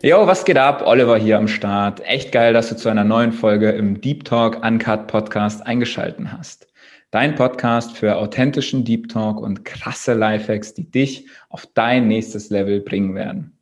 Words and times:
Yo, 0.00 0.28
was 0.28 0.44
geht 0.44 0.56
ab? 0.56 0.84
Oliver 0.86 1.16
hier 1.18 1.38
am 1.38 1.48
Start. 1.48 2.00
Echt 2.06 2.30
geil, 2.30 2.52
dass 2.52 2.68
du 2.68 2.76
zu 2.76 2.88
einer 2.88 3.02
neuen 3.02 3.32
Folge 3.32 3.70
im 3.70 4.00
Deep 4.00 4.24
Talk 4.24 4.64
Uncut 4.64 5.08
Podcast 5.08 5.66
eingeschalten 5.66 6.30
hast. 6.30 6.68
Dein 7.10 7.34
Podcast 7.34 7.96
für 7.96 8.14
authentischen 8.14 8.84
Deep 8.84 9.08
Talk 9.08 9.40
und 9.40 9.64
krasse 9.64 10.14
Lifehacks, 10.14 10.72
die 10.72 10.88
dich 10.88 11.26
auf 11.48 11.66
dein 11.74 12.06
nächstes 12.06 12.48
Level 12.48 12.80
bringen 12.80 13.16
werden. 13.16 13.58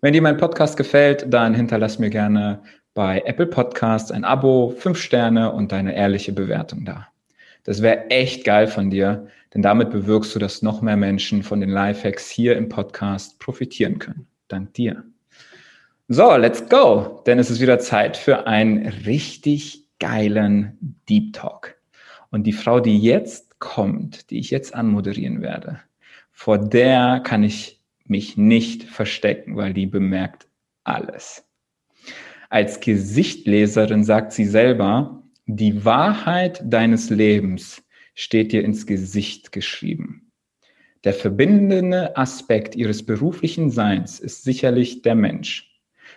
Wenn 0.00 0.12
dir 0.12 0.22
mein 0.22 0.38
Podcast 0.38 0.76
gefällt, 0.76 1.32
dann 1.32 1.54
hinterlass 1.54 2.00
mir 2.00 2.10
gerne 2.10 2.64
bei 2.94 3.22
Apple 3.24 3.46
Podcasts 3.46 4.10
ein 4.10 4.24
Abo, 4.24 4.74
fünf 4.76 4.98
Sterne 4.98 5.52
und 5.52 5.70
deine 5.70 5.94
ehrliche 5.94 6.32
Bewertung 6.32 6.84
da. 6.84 7.06
Das 7.62 7.80
wäre 7.80 8.10
echt 8.10 8.44
geil 8.44 8.66
von 8.66 8.90
dir, 8.90 9.28
denn 9.54 9.62
damit 9.62 9.90
bewirkst 9.90 10.34
du, 10.34 10.40
dass 10.40 10.62
noch 10.62 10.82
mehr 10.82 10.96
Menschen 10.96 11.44
von 11.44 11.60
den 11.60 11.70
Lifehacks 11.70 12.28
hier 12.28 12.56
im 12.56 12.68
Podcast 12.68 13.38
profitieren 13.38 14.00
können. 14.00 14.26
Dank 14.48 14.74
dir. 14.74 15.04
So, 16.08 16.36
let's 16.36 16.68
go, 16.68 17.20
denn 17.26 17.40
es 17.40 17.50
ist 17.50 17.60
wieder 17.60 17.80
Zeit 17.80 18.16
für 18.16 18.46
einen 18.46 18.86
richtig 18.86 19.88
geilen 19.98 20.78
Deep 21.08 21.32
Talk. 21.32 21.74
Und 22.30 22.44
die 22.44 22.52
Frau, 22.52 22.78
die 22.78 22.96
jetzt 22.96 23.58
kommt, 23.58 24.30
die 24.30 24.38
ich 24.38 24.52
jetzt 24.52 24.72
anmoderieren 24.72 25.42
werde, 25.42 25.80
vor 26.30 26.58
der 26.58 27.22
kann 27.24 27.42
ich 27.42 27.82
mich 28.04 28.36
nicht 28.36 28.84
verstecken, 28.84 29.56
weil 29.56 29.74
die 29.74 29.86
bemerkt 29.86 30.46
alles. 30.84 31.44
Als 32.50 32.78
Gesichtleserin 32.78 34.04
sagt 34.04 34.30
sie 34.30 34.44
selber, 34.44 35.24
die 35.46 35.84
Wahrheit 35.84 36.62
deines 36.64 37.10
Lebens 37.10 37.82
steht 38.14 38.52
dir 38.52 38.62
ins 38.62 38.86
Gesicht 38.86 39.50
geschrieben. 39.50 40.30
Der 41.02 41.14
verbindende 41.14 42.16
Aspekt 42.16 42.76
ihres 42.76 43.04
beruflichen 43.04 43.70
Seins 43.70 44.20
ist 44.20 44.44
sicherlich 44.44 45.02
der 45.02 45.16
Mensch 45.16 45.75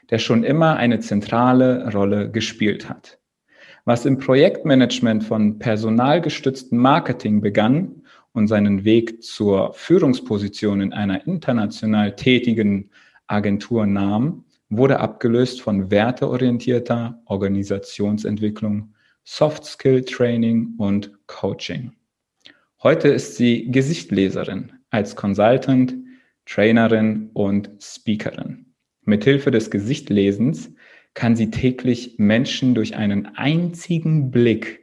der 0.09 0.19
schon 0.19 0.43
immer 0.43 0.77
eine 0.77 0.99
zentrale 0.99 1.91
Rolle 1.93 2.29
gespielt 2.31 2.89
hat. 2.89 3.19
Was 3.85 4.05
im 4.05 4.17
Projektmanagement 4.17 5.23
von 5.23 5.57
personalgestütztem 5.59 6.77
Marketing 6.77 7.41
begann 7.41 8.03
und 8.33 8.47
seinen 8.47 8.83
Weg 8.83 9.23
zur 9.23 9.73
Führungsposition 9.73 10.81
in 10.81 10.93
einer 10.93 11.25
international 11.25 12.15
tätigen 12.15 12.89
Agentur 13.27 13.85
nahm, 13.85 14.45
wurde 14.69 14.99
abgelöst 14.99 15.61
von 15.61 15.89
werteorientierter 15.89 17.21
Organisationsentwicklung, 17.25 18.93
Soft 19.23 19.65
Skill 19.65 20.03
Training 20.03 20.75
und 20.77 21.11
Coaching. 21.27 21.93
Heute 22.81 23.09
ist 23.09 23.35
sie 23.35 23.71
Gesichtleserin 23.71 24.71
als 24.89 25.15
Consultant, 25.15 25.95
Trainerin 26.45 27.30
und 27.33 27.69
Speakerin. 27.80 28.68
Mithilfe 29.09 29.52
des 29.52 29.69
Gesichtlesens 29.71 30.71
kann 31.13 31.35
sie 31.35 31.52
täglich 31.52 32.15
Menschen 32.17 32.75
durch 32.75 32.95
einen 32.95 33.25
einzigen 33.35 34.31
Blick 34.31 34.79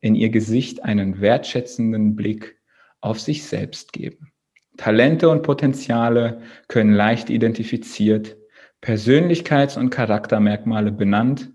in 0.00 0.14
ihr 0.14 0.30
Gesicht 0.30 0.84
einen 0.84 1.20
wertschätzenden 1.20 2.14
Blick 2.14 2.58
auf 3.00 3.18
sich 3.20 3.44
selbst 3.44 3.92
geben. 3.92 4.32
Talente 4.76 5.28
und 5.28 5.42
Potenziale 5.42 6.42
können 6.68 6.92
leicht 6.92 7.28
identifiziert, 7.28 8.36
Persönlichkeits- 8.82 9.78
und 9.78 9.90
Charaktermerkmale 9.90 10.92
benannt, 10.92 11.50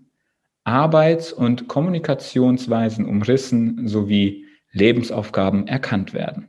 Arbeits- 0.62 1.32
und 1.32 1.68
Kommunikationsweisen 1.68 3.04
umrissen 3.04 3.88
sowie 3.88 4.46
Lebensaufgaben 4.72 5.66
erkannt 5.66 6.12
werden. 6.12 6.48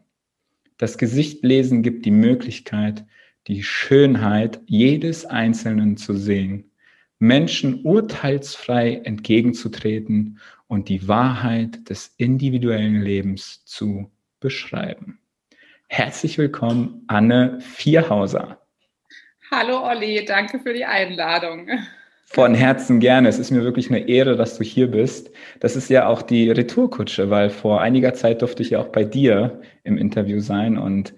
Das 0.77 0.97
Gesichtlesen 0.97 1.81
gibt 1.81 2.05
die 2.05 2.11
Möglichkeit, 2.11 3.05
die 3.47 3.63
Schönheit 3.63 4.59
jedes 4.65 5.25
Einzelnen 5.25 5.97
zu 5.97 6.13
sehen, 6.13 6.71
Menschen 7.19 7.81
urteilsfrei 7.83 9.01
entgegenzutreten 9.03 10.39
und 10.67 10.89
die 10.89 11.07
Wahrheit 11.07 11.89
des 11.89 12.13
individuellen 12.17 13.01
Lebens 13.01 13.63
zu 13.65 14.11
beschreiben. 14.39 15.19
Herzlich 15.87 16.37
willkommen, 16.37 17.03
Anne 17.07 17.59
Vierhauser. 17.61 18.61
Hallo 19.49 19.81
Olli, 19.87 20.25
danke 20.25 20.59
für 20.59 20.73
die 20.73 20.85
Einladung. 20.85 21.69
Von 22.25 22.53
Herzen 22.53 22.99
gerne. 22.99 23.29
Es 23.29 23.39
ist 23.39 23.51
mir 23.51 23.63
wirklich 23.63 23.89
eine 23.89 24.09
Ehre, 24.09 24.35
dass 24.35 24.57
du 24.57 24.63
hier 24.65 24.91
bist. 24.91 25.31
Das 25.61 25.77
ist 25.77 25.89
ja 25.89 26.07
auch 26.07 26.21
die 26.21 26.51
Retourkutsche, 26.51 27.29
weil 27.29 27.49
vor 27.49 27.79
einiger 27.79 28.13
Zeit 28.13 28.41
durfte 28.41 28.61
ich 28.63 28.71
ja 28.71 28.79
auch 28.79 28.89
bei 28.89 29.05
dir 29.05 29.61
im 29.85 29.97
Interview 29.97 30.41
sein 30.41 30.77
und 30.77 31.13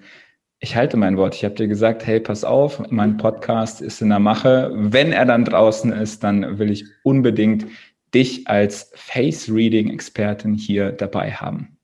ich 0.60 0.76
halte 0.76 0.98
mein 0.98 1.18
Wort. 1.18 1.36
Ich 1.36 1.46
habe 1.46 1.56
dir 1.56 1.68
gesagt, 1.68 2.06
hey, 2.06 2.20
pass 2.20 2.44
auf, 2.44 2.90
mein 2.90 3.18
Podcast 3.18 3.82
ist 3.82 4.02
in 4.02 4.10
der 4.10 4.20
Mache. 4.20 4.72
Wenn 4.74 5.12
er 5.14 5.26
dann 5.26 5.46
draußen 5.46 5.92
ist, 5.94 6.24
dann 6.24 6.60
will 6.60 6.72
ich 6.72 6.86
unbedingt 7.04 7.66
dich 8.14 8.48
als 8.48 8.92
Face-Reading-Expertin 8.96 10.56
hier 10.56 10.92
dabei 10.92 11.32
haben. 11.32 11.78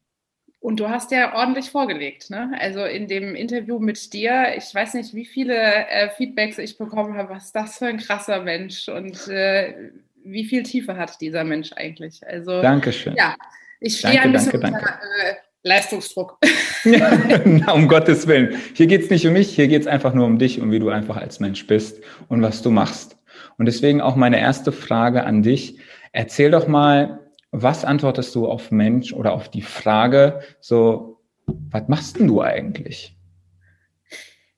Und 0.59 0.80
du 0.80 0.90
hast 0.90 1.12
ja 1.12 1.36
ordentlich 1.36 1.69
vorgelegt, 1.69 2.31
ne? 2.31 2.52
Also 2.59 2.84
in 2.84 3.08
dem 3.08 3.36
Interview 3.36 3.78
mit 3.78 4.13
dir, 4.13 4.56
ich 4.58 4.74
weiß 4.74 4.96
nicht, 4.96 5.13
wie 5.13 5.25
viele 5.25 5.56
äh, 5.56 6.09
Feedbacks 6.09 6.57
ich 6.57 6.80
bekommen 6.80 7.16
habe, 7.16 7.36
was 7.36 7.46
ist 7.46 7.56
das 7.56 7.78
für 7.78 7.86
ein 7.86 8.00
krasser 8.00 8.42
Mensch 8.42 8.90
und 8.90 9.28
äh, 9.28 9.92
wie 10.24 10.44
viel 10.44 10.63
Tiefe 10.63 10.97
hat 10.97 11.22
dieser 11.22 11.44
Mensch 11.44 11.72
eigentlich? 11.74 12.25
Also 12.25 12.63
Dankeschön. 12.63 13.16
Ja, 13.16 13.36
ich 13.80 14.00
stehe 14.00 14.19
ein 14.19 14.31
bisschen 14.31 14.59
danke, 14.59 14.80
unter 14.80 14.90
äh, 14.90 15.36
Leistungsdruck. 15.66 16.38
Na, 16.84 17.74
um 17.74 17.88
Gottes 17.88 18.28
Willen. 18.28 18.56
Hier 18.76 18.86
geht 18.86 19.02
es 19.02 19.09
nicht 19.09 19.26
um 19.26 19.34
mich, 19.34 19.50
hier 19.56 19.68
geht 19.68 19.81
es 19.81 19.88
einfach 19.88 20.14
nur 20.14 20.28
um 20.28 20.38
dich 20.38 20.62
und 20.62 20.72
wie 20.72 20.78
du 20.78 20.90
einfach 20.90 21.18
als 21.18 21.40
Mensch 21.40 21.66
bist 21.66 22.02
und 22.28 22.44
was 22.44 22.62
du 22.62 22.70
machst. 22.70 23.18
Und 23.58 23.66
deswegen 23.66 24.00
auch 24.00 24.16
meine 24.16 24.40
erste 24.40 24.72
Frage 24.72 25.24
an 25.24 25.42
dich. 25.42 25.80
Erzähl 26.12 26.52
doch 26.52 26.68
mal, 26.68 27.20
was 27.52 27.84
antwortest 27.84 28.36
du 28.36 28.48
auf 28.48 28.70
Mensch 28.70 29.12
oder 29.12 29.34
auf 29.34 29.50
die 29.50 29.64
Frage, 29.64 30.42
so, 30.59 31.20
was 31.48 31.88
machst 31.88 32.20
denn 32.20 32.28
du 32.28 32.42
eigentlich? 32.42 33.15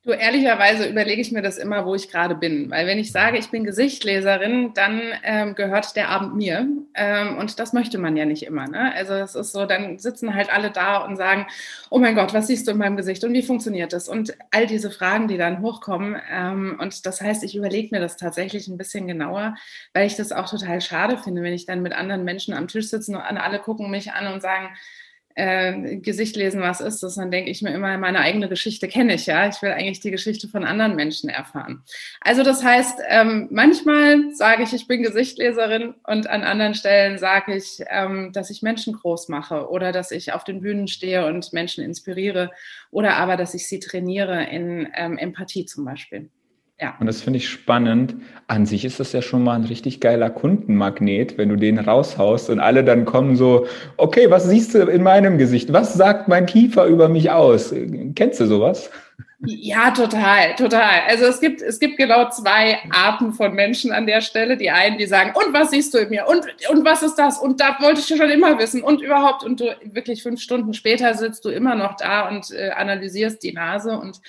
Du, 0.08 0.14
ehrlicherweise 0.14 0.88
überlege 0.88 1.20
ich 1.20 1.34
mir 1.34 1.42
das 1.42 1.58
immer, 1.58 1.86
wo 1.86 1.94
ich 1.94 2.10
gerade 2.10 2.34
bin. 2.34 2.72
Weil 2.72 2.88
wenn 2.88 2.98
ich 2.98 3.12
sage, 3.12 3.38
ich 3.38 3.50
bin 3.50 3.66
Gesichtleserin, 3.66 4.74
dann 4.74 5.02
ähm, 5.22 5.54
gehört 5.54 5.98
der 5.98 6.08
Abend 6.08 6.34
mir. 6.34 6.66
Ähm, 6.94 7.38
und 7.38 7.60
das 7.60 7.74
möchte 7.74 7.98
man 7.98 8.16
ja 8.16 8.24
nicht 8.24 8.44
immer. 8.44 8.70
Ne? 8.70 8.94
Also 8.96 9.16
es 9.16 9.36
ist 9.36 9.52
so, 9.52 9.66
dann 9.66 10.00
sitzen 10.00 10.34
halt 10.34 10.50
alle 10.50 10.72
da 10.72 11.00
und 11.00 11.18
sagen, 11.18 11.46
oh 11.90 12.00
mein 12.00 12.16
Gott, 12.16 12.34
was 12.34 12.48
siehst 12.48 12.68
du 12.68 12.72
in 12.72 12.78
meinem 12.78 12.96
Gesicht 12.96 13.22
und 13.26 13.34
wie 13.34 13.44
funktioniert 13.44 13.92
das? 13.92 14.08
Und 14.08 14.34
all 14.50 14.66
diese 14.66 14.92
Fragen, 14.92 15.28
die 15.28 15.38
dann 15.38 15.62
hochkommen. 15.62 16.16
Ähm, 16.32 16.78
und 16.80 17.06
das 17.06 17.20
heißt, 17.20 17.44
ich 17.44 17.58
überlege 17.58 17.94
mir 17.94 18.00
das 18.00 18.16
tatsächlich 18.16 18.70
ein 18.70 18.78
bisschen 18.78 19.08
genauer, 19.08 19.56
weil 19.92 20.08
ich 20.08 20.16
das 20.16 20.32
auch 20.32 20.50
total 20.50 20.80
schade 20.80 21.18
finde, 21.18 21.42
wenn 21.42 21.52
ich 21.52 21.66
dann 21.66 21.82
mit 21.82 21.92
anderen 21.92 22.24
Menschen 22.24 22.54
am 22.54 22.70
Tisch 22.70 22.88
sitze 22.88 23.12
und 23.12 23.18
alle 23.18 23.60
gucken 23.60 23.92
mich 23.92 24.14
an 24.14 24.34
und 24.34 24.42
sagen, 24.42 24.70
äh, 25.38 25.98
Gesicht 25.98 26.36
lesen, 26.36 26.62
was 26.62 26.82
ist 26.82 27.04
das, 27.04 27.16
dann 27.16 27.30
denke 27.30 27.52
ich 27.52 27.62
mir 27.62 27.72
immer, 27.72 27.96
meine 27.98 28.20
eigene 28.20 28.50
Geschichte 28.50 28.88
kenne 28.88 29.14
ich 29.14 29.28
ja. 29.28 29.48
Ich 29.48 29.62
will 29.62 29.72
eigentlich 29.72 30.00
die 30.00 30.10
Geschichte 30.10 30.48
von 30.48 30.64
anderen 30.64 30.96
Menschen 30.96 31.30
erfahren. 31.30 31.84
Also 32.22 32.42
das 32.42 32.64
heißt, 32.64 33.00
ähm, 33.08 33.48
manchmal 33.52 34.34
sage 34.34 34.64
ich, 34.64 34.74
ich 34.74 34.88
bin 34.88 35.04
Gesichtleserin 35.04 35.94
und 36.08 36.28
an 36.28 36.44
anderen 36.44 36.74
Stellen 36.74 37.20
sage 37.20 37.56
ich, 37.56 37.84
ähm, 37.90 38.32
dass 38.34 38.50
ich 38.50 38.64
Menschen 38.64 38.94
groß 38.94 39.30
mache 39.30 39.70
oder 39.70 39.92
dass 39.92 40.10
ich 40.10 40.34
auf 40.34 40.44
den 40.44 40.62
Bühnen 40.62 40.88
stehe 40.88 41.28
und 41.28 41.54
Menschen 41.54 41.84
inspiriere 41.84 42.52
oder 42.90 43.18
aber, 43.18 43.38
dass 43.38 43.54
ich 43.54 43.68
sie 43.68 43.80
trainiere 43.80 44.46
in 44.46 44.90
ähm, 44.96 45.20
Empathie 45.20 45.66
zum 45.66 45.86
Beispiel. 45.86 46.32
Ja. 46.80 46.96
Und 47.00 47.08
das 47.08 47.22
finde 47.22 47.38
ich 47.38 47.50
spannend. 47.50 48.16
An 48.46 48.68
sich 48.68 48.86
ist 48.86 49.00
das 49.00 49.12
ja 49.12 49.24
schon 49.24 49.44
mal 49.44 49.56
ein 49.56 49.64
richtig 49.64 50.00
geiler 50.00 50.30
Kundenmagnet, 50.30 51.38
wenn 51.38 51.50
du 51.50 51.56
den 51.56 51.80
raushaust 51.80 52.52
und 52.52 52.60
alle 52.60 52.84
dann 52.84 53.06
kommen 53.06 53.36
so, 53.36 53.66
okay, 53.98 54.30
was 54.30 54.48
siehst 54.48 54.76
du 54.76 54.84
in 54.84 55.02
meinem 55.02 55.40
Gesicht? 55.40 55.74
Was 55.74 55.96
sagt 55.96 56.28
mein 56.28 56.46
Kiefer 56.46 56.86
über 56.86 57.10
mich 57.10 57.32
aus? 57.32 57.74
Kennst 58.16 58.40
du 58.40 58.46
sowas? 58.46 58.92
Ja, 59.40 59.92
total, 59.92 60.56
total. 60.56 61.02
Also 61.08 61.26
es 61.26 61.40
gibt, 61.40 61.62
es 61.62 61.80
gibt 61.80 61.98
genau 61.98 62.30
zwei 62.30 62.80
Arten 62.90 63.34
von 63.34 63.54
Menschen 63.54 63.92
an 63.92 64.08
der 64.08 64.22
Stelle. 64.22 64.58
Die 64.58 64.72
einen, 64.72 64.98
die 64.98 65.06
sagen, 65.06 65.32
und 65.36 65.54
was 65.54 65.70
siehst 65.70 65.94
du 65.94 66.00
in 66.00 66.10
mir? 66.10 66.28
Und, 66.28 66.44
und 66.70 66.86
was 66.86 67.04
ist 67.04 67.16
das? 67.16 67.38
Und 67.38 67.60
da 67.60 67.78
wollte 67.80 68.00
ich 68.00 68.08
schon 68.08 68.30
immer 68.32 68.58
wissen. 68.58 68.82
Und 68.82 69.02
überhaupt, 69.02 69.44
und 69.44 69.60
du 69.60 69.76
wirklich 69.84 70.24
fünf 70.24 70.42
Stunden 70.42 70.74
später 70.74 71.14
sitzt 71.14 71.46
du 71.46 71.50
immer 71.50 71.76
noch 71.76 71.98
da 71.98 72.28
und 72.30 72.52
äh, 72.52 72.72
analysierst 72.72 73.44
die 73.44 73.54
Nase 73.54 74.00
und 74.00 74.22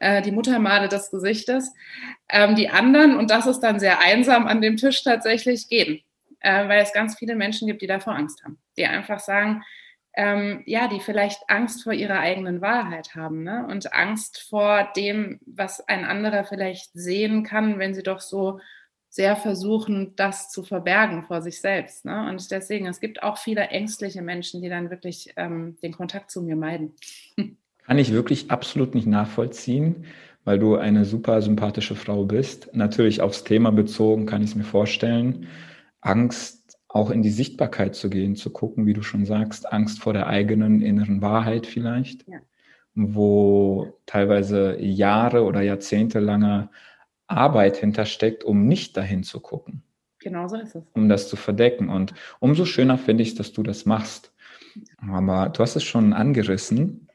äh, 0.00 0.20
die 0.22 0.32
Muttermale 0.32 0.88
des 0.88 1.10
Gesichtes. 1.10 1.72
Ähm, 2.28 2.56
die 2.56 2.68
anderen, 2.68 3.16
und 3.16 3.30
das 3.30 3.46
ist 3.46 3.60
dann 3.60 3.78
sehr 3.78 4.00
einsam 4.00 4.46
an 4.46 4.60
dem 4.60 4.76
Tisch 4.76 5.04
tatsächlich, 5.04 5.68
gehen. 5.68 6.00
Äh, 6.40 6.68
weil 6.68 6.82
es 6.82 6.92
ganz 6.92 7.18
viele 7.18 7.36
Menschen 7.36 7.68
gibt, 7.68 7.82
die 7.82 7.86
davor 7.86 8.14
Angst 8.14 8.42
haben. 8.42 8.58
Die 8.78 8.86
einfach 8.86 9.20
sagen, 9.20 9.62
ähm, 10.14 10.62
ja, 10.66 10.88
die 10.88 11.00
vielleicht 11.00 11.42
Angst 11.48 11.84
vor 11.84 11.92
ihrer 11.92 12.18
eigenen 12.18 12.60
Wahrheit 12.60 13.14
haben 13.14 13.44
ne? 13.44 13.66
und 13.68 13.92
Angst 13.92 14.46
vor 14.48 14.90
dem, 14.96 15.38
was 15.46 15.86
ein 15.86 16.04
anderer 16.04 16.44
vielleicht 16.44 16.90
sehen 16.94 17.44
kann, 17.44 17.78
wenn 17.78 17.94
sie 17.94 18.02
doch 18.02 18.20
so 18.20 18.58
sehr 19.10 19.36
versuchen, 19.36 20.14
das 20.16 20.50
zu 20.50 20.62
verbergen 20.62 21.24
vor 21.24 21.42
sich 21.42 21.60
selbst. 21.60 22.04
Ne? 22.04 22.28
Und 22.28 22.50
deswegen, 22.50 22.86
es 22.86 23.00
gibt 23.00 23.22
auch 23.22 23.38
viele 23.38 23.62
ängstliche 23.68 24.22
Menschen, 24.22 24.62
die 24.62 24.68
dann 24.68 24.90
wirklich 24.90 25.32
ähm, 25.36 25.76
den 25.82 25.92
Kontakt 25.92 26.30
zu 26.30 26.42
mir 26.42 26.56
meiden. 26.56 26.94
Kann 27.90 27.98
ich 27.98 28.12
wirklich 28.12 28.52
absolut 28.52 28.94
nicht 28.94 29.08
nachvollziehen, 29.08 30.04
weil 30.44 30.60
du 30.60 30.76
eine 30.76 31.04
super 31.04 31.42
sympathische 31.42 31.96
Frau 31.96 32.24
bist. 32.24 32.70
Natürlich 32.72 33.20
aufs 33.20 33.42
Thema 33.42 33.72
bezogen 33.72 34.26
kann 34.26 34.44
ich 34.44 34.50
es 34.50 34.54
mir 34.54 34.62
vorstellen. 34.62 35.48
Angst, 36.00 36.78
auch 36.86 37.10
in 37.10 37.22
die 37.22 37.32
Sichtbarkeit 37.32 37.96
zu 37.96 38.08
gehen, 38.08 38.36
zu 38.36 38.50
gucken, 38.50 38.86
wie 38.86 38.92
du 38.92 39.02
schon 39.02 39.26
sagst, 39.26 39.72
Angst 39.72 40.00
vor 40.00 40.12
der 40.12 40.28
eigenen 40.28 40.82
inneren 40.82 41.20
Wahrheit 41.20 41.66
vielleicht, 41.66 42.28
ja. 42.28 42.38
wo 42.94 43.98
teilweise 44.06 44.80
Jahre 44.80 45.42
oder 45.42 45.60
Jahrzehnte 45.60 46.20
langer 46.20 46.70
Arbeit 47.26 47.78
hintersteckt, 47.78 48.44
um 48.44 48.68
nicht 48.68 48.96
dahin 48.96 49.24
zu 49.24 49.40
gucken. 49.40 49.82
Genau 50.20 50.46
so 50.46 50.54
ist 50.54 50.76
es. 50.76 50.84
Um 50.92 51.08
das 51.08 51.28
zu 51.28 51.34
verdecken. 51.34 51.88
Und 51.88 52.14
umso 52.38 52.66
schöner 52.66 52.98
finde 52.98 53.24
ich 53.24 53.30
es, 53.30 53.34
dass 53.34 53.52
du 53.52 53.64
das 53.64 53.84
machst. 53.84 54.32
Aber 54.98 55.48
du 55.48 55.60
hast 55.60 55.74
es 55.74 55.82
schon 55.82 56.12
angerissen. 56.12 57.08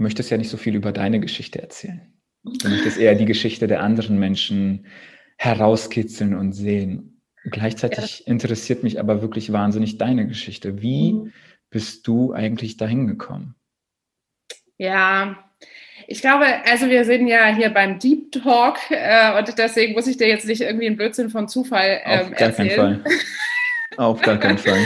Du 0.00 0.04
möchtest 0.04 0.30
ja 0.30 0.38
nicht 0.38 0.48
so 0.48 0.56
viel 0.56 0.76
über 0.76 0.92
deine 0.92 1.20
Geschichte 1.20 1.60
erzählen. 1.60 2.00
Du 2.42 2.70
möchtest 2.70 2.96
eher 2.96 3.14
die 3.14 3.26
Geschichte 3.26 3.66
der 3.66 3.82
anderen 3.82 4.18
Menschen 4.18 4.86
herauskitzeln 5.36 6.34
und 6.34 6.54
sehen. 6.54 7.20
Gleichzeitig 7.44 8.20
ja. 8.20 8.32
interessiert 8.32 8.82
mich 8.82 8.98
aber 8.98 9.20
wirklich 9.20 9.52
wahnsinnig 9.52 9.98
deine 9.98 10.26
Geschichte. 10.26 10.80
Wie 10.80 11.12
mhm. 11.12 11.32
bist 11.68 12.06
du 12.06 12.32
eigentlich 12.32 12.78
dahin 12.78 13.08
gekommen? 13.08 13.56
Ja, 14.78 15.36
ich 16.06 16.22
glaube, 16.22 16.46
also 16.64 16.88
wir 16.88 17.04
sind 17.04 17.26
ja 17.26 17.54
hier 17.54 17.68
beim 17.68 17.98
Deep 17.98 18.32
Talk 18.32 18.78
äh, 18.88 19.38
und 19.38 19.58
deswegen 19.58 19.92
muss 19.92 20.06
ich 20.06 20.16
dir 20.16 20.28
jetzt 20.28 20.46
nicht 20.46 20.62
irgendwie 20.62 20.86
einen 20.86 20.96
Blödsinn 20.96 21.28
von 21.28 21.46
Zufall 21.46 22.00
ähm, 22.06 22.20
Auf 22.20 22.30
gar 22.30 22.48
erzählen. 22.48 22.68
keinen 22.70 23.02
Fall. 23.02 23.12
Auf 23.98 24.22
gar 24.22 24.38
keinen 24.38 24.56
Fall. 24.66 24.80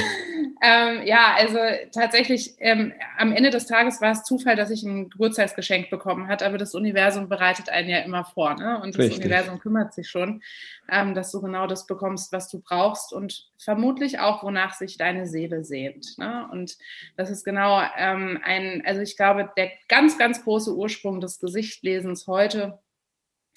Ähm, 0.62 1.06
ja, 1.06 1.34
also 1.36 1.58
tatsächlich, 1.92 2.54
ähm, 2.58 2.92
am 3.18 3.32
Ende 3.32 3.50
des 3.50 3.66
Tages 3.66 4.00
war 4.00 4.12
es 4.12 4.24
Zufall, 4.24 4.56
dass 4.56 4.70
ich 4.70 4.82
ein 4.82 5.10
Geburtstagsgeschenk 5.10 5.90
bekommen 5.90 6.28
hat, 6.28 6.42
aber 6.42 6.58
das 6.58 6.74
Universum 6.74 7.28
bereitet 7.28 7.68
einen 7.68 7.88
ja 7.88 7.98
immer 7.98 8.24
vor, 8.24 8.54
ne? 8.54 8.80
Und 8.80 8.94
das 8.94 9.06
Richtig. 9.06 9.24
Universum 9.24 9.58
kümmert 9.58 9.94
sich 9.94 10.08
schon, 10.08 10.42
ähm, 10.90 11.14
dass 11.14 11.32
du 11.32 11.40
genau 11.40 11.66
das 11.66 11.86
bekommst, 11.86 12.32
was 12.32 12.48
du 12.48 12.60
brauchst 12.60 13.12
und 13.12 13.50
vermutlich 13.58 14.18
auch, 14.20 14.42
wonach 14.42 14.74
sich 14.74 14.96
deine 14.96 15.26
Seele 15.26 15.64
sehnt. 15.64 16.18
Ne? 16.18 16.48
Und 16.52 16.76
das 17.16 17.30
ist 17.30 17.44
genau 17.44 17.82
ähm, 17.96 18.40
ein, 18.44 18.82
also 18.86 19.00
ich 19.00 19.16
glaube, 19.16 19.50
der 19.56 19.70
ganz, 19.88 20.18
ganz 20.18 20.44
große 20.44 20.74
Ursprung 20.74 21.20
des 21.20 21.40
Gesichtlesens 21.40 22.26
heute 22.26 22.78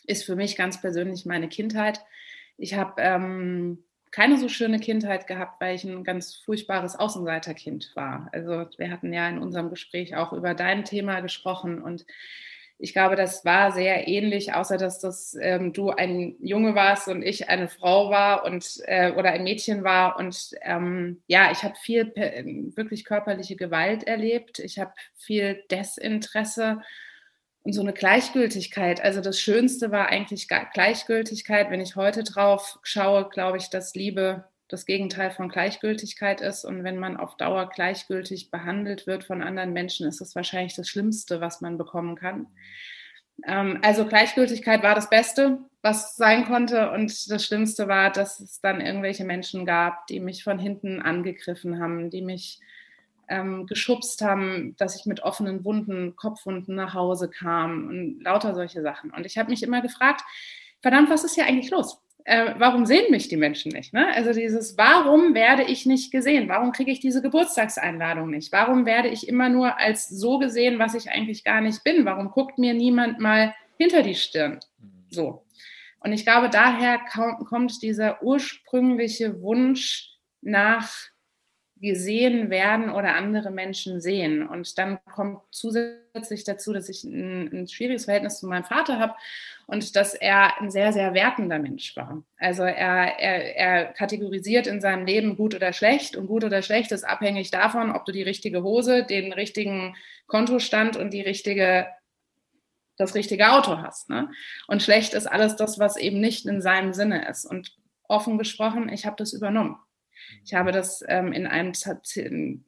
ist 0.05 0.23
für 0.23 0.35
mich 0.35 0.55
ganz 0.55 0.81
persönlich 0.81 1.25
meine 1.25 1.49
Kindheit. 1.49 2.01
Ich 2.57 2.73
habe 2.73 2.93
ähm, 3.01 3.83
keine 4.11 4.37
so 4.37 4.49
schöne 4.49 4.79
Kindheit 4.79 5.27
gehabt, 5.27 5.61
weil 5.61 5.75
ich 5.75 5.83
ein 5.83 6.03
ganz 6.03 6.35
furchtbares 6.35 6.95
Außenseiterkind 6.95 7.91
war. 7.95 8.29
Also 8.31 8.65
wir 8.77 8.91
hatten 8.91 9.13
ja 9.13 9.27
in 9.29 9.39
unserem 9.39 9.69
Gespräch 9.69 10.15
auch 10.15 10.33
über 10.33 10.53
dein 10.53 10.85
Thema 10.85 11.21
gesprochen 11.21 11.81
und 11.81 12.05
ich 12.79 12.93
glaube, 12.93 13.15
das 13.15 13.43
war 13.43 13.71
sehr 13.71 14.07
ähnlich, 14.07 14.53
außer 14.53 14.77
dass 14.77 14.99
das 14.99 15.35
ähm, 15.41 15.73
du 15.73 15.89
ein 15.89 16.35
Junge 16.39 16.75
warst 16.75 17.07
und 17.07 17.23
ich 17.23 17.49
eine 17.49 17.67
Frau 17.69 18.11
war 18.11 18.45
und 18.45 18.79
äh, 18.85 19.11
oder 19.13 19.31
ein 19.31 19.43
Mädchen 19.43 19.83
war. 19.83 20.17
Und 20.17 20.51
ähm, 20.61 21.21
ja, 21.25 21.51
ich 21.51 21.63
habe 21.63 21.73
viel 21.75 22.13
wirklich 22.75 23.03
körperliche 23.03 23.55
Gewalt 23.55 24.03
erlebt. 24.03 24.59
Ich 24.59 24.77
habe 24.77 24.93
viel 25.15 25.63
Desinteresse 25.71 26.81
und 27.67 27.73
so 27.73 27.81
eine 27.81 27.91
Gleichgültigkeit. 27.91 29.03
Also 29.03 29.19
das 29.19 29.41
Schönste 29.41 29.91
war 29.91 30.07
eigentlich 30.07 30.47
Gleichgültigkeit. 30.47 31.69
Wenn 31.69 31.81
ich 31.81 31.97
heute 31.97 32.23
drauf 32.23 32.79
schaue, 32.81 33.27
glaube 33.27 33.57
ich, 33.57 33.69
dass 33.69 33.93
Liebe 33.93 34.45
das 34.69 34.85
Gegenteil 34.85 35.31
von 35.31 35.49
Gleichgültigkeit 35.49 36.39
ist. 36.39 36.63
Und 36.63 36.85
wenn 36.85 36.97
man 36.97 37.17
auf 37.17 37.35
Dauer 37.35 37.67
gleichgültig 37.67 38.51
behandelt 38.51 39.05
wird 39.05 39.25
von 39.25 39.41
anderen 39.41 39.73
Menschen, 39.73 40.07
ist 40.07 40.21
das 40.21 40.33
wahrscheinlich 40.33 40.75
das 40.75 40.87
Schlimmste, 40.87 41.41
was 41.41 41.59
man 41.59 41.77
bekommen 41.77 42.15
kann. 42.15 42.47
Ähm, 43.45 43.79
also 43.81 44.05
Gleichgültigkeit 44.05 44.81
war 44.81 44.95
das 44.95 45.09
Beste, 45.09 45.57
was 45.81 46.15
sein 46.15 46.45
konnte. 46.45 46.91
Und 46.91 47.29
das 47.29 47.45
Schlimmste 47.45 47.89
war, 47.89 48.13
dass 48.13 48.39
es 48.39 48.61
dann 48.61 48.79
irgendwelche 48.79 49.25
Menschen 49.25 49.65
gab, 49.65 50.07
die 50.07 50.21
mich 50.21 50.41
von 50.41 50.57
hinten 50.57 51.01
angegriffen 51.01 51.81
haben, 51.81 52.11
die 52.11 52.21
mich 52.21 52.61
ähm, 53.27 53.65
geschubst 53.65 54.21
haben, 54.21 54.75
dass 54.77 54.95
ich 54.95 55.05
mit 55.05 55.21
offenen 55.23 55.63
Wunden, 55.65 56.15
Kopfwunden 56.15 56.75
nach 56.75 56.93
Hause 56.93 57.29
kam 57.29 57.87
und 57.87 58.21
lauter 58.23 58.55
solche 58.55 58.81
Sachen. 58.81 59.11
Und 59.11 59.25
ich 59.25 59.37
habe 59.37 59.49
mich 59.49 59.63
immer 59.63 59.81
gefragt, 59.81 60.21
verdammt, 60.81 61.09
was 61.09 61.23
ist 61.23 61.35
hier 61.35 61.45
eigentlich 61.45 61.71
los? 61.71 62.01
Äh, 62.23 62.55
warum 62.57 62.85
sehen 62.85 63.09
mich 63.09 63.29
die 63.29 63.37
Menschen 63.37 63.71
nicht? 63.71 63.93
Ne? 63.93 64.07
Also 64.13 64.33
dieses, 64.33 64.77
warum 64.77 65.33
werde 65.33 65.63
ich 65.63 65.85
nicht 65.85 66.11
gesehen? 66.11 66.49
Warum 66.49 66.73
kriege 66.73 66.91
ich 66.91 66.99
diese 66.99 67.21
Geburtstagseinladung 67.21 68.29
nicht? 68.29 68.51
Warum 68.51 68.85
werde 68.85 69.07
ich 69.07 69.29
immer 69.29 69.47
nur 69.47 69.77
als 69.77 70.09
so 70.09 70.37
gesehen, 70.37 70.77
was 70.77 70.93
ich 70.93 71.09
eigentlich 71.09 71.45
gar 71.45 71.61
nicht 71.61 71.83
bin? 71.85 72.03
Warum 72.03 72.31
guckt 72.31 72.57
mir 72.57 72.73
niemand 72.73 73.19
mal 73.19 73.53
hinter 73.77 74.03
die 74.03 74.15
Stirn? 74.15 74.59
So. 75.09 75.45
Und 76.01 76.11
ich 76.11 76.25
glaube, 76.25 76.49
daher 76.49 76.99
kommt 77.45 77.81
dieser 77.81 78.21
ursprüngliche 78.21 79.41
Wunsch 79.41 80.17
nach 80.41 80.89
gesehen 81.79 82.49
werden 82.49 82.89
oder 82.89 83.15
andere 83.15 83.51
Menschen 83.51 84.01
sehen. 84.01 84.47
Und 84.47 84.77
dann 84.77 84.99
kommt 85.05 85.41
zusätzlich 85.51 86.43
dazu, 86.43 86.73
dass 86.73 86.89
ich 86.89 87.03
ein, 87.03 87.49
ein 87.51 87.67
schwieriges 87.67 88.05
Verhältnis 88.05 88.39
zu 88.39 88.47
meinem 88.47 88.63
Vater 88.63 88.99
habe 88.99 89.13
und 89.65 89.95
dass 89.95 90.13
er 90.13 90.59
ein 90.59 90.71
sehr, 90.71 90.93
sehr 90.93 91.13
wertender 91.13 91.59
Mensch 91.59 91.95
war. 91.95 92.23
Also 92.37 92.63
er, 92.63 93.19
er, 93.19 93.55
er 93.55 93.85
kategorisiert 93.93 94.67
in 94.67 94.81
seinem 94.81 95.05
Leben 95.05 95.35
gut 95.35 95.55
oder 95.55 95.73
schlecht 95.73 96.15
und 96.15 96.27
gut 96.27 96.43
oder 96.43 96.61
schlecht 96.61 96.91
ist 96.91 97.03
abhängig 97.03 97.51
davon, 97.51 97.91
ob 97.91 98.05
du 98.05 98.11
die 98.11 98.23
richtige 98.23 98.63
Hose, 98.63 99.03
den 99.03 99.33
richtigen 99.33 99.95
Kontostand 100.27 100.97
und 100.97 101.11
die 101.11 101.21
richtige 101.21 101.87
das 102.99 103.13
richtige 103.13 103.51
Auto 103.51 103.77
hast. 103.77 104.09
Ne? 104.09 104.31
Und 104.67 104.81
schlecht 104.81 105.13
ist 105.13 105.27
alles 105.27 105.55
das, 105.55 105.77
was 105.77 105.97
eben 105.97 106.19
nicht 106.19 106.47
in 106.47 106.61
seinem 106.61 106.93
Sinne 106.93 107.27
ist. 107.29 107.45
Und 107.45 107.77
offen 108.07 108.37
gesprochen, 108.37 108.89
ich 108.89 109.05
habe 109.05 109.15
das 109.17 109.33
übernommen. 109.33 109.77
Ich 110.45 110.53
habe 110.53 110.71
das 110.71 111.03
ähm, 111.07 111.33
in, 111.33 111.47
einem, 111.47 111.73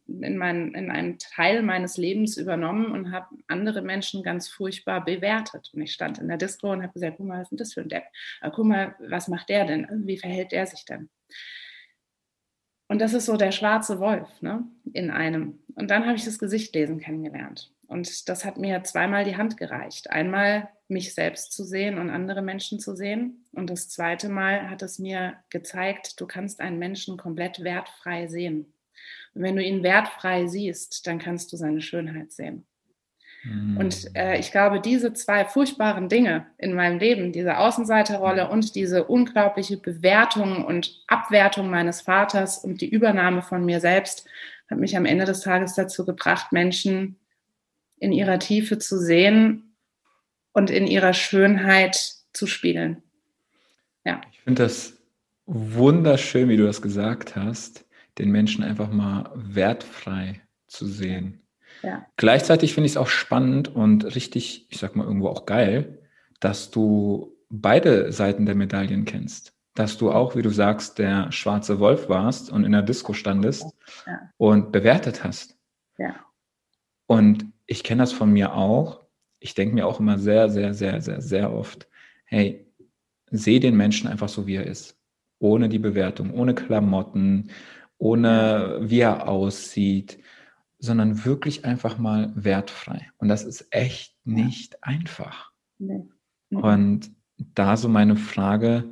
in, 0.07 0.37
mein, 0.37 0.73
in 0.73 0.91
einem 0.91 1.17
Teil 1.17 1.61
meines 1.61 1.97
Lebens 1.97 2.37
übernommen 2.37 2.91
und 2.91 3.11
habe 3.11 3.27
andere 3.47 3.81
Menschen 3.81 4.23
ganz 4.23 4.47
furchtbar 4.47 5.03
bewertet. 5.03 5.71
Und 5.73 5.81
ich 5.81 5.93
stand 5.93 6.19
in 6.19 6.27
der 6.27 6.37
Disco 6.37 6.71
und 6.71 6.83
habe 6.83 6.93
gesagt, 6.93 7.17
guck 7.17 7.27
mal, 7.27 7.39
was 7.39 7.43
ist 7.43 7.51
denn 7.51 7.57
das 7.57 7.73
für 7.73 7.81
ein 7.81 7.89
Depp? 7.89 8.03
Aber 8.41 8.55
guck 8.55 8.65
mal, 8.65 8.95
was 8.99 9.27
macht 9.27 9.49
der 9.49 9.65
denn? 9.65 9.87
Wie 10.05 10.17
verhält 10.17 10.51
der 10.51 10.65
sich 10.65 10.85
denn? 10.85 11.09
Und 12.87 12.99
das 12.99 13.13
ist 13.13 13.27
so 13.27 13.37
der 13.37 13.51
schwarze 13.51 13.99
Wolf 13.99 14.41
ne, 14.41 14.63
in 14.93 15.11
einem. 15.11 15.59
Und 15.75 15.91
dann 15.91 16.05
habe 16.05 16.15
ich 16.15 16.25
das 16.25 16.39
Gesichtlesen 16.39 16.99
kennengelernt. 16.99 17.71
Und 17.89 18.29
das 18.29 18.45
hat 18.45 18.57
mir 18.57 18.83
zweimal 18.83 19.23
die 19.23 19.35
Hand 19.35 19.57
gereicht. 19.57 20.11
Einmal 20.11 20.69
mich 20.87 21.15
selbst 21.15 21.53
zu 21.53 21.63
sehen 21.63 21.97
und 21.97 22.11
andere 22.11 22.43
Menschen 22.43 22.79
zu 22.79 22.95
sehen. 22.95 23.45
Und 23.51 23.71
das 23.71 23.89
zweite 23.89 24.29
Mal 24.29 24.69
hat 24.69 24.83
es 24.83 24.99
mir 24.99 25.37
gezeigt, 25.49 26.21
du 26.21 26.27
kannst 26.27 26.61
einen 26.61 26.77
Menschen 26.77 27.17
komplett 27.17 27.63
wertfrei 27.63 28.27
sehen. 28.27 28.71
Und 29.33 29.41
wenn 29.41 29.55
du 29.55 29.63
ihn 29.63 29.81
wertfrei 29.81 30.45
siehst, 30.45 31.07
dann 31.07 31.17
kannst 31.17 31.51
du 31.51 31.57
seine 31.57 31.81
Schönheit 31.81 32.31
sehen. 32.31 32.67
Mhm. 33.43 33.77
Und 33.77 34.15
äh, 34.15 34.37
ich 34.37 34.51
glaube, 34.51 34.81
diese 34.81 35.13
zwei 35.13 35.43
furchtbaren 35.45 36.09
Dinge 36.09 36.45
in 36.59 36.75
meinem 36.75 36.99
Leben, 36.99 37.31
diese 37.31 37.57
Außenseiterrolle 37.57 38.49
und 38.49 38.75
diese 38.75 39.05
unglaubliche 39.05 39.77
Bewertung 39.77 40.63
und 40.63 41.03
Abwertung 41.07 41.71
meines 41.71 42.01
Vaters 42.01 42.59
und 42.59 42.81
die 42.81 42.89
Übernahme 42.89 43.41
von 43.41 43.65
mir 43.65 43.79
selbst, 43.79 44.27
hat 44.69 44.77
mich 44.77 44.95
am 44.95 45.05
Ende 45.05 45.25
des 45.25 45.41
Tages 45.41 45.73
dazu 45.73 46.05
gebracht, 46.05 46.51
Menschen 46.51 47.15
in 47.99 48.11
ihrer 48.11 48.39
Tiefe 48.39 48.77
zu 48.77 48.99
sehen 48.99 49.75
und 50.53 50.69
in 50.69 50.87
ihrer 50.87 51.13
Schönheit 51.13 52.15
zu 52.33 52.47
spiegeln. 52.47 53.03
Ja. 54.05 54.21
Ich 54.31 54.39
finde 54.41 54.63
das 54.63 54.93
wunderschön, 55.45 56.49
wie 56.49 56.57
du 56.57 56.65
das 56.65 56.81
gesagt 56.81 57.35
hast, 57.35 57.85
den 58.17 58.31
Menschen 58.31 58.63
einfach 58.63 58.91
mal 58.91 59.31
wertfrei 59.35 60.41
zu 60.67 60.85
sehen. 60.85 61.41
Ja. 61.81 62.05
Gleichzeitig 62.17 62.73
finde 62.73 62.85
ich 62.85 62.93
es 62.93 62.97
auch 62.97 63.07
spannend 63.07 63.73
und 63.73 64.15
richtig, 64.15 64.67
ich 64.69 64.77
sag 64.77 64.95
mal 64.95 65.05
irgendwo 65.05 65.29
auch 65.29 65.45
geil, 65.45 65.99
dass 66.39 66.71
du 66.71 67.35
beide 67.49 68.11
Seiten 68.11 68.45
der 68.45 68.55
Medaillen 68.55 69.05
kennst. 69.05 69.53
Dass 69.75 69.97
du 69.97 70.11
auch, 70.11 70.35
wie 70.35 70.41
du 70.41 70.49
sagst, 70.49 70.99
der 70.99 71.31
schwarze 71.31 71.79
Wolf 71.79 72.09
warst 72.09 72.51
und 72.51 72.65
in 72.65 72.73
der 72.73 72.81
Disco 72.81 73.13
standest 73.13 73.65
ja. 74.05 74.19
und 74.37 74.71
bewertet 74.71 75.23
hast. 75.23 75.57
Ja. 75.97 76.15
Und 77.07 77.45
ich 77.69 77.83
kenne 77.83 78.01
das 78.01 78.11
von 78.11 78.31
mir 78.31 78.55
auch. 78.55 79.05
Ich 79.39 79.53
denke 79.53 79.75
mir 79.75 79.85
auch 79.85 79.99
immer 79.99 80.17
sehr, 80.17 80.49
sehr, 80.49 80.73
sehr, 80.73 81.01
sehr, 81.01 81.21
sehr 81.21 81.53
oft, 81.53 81.87
hey, 82.25 82.67
seh 83.29 83.59
den 83.59 83.77
Menschen 83.77 84.09
einfach 84.09 84.27
so, 84.27 84.47
wie 84.47 84.55
er 84.55 84.65
ist. 84.65 84.97
Ohne 85.37 85.69
die 85.69 85.79
Bewertung, 85.79 86.33
ohne 86.33 86.55
Klamotten, 86.55 87.51
ohne 87.99 88.79
wie 88.81 89.01
er 89.01 89.27
aussieht, 89.29 90.17
sondern 90.79 91.25
wirklich 91.25 91.63
einfach 91.63 91.99
mal 91.99 92.33
wertfrei. 92.35 93.11
Und 93.17 93.27
das 93.27 93.43
ist 93.43 93.67
echt 93.69 94.17
nicht 94.25 94.83
einfach. 94.83 95.51
Nee. 95.77 96.09
Und 96.49 97.11
da 97.37 97.77
so 97.77 97.87
meine 97.87 98.15
Frage, 98.15 98.91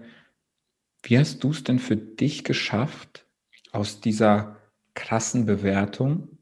wie 1.02 1.18
hast 1.18 1.44
du 1.44 1.50
es 1.50 1.64
denn 1.64 1.80
für 1.80 1.98
dich 1.98 2.44
geschafft, 2.44 3.26
aus 3.72 4.02
dieser 4.02 4.58
krassen 4.94 5.48
Bewertung? 5.48 6.38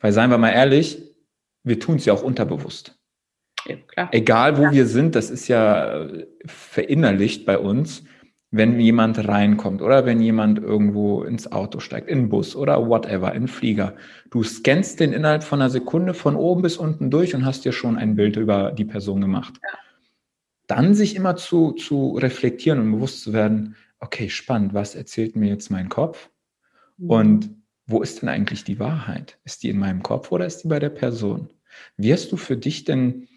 Weil 0.00 0.12
seien 0.12 0.30
wir 0.30 0.38
mal 0.38 0.50
ehrlich, 0.50 1.15
wir 1.66 1.80
tun 1.80 1.96
es 1.96 2.04
ja 2.04 2.14
auch 2.14 2.22
unterbewusst. 2.22 2.96
klar. 3.88 4.08
Egal 4.12 4.56
wo 4.56 4.62
ja. 4.62 4.72
wir 4.72 4.86
sind, 4.86 5.14
das 5.16 5.30
ist 5.30 5.48
ja 5.48 6.04
äh, 6.04 6.26
verinnerlicht 6.46 7.44
bei 7.44 7.58
uns, 7.58 8.04
wenn 8.52 8.78
jemand 8.78 9.26
reinkommt 9.26 9.82
oder 9.82 10.06
wenn 10.06 10.20
jemand 10.20 10.60
irgendwo 10.60 11.24
ins 11.24 11.50
Auto 11.50 11.80
steigt, 11.80 12.08
in 12.08 12.18
den 12.18 12.28
Bus 12.28 12.54
oder 12.54 12.88
whatever, 12.88 13.34
in 13.34 13.42
den 13.42 13.48
Flieger. 13.48 13.96
Du 14.30 14.44
scannst 14.44 15.00
den 15.00 15.12
innerhalb 15.12 15.42
von 15.42 15.60
einer 15.60 15.68
Sekunde 15.68 16.14
von 16.14 16.36
oben 16.36 16.62
bis 16.62 16.76
unten 16.76 17.10
durch 17.10 17.34
und 17.34 17.44
hast 17.44 17.64
dir 17.64 17.72
schon 17.72 17.98
ein 17.98 18.14
Bild 18.14 18.36
über 18.36 18.70
die 18.70 18.84
Person 18.84 19.20
gemacht. 19.20 19.54
Ja. 19.62 19.78
Dann 20.68 20.94
sich 20.94 21.16
immer 21.16 21.34
zu, 21.34 21.72
zu 21.72 22.16
reflektieren 22.16 22.78
und 22.80 22.92
bewusst 22.92 23.22
zu 23.22 23.32
werden, 23.32 23.74
okay, 23.98 24.28
spannend, 24.28 24.72
was 24.72 24.94
erzählt 24.94 25.34
mir 25.34 25.48
jetzt 25.48 25.70
mein 25.70 25.88
Kopf? 25.88 26.30
Mhm. 26.96 27.10
Und 27.10 27.50
wo 27.86 28.02
ist 28.02 28.22
denn 28.22 28.28
eigentlich 28.28 28.62
die 28.62 28.78
Wahrheit? 28.78 29.38
Ist 29.44 29.64
die 29.64 29.70
in 29.70 29.78
meinem 29.78 30.02
Kopf 30.02 30.30
oder 30.30 30.46
ist 30.46 30.62
die 30.62 30.68
bei 30.68 30.78
der 30.78 30.90
Person? 30.90 31.50
Wie 31.96 32.12
hast 32.12 32.32
du 32.32 32.36
für 32.36 32.56
dich 32.56 32.84
denn 32.84 33.28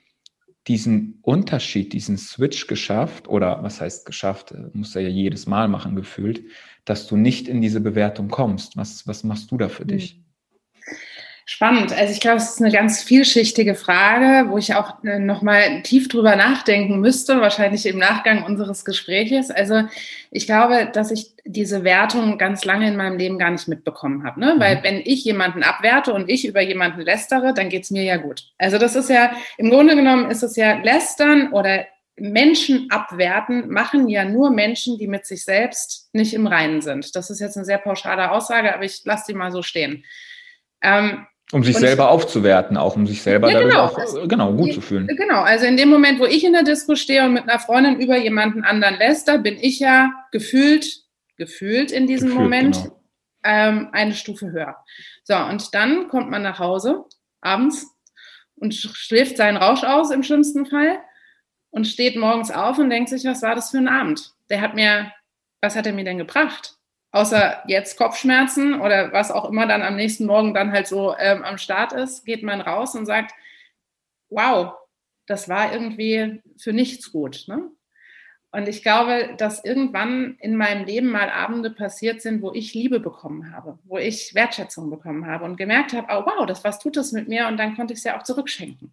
diesen 0.67 1.19
Unterschied, 1.21 1.93
diesen 1.93 2.17
Switch 2.17 2.67
geschafft 2.67 3.27
oder 3.27 3.63
was 3.63 3.81
heißt 3.81 4.05
geschafft, 4.05 4.51
äh, 4.51 4.69
muss 4.73 4.95
er 4.95 5.01
ja 5.01 5.09
jedes 5.09 5.47
Mal 5.47 5.67
machen 5.67 5.95
gefühlt, 5.95 6.43
dass 6.85 7.07
du 7.07 7.17
nicht 7.17 7.47
in 7.47 7.61
diese 7.61 7.81
Bewertung 7.81 8.29
kommst? 8.29 8.77
Was, 8.77 9.07
was 9.07 9.23
machst 9.23 9.51
du 9.51 9.57
da 9.57 9.69
für 9.69 9.85
dich? 9.85 10.17
Mhm. 10.17 10.29
Spannend. 11.51 11.91
Also 11.91 12.13
ich 12.13 12.19
glaube, 12.19 12.37
es 12.37 12.51
ist 12.51 12.61
eine 12.61 12.71
ganz 12.71 13.01
vielschichtige 13.01 13.73
Frage, 13.73 14.51
wo 14.51 14.59
ich 14.59 14.75
auch 14.75 15.03
äh, 15.03 15.17
nochmal 15.17 15.81
tief 15.81 16.07
drüber 16.07 16.35
nachdenken 16.35 16.99
müsste, 16.99 17.41
wahrscheinlich 17.41 17.87
im 17.87 17.97
Nachgang 17.97 18.43
unseres 18.43 18.85
Gespräches. 18.85 19.49
Also 19.49 19.85
ich 20.29 20.45
glaube, 20.45 20.91
dass 20.93 21.09
ich 21.09 21.33
diese 21.51 21.83
Wertung 21.83 22.37
ganz 22.37 22.63
lange 22.63 22.87
in 22.87 22.95
meinem 22.95 23.17
Leben 23.17 23.39
gar 23.39 23.49
nicht 23.49 23.67
mitbekommen 23.67 24.23
habe. 24.23 24.39
Ne? 24.39 24.55
Mhm. 24.55 24.59
Weil 24.59 24.83
wenn 24.83 25.01
ich 25.03 25.23
jemanden 25.23 25.63
abwerte 25.63 26.13
und 26.13 26.29
ich 26.29 26.47
über 26.47 26.61
jemanden 26.61 27.01
lästere, 27.01 27.53
dann 27.55 27.69
geht's 27.69 27.89
mir 27.89 28.03
ja 28.03 28.17
gut. 28.17 28.43
Also 28.59 28.77
das 28.77 28.95
ist 28.95 29.09
ja, 29.09 29.31
im 29.57 29.71
Grunde 29.71 29.95
genommen 29.95 30.29
ist 30.29 30.43
es 30.43 30.55
ja 30.55 30.79
lästern 30.81 31.51
oder 31.51 31.85
Menschen 32.17 32.87
abwerten 32.91 33.69
machen 33.69 34.09
ja 34.09 34.25
nur 34.25 34.51
Menschen, 34.51 34.97
die 34.97 35.07
mit 35.07 35.25
sich 35.25 35.43
selbst 35.43 36.09
nicht 36.13 36.33
im 36.33 36.45
Reinen 36.45 36.81
sind. 36.81 37.15
Das 37.15 37.29
ist 37.29 37.39
jetzt 37.39 37.57
eine 37.57 37.65
sehr 37.65 37.77
pauschale 37.77 38.31
Aussage, 38.31 38.73
aber 38.73 38.83
ich 38.83 39.01
lasse 39.05 39.25
die 39.29 39.33
mal 39.33 39.51
so 39.51 39.63
stehen. 39.63 40.05
Ähm, 40.81 41.25
um 41.51 41.63
sich 41.63 41.77
selber 41.77 42.03
ich, 42.03 42.09
aufzuwerten, 42.09 42.77
auch 42.77 42.95
um 42.95 43.07
sich 43.07 43.23
selber 43.23 43.49
ja, 43.49 43.61
genau, 43.61 43.85
auch, 43.85 43.97
also, 43.97 44.27
genau 44.27 44.53
gut 44.53 44.73
zu 44.73 44.81
fühlen. 44.81 45.07
Genau, 45.07 45.41
also 45.41 45.65
in 45.65 45.77
dem 45.77 45.89
Moment, 45.89 46.19
wo 46.19 46.25
ich 46.25 46.43
in 46.43 46.53
der 46.53 46.61
Disco 46.61 46.95
stehe 46.95 47.25
und 47.25 47.33
mit 47.33 47.49
einer 47.49 47.57
Freundin 47.57 47.99
über 47.99 48.17
jemanden 48.17 48.63
anderen 48.63 48.99
läster, 48.99 49.39
bin 49.39 49.57
ich 49.59 49.79
ja 49.79 50.11
gefühlt, 50.31 51.08
gefühlt 51.39 51.91
in 51.91 52.05
diesem 52.05 52.29
gefühlt, 52.29 52.43
Moment 52.43 52.75
genau. 52.83 53.01
ähm, 53.43 53.89
eine 53.91 54.13
Stufe 54.13 54.51
höher. 54.51 54.77
So, 55.23 55.35
und 55.35 55.73
dann 55.73 56.07
kommt 56.07 56.29
man 56.29 56.43
nach 56.43 56.59
Hause 56.59 57.05
abends 57.41 57.87
und 58.55 58.75
schläft 58.75 59.37
seinen 59.37 59.57
Rausch 59.57 59.83
aus 59.83 60.11
im 60.11 60.21
schlimmsten 60.21 60.67
Fall 60.67 60.99
und 61.71 61.87
steht 61.87 62.15
morgens 62.15 62.51
auf 62.51 62.77
und 62.77 62.91
denkt 62.91 63.09
sich, 63.09 63.25
was 63.25 63.41
war 63.41 63.55
das 63.55 63.71
für 63.71 63.77
ein 63.77 63.87
Abend? 63.87 64.33
Der 64.51 64.61
hat 64.61 64.75
mir, 64.75 65.11
was 65.61 65.75
hat 65.75 65.87
er 65.87 65.93
mir 65.93 66.03
denn 66.03 66.19
gebracht? 66.19 66.79
außer 67.11 67.63
jetzt 67.67 67.97
Kopfschmerzen 67.97 68.79
oder 68.81 69.11
was 69.11 69.31
auch 69.31 69.45
immer 69.45 69.67
dann 69.67 69.81
am 69.81 69.95
nächsten 69.95 70.25
Morgen 70.25 70.53
dann 70.53 70.71
halt 70.71 70.87
so 70.87 71.15
ähm, 71.17 71.43
am 71.43 71.57
Start 71.57 71.93
ist, 71.93 72.25
geht 72.25 72.43
man 72.43 72.61
raus 72.61 72.95
und 72.95 73.05
sagt, 73.05 73.33
wow, 74.29 74.73
das 75.25 75.49
war 75.49 75.73
irgendwie 75.73 76.41
für 76.57 76.73
nichts 76.73 77.11
gut. 77.11 77.45
Ne? 77.47 77.71
Und 78.51 78.67
ich 78.67 78.81
glaube, 78.81 79.35
dass 79.37 79.63
irgendwann 79.63 80.35
in 80.39 80.55
meinem 80.55 80.85
Leben 80.85 81.11
mal 81.11 81.29
Abende 81.29 81.69
passiert 81.69 82.21
sind, 82.21 82.41
wo 82.41 82.51
ich 82.51 82.73
Liebe 82.73 82.99
bekommen 82.99 83.53
habe, 83.53 83.77
wo 83.83 83.97
ich 83.97 84.33
Wertschätzung 84.33 84.89
bekommen 84.89 85.27
habe 85.27 85.45
und 85.45 85.55
gemerkt 85.55 85.93
habe, 85.93 86.07
oh 86.09 86.25
wow, 86.25 86.47
das 86.47 86.63
was 86.63 86.79
tut 86.79 86.97
das 86.97 87.11
mit 87.11 87.27
mir 87.27 87.47
und 87.47 87.57
dann 87.57 87.75
konnte 87.75 87.93
ich 87.93 87.99
es 87.99 88.05
ja 88.05 88.17
auch 88.17 88.23
zurückschenken. 88.23 88.91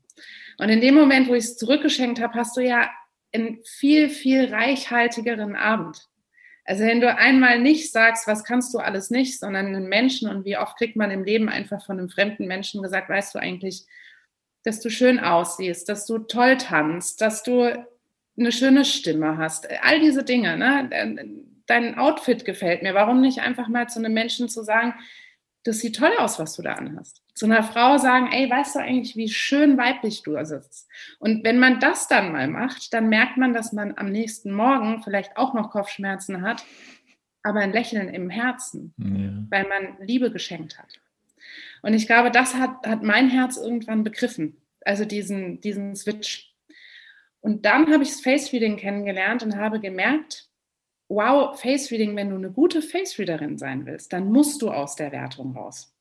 Und 0.59 0.69
in 0.69 0.83
dem 0.83 0.95
Moment, 0.95 1.29
wo 1.29 1.35
ich 1.35 1.45
es 1.45 1.57
zurückgeschenkt 1.57 2.21
habe, 2.21 2.35
hast 2.35 2.57
du 2.57 2.61
ja 2.61 2.91
einen 3.33 3.61
viel, 3.65 4.11
viel 4.11 4.53
reichhaltigeren 4.53 5.57
Abend. 5.57 6.07
Also 6.67 6.85
wenn 6.85 7.01
du 7.01 7.15
einmal 7.15 7.61
nicht 7.61 7.93
sagst, 7.93 8.27
was 8.27 8.45
kannst 8.45 8.75
du 8.75 8.79
alles 8.79 9.09
nicht, 9.09 9.39
sondern 9.39 9.67
einen 9.67 9.89
Menschen 9.89 10.29
und 10.29 10.45
wie 10.45 10.59
oft 10.59 10.77
kriegt 10.77 10.97
man 10.97 11.11
im 11.11 11.25
Leben 11.25 11.49
einfach 11.49 11.85
von 11.87 11.99
einem 11.99 12.09
fremden 12.09 12.47
Menschen 12.47 12.83
gesagt, 12.83 13.09
weißt 13.09 13.35
du 13.35 13.39
eigentlich, 13.39 13.87
dass 14.65 14.81
du 14.81 14.91
schön 14.91 15.21
aussiehst, 15.21 15.89
dass 15.89 16.07
du 16.07 16.19
toll 16.19 16.57
tanzt, 16.57 17.21
dass 17.21 17.43
du 17.43 17.87
eine 18.39 18.53
schöne 18.53 18.85
Stimme 18.85 19.39
hast, 19.39 19.69
all 19.83 20.01
diese 20.01 20.25
Dinge, 20.25 20.57
ne? 20.57 20.89
Dein 21.67 21.99
Outfit 21.99 22.45
gefällt 22.45 22.83
mir. 22.83 22.95
Warum 22.95 23.21
nicht 23.21 23.41
einfach 23.41 23.67
mal 23.69 23.89
zu 23.89 23.99
einem 23.99 24.15
Menschen 24.15 24.49
zu 24.49 24.63
sagen, 24.63 24.95
das 25.67 25.81
sieht 25.81 25.97
toll 25.97 26.13
aus, 26.19 26.39
was 26.39 26.55
du 26.55 26.63
da 26.63 26.75
anhast. 26.75 27.23
Zu 27.35 27.47
einer 27.47 27.65
Frau 27.65 27.99
sagen, 27.99 28.31
ey, 28.31 28.49
weißt 28.49 28.77
du 28.77 28.79
eigentlich, 28.79 29.17
wie 29.17 29.29
schön 29.29 29.77
weiblich 29.77 30.23
du 30.23 30.43
sitzt? 30.45 30.89
Und 31.19 31.45
wenn 31.45 31.59
man 31.59 31.81
das 31.81 32.07
dann 32.07 32.31
mal 32.31 32.47
macht, 32.47 32.95
dann 32.95 33.09
merkt 33.09 33.37
man, 33.37 33.53
dass 33.53 33.73
man 33.73 33.95
am 33.97 34.11
nächsten 34.11 34.53
Morgen 34.53 35.03
vielleicht 35.03 35.37
auch 35.37 35.55
noch 35.55 35.71
Kopfschmerzen 35.71 36.43
hat, 36.43 36.65
aber 37.43 37.61
ein 37.61 37.73
Lächeln 37.73 38.09
im 38.09 38.31
Herzen, 38.31 38.95
ja. 38.97 39.45
weil 39.51 39.69
man 39.69 39.97
Liebe 40.07 40.31
geschenkt 40.31 40.79
hat. 40.79 41.01
Und 41.83 41.95
ich 41.95 42.07
glaube, 42.07 42.31
das 42.31 42.55
hat, 42.55 42.87
hat 42.87 43.03
mein 43.03 43.29
Herz 43.29 43.57
irgendwann 43.57 44.05
begriffen, 44.05 44.57
also 44.85 45.05
diesen, 45.05 45.61
diesen 45.61 45.97
Switch. 45.97 46.46
Und 47.47 47.65
dann 47.65 47.93
habe 47.93 48.03
ich 48.03 48.09
das 48.09 48.23
Face 48.23 48.53
Reading 48.53 48.77
kennengelernt 48.77 49.45
und 49.45 49.55
habe 49.55 49.79
gemerkt, 49.79 50.49
wow, 51.09 51.57
Face 51.57 51.93
Reading, 51.93 52.17
wenn 52.17 52.31
du 52.31 52.35
eine 52.35 52.51
gute 52.51 52.83
Face 52.83 53.21
Readerin 53.21 53.57
sein 53.57 53.87
willst, 53.87 54.13
dann 54.13 54.33
musst 54.33 54.63
du 54.63 54.71
aus 54.73 54.97
der 54.97 55.13
Wertung 55.13 55.57
raus. 55.57 55.95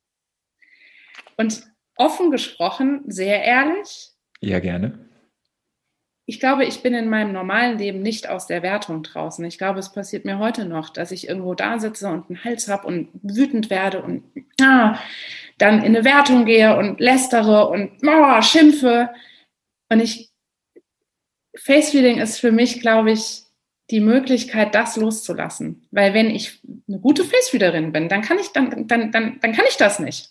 Und 1.36 1.62
offen 1.94 2.32
gesprochen, 2.32 3.04
sehr 3.06 3.44
ehrlich. 3.44 4.10
Ja, 4.40 4.58
gerne. 4.58 4.98
Ich 6.24 6.40
glaube, 6.40 6.64
ich 6.64 6.82
bin 6.82 6.94
in 6.94 7.08
meinem 7.08 7.30
normalen 7.30 7.78
Leben 7.78 8.02
nicht 8.02 8.28
aus 8.28 8.48
der 8.48 8.64
Wertung 8.64 9.04
draußen. 9.04 9.44
Ich 9.44 9.56
glaube, 9.56 9.78
es 9.78 9.92
passiert 9.92 10.24
mir 10.24 10.40
heute 10.40 10.64
noch, 10.64 10.90
dass 10.90 11.12
ich 11.12 11.28
irgendwo 11.28 11.54
da 11.54 11.78
sitze 11.78 12.08
und 12.08 12.28
einen 12.28 12.42
Hals 12.42 12.66
habe 12.66 12.88
und 12.88 13.10
wütend 13.22 13.70
werde 13.70 14.02
und 14.02 14.24
ah, 14.60 14.98
dann 15.58 15.84
in 15.84 15.94
eine 15.94 16.04
Wertung 16.04 16.44
gehe 16.44 16.76
und 16.76 16.98
lästere 16.98 17.68
und 17.68 17.92
oh, 18.04 18.42
schimpfe. 18.42 19.10
Und 19.88 20.00
ich, 20.00 20.32
Face 21.56 21.94
Reading 21.94 22.18
ist 22.18 22.38
für 22.38 22.52
mich, 22.52 22.80
glaube 22.80 23.12
ich, 23.12 23.46
die 23.90 24.00
Möglichkeit, 24.00 24.74
das 24.74 24.96
loszulassen. 24.96 25.86
Weil 25.90 26.12
wenn 26.12 26.30
ich 26.30 26.60
eine 26.88 26.98
gute 26.98 27.24
Face-Readerin 27.24 27.92
bin, 27.92 28.08
dann 28.08 28.22
kann 28.22 28.38
ich, 28.38 28.48
dann, 28.48 28.88
dann, 28.88 29.12
dann, 29.12 29.38
dann 29.40 29.52
kann 29.52 29.64
ich 29.68 29.76
das 29.76 29.98
nicht. 29.98 30.30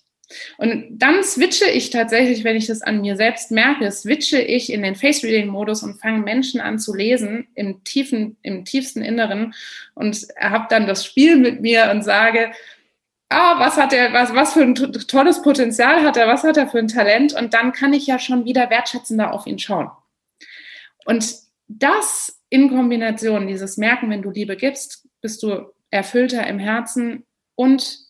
Und 0.58 0.88
dann 0.90 1.24
switche 1.24 1.70
ich 1.70 1.92
tatsächlich, 1.92 2.44
wenn 2.44 2.56
ich 2.56 2.66
das 2.66 2.82
an 2.82 3.02
mir 3.02 3.16
selbst 3.16 3.52
merke, 3.52 3.92
switche 3.92 4.42
ich 4.42 4.74
in 4.74 4.82
den 4.82 4.96
Face-Reading-Modus 4.96 5.84
und 5.84 6.00
fange 6.00 6.24
Menschen 6.24 6.60
an 6.60 6.80
zu 6.80 6.96
lesen 6.96 7.48
im 7.54 7.84
tiefen, 7.84 8.36
im 8.42 8.66
tiefsten 8.66 9.04
Inneren 9.04 9.54
und 9.94 10.28
habe 10.40 10.66
dann 10.70 10.88
das 10.88 11.06
Spiel 11.06 11.38
mit 11.38 11.62
mir 11.62 11.92
und 11.92 12.04
sage, 12.04 12.52
ah, 13.30 13.60
was 13.60 13.78
hat 13.78 13.94
er, 13.94 14.14
was, 14.14 14.34
was 14.34 14.54
für 14.54 14.64
ein 14.64 14.74
tolles 14.74 15.44
Potenzial 15.44 16.02
hat 16.02 16.18
er, 16.18 16.28
was 16.28 16.44
hat 16.44 16.58
er 16.58 16.68
für 16.68 16.80
ein 16.80 16.88
Talent? 16.88 17.34
Und 17.34 17.54
dann 17.54 17.72
kann 17.72 17.94
ich 17.94 18.08
ja 18.08 18.18
schon 18.18 18.46
wieder 18.46 18.70
wertschätzender 18.72 19.32
auf 19.32 19.46
ihn 19.46 19.60
schauen. 19.60 19.92
Und 21.06 21.38
das 21.68 22.42
in 22.50 22.70
Kombination, 22.70 23.48
dieses 23.48 23.78
Merken, 23.78 24.10
wenn 24.10 24.22
du 24.22 24.30
Liebe 24.30 24.58
gibst, 24.58 25.08
bist 25.22 25.42
du 25.42 25.72
erfüllter 25.90 26.46
im 26.46 26.60
Herzen 26.60 27.26
und 27.56 28.06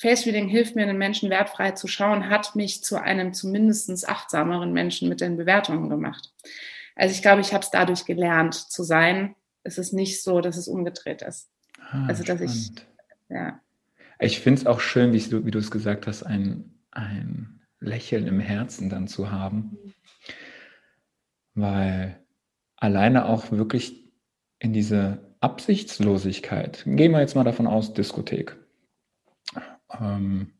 Face 0.00 0.26
Reading 0.26 0.48
hilft 0.48 0.76
mir, 0.76 0.82
einen 0.82 0.98
Menschen 0.98 1.28
wertfrei 1.28 1.72
zu 1.72 1.88
schauen, 1.88 2.30
hat 2.30 2.54
mich 2.54 2.84
zu 2.84 3.00
einem 3.00 3.32
zumindest 3.32 4.08
achtsameren 4.08 4.72
Menschen 4.72 5.08
mit 5.08 5.20
den 5.20 5.36
Bewertungen 5.36 5.88
gemacht. 5.88 6.32
Also 6.94 7.14
ich 7.14 7.22
glaube, 7.22 7.40
ich 7.40 7.52
habe 7.52 7.64
es 7.64 7.70
dadurch 7.70 8.04
gelernt 8.04 8.54
zu 8.54 8.84
sein. 8.84 9.34
Es 9.64 9.76
ist 9.76 9.92
nicht 9.92 10.22
so, 10.22 10.40
dass 10.40 10.56
es 10.56 10.68
umgedreht 10.68 11.22
ist. 11.22 11.48
Ah, 11.80 12.06
also 12.06 12.22
dass 12.22 12.38
spannend. 12.38 12.86
ich, 13.28 13.34
ja. 13.34 13.60
Ich 14.20 14.40
finde 14.40 14.60
es 14.60 14.66
auch 14.66 14.80
schön, 14.80 15.12
wie 15.12 15.20
du, 15.20 15.44
wie 15.44 15.50
du 15.50 15.58
es 15.58 15.70
gesagt 15.70 16.06
hast, 16.06 16.22
ein, 16.22 16.78
ein 16.92 17.60
Lächeln 17.80 18.28
im 18.28 18.40
Herzen 18.40 18.90
dann 18.90 19.08
zu 19.08 19.32
haben. 19.32 19.94
Weil 21.54 22.20
alleine 22.78 23.26
auch 23.26 23.50
wirklich 23.50 24.08
in 24.58 24.72
diese 24.72 25.34
Absichtslosigkeit, 25.40 26.84
gehen 26.86 27.12
wir 27.12 27.20
jetzt 27.20 27.36
mal 27.36 27.44
davon 27.44 27.66
aus, 27.66 27.92
Diskothek, 27.92 28.56
ähm, 30.00 30.52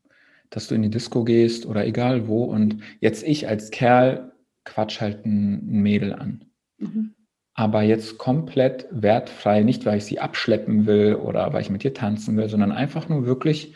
dass 0.51 0.69
du 0.69 0.75
in 0.75 0.83
die 0.83 0.91
Disco 0.91 1.25
gehst 1.25 1.67
oder 1.67 1.87
egal 1.87 2.29
wo 2.29 2.45
und 2.45 2.83
jetzt 3.01 3.23
ich 3.25 3.49
als 3.49 3.71
Kerl 3.71 4.33
quatsch 4.65 5.01
halt 5.01 5.27
ein, 5.27 5.65
Mädel 5.67 6.13
an. 6.13 6.45
Mhm. 6.79 7.15
Aber 7.55 7.83
jetzt 7.83 8.19
komplett 8.19 8.87
wertfrei, 8.91 9.63
nicht 9.63 9.85
weil 9.85 9.99
ich 9.99 10.05
sie 10.05 10.21
abschleppen 10.21 10.87
will 10.87 11.17
oder 11.17 11.53
weil 11.53 11.63
ich 11.63 11.71
mit 11.71 11.85
ihr 11.85 11.93
tanzen 11.93 12.37
will, 12.37 12.49
sondern 12.49 12.71
einfach 12.71 13.09
nur 13.09 13.27
wirklich, 13.27 13.75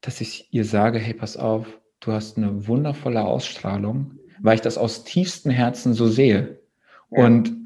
dass 0.00 0.22
ich 0.22 0.48
ihr 0.50 0.64
sage, 0.64 0.98
hey, 0.98 1.12
pass 1.12 1.36
auf, 1.36 1.66
du 2.00 2.12
hast 2.12 2.38
eine 2.38 2.68
wundervolle 2.68 3.22
Ausstrahlung, 3.22 4.18
weil 4.40 4.54
ich 4.54 4.62
das 4.62 4.78
aus 4.78 5.04
tiefstem 5.04 5.50
Herzen 5.50 5.92
so 5.92 6.08
sehe. 6.08 6.60
Und 7.16 7.56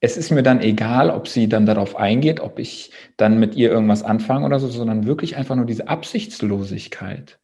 es 0.00 0.16
ist 0.16 0.30
mir 0.30 0.42
dann 0.42 0.60
egal, 0.60 1.10
ob 1.10 1.28
sie 1.28 1.48
dann 1.48 1.66
darauf 1.66 1.96
eingeht, 1.96 2.40
ob 2.40 2.58
ich 2.58 2.90
dann 3.16 3.38
mit 3.38 3.54
ihr 3.54 3.70
irgendwas 3.70 4.02
anfange 4.02 4.46
oder 4.46 4.58
so, 4.58 4.66
sondern 4.68 5.06
wirklich 5.06 5.36
einfach 5.36 5.54
nur 5.54 5.66
diese 5.66 5.88
Absichtslosigkeit. 5.88 7.38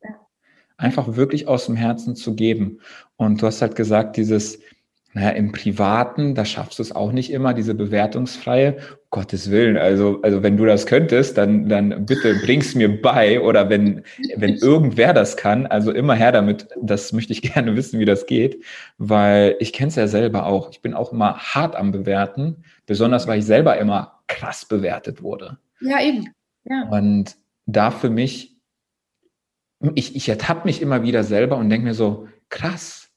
Einfach 0.76 1.16
wirklich 1.16 1.46
aus 1.46 1.66
dem 1.66 1.76
Herzen 1.76 2.16
zu 2.16 2.34
geben. 2.34 2.80
Und 3.16 3.42
du 3.42 3.46
hast 3.46 3.62
halt 3.62 3.76
gesagt, 3.76 4.16
dieses 4.16 4.60
Naja, 5.14 5.30
im 5.30 5.52
Privaten, 5.52 6.34
da 6.34 6.44
schaffst 6.44 6.78
du 6.78 6.82
es 6.82 6.94
auch 6.94 7.12
nicht 7.12 7.32
immer, 7.32 7.54
diese 7.54 7.74
bewertungsfreie. 7.74 8.76
Um 8.76 8.98
Gottes 9.10 9.50
Willen, 9.50 9.78
also, 9.78 10.20
also 10.22 10.42
wenn 10.42 10.58
du 10.58 10.66
das 10.66 10.84
könntest, 10.84 11.38
dann, 11.38 11.66
dann 11.68 12.04
bitte 12.04 12.34
bring's 12.34 12.74
mir 12.74 13.00
bei. 13.00 13.40
Oder 13.40 13.70
wenn, 13.70 14.02
wenn 14.36 14.54
irgendwer 14.56 15.14
das 15.14 15.38
kann, 15.38 15.66
also 15.66 15.92
immer 15.92 16.14
her 16.14 16.30
damit. 16.30 16.68
Das 16.80 17.12
möchte 17.14 17.32
ich 17.32 17.40
gerne 17.54 17.74
wissen, 17.74 17.98
wie 17.98 18.04
das 18.04 18.26
geht. 18.26 18.62
Weil 18.98 19.56
ich 19.60 19.72
kenne 19.72 19.88
es 19.88 19.96
ja 19.96 20.08
selber 20.08 20.44
auch. 20.44 20.70
Ich 20.70 20.82
bin 20.82 20.92
auch 20.92 21.12
immer 21.12 21.38
hart 21.38 21.74
am 21.74 21.90
Bewerten, 21.90 22.64
besonders 22.84 23.26
weil 23.26 23.38
ich 23.38 23.46
selber 23.46 23.78
immer 23.78 24.20
krass 24.26 24.66
bewertet 24.66 25.22
wurde. 25.22 25.56
Ja, 25.80 26.02
eben. 26.02 26.28
Ja. 26.64 26.86
Und 26.90 27.36
da 27.64 27.90
für 27.90 28.10
mich, 28.10 28.58
ich, 29.94 30.16
ich 30.16 30.28
ertappe 30.28 30.66
mich 30.66 30.82
immer 30.82 31.02
wieder 31.02 31.24
selber 31.24 31.56
und 31.56 31.70
denke 31.70 31.86
mir 31.86 31.94
so, 31.94 32.28
krass, 32.50 33.07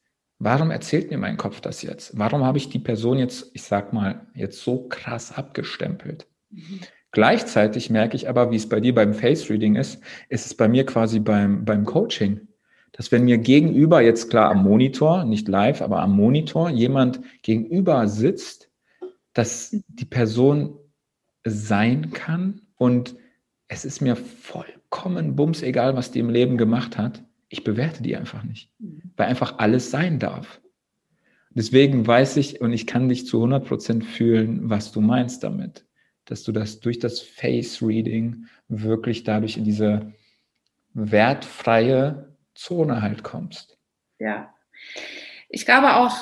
Warum 0.44 0.72
erzählt 0.72 1.12
mir 1.12 1.20
mein 1.20 1.38
Kopf 1.38 1.62
das 1.62 1.84
jetzt? 1.84 2.18
Warum 2.18 2.44
habe 2.44 2.58
ich 2.58 2.68
die 2.68 2.80
Person 2.80 3.20
jetzt, 3.20 3.52
ich 3.54 3.62
sag 3.62 3.94
mal, 3.94 4.26
jetzt 4.34 4.64
so 4.64 4.88
krass 4.88 5.32
abgestempelt? 5.32 6.26
Mhm. 6.50 6.80
Gleichzeitig 7.12 7.92
merke 7.92 8.16
ich 8.16 8.28
aber, 8.28 8.50
wie 8.50 8.56
es 8.56 8.68
bei 8.68 8.80
dir 8.80 8.96
beim 8.96 9.14
Face 9.14 9.52
Reading 9.52 9.76
ist, 9.76 10.02
ist 10.30 10.48
es 10.48 10.56
bei 10.56 10.68
mir 10.68 10.84
quasi 10.88 11.20
beim, 11.20 11.64
beim 11.64 11.86
Coaching. 11.86 12.48
Dass 12.92 13.12
wenn 13.12 13.26
mir 13.26 13.38
gegenüber, 13.38 14.02
jetzt 14.02 14.32
klar 14.32 14.50
am 14.50 14.64
Monitor, 14.64 15.26
nicht 15.26 15.48
live, 15.48 15.84
aber 15.84 16.00
am 16.00 16.16
Monitor, 16.16 16.72
jemand 16.72 17.22
gegenüber 17.44 18.08
sitzt, 18.08 18.72
dass 19.34 19.76
die 19.90 20.06
Person 20.06 20.76
sein 21.46 22.14
kann 22.14 22.62
und 22.78 23.16
es 23.68 23.86
ist 23.86 24.02
mir 24.02 24.16
vollkommen 24.16 25.36
bums 25.36 25.62
egal, 25.62 25.96
was 25.96 26.10
die 26.10 26.20
im 26.20 26.32
Leben 26.32 26.58
gemacht 26.58 26.98
hat 26.98 27.22
ich 27.52 27.66
bewerte 27.66 28.02
die 28.02 28.16
einfach 28.16 28.44
nicht, 28.44 28.72
mhm. 28.80 29.12
weil 29.18 29.28
einfach 29.28 29.60
alles 29.60 29.92
sein 29.92 30.20
darf. 30.20 30.62
Deswegen 31.50 32.08
weiß 32.08 32.38
ich 32.38 32.62
und 32.62 32.72
ich 32.72 32.88
kann 32.88 33.10
dich 33.10 33.28
zu 33.28 33.38
100 33.38 33.68
Prozent 33.68 34.06
fühlen, 34.06 34.70
was 34.70 34.94
du 34.94 35.02
meinst 35.02 35.44
damit, 35.44 35.86
dass 36.26 36.44
du 36.44 36.54
das 36.54 36.80
durch 36.80 36.98
das 36.98 37.20
Face 37.20 37.82
Reading 37.82 38.46
wirklich 38.70 39.26
dadurch 39.26 39.58
in 39.58 39.66
diese 39.66 40.14
wertfreie 40.94 42.38
Zone 42.56 43.02
halt 43.02 43.24
kommst. 43.24 43.78
Ja, 44.18 44.54
ich 45.50 45.66
glaube 45.66 45.96
auch, 45.96 46.16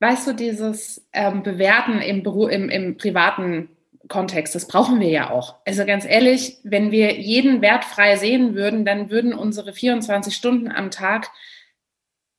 weißt 0.00 0.28
du, 0.28 0.32
dieses 0.34 1.06
ähm, 1.12 1.42
Bewerten 1.42 2.00
im, 2.00 2.24
im, 2.24 2.70
im 2.70 2.96
privaten 2.96 3.68
Kontext. 4.06 4.54
Das 4.54 4.68
brauchen 4.68 5.00
wir 5.00 5.08
ja 5.08 5.30
auch. 5.30 5.56
Also 5.66 5.84
ganz 5.84 6.04
ehrlich, 6.04 6.58
wenn 6.62 6.90
wir 6.90 7.18
jeden 7.18 7.60
wertfrei 7.60 8.16
sehen 8.16 8.54
würden, 8.54 8.84
dann 8.84 9.10
würden 9.10 9.34
unsere 9.34 9.72
24 9.72 10.34
Stunden 10.34 10.70
am 10.70 10.90
Tag 10.90 11.30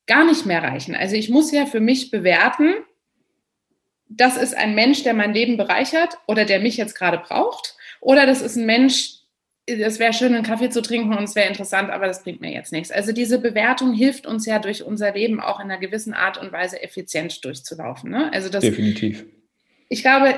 gar 0.07 0.25
nicht 0.25 0.45
mehr 0.45 0.63
reichen. 0.63 0.95
Also 0.95 1.15
ich 1.15 1.29
muss 1.29 1.51
ja 1.51 1.65
für 1.65 1.79
mich 1.79 2.11
bewerten, 2.11 2.73
das 4.07 4.37
ist 4.37 4.57
ein 4.57 4.73
Mensch, 4.73 5.03
der 5.03 5.13
mein 5.13 5.33
Leben 5.33 5.55
bereichert 5.55 6.17
oder 6.27 6.45
der 6.45 6.59
mich 6.59 6.77
jetzt 6.77 6.95
gerade 6.95 7.19
braucht. 7.19 7.75
Oder 8.01 8.25
das 8.25 8.41
ist 8.41 8.55
ein 8.55 8.65
Mensch, 8.65 9.19
es 9.67 9.99
wäre 9.99 10.13
schön, 10.13 10.33
einen 10.33 10.43
Kaffee 10.43 10.71
zu 10.71 10.81
trinken 10.81 11.15
und 11.15 11.25
es 11.25 11.35
wäre 11.35 11.47
interessant, 11.47 11.91
aber 11.91 12.07
das 12.07 12.23
bringt 12.23 12.41
mir 12.41 12.51
jetzt 12.51 12.71
nichts. 12.71 12.91
Also 12.91 13.11
diese 13.11 13.39
Bewertung 13.39 13.93
hilft 13.93 14.25
uns 14.25 14.47
ja 14.47 14.57
durch 14.57 14.83
unser 14.83 15.13
Leben 15.13 15.39
auch 15.39 15.59
in 15.59 15.65
einer 15.65 15.79
gewissen 15.79 16.13
Art 16.13 16.39
und 16.39 16.51
Weise 16.51 16.81
effizient 16.81 17.45
durchzulaufen. 17.45 18.09
Ne? 18.09 18.33
Also 18.33 18.49
das, 18.49 18.61
Definitiv. 18.61 19.25
Ich 19.89 20.01
glaube, 20.01 20.33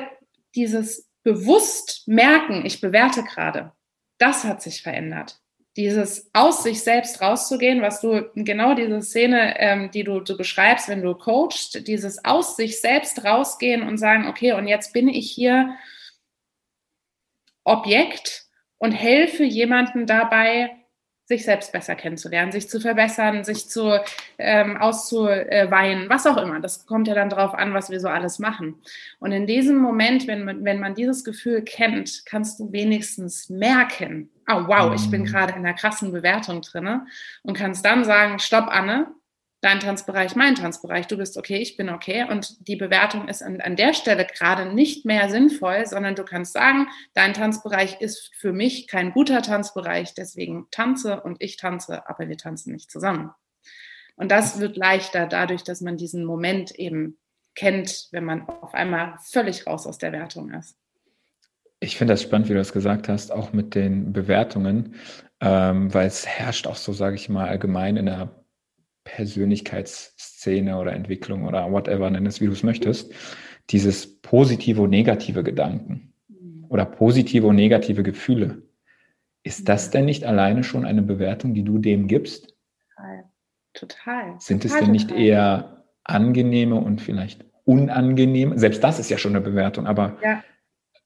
dieses 0.54 1.11
bewusst 1.24 2.08
merken, 2.08 2.66
ich 2.66 2.82
bewerte 2.82 3.24
gerade, 3.24 3.72
das 4.18 4.44
hat 4.44 4.62
sich 4.62 4.82
verändert. 4.82 5.40
Dieses 5.78 6.30
aus 6.34 6.64
sich 6.64 6.84
selbst 6.84 7.22
rauszugehen, 7.22 7.82
was 7.82 8.02
du 8.02 8.30
genau 8.36 8.74
diese 8.74 9.02
Szene, 9.02 9.58
ähm, 9.58 9.90
die 9.92 10.04
du, 10.04 10.20
du 10.20 10.36
beschreibst, 10.36 10.90
wenn 10.90 11.02
du 11.02 11.16
coachst, 11.16 11.88
dieses 11.88 12.26
aus 12.26 12.58
sich 12.58 12.82
selbst 12.82 13.24
rausgehen 13.24 13.82
und 13.84 13.98
sagen, 13.98 14.28
okay, 14.28 14.52
und 14.54 14.68
jetzt 14.68 14.92
bin 14.92 15.08
ich 15.08 15.32
hier 15.32 15.76
Objekt 17.64 18.48
und 18.80 18.92
helfe 18.92 19.44
jemandem 19.44 20.08
dabei, 20.08 20.81
sich 21.32 21.46
selbst 21.46 21.72
besser 21.72 21.96
kennenzulernen, 21.96 22.52
sich 22.52 22.68
zu 22.68 22.82
verbessern, 22.82 23.46
sich 23.46 23.70
zu 23.70 24.00
ähm, 24.38 24.76
auszuweinen, 24.76 26.10
was 26.10 26.28
auch 26.28 26.36
immer. 26.36 26.60
Das 26.60 26.86
kommt 26.86 27.08
ja 27.08 27.16
dann 27.16 27.30
darauf 27.30 27.54
an, 27.54 27.74
was 27.74 27.90
wir 27.90 28.02
so 28.02 28.10
alles 28.10 28.38
machen. 28.38 28.76
Und 29.20 29.32
in 29.32 29.48
diesem 29.48 29.78
Moment, 29.78 30.28
wenn 30.28 30.44
man, 30.44 30.66
wenn 30.66 30.80
man 30.80 30.94
dieses 30.94 31.24
Gefühl 31.24 31.62
kennt, 31.62 32.26
kannst 32.26 32.60
du 32.60 32.72
wenigstens 32.74 33.50
merken, 33.50 34.30
oh 34.50 34.68
wow, 34.68 34.94
ich 34.94 35.10
bin 35.10 35.22
mhm. 35.22 35.26
gerade 35.26 35.54
in 35.54 35.60
einer 35.60 35.74
krassen 35.74 36.12
Bewertung 36.12 36.62
drin 36.62 37.02
und 37.44 37.58
kannst 37.58 37.86
dann 37.86 38.04
sagen, 38.04 38.40
stopp, 38.40 38.68
Anne, 38.68 39.08
dein 39.62 39.80
Tanzbereich, 39.80 40.36
mein 40.36 40.56
Tanzbereich, 40.56 41.08
du 41.08 41.18
bist 41.18 41.38
okay, 41.38 41.58
ich 41.58 41.78
bin 41.78 41.90
okay. 41.90 42.26
Und 42.30 42.68
die 42.68 42.76
Bewertung 42.76 43.28
ist 43.28 43.44
an, 43.44 43.62
an 43.62 43.76
der 43.76 43.94
Stelle 43.94 44.26
gerade 44.26 44.74
nicht 44.74 45.06
mehr 45.06 45.30
sinnvoll, 45.30 45.86
sondern 45.86 46.16
du 46.16 46.24
kannst 46.24 46.54
sagen, 46.54 46.88
dein 47.14 47.34
Tanzbereich 47.34 48.02
ist 48.02 48.32
für 48.36 48.54
mich 48.54 48.88
kein 48.88 49.12
guter 49.12 49.42
Tanzbereich, 49.42 50.14
deswegen 50.16 50.68
tanze 50.72 51.22
und 51.22 51.38
ich 51.40 51.58
tanze, 51.58 52.10
aber 52.10 52.28
wir 52.28 52.38
tanzen 52.38 52.74
nicht 52.74 52.92
zusammen. 52.92 53.32
Und 54.16 54.32
das 54.32 54.60
wird 54.60 54.78
leichter 54.78 55.28
dadurch, 55.28 55.64
dass 55.64 55.82
man 55.82 55.98
diesen 55.98 56.26
Moment 56.26 56.72
eben 56.72 57.18
kennt, 57.56 58.08
wenn 58.12 58.26
man 58.26 58.48
auf 58.48 58.74
einmal 58.74 59.16
völlig 59.32 59.68
raus 59.68 59.86
aus 59.86 59.98
der 59.98 60.12
Wertung 60.12 60.52
ist. 60.52 60.76
Ich 61.80 61.98
finde 61.98 62.14
das 62.14 62.22
spannend, 62.22 62.48
wie 62.48 62.54
du 62.54 62.60
das 62.60 62.74
gesagt 62.74 63.10
hast, 63.10 63.32
auch 63.32 63.54
mit 63.54 63.74
den 63.74 64.14
Bewertungen, 64.14 64.96
ähm, 65.40 65.92
weil 65.94 66.08
es 66.08 66.28
herrscht 66.28 66.68
auch 66.68 66.76
so, 66.76 66.94
sage 66.94 67.16
ich 67.16 67.30
mal, 67.30 67.48
allgemein 67.48 67.98
in 67.98 68.06
der 68.06 68.41
Persönlichkeitsszene 69.04 70.78
oder 70.78 70.94
Entwicklung 70.94 71.46
oder 71.46 71.72
whatever, 71.72 72.10
nenn 72.10 72.26
es, 72.26 72.42
wie 72.42 72.46
du 72.46 72.52
es 72.52 72.64
möchtest, 72.64 73.14
dieses 73.70 74.22
positive 74.22 74.82
und 74.82 74.90
negative 74.90 75.44
Gedanken 75.44 76.14
mhm. 76.28 76.66
oder 76.70 76.86
positive 76.86 77.48
und 77.48 77.56
negative 77.56 78.04
Gefühle. 78.04 78.64
Ist 79.44 79.68
das 79.68 79.90
denn 79.90 80.06
nicht 80.06 80.24
alleine 80.24 80.64
schon 80.64 80.86
eine 80.86 81.02
Bewertung, 81.02 81.54
die 81.54 81.64
du 81.64 81.80
dem 81.80 82.08
gibst? 82.08 82.56
Total. 82.96 83.24
Total. 83.74 84.36
Sind 84.40 84.64
total, 84.64 84.78
es 84.78 84.84
denn 84.84 84.92
nicht 84.92 85.10
total. 85.10 85.24
eher 85.24 85.84
angenehme 86.04 86.76
und 86.76 87.02
vielleicht 87.02 87.46
unangenehme? 87.66 88.60
Selbst 88.60 88.84
das 88.84 89.00
ist 89.00 89.10
ja 89.10 89.18
schon 89.18 89.36
eine 89.36 89.42
Bewertung, 89.42 89.88
aber 89.88 90.18
ja. 90.22 90.44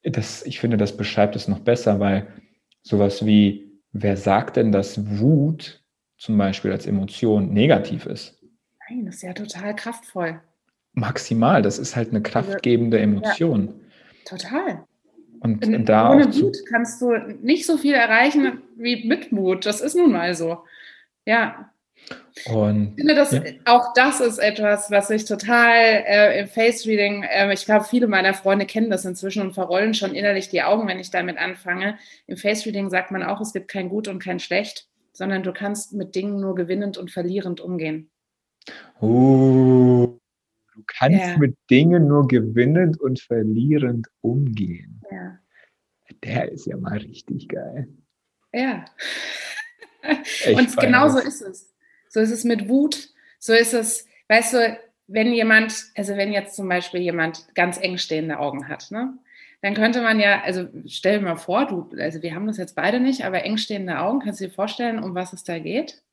das, 0.03 0.45
ich 0.45 0.59
finde, 0.59 0.77
das 0.77 0.97
beschreibt 0.97 1.35
es 1.35 1.47
noch 1.47 1.59
besser, 1.59 1.99
weil 1.99 2.27
sowas 2.81 3.25
wie, 3.25 3.81
wer 3.91 4.17
sagt 4.17 4.57
denn, 4.57 4.71
dass 4.71 5.19
Wut 5.19 5.84
zum 6.25 6.39
Beispiel 6.39 6.71
als 6.71 6.87
Emotion 6.87 7.53
negativ 7.53 8.07
ist. 8.07 8.39
Nein, 8.89 9.05
das 9.05 9.15
ist 9.15 9.21
ja 9.21 9.33
total 9.33 9.75
kraftvoll. 9.75 10.41
Maximal, 10.93 11.61
das 11.61 11.77
ist 11.77 11.95
halt 11.95 12.09
eine 12.09 12.21
kraftgebende 12.23 12.99
Emotion. 12.99 13.67
Ja, 13.67 14.37
total. 14.37 14.83
Und, 15.41 15.63
und 15.67 15.85
da 15.85 16.11
ohne 16.11 16.27
Mut 16.27 16.57
kannst 16.67 16.99
du 17.01 17.11
nicht 17.43 17.67
so 17.67 17.77
viel 17.77 17.93
erreichen 17.93 18.63
wie 18.75 19.07
mit 19.07 19.31
Mut. 19.31 19.67
Das 19.67 19.81
ist 19.81 19.95
nun 19.95 20.13
mal 20.13 20.33
so. 20.33 20.63
Ja. 21.25 21.71
Und, 22.51 22.93
ich 22.95 22.95
finde, 22.95 23.13
dass 23.13 23.31
ja. 23.31 23.41
auch 23.65 23.93
das 23.93 24.19
ist 24.19 24.39
etwas, 24.39 24.89
was 24.89 25.11
ich 25.11 25.25
total 25.25 25.75
äh, 25.75 26.39
im 26.39 26.47
Face 26.47 26.87
Reading, 26.87 27.21
äh, 27.23 27.53
ich 27.53 27.65
glaube, 27.65 27.85
viele 27.85 28.07
meiner 28.07 28.33
Freunde 28.33 28.65
kennen 28.65 28.89
das 28.89 29.05
inzwischen 29.05 29.43
und 29.43 29.53
verrollen 29.53 29.93
schon 29.93 30.15
innerlich 30.15 30.49
die 30.49 30.63
Augen, 30.63 30.87
wenn 30.87 30.99
ich 30.99 31.11
damit 31.11 31.37
anfange. 31.37 31.99
Im 32.25 32.37
Face 32.37 32.65
Reading 32.65 32.89
sagt 32.89 33.11
man 33.11 33.21
auch, 33.21 33.41
es 33.41 33.53
gibt 33.53 33.67
kein 33.67 33.89
Gut 33.89 34.07
und 34.07 34.17
kein 34.19 34.39
Schlecht 34.39 34.87
sondern 35.15 35.43
du 35.43 35.53
kannst 35.53 35.93
mit 35.93 36.13
Dingen 36.13 36.39
nur 36.39 36.55
gewinnend 36.55 36.97
und 36.97 37.09
verlierend 37.09 37.61
umgehen. 37.61 38.11
Uh, 39.01 40.19
du 40.73 40.83
kannst 40.85 41.19
ja. 41.19 41.37
mit 41.37 41.55
Dingen 41.69 42.07
nur 42.07 42.27
gewinnend 42.27 42.99
und 42.99 43.19
verlierend 43.19 44.07
umgehen. 44.21 45.01
Ja. 45.09 45.39
Der 46.23 46.51
ist 46.51 46.65
ja 46.65 46.77
mal 46.77 46.97
richtig 46.97 47.47
geil. 47.47 47.87
Ja. 48.53 48.85
und 50.53 50.77
genau 50.77 51.09
so 51.09 51.19
ist 51.19 51.41
es. 51.41 51.73
So 52.09 52.19
ist 52.19 52.31
es 52.31 52.43
mit 52.43 52.67
Wut. 52.67 53.09
So 53.39 53.53
ist 53.53 53.73
es, 53.73 54.07
weißt 54.27 54.53
du, 54.53 54.79
wenn 55.07 55.33
jemand, 55.33 55.73
also 55.95 56.15
wenn 56.17 56.31
jetzt 56.31 56.55
zum 56.55 56.67
Beispiel 56.67 57.01
jemand 57.01 57.47
ganz 57.55 57.79
eng 57.79 57.97
stehende 57.97 58.39
Augen 58.39 58.67
hat, 58.67 58.91
ne? 58.91 59.17
Dann 59.65 59.73
könnte 59.73 60.03
man 60.03 60.19
ja, 60.19 60.43
also 60.43 60.67
stell 60.85 61.17
dir 61.17 61.25
mal 61.25 61.37
vor, 61.37 61.65
du, 61.65 61.89
also 61.99 62.21
wir 62.21 62.35
haben 62.35 62.45
das 62.45 62.57
jetzt 62.57 62.75
beide 62.75 62.99
nicht, 62.99 63.25
aber 63.25 63.45
eng 63.45 63.57
stehende 63.57 63.99
Augen, 63.99 64.19
kannst 64.19 64.39
du 64.39 64.45
dir 64.45 64.51
vorstellen, 64.51 65.03
um 65.03 65.15
was 65.15 65.33
es 65.33 65.43
da 65.43 65.57
geht? 65.57 66.03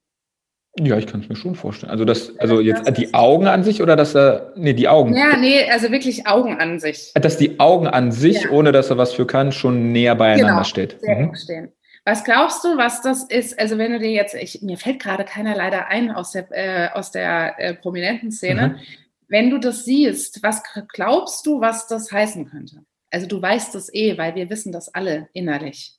Ja, 0.81 0.97
ich 0.97 1.07
kann 1.07 1.21
es 1.21 1.29
mir 1.29 1.37
schon 1.37 1.55
vorstellen. 1.55 1.91
Also 1.91 2.07
das, 2.07 2.35
also 2.39 2.61
jetzt 2.61 2.89
das 2.89 2.97
die 2.97 3.13
Augen 3.13 3.47
an 3.47 3.63
sich 3.63 3.83
oder 3.83 3.95
dass 3.95 4.17
er, 4.17 4.55
nee, 4.57 4.73
die 4.73 4.89
Augen. 4.89 5.15
Ja, 5.15 5.37
nee, 5.37 5.71
also 5.71 5.91
wirklich 5.91 6.27
Augen 6.27 6.57
an 6.57 6.81
sich. 6.81 7.13
Dass 7.13 7.37
die 7.37 7.61
Augen 7.61 7.87
an 7.87 8.11
sich, 8.11 8.45
ja. 8.45 8.51
ohne 8.53 8.73
dass 8.73 8.89
er 8.89 8.97
was 8.97 9.13
für 9.13 9.27
kann, 9.27 9.53
schon 9.53 9.93
näher 9.93 10.15
beieinander 10.15 10.53
genau, 10.53 10.65
steht. 10.65 10.97
Sehr 11.03 11.15
mhm. 11.15 11.25
eng 11.25 11.35
stehen. 11.35 11.73
Was 12.07 12.25
glaubst 12.25 12.65
du, 12.65 12.79
was 12.79 13.03
das 13.03 13.25
ist? 13.25 13.61
Also 13.61 13.77
wenn 13.77 13.93
du 13.93 13.99
dir 13.99 14.13
jetzt, 14.13 14.35
ich, 14.35 14.63
mir 14.63 14.79
fällt 14.79 14.99
gerade 14.99 15.27
keiner 15.27 15.55
leider 15.55 15.89
ein 15.89 16.11
aus 16.11 16.31
der, 16.31 16.47
äh, 16.53 16.89
aus 16.95 17.11
der 17.11 17.57
äh, 17.59 17.75
prominenten 17.75 18.33
Szene. 18.33 18.69
Mhm. 18.69 18.75
Wenn 19.29 19.51
du 19.51 19.59
das 19.59 19.85
siehst, 19.85 20.43
was 20.43 20.63
glaubst 20.95 21.45
du, 21.45 21.61
was 21.61 21.87
das 21.87 22.11
heißen 22.11 22.49
könnte? 22.49 22.79
Also 23.13 23.27
du 23.27 23.41
weißt 23.41 23.75
es 23.75 23.93
eh, 23.93 24.17
weil 24.19 24.35
wir 24.35 24.51
wissen 24.51 24.73
das 24.73 24.93
alle 24.93 25.29
innerlich. 25.33 25.95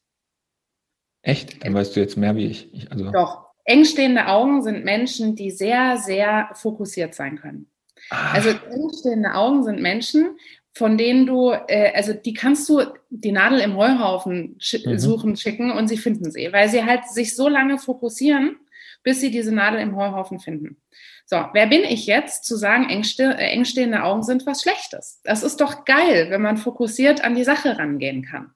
Echt? 1.22 1.64
Dann 1.64 1.74
weißt 1.74 1.96
du 1.96 2.00
jetzt 2.00 2.18
mehr 2.18 2.36
wie 2.36 2.48
ich. 2.48 2.74
ich 2.74 2.92
also. 2.92 3.12
Doch. 3.12 3.46
Engstehende 3.66 4.28
Augen 4.28 4.62
sind 4.62 4.84
Menschen, 4.84 5.38
die 5.38 5.50
sehr, 5.50 5.98
sehr 5.98 6.50
fokussiert 6.54 7.16
sein 7.16 7.40
können. 7.40 7.72
Ach. 8.10 8.34
Also 8.34 8.50
engstehende 8.50 9.34
Augen 9.36 9.64
sind 9.64 9.82
Menschen, 9.82 10.38
von 10.74 10.98
denen 10.98 11.26
du, 11.26 11.52
äh, 11.52 11.94
also 11.94 12.14
die 12.14 12.34
kannst 12.34 12.68
du 12.68 12.82
die 13.10 13.32
Nadel 13.32 13.60
im 13.60 13.78
Heuhaufen 13.78 14.56
sch 14.60 14.86
mhm. 14.86 15.00
suchen, 15.00 15.38
schicken 15.38 15.72
und 15.72 15.88
sie 15.88 15.98
finden 15.98 16.32
sie, 16.32 16.52
weil 16.52 16.68
sie 16.68 16.84
halt 16.84 17.06
sich 17.06 17.36
so 17.36 17.48
lange 17.48 17.78
fokussieren, 17.78 18.58
bis 19.04 19.22
sie 19.22 19.32
diese 19.32 19.54
Nadel 19.54 19.80
im 19.80 19.96
Heuhaufen 19.96 20.40
finden. 20.40 20.78
So, 21.26 21.38
wer 21.54 21.68
bin 21.68 21.84
ich 21.84 22.06
jetzt 22.06 22.46
zu 22.46 22.56
sagen, 22.56 22.90
engste, 22.90 23.24
äh, 23.24 23.52
engstehende 23.52 24.04
Augen 24.04 24.24
sind 24.24 24.46
was 24.46 24.62
Schlechtes? 24.62 25.22
Das 25.24 25.44
ist 25.44 25.62
doch 25.62 25.86
geil, 25.86 26.28
wenn 26.30 26.42
man 26.42 26.58
fokussiert 26.58 27.24
an 27.24 27.36
die 27.36 27.44
Sache 27.44 27.78
rangehen 27.78 28.24
kann. 28.24 28.52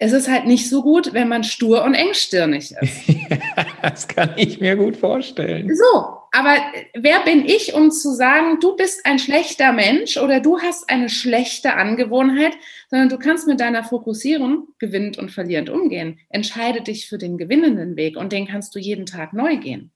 Es 0.00 0.12
ist 0.12 0.30
halt 0.30 0.46
nicht 0.46 0.70
so 0.70 0.82
gut, 0.82 1.12
wenn 1.12 1.26
man 1.26 1.42
stur 1.42 1.82
und 1.82 1.94
engstirnig 1.94 2.72
ist. 2.80 3.02
das 3.82 4.06
kann 4.06 4.30
ich 4.36 4.60
mir 4.60 4.76
gut 4.76 4.96
vorstellen. 4.96 5.74
So, 5.74 6.18
aber 6.30 6.56
wer 6.94 7.20
bin 7.24 7.44
ich, 7.44 7.74
um 7.74 7.90
zu 7.90 8.14
sagen, 8.14 8.60
du 8.60 8.76
bist 8.76 9.04
ein 9.04 9.18
schlechter 9.18 9.72
Mensch 9.72 10.16
oder 10.16 10.38
du 10.38 10.60
hast 10.60 10.88
eine 10.88 11.08
schlechte 11.08 11.74
Angewohnheit, 11.74 12.52
sondern 12.88 13.08
du 13.08 13.18
kannst 13.18 13.48
mit 13.48 13.58
deiner 13.58 13.82
Fokussierung 13.82 14.68
gewinnend 14.78 15.18
und 15.18 15.32
verlierend 15.32 15.68
umgehen. 15.68 16.20
Entscheide 16.28 16.80
dich 16.80 17.08
für 17.08 17.18
den 17.18 17.36
gewinnenden 17.36 17.96
Weg 17.96 18.16
und 18.16 18.32
den 18.32 18.46
kannst 18.46 18.76
du 18.76 18.78
jeden 18.78 19.06
Tag 19.06 19.32
neu 19.32 19.56
gehen. 19.56 19.90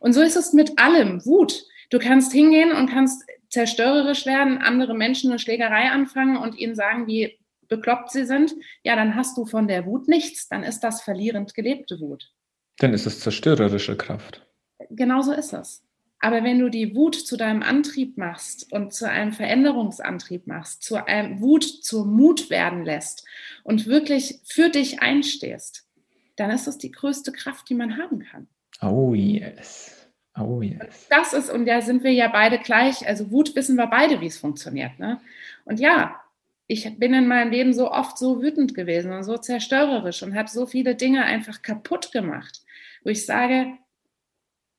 Und 0.00 0.12
so 0.12 0.20
ist 0.20 0.36
es 0.36 0.52
mit 0.52 0.78
allem. 0.78 1.24
Wut. 1.24 1.64
Du 1.90 1.98
kannst 1.98 2.32
hingehen 2.32 2.72
und 2.72 2.88
kannst 2.88 3.24
zerstörerisch 3.48 4.26
werden, 4.26 4.58
andere 4.58 4.94
Menschen 4.94 5.30
eine 5.30 5.38
Schlägerei 5.38 5.90
anfangen 5.90 6.36
und 6.36 6.56
ihnen 6.56 6.74
sagen, 6.74 7.06
wie 7.06 7.38
bekloppt 7.68 8.10
sie 8.10 8.24
sind, 8.24 8.54
ja, 8.84 8.96
dann 8.96 9.14
hast 9.14 9.36
du 9.36 9.46
von 9.46 9.68
der 9.68 9.86
Wut 9.86 10.08
nichts. 10.08 10.48
Dann 10.48 10.62
ist 10.62 10.80
das 10.80 11.02
verlierend 11.02 11.54
gelebte 11.54 11.98
Wut. 12.00 12.30
Dann 12.78 12.92
ist 12.92 13.06
es 13.06 13.20
zerstörerische 13.20 13.96
Kraft. 13.96 14.46
Genauso 14.90 15.32
ist 15.32 15.52
es. 15.52 15.82
Aber 16.18 16.44
wenn 16.44 16.58
du 16.58 16.68
die 16.68 16.94
Wut 16.94 17.14
zu 17.14 17.38
deinem 17.38 17.62
Antrieb 17.62 18.18
machst 18.18 18.70
und 18.72 18.92
zu 18.92 19.08
einem 19.08 19.32
Veränderungsantrieb 19.32 20.46
machst, 20.46 20.82
zu 20.82 21.06
einem 21.06 21.40
Wut 21.40 21.64
zur 21.64 22.04
Mut 22.04 22.50
werden 22.50 22.84
lässt 22.84 23.26
und 23.64 23.86
wirklich 23.86 24.40
für 24.44 24.68
dich 24.68 25.00
einstehst, 25.00 25.88
dann 26.36 26.50
ist 26.50 26.66
das 26.66 26.76
die 26.76 26.90
größte 26.90 27.32
Kraft, 27.32 27.68
die 27.70 27.74
man 27.74 27.96
haben 27.96 28.20
kann. 28.20 28.48
Oh 28.82 29.14
yes. 29.14 30.08
Oh 30.38 30.62
yes. 30.62 31.06
Das 31.10 31.32
ist, 31.32 31.50
und 31.50 31.66
da 31.66 31.80
sind 31.80 32.02
wir 32.02 32.12
ja 32.12 32.28
beide 32.28 32.58
gleich, 32.58 33.06
also 33.06 33.30
Wut 33.30 33.54
wissen 33.56 33.76
wir 33.76 33.86
beide, 33.86 34.20
wie 34.20 34.26
es 34.26 34.38
funktioniert. 34.38 34.98
Ne? 34.98 35.20
Und 35.64 35.80
ja, 35.80 36.20
ich 36.66 36.98
bin 36.98 37.12
in 37.14 37.26
meinem 37.26 37.50
Leben 37.50 37.72
so 37.72 37.90
oft 37.90 38.16
so 38.16 38.40
wütend 38.40 38.74
gewesen 38.74 39.12
und 39.12 39.24
so 39.24 39.36
zerstörerisch 39.36 40.22
und 40.22 40.36
habe 40.36 40.48
so 40.48 40.66
viele 40.66 40.94
Dinge 40.94 41.24
einfach 41.24 41.62
kaputt 41.62 42.12
gemacht, 42.12 42.62
wo 43.02 43.10
ich 43.10 43.26
sage, 43.26 43.72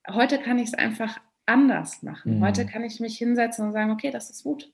heute 0.10 0.40
kann 0.40 0.58
ich 0.58 0.70
es 0.70 0.74
einfach 0.74 1.20
anders 1.46 2.02
machen. 2.02 2.38
Mhm. 2.38 2.46
Heute 2.46 2.66
kann 2.66 2.84
ich 2.84 3.00
mich 3.02 3.18
hinsetzen 3.18 3.66
und 3.66 3.74
sagen, 3.74 3.92
okay, 3.92 4.10
das 4.10 4.30
ist 4.30 4.46
Wut. 4.46 4.72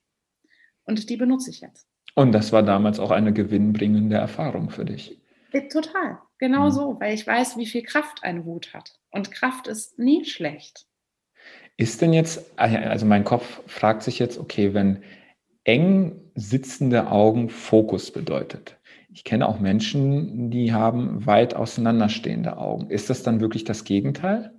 Und 0.85 1.09
die 1.09 1.17
benutze 1.17 1.49
ich 1.49 1.61
jetzt. 1.61 1.87
Und 2.13 2.31
das 2.31 2.51
war 2.51 2.63
damals 2.63 2.99
auch 2.99 3.11
eine 3.11 3.33
gewinnbringende 3.33 4.15
Erfahrung 4.15 4.69
für 4.69 4.85
dich. 4.85 5.19
Total, 5.71 6.19
genau 6.37 6.65
mhm. 6.65 6.71
so, 6.71 6.99
weil 6.99 7.13
ich 7.13 7.25
weiß, 7.25 7.57
wie 7.57 7.65
viel 7.65 7.81
Kraft 7.81 8.23
eine 8.23 8.45
Wut 8.45 8.73
hat. 8.73 8.93
Und 9.17 9.31
Kraft 9.31 9.65
ist 9.67 9.97
nie 9.97 10.25
schlecht. 10.25 10.85
Ist 11.75 12.01
denn 12.01 12.13
jetzt, 12.13 12.45
ah 12.55 12.65
also 12.65 13.07
mein 13.07 13.23
Kopf 13.23 13.61
fragt 13.65 14.03
sich 14.03 14.19
jetzt, 14.19 14.37
okay, 14.37 14.75
wenn 14.75 15.03
eng 15.63 16.21
sitzende 16.35 17.11
Augen 17.11 17.49
Fokus 17.49 18.11
bedeutet. 18.11 18.77
Ich 19.11 19.23
kenne 19.23 19.49
auch 19.49 19.59
Menschen, 19.59 20.51
die 20.51 20.71
haben 20.71 21.25
weit 21.25 21.55
auseinanderstehende 21.55 22.57
Augen. 22.57 22.91
Ist 22.91 23.09
das 23.09 23.23
dann 23.23 23.41
wirklich 23.41 23.63
das 23.63 23.85
Gegenteil? 23.85 24.53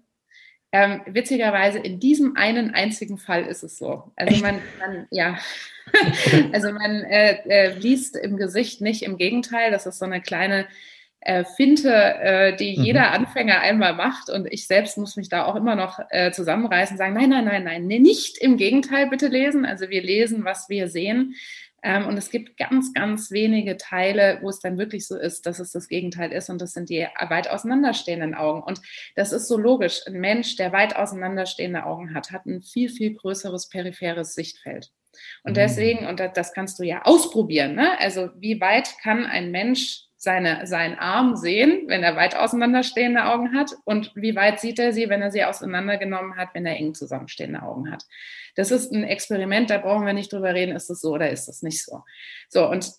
Ähm, 0.72 1.02
witzigerweise 1.06 1.78
in 1.78 2.00
diesem 2.00 2.36
einen 2.36 2.74
einzigen 2.74 3.16
Fall 3.16 3.44
ist 3.44 3.62
es 3.62 3.78
so. 3.78 4.10
Also 4.16 4.42
man, 4.42 4.56
man 4.80 5.06
ja, 5.10 5.38
also 6.52 6.72
man 6.72 7.04
äh, 7.04 7.38
äh, 7.48 7.78
liest 7.78 8.16
im 8.16 8.36
Gesicht 8.36 8.80
nicht 8.80 9.02
im 9.02 9.18
Gegenteil. 9.18 9.70
Das 9.70 9.86
ist 9.86 10.00
so 10.00 10.04
eine 10.04 10.20
kleine 10.20 10.66
äh, 11.20 11.44
Finte, 11.44 11.92
äh, 11.92 12.56
die 12.56 12.78
mhm. 12.78 12.84
jeder 12.84 13.12
Anfänger 13.12 13.60
einmal 13.60 13.94
macht. 13.94 14.30
Und 14.30 14.46
ich 14.50 14.66
selbst 14.66 14.98
muss 14.98 15.16
mich 15.16 15.28
da 15.28 15.44
auch 15.44 15.56
immer 15.56 15.74
noch 15.74 15.98
äh, 16.10 16.30
zusammenreißen, 16.30 16.96
sagen, 16.96 17.14
nein, 17.14 17.30
nein, 17.30 17.44
nein, 17.44 17.64
nein, 17.64 17.86
nicht 17.86 18.38
im 18.38 18.56
Gegenteil 18.56 19.08
bitte 19.08 19.28
lesen. 19.28 19.64
Also 19.64 19.90
wir 19.90 20.02
lesen, 20.02 20.44
was 20.44 20.68
wir 20.68 20.88
sehen. 20.88 21.34
Ähm, 21.82 22.06
und 22.06 22.16
es 22.16 22.30
gibt 22.30 22.56
ganz, 22.56 22.92
ganz 22.92 23.30
wenige 23.30 23.76
Teile, 23.76 24.38
wo 24.42 24.48
es 24.48 24.58
dann 24.60 24.78
wirklich 24.78 25.06
so 25.06 25.16
ist, 25.16 25.46
dass 25.46 25.60
es 25.60 25.70
das 25.70 25.88
Gegenteil 25.88 26.32
ist. 26.32 26.50
Und 26.50 26.60
das 26.60 26.72
sind 26.72 26.88
die 26.88 27.06
weit 27.28 27.50
auseinanderstehenden 27.50 28.34
Augen. 28.34 28.62
Und 28.62 28.80
das 29.14 29.32
ist 29.32 29.46
so 29.46 29.56
logisch. 29.56 30.00
Ein 30.06 30.14
Mensch, 30.14 30.56
der 30.56 30.72
weit 30.72 30.96
auseinanderstehende 30.96 31.84
Augen 31.84 32.14
hat, 32.14 32.32
hat 32.32 32.46
ein 32.46 32.62
viel, 32.62 32.88
viel 32.88 33.14
größeres 33.14 33.68
peripheres 33.68 34.34
Sichtfeld. 34.34 34.90
Und 35.44 35.52
mhm. 35.52 35.54
deswegen, 35.54 36.06
und 36.06 36.20
das 36.20 36.52
kannst 36.52 36.78
du 36.78 36.84
ja 36.84 37.02
ausprobieren, 37.02 37.74
ne? 37.74 37.98
also 38.00 38.30
wie 38.36 38.60
weit 38.60 38.98
kann 39.02 39.24
ein 39.24 39.50
Mensch 39.50 40.07
seine, 40.18 40.66
seinen 40.66 40.98
Arm 40.98 41.36
sehen, 41.36 41.84
wenn 41.86 42.02
er 42.02 42.16
weit 42.16 42.36
auseinanderstehende 42.36 43.24
Augen 43.24 43.54
hat 43.54 43.70
und 43.84 44.10
wie 44.16 44.34
weit 44.34 44.58
sieht 44.58 44.80
er 44.80 44.92
sie, 44.92 45.08
wenn 45.08 45.22
er 45.22 45.30
sie 45.30 45.44
auseinandergenommen 45.44 46.36
hat, 46.36 46.48
wenn 46.54 46.66
er 46.66 46.76
eng 46.76 46.92
zusammenstehende 46.92 47.62
Augen 47.62 47.90
hat. 47.90 48.04
Das 48.56 48.72
ist 48.72 48.92
ein 48.92 49.04
Experiment, 49.04 49.70
da 49.70 49.78
brauchen 49.78 50.04
wir 50.04 50.12
nicht 50.12 50.32
drüber 50.32 50.52
reden, 50.52 50.74
ist 50.74 50.90
es 50.90 51.00
so 51.00 51.12
oder 51.12 51.30
ist 51.30 51.48
es 51.48 51.62
nicht 51.62 51.84
so. 51.84 52.02
So, 52.48 52.68
und 52.68 52.90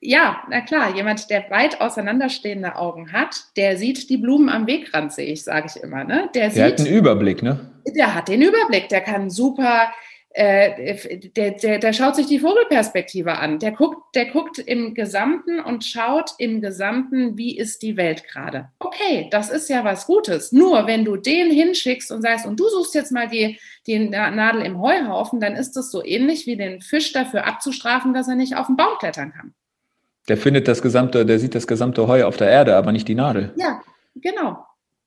ja, 0.00 0.42
na 0.48 0.62
klar, 0.62 0.94
jemand, 0.94 1.28
der 1.28 1.50
weit 1.50 1.80
auseinanderstehende 1.80 2.76
Augen 2.76 3.12
hat, 3.12 3.36
der 3.56 3.76
sieht 3.76 4.08
die 4.08 4.16
Blumen 4.16 4.48
am 4.48 4.66
Wegrand, 4.66 5.12
sehe 5.12 5.26
ich, 5.26 5.44
sage 5.44 5.66
ich 5.74 5.82
immer. 5.82 6.04
Ne? 6.04 6.30
Der, 6.34 6.48
der 6.48 6.50
sieht, 6.50 6.62
hat 6.62 6.80
einen 6.80 6.96
Überblick, 6.96 7.42
ne? 7.42 7.70
Der 7.94 8.14
hat 8.14 8.28
den 8.28 8.40
Überblick, 8.40 8.88
der 8.88 9.02
kann 9.02 9.28
super 9.28 9.92
äh, 10.36 10.94
der, 11.34 11.52
der, 11.52 11.78
der 11.78 11.92
schaut 11.94 12.14
sich 12.14 12.26
die 12.26 12.40
Vogelperspektive 12.40 13.38
an. 13.38 13.58
Der 13.58 13.72
guckt, 13.72 14.14
der 14.14 14.26
guckt 14.26 14.58
im 14.58 14.92
Gesamten 14.92 15.60
und 15.60 15.82
schaut 15.82 16.32
im 16.36 16.60
Gesamten, 16.60 17.38
wie 17.38 17.56
ist 17.56 17.80
die 17.80 17.96
Welt 17.96 18.28
gerade. 18.28 18.68
Okay, 18.78 19.28
das 19.30 19.48
ist 19.48 19.70
ja 19.70 19.82
was 19.82 20.06
Gutes. 20.06 20.52
Nur 20.52 20.86
wenn 20.86 21.06
du 21.06 21.16
den 21.16 21.50
hinschickst 21.50 22.12
und 22.12 22.20
sagst, 22.20 22.44
und 22.44 22.60
du 22.60 22.68
suchst 22.68 22.94
jetzt 22.94 23.12
mal 23.12 23.28
die, 23.28 23.58
die 23.86 23.98
Nadel 23.98 24.60
im 24.60 24.78
Heuhaufen, 24.78 25.40
dann 25.40 25.56
ist 25.56 25.72
das 25.72 25.90
so 25.90 26.04
ähnlich 26.04 26.46
wie 26.46 26.58
den 26.58 26.82
Fisch 26.82 27.14
dafür 27.14 27.46
abzustrafen, 27.46 28.12
dass 28.12 28.28
er 28.28 28.34
nicht 28.34 28.58
auf 28.58 28.66
den 28.66 28.76
Baum 28.76 28.98
klettern 28.98 29.32
kann. 29.32 29.54
Der 30.28 30.36
findet 30.36 30.68
das 30.68 30.82
gesamte, 30.82 31.24
der 31.24 31.38
sieht 31.38 31.54
das 31.54 31.66
gesamte 31.66 32.08
Heu 32.08 32.24
auf 32.26 32.36
der 32.36 32.50
Erde, 32.50 32.76
aber 32.76 32.92
nicht 32.92 33.08
die 33.08 33.14
Nadel. 33.14 33.54
Ja, 33.56 33.80
genau. 34.16 34.65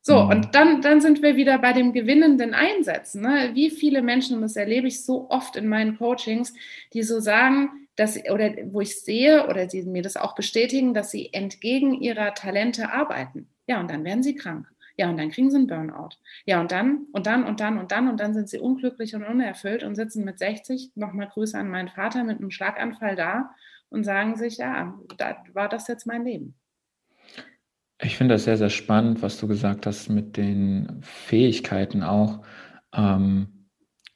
So, 0.10 0.24
mhm. 0.24 0.30
und 0.30 0.56
dann, 0.56 0.82
dann 0.82 1.02
sind 1.02 1.22
wir 1.22 1.36
wieder 1.36 1.60
bei 1.60 1.72
dem 1.72 1.93
gewinnenden 1.93 2.56
Einsetzen. 2.56 3.22
Ne? 3.22 3.52
Wie 3.54 3.69
viele 3.69 4.02
Menschen, 4.02 4.38
und 4.38 4.41
das 4.41 4.56
erlebe 4.56 4.88
ich 4.88 5.06
so 5.06 5.30
oft 5.30 5.56
in 5.56 5.67
meinen 5.67 6.00
Coachings, 6.00 6.56
die 6.93 7.04
so 7.04 7.19
sagen, 7.19 7.88
dass, 7.95 8.17
oder 8.32 8.56
wo 8.72 8.82
ich 8.82 9.00
sehe, 9.00 9.48
oder 9.48 9.67
die 9.67 9.84
mir 9.84 10.02
das 10.02 10.17
auch 10.17 10.34
bestätigen, 10.34 10.95
dass 10.95 11.12
sie 11.12 11.32
entgegen 11.32 11.93
ihrer 11.93 12.34
Talente 12.34 12.91
arbeiten. 12.91 13.50
Ja, 13.67 13.80
und 13.80 13.91
dann 13.91 14.04
werden 14.04 14.24
sie 14.24 14.34
krank. 14.34 14.65
Ja, 14.98 15.12
und 15.12 15.17
dann 15.17 15.30
kriegen 15.30 15.52
sie 15.52 15.58
einen 15.58 15.67
Burnout. 15.67 16.15
Ja, 16.48 16.60
und 16.60 16.72
dann, 16.72 17.06
und 17.12 17.28
dann, 17.28 17.43
und 17.43 17.60
dann, 17.60 17.78
und 17.78 17.91
dann, 17.91 18.08
und 18.08 18.19
dann 18.19 18.34
sind 18.34 18.50
sie 18.50 18.58
unglücklich 18.58 19.13
und 19.13 19.24
unerfüllt 19.24 19.84
und 19.84 19.93
sitzen 19.93 20.26
mit 20.26 20.39
60, 20.39 20.93
nochmal 20.95 21.28
Grüße 21.28 21.56
an 21.56 21.69
meinen 21.69 21.89
Vater, 21.89 22.24
mit 22.24 22.39
einem 22.39 22.50
Schlaganfall 22.50 23.15
da 23.15 23.52
und 23.89 24.06
sagen 24.06 24.38
sich, 24.38 24.58
ja, 24.58 24.98
da 25.17 25.38
war 25.54 25.69
das 25.69 25.88
jetzt 25.88 26.08
mein 26.08 26.26
Leben. 26.26 26.56
Ich 28.01 28.17
finde 28.17 28.35
das 28.35 28.45
sehr, 28.45 28.57
sehr 28.57 28.69
spannend, 28.69 29.21
was 29.21 29.39
du 29.39 29.47
gesagt 29.47 29.85
hast 29.85 30.09
mit 30.09 30.38
den 30.38 31.01
Fähigkeiten 31.01 32.01
auch. 32.03 32.39
Ähm, 32.95 33.67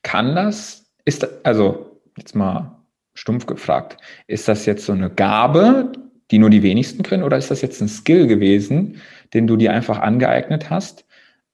kann 0.04 0.36
das, 0.36 0.86
ist, 1.06 1.28
also 1.46 2.02
jetzt 2.18 2.36
mal 2.36 2.84
stumpf 3.14 3.46
gefragt, 3.46 3.98
ist 4.28 4.48
das 4.48 4.66
jetzt 4.66 4.86
so 4.86 4.94
eine 4.94 5.10
Gabe, 5.10 5.92
die 6.32 6.40
nur 6.40 6.50
die 6.50 6.64
wenigsten 6.64 7.04
können, 7.04 7.24
oder 7.24 7.38
ist 7.38 7.52
das 7.52 7.62
jetzt 7.62 7.82
ein 7.82 7.88
Skill 7.88 8.28
gewesen, 8.28 9.02
den 9.34 9.48
du 9.48 9.58
dir 9.58 9.74
einfach 9.74 10.00
angeeignet 10.00 10.70
hast? 10.70 11.06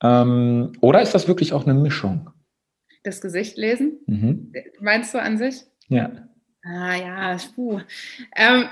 Ähm, 0.02 0.74
oder 0.82 1.02
ist 1.02 1.14
das 1.14 1.28
wirklich 1.28 1.54
auch 1.54 1.66
eine 1.66 1.74
Mischung? 1.74 2.30
Das 3.04 3.22
Gesicht 3.22 3.58
lesen? 3.58 4.00
Mhm. 4.06 4.54
Meinst 4.80 5.14
du 5.14 5.22
an 5.22 5.38
sich? 5.38 5.64
Ja. 5.88 6.12
Ah 6.64 6.96
ja, 6.96 7.38
puh. 7.56 7.80
Ähm, 8.36 8.66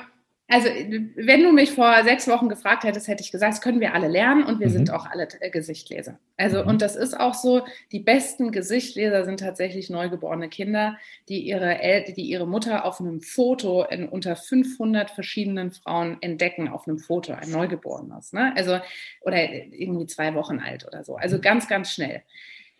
also, 0.49 0.69
wenn 1.15 1.43
du 1.43 1.51
mich 1.51 1.71
vor 1.71 2.03
sechs 2.05 2.25
Wochen 2.29 2.47
gefragt 2.47 2.85
hättest, 2.85 3.09
hätte 3.09 3.21
ich 3.21 3.33
gesagt, 3.33 3.51
das 3.51 3.61
können 3.61 3.81
wir 3.81 3.93
alle 3.93 4.07
lernen 4.07 4.43
und 4.43 4.61
wir 4.61 4.67
mhm. 4.67 4.71
sind 4.71 4.91
auch 4.91 5.05
alle 5.05 5.27
äh, 5.41 5.49
Gesichtleser. 5.49 6.19
Also, 6.37 6.61
mhm. 6.61 6.69
und 6.69 6.81
das 6.81 6.95
ist 6.95 7.19
auch 7.19 7.33
so, 7.33 7.65
die 7.91 7.99
besten 7.99 8.53
Gesichtleser 8.53 9.25
sind 9.25 9.41
tatsächlich 9.41 9.89
neugeborene 9.89 10.47
Kinder, 10.47 10.97
die 11.27 11.41
ihre, 11.41 11.81
El 11.81 12.13
die 12.13 12.21
ihre 12.21 12.47
Mutter 12.47 12.85
auf 12.85 13.01
einem 13.01 13.19
Foto 13.19 13.83
in 13.83 14.07
unter 14.07 14.37
500 14.37 15.11
verschiedenen 15.11 15.71
Frauen 15.71 16.17
entdecken, 16.21 16.69
auf 16.69 16.87
einem 16.87 16.99
Foto, 16.99 17.33
ein 17.33 17.51
Neugeborenes. 17.51 18.31
Ne? 18.31 18.53
Also, 18.55 18.79
oder 19.21 19.51
irgendwie 19.51 20.05
zwei 20.05 20.33
Wochen 20.33 20.59
alt 20.59 20.87
oder 20.87 21.03
so. 21.03 21.17
Also 21.17 21.41
ganz, 21.41 21.67
ganz 21.67 21.91
schnell. 21.91 22.23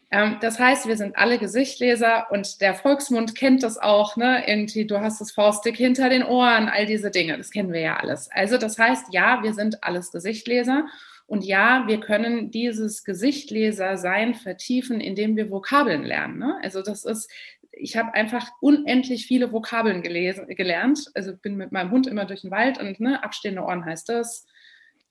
Ähm, 0.09 0.37
das 0.39 0.57
heißt, 0.57 0.87
wir 0.87 0.95
sind 0.95 1.17
alle 1.17 1.37
Gesichtleser 1.37 2.27
und 2.31 2.61
der 2.61 2.75
Volksmund 2.75 3.35
kennt 3.35 3.63
das 3.63 3.77
auch, 3.77 4.15
ne? 4.15 4.47
Irgendwie, 4.47 4.87
du 4.87 5.01
hast 5.01 5.19
das 5.19 5.31
Faustdick 5.31 5.75
hinter 5.75 6.09
den 6.09 6.23
Ohren, 6.23 6.69
all 6.69 6.85
diese 6.85 7.11
Dinge, 7.11 7.37
das 7.37 7.51
kennen 7.51 7.73
wir 7.73 7.81
ja 7.81 7.97
alles. 7.97 8.29
Also 8.31 8.57
das 8.57 8.77
heißt, 8.79 9.07
ja, 9.11 9.43
wir 9.43 9.53
sind 9.53 9.83
alles 9.83 10.11
Gesichtleser 10.11 10.85
Und 11.25 11.43
ja, 11.43 11.83
wir 11.87 11.99
können 11.99 12.51
dieses 12.51 13.03
Gesichtleser-Sein 13.03 14.33
vertiefen, 14.33 15.01
indem 15.01 15.35
wir 15.35 15.51
Vokabeln 15.51 16.03
lernen. 16.03 16.39
Ne? 16.39 16.57
Also 16.63 16.81
das 16.81 17.03
ist, 17.03 17.29
ich 17.71 17.97
habe 17.97 18.13
einfach 18.13 18.49
unendlich 18.61 19.27
viele 19.27 19.51
Vokabeln 19.51 20.01
gelesen, 20.01 20.47
gelernt. 20.47 21.11
Also 21.15 21.35
bin 21.35 21.57
mit 21.57 21.73
meinem 21.73 21.91
Hund 21.91 22.07
immer 22.07 22.25
durch 22.25 22.41
den 22.41 22.51
Wald 22.51 22.79
und 22.79 23.01
ne, 23.01 23.21
abstehende 23.23 23.61
Ohren 23.61 23.83
heißt 23.85 24.07
das, 24.07 24.45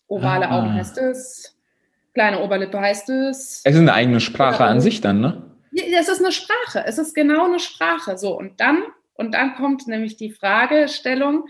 ovale 0.08 0.48
ah. 0.48 0.58
Augen 0.58 0.72
heißt 0.72 0.96
es, 0.98 1.55
kleine 2.16 2.40
Oberlippe 2.40 2.80
heißt 2.80 3.10
es. 3.10 3.60
Es 3.62 3.74
ist 3.74 3.80
eine 3.80 3.92
eigene 3.92 4.20
Sprache 4.20 4.64
an 4.64 4.80
sich 4.80 5.02
dann, 5.02 5.20
ne? 5.20 5.42
Es 6.00 6.08
ist 6.08 6.20
eine 6.20 6.32
Sprache. 6.32 6.82
Es 6.86 6.96
ist 6.96 7.14
genau 7.14 7.44
eine 7.44 7.58
Sprache. 7.58 8.16
So 8.16 8.38
und 8.38 8.58
dann 8.58 8.82
und 9.12 9.34
dann 9.34 9.54
kommt 9.54 9.86
nämlich 9.86 10.16
die 10.16 10.30
Fragestellung, 10.30 11.44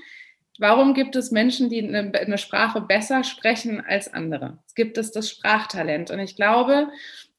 warum 0.58 0.92
gibt 0.92 1.14
es 1.14 1.30
Menschen, 1.30 1.70
die 1.70 1.82
eine, 1.82 2.12
eine 2.18 2.38
Sprache 2.38 2.80
besser 2.80 3.22
sprechen 3.22 3.80
als 3.80 4.12
andere? 4.12 4.58
Es 4.66 4.74
gibt 4.74 4.98
es 4.98 5.12
das 5.12 5.30
Sprachtalent. 5.30 6.10
Und 6.10 6.18
ich 6.18 6.34
glaube, 6.34 6.88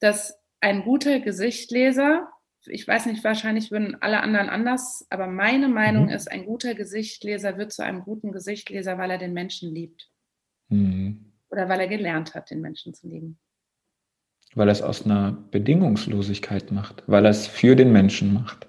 dass 0.00 0.38
ein 0.62 0.84
guter 0.84 1.20
Gesichtleser, 1.20 2.28
ich 2.64 2.88
weiß 2.88 3.06
nicht, 3.06 3.24
wahrscheinlich 3.24 3.70
würden 3.70 3.98
alle 4.00 4.20
anderen 4.20 4.48
anders, 4.48 5.06
aber 5.10 5.26
meine 5.26 5.68
Meinung 5.68 6.04
mhm. 6.04 6.12
ist, 6.12 6.32
ein 6.32 6.46
guter 6.46 6.74
Gesichtleser 6.74 7.58
wird 7.58 7.72
zu 7.72 7.84
einem 7.84 8.04
guten 8.04 8.32
Gesichtleser, 8.32 8.96
weil 8.96 9.10
er 9.10 9.18
den 9.18 9.34
Menschen 9.34 9.74
liebt. 9.74 10.08
Mhm. 10.70 11.27
Oder 11.50 11.68
weil 11.68 11.80
er 11.80 11.88
gelernt 11.88 12.34
hat, 12.34 12.50
den 12.50 12.60
Menschen 12.60 12.94
zu 12.94 13.08
lieben. 13.08 13.38
Weil 14.54 14.68
er 14.68 14.72
es 14.72 14.82
aus 14.82 15.04
einer 15.04 15.32
Bedingungslosigkeit 15.50 16.72
macht, 16.72 17.02
weil 17.06 17.24
er 17.24 17.30
es 17.30 17.46
für 17.46 17.76
den 17.76 17.92
Menschen 17.92 18.34
macht. 18.34 18.68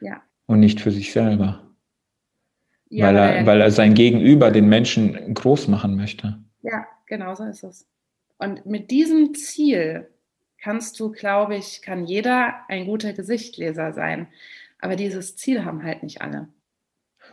Ja 0.00 0.22
und 0.50 0.58
nicht 0.58 0.80
für 0.80 0.90
sich 0.90 1.12
selber. 1.12 1.62
Ja, 2.88 3.06
weil, 3.06 3.16
er, 3.16 3.46
weil 3.46 3.60
er 3.60 3.70
sein 3.70 3.94
Gegenüber, 3.94 4.50
den 4.50 4.68
Menschen, 4.68 5.32
groß 5.32 5.68
machen 5.68 5.94
möchte. 5.94 6.40
Ja, 6.62 6.86
genau 7.06 7.36
so 7.36 7.44
ist 7.44 7.62
es. 7.62 7.86
Und 8.36 8.66
mit 8.66 8.90
diesem 8.90 9.32
Ziel 9.36 10.08
kannst 10.60 10.98
du, 10.98 11.12
glaube 11.12 11.54
ich, 11.54 11.82
kann 11.82 12.04
jeder 12.04 12.54
ein 12.66 12.86
guter 12.86 13.12
Gesichtleser 13.12 13.92
sein. 13.92 14.26
Aber 14.80 14.96
dieses 14.96 15.36
Ziel 15.36 15.64
haben 15.64 15.84
halt 15.84 16.02
nicht 16.02 16.20
alle. 16.20 16.48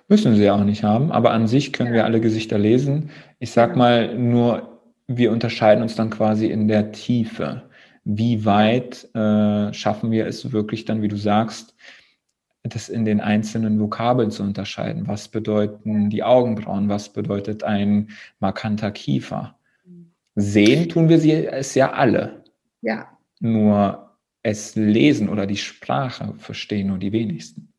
Müssen 0.08 0.36
sie 0.36 0.52
auch 0.52 0.64
nicht 0.64 0.84
haben, 0.84 1.12
aber 1.12 1.32
an 1.32 1.48
sich 1.48 1.74
können 1.74 1.90
ja. 1.90 1.96
wir 1.96 2.06
alle 2.06 2.22
Gesichter 2.22 2.60
lesen. 2.60 3.10
Ich 3.40 3.50
sag 3.50 3.72
ja. 3.72 3.78
mal 3.78 4.16
nur, 4.16 4.77
wir 5.08 5.32
unterscheiden 5.32 5.82
uns 5.82 5.96
dann 5.96 6.10
quasi 6.10 6.48
in 6.48 6.68
der 6.68 6.92
Tiefe. 6.92 7.70
Wie 8.04 8.46
weit 8.46 9.08
äh, 9.16 9.74
schaffen 9.74 10.12
wir 10.12 10.28
es 10.28 10.52
wirklich 10.52 10.86
dann, 10.86 11.02
wie 11.02 11.08
du 11.08 11.18
sagst, 11.18 11.76
das 12.64 12.90
in 12.90 13.06
den 13.06 13.22
einzelnen 13.22 13.80
Vokabeln 13.80 14.32
zu 14.32 14.44
unterscheiden. 14.44 15.08
Was 15.08 15.30
bedeuten 15.30 16.10
die 16.10 16.24
Augenbrauen? 16.24 16.90
Was 16.90 17.10
bedeutet 17.10 17.64
ein 17.64 18.10
markanter 18.40 18.92
Kiefer? 18.92 19.58
Sehen 20.36 20.90
tun 20.90 21.10
wir 21.10 21.20
sie 21.20 21.32
es 21.32 21.74
ja 21.76 21.94
alle. 21.94 22.44
Ja. 22.82 23.18
Nur 23.40 24.12
es 24.44 24.76
lesen 24.76 25.30
oder 25.30 25.48
die 25.48 25.58
Sprache 25.58 26.34
verstehen 26.38 26.88
nur 26.88 26.98
die 26.98 27.12
wenigsten. 27.12 27.74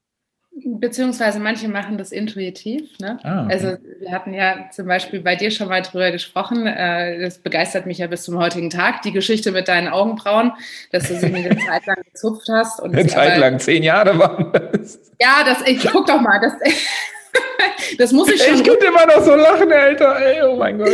Beziehungsweise 0.64 1.38
manche 1.38 1.68
machen 1.68 1.98
das 1.98 2.12
intuitiv. 2.12 2.98
Ne? 2.98 3.18
Ah, 3.22 3.44
okay. 3.44 3.52
Also 3.52 3.76
wir 4.00 4.10
hatten 4.10 4.32
ja 4.32 4.70
zum 4.72 4.86
Beispiel 4.86 5.20
bei 5.20 5.36
dir 5.36 5.50
schon 5.50 5.68
mal 5.68 5.82
drüber 5.82 6.10
gesprochen. 6.10 6.66
Äh, 6.66 7.20
das 7.20 7.38
begeistert 7.38 7.86
mich 7.86 7.98
ja 7.98 8.06
bis 8.06 8.22
zum 8.22 8.38
heutigen 8.38 8.70
Tag, 8.70 9.02
die 9.02 9.12
Geschichte 9.12 9.52
mit 9.52 9.68
deinen 9.68 9.88
Augenbrauen, 9.88 10.52
dass 10.92 11.08
du 11.08 11.16
sie 11.16 11.26
eine 11.26 11.56
Zeit 11.58 11.86
lang 11.86 11.98
gezupft 12.04 12.48
hast. 12.50 12.80
Und 12.80 12.94
eine 12.94 13.06
Zeit 13.06 13.32
aber, 13.32 13.40
lang, 13.40 13.58
zehn 13.58 13.82
Jahre 13.82 14.18
waren 14.18 14.52
das. 14.52 14.98
Ja, 15.20 15.44
das, 15.44 15.66
ich 15.66 15.80
guck 15.90 16.06
doch 16.06 16.20
mal, 16.20 16.40
das, 16.40 16.52
das 17.98 18.12
muss 18.12 18.30
ich 18.30 18.42
schon. 18.42 18.54
Ich 18.54 18.64
könnte 18.64 18.86
immer 18.86 19.06
noch 19.06 19.22
so 19.22 19.34
lachen, 19.34 19.72
Alter. 19.72 20.16
Ey, 20.20 20.42
oh 20.42 20.56
mein 20.56 20.78
Gott. 20.78 20.88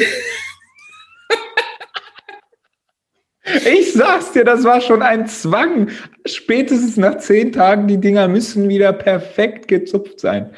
Ich 3.44 3.92
sag's 3.92 4.33
dir, 4.33 4.44
das 4.44 4.64
war 4.64 4.80
schon 4.80 5.02
ein 5.02 5.26
Zwang. 5.26 5.90
Spätestens 6.24 6.96
nach 6.96 7.18
zehn 7.18 7.52
Tagen, 7.52 7.87
die 7.87 7.98
Dinger 7.98 8.26
müssen 8.26 8.68
wieder 8.68 8.92
perfekt 8.92 9.68
gezupft 9.68 10.20
sein. 10.20 10.50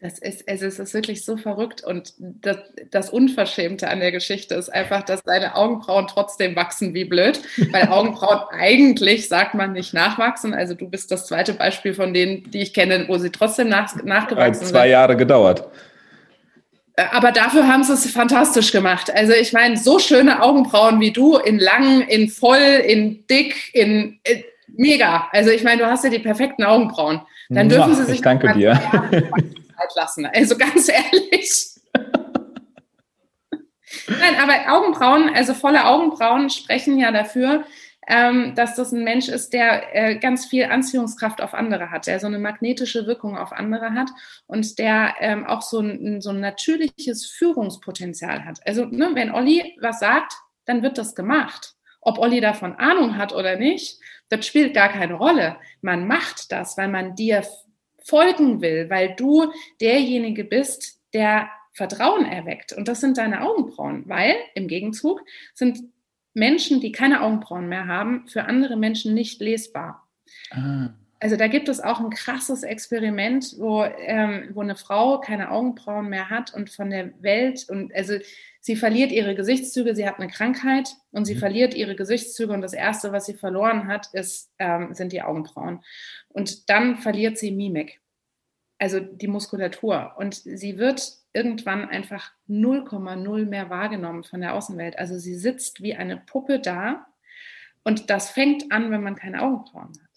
Das 0.00 0.18
ist, 0.20 0.48
also 0.48 0.66
es 0.66 0.78
ist 0.78 0.94
wirklich 0.94 1.24
so 1.24 1.36
verrückt 1.36 1.82
und 1.82 2.14
das, 2.18 2.58
das, 2.92 3.10
Unverschämte 3.10 3.88
an 3.88 3.98
der 3.98 4.12
Geschichte 4.12 4.54
ist 4.54 4.68
einfach, 4.68 5.02
dass 5.02 5.24
deine 5.24 5.56
Augenbrauen 5.56 6.06
trotzdem 6.06 6.54
wachsen 6.54 6.94
wie 6.94 7.04
blöd, 7.04 7.40
weil 7.72 7.88
Augenbrauen 7.90 8.42
eigentlich, 8.52 9.26
sagt 9.26 9.54
man, 9.54 9.72
nicht 9.72 9.94
nachwachsen. 9.94 10.54
Also 10.54 10.74
du 10.74 10.88
bist 10.88 11.10
das 11.10 11.26
zweite 11.26 11.52
Beispiel 11.54 11.94
von 11.94 12.14
denen, 12.14 12.48
die 12.48 12.60
ich 12.60 12.74
kenne, 12.74 13.06
wo 13.08 13.18
sie 13.18 13.30
trotzdem 13.30 13.70
nach, 13.70 13.92
nachgewachsen 14.04 14.66
sind. 14.66 14.68
Zwei 14.68 14.88
Jahre 14.88 15.16
gedauert. 15.16 15.68
Aber 17.12 17.30
dafür 17.30 17.68
haben 17.68 17.84
sie 17.84 17.92
es 17.92 18.10
fantastisch 18.10 18.72
gemacht. 18.72 19.10
Also 19.14 19.32
ich 19.32 19.52
meine, 19.52 19.76
so 19.76 19.98
schöne 19.98 20.42
Augenbrauen 20.42 21.00
wie 21.00 21.12
du, 21.12 21.36
in 21.36 21.58
lang, 21.58 22.02
in 22.02 22.28
voll, 22.28 22.58
in 22.58 23.26
dick, 23.28 23.72
in, 23.72 24.18
in 24.24 24.44
mega. 24.66 25.28
Also 25.32 25.50
ich 25.50 25.62
meine, 25.62 25.82
du 25.82 25.88
hast 25.88 26.04
ja 26.04 26.10
die 26.10 26.18
perfekten 26.18 26.64
Augenbrauen. 26.64 27.20
Dann 27.50 27.68
dürfen 27.68 27.94
sie 27.94 28.04
sich 28.04 28.16
ich 28.16 28.22
danke 28.22 28.52
dir. 28.52 28.78
Zeit 29.10 29.94
lassen. 29.94 30.26
Also 30.26 30.56
ganz 30.56 30.88
ehrlich. 30.88 31.66
Nein, 34.08 34.34
aber 34.42 34.74
Augenbrauen, 34.74 35.30
also 35.34 35.54
volle 35.54 35.86
Augenbrauen 35.86 36.50
sprechen 36.50 36.98
ja 36.98 37.12
dafür, 37.12 37.64
ähm, 38.08 38.54
dass 38.54 38.74
das 38.74 38.90
ein 38.92 39.04
Mensch 39.04 39.28
ist, 39.28 39.52
der 39.52 39.94
äh, 39.94 40.16
ganz 40.16 40.46
viel 40.46 40.64
Anziehungskraft 40.64 41.42
auf 41.42 41.52
andere 41.52 41.90
hat, 41.90 42.06
der 42.06 42.18
so 42.18 42.26
eine 42.26 42.38
magnetische 42.38 43.06
Wirkung 43.06 43.36
auf 43.36 43.52
andere 43.52 43.92
hat 43.92 44.08
und 44.46 44.78
der 44.78 45.14
ähm, 45.20 45.46
auch 45.46 45.60
so 45.60 45.80
ein, 45.80 46.22
so 46.22 46.30
ein 46.30 46.40
natürliches 46.40 47.26
Führungspotenzial 47.26 48.46
hat. 48.46 48.66
Also 48.66 48.86
ne, 48.86 49.10
wenn 49.12 49.30
Olli 49.30 49.76
was 49.80 50.00
sagt, 50.00 50.32
dann 50.64 50.82
wird 50.82 50.96
das 50.96 51.14
gemacht. 51.14 51.74
Ob 52.00 52.18
Olli 52.18 52.40
davon 52.40 52.76
Ahnung 52.76 53.18
hat 53.18 53.34
oder 53.34 53.56
nicht, 53.56 54.00
das 54.30 54.46
spielt 54.46 54.72
gar 54.72 54.88
keine 54.88 55.14
Rolle. 55.14 55.56
Man 55.82 56.06
macht 56.06 56.50
das, 56.50 56.78
weil 56.78 56.88
man 56.88 57.14
dir 57.14 57.42
folgen 58.02 58.62
will, 58.62 58.88
weil 58.88 59.14
du 59.16 59.52
derjenige 59.82 60.44
bist, 60.44 61.02
der 61.12 61.50
Vertrauen 61.72 62.24
erweckt. 62.24 62.72
Und 62.72 62.88
das 62.88 63.00
sind 63.00 63.18
deine 63.18 63.42
Augenbrauen, 63.42 64.04
weil 64.06 64.34
im 64.54 64.66
Gegenzug 64.66 65.20
sind 65.54 65.78
Menschen, 66.38 66.80
die 66.80 66.92
keine 66.92 67.22
Augenbrauen 67.22 67.68
mehr 67.68 67.86
haben, 67.86 68.26
für 68.28 68.44
andere 68.44 68.76
Menschen 68.76 69.14
nicht 69.14 69.40
lesbar. 69.40 70.08
Ah. 70.50 70.90
Also 71.20 71.36
da 71.36 71.48
gibt 71.48 71.68
es 71.68 71.80
auch 71.80 71.98
ein 71.98 72.10
krasses 72.10 72.62
Experiment, 72.62 73.56
wo, 73.58 73.82
ähm, 73.82 74.50
wo 74.54 74.60
eine 74.60 74.76
Frau 74.76 75.18
keine 75.20 75.50
Augenbrauen 75.50 76.08
mehr 76.08 76.30
hat 76.30 76.54
und 76.54 76.70
von 76.70 76.90
der 76.90 77.10
Welt 77.22 77.66
und 77.68 77.92
also 77.92 78.14
sie 78.60 78.76
verliert 78.76 79.10
ihre 79.10 79.34
Gesichtszüge, 79.34 79.96
sie 79.96 80.06
hat 80.06 80.20
eine 80.20 80.30
Krankheit 80.30 80.94
und 81.10 81.24
sie 81.24 81.34
mhm. 81.34 81.40
verliert 81.40 81.74
ihre 81.74 81.96
Gesichtszüge 81.96 82.52
und 82.52 82.60
das 82.60 82.72
erste, 82.72 83.10
was 83.10 83.26
sie 83.26 83.34
verloren 83.34 83.88
hat, 83.88 84.08
ist, 84.12 84.52
ähm, 84.60 84.94
sind 84.94 85.12
die 85.12 85.22
Augenbrauen. 85.22 85.80
Und 86.28 86.70
dann 86.70 86.98
verliert 86.98 87.36
sie 87.36 87.50
Mimik, 87.50 88.00
also 88.78 89.00
die 89.00 89.28
Muskulatur 89.28 90.14
und 90.18 90.36
sie 90.36 90.78
wird 90.78 91.02
irgendwann 91.32 91.88
einfach 91.88 92.32
0,0 92.48 93.46
mehr 93.46 93.70
wahrgenommen 93.70 94.24
von 94.24 94.40
der 94.40 94.54
Außenwelt. 94.54 94.98
Also 94.98 95.18
sie 95.18 95.34
sitzt 95.34 95.82
wie 95.82 95.94
eine 95.94 96.16
Puppe 96.16 96.60
da 96.60 97.06
und 97.84 98.10
das 98.10 98.30
fängt 98.30 98.72
an, 98.72 98.90
wenn 98.90 99.02
man 99.02 99.16
keine 99.16 99.42
Augenbrauen 99.42 99.88
hat. 99.90 100.08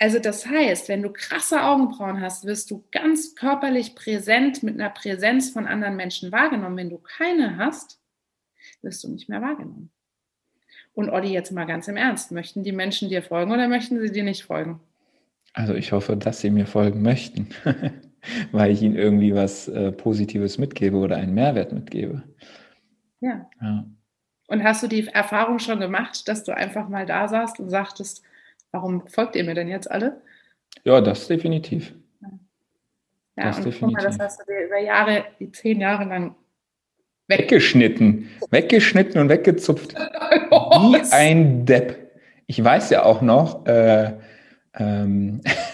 Also 0.00 0.20
das 0.20 0.46
heißt, 0.46 0.88
wenn 0.88 1.02
du 1.02 1.12
krasse 1.12 1.62
Augenbrauen 1.62 2.20
hast, 2.20 2.44
wirst 2.44 2.70
du 2.70 2.84
ganz 2.92 3.34
körperlich 3.34 3.96
präsent 3.96 4.62
mit 4.62 4.74
einer 4.74 4.90
Präsenz 4.90 5.50
von 5.50 5.66
anderen 5.66 5.96
Menschen 5.96 6.30
wahrgenommen. 6.30 6.76
Wenn 6.76 6.90
du 6.90 6.98
keine 6.98 7.56
hast, 7.56 8.00
wirst 8.82 9.02
du 9.02 9.08
nicht 9.08 9.28
mehr 9.28 9.42
wahrgenommen. 9.42 9.90
Und 10.94 11.10
Olli, 11.10 11.32
jetzt 11.32 11.50
mal 11.50 11.64
ganz 11.64 11.88
im 11.88 11.96
Ernst, 11.96 12.30
möchten 12.30 12.62
die 12.62 12.72
Menschen 12.72 13.08
dir 13.08 13.22
folgen 13.22 13.52
oder 13.52 13.68
möchten 13.68 14.00
sie 14.00 14.12
dir 14.12 14.24
nicht 14.24 14.44
folgen? 14.44 14.80
Also 15.52 15.74
ich 15.74 15.92
hoffe, 15.92 16.16
dass 16.16 16.40
sie 16.40 16.50
mir 16.50 16.66
folgen 16.66 17.02
möchten. 17.02 17.48
weil 18.52 18.70
ich 18.70 18.82
ihnen 18.82 18.96
irgendwie 18.96 19.34
was 19.34 19.68
äh, 19.68 19.92
Positives 19.92 20.58
mitgebe 20.58 20.96
oder 20.96 21.16
einen 21.16 21.34
Mehrwert 21.34 21.72
mitgebe. 21.72 22.22
Ja. 23.20 23.48
ja. 23.60 23.84
Und 24.48 24.64
hast 24.64 24.82
du 24.82 24.86
die 24.86 25.06
Erfahrung 25.08 25.58
schon 25.58 25.80
gemacht, 25.80 26.26
dass 26.28 26.44
du 26.44 26.56
einfach 26.56 26.88
mal 26.88 27.06
da 27.06 27.28
saßt 27.28 27.60
und 27.60 27.70
sagtest, 27.70 28.22
warum 28.70 29.06
folgt 29.08 29.36
ihr 29.36 29.44
mir 29.44 29.54
denn 29.54 29.68
jetzt 29.68 29.90
alle? 29.90 30.22
Ja, 30.84 31.00
das 31.00 31.28
definitiv. 31.28 31.94
Ja, 33.36 33.44
das 33.44 33.58
und 33.58 33.66
definitiv. 33.66 33.80
guck 33.80 33.92
mal, 33.92 34.02
das 34.02 34.18
hast 34.18 34.40
du 34.40 34.44
dir 34.46 34.66
über 34.66 34.78
Jahre, 34.78 35.24
die 35.38 35.52
zehn 35.52 35.80
Jahre 35.80 36.04
lang 36.04 36.34
weggeschnitten. 37.28 38.28
Weggeschnitten 38.50 39.20
und 39.20 39.28
weggezupft. 39.28 39.94
Wie 40.50 41.12
ein 41.12 41.66
Depp. 41.66 42.10
Ich 42.46 42.62
weiß 42.62 42.90
ja 42.90 43.04
auch 43.04 43.20
noch, 43.20 43.66
äh, 43.66 44.14
ähm, 44.74 45.42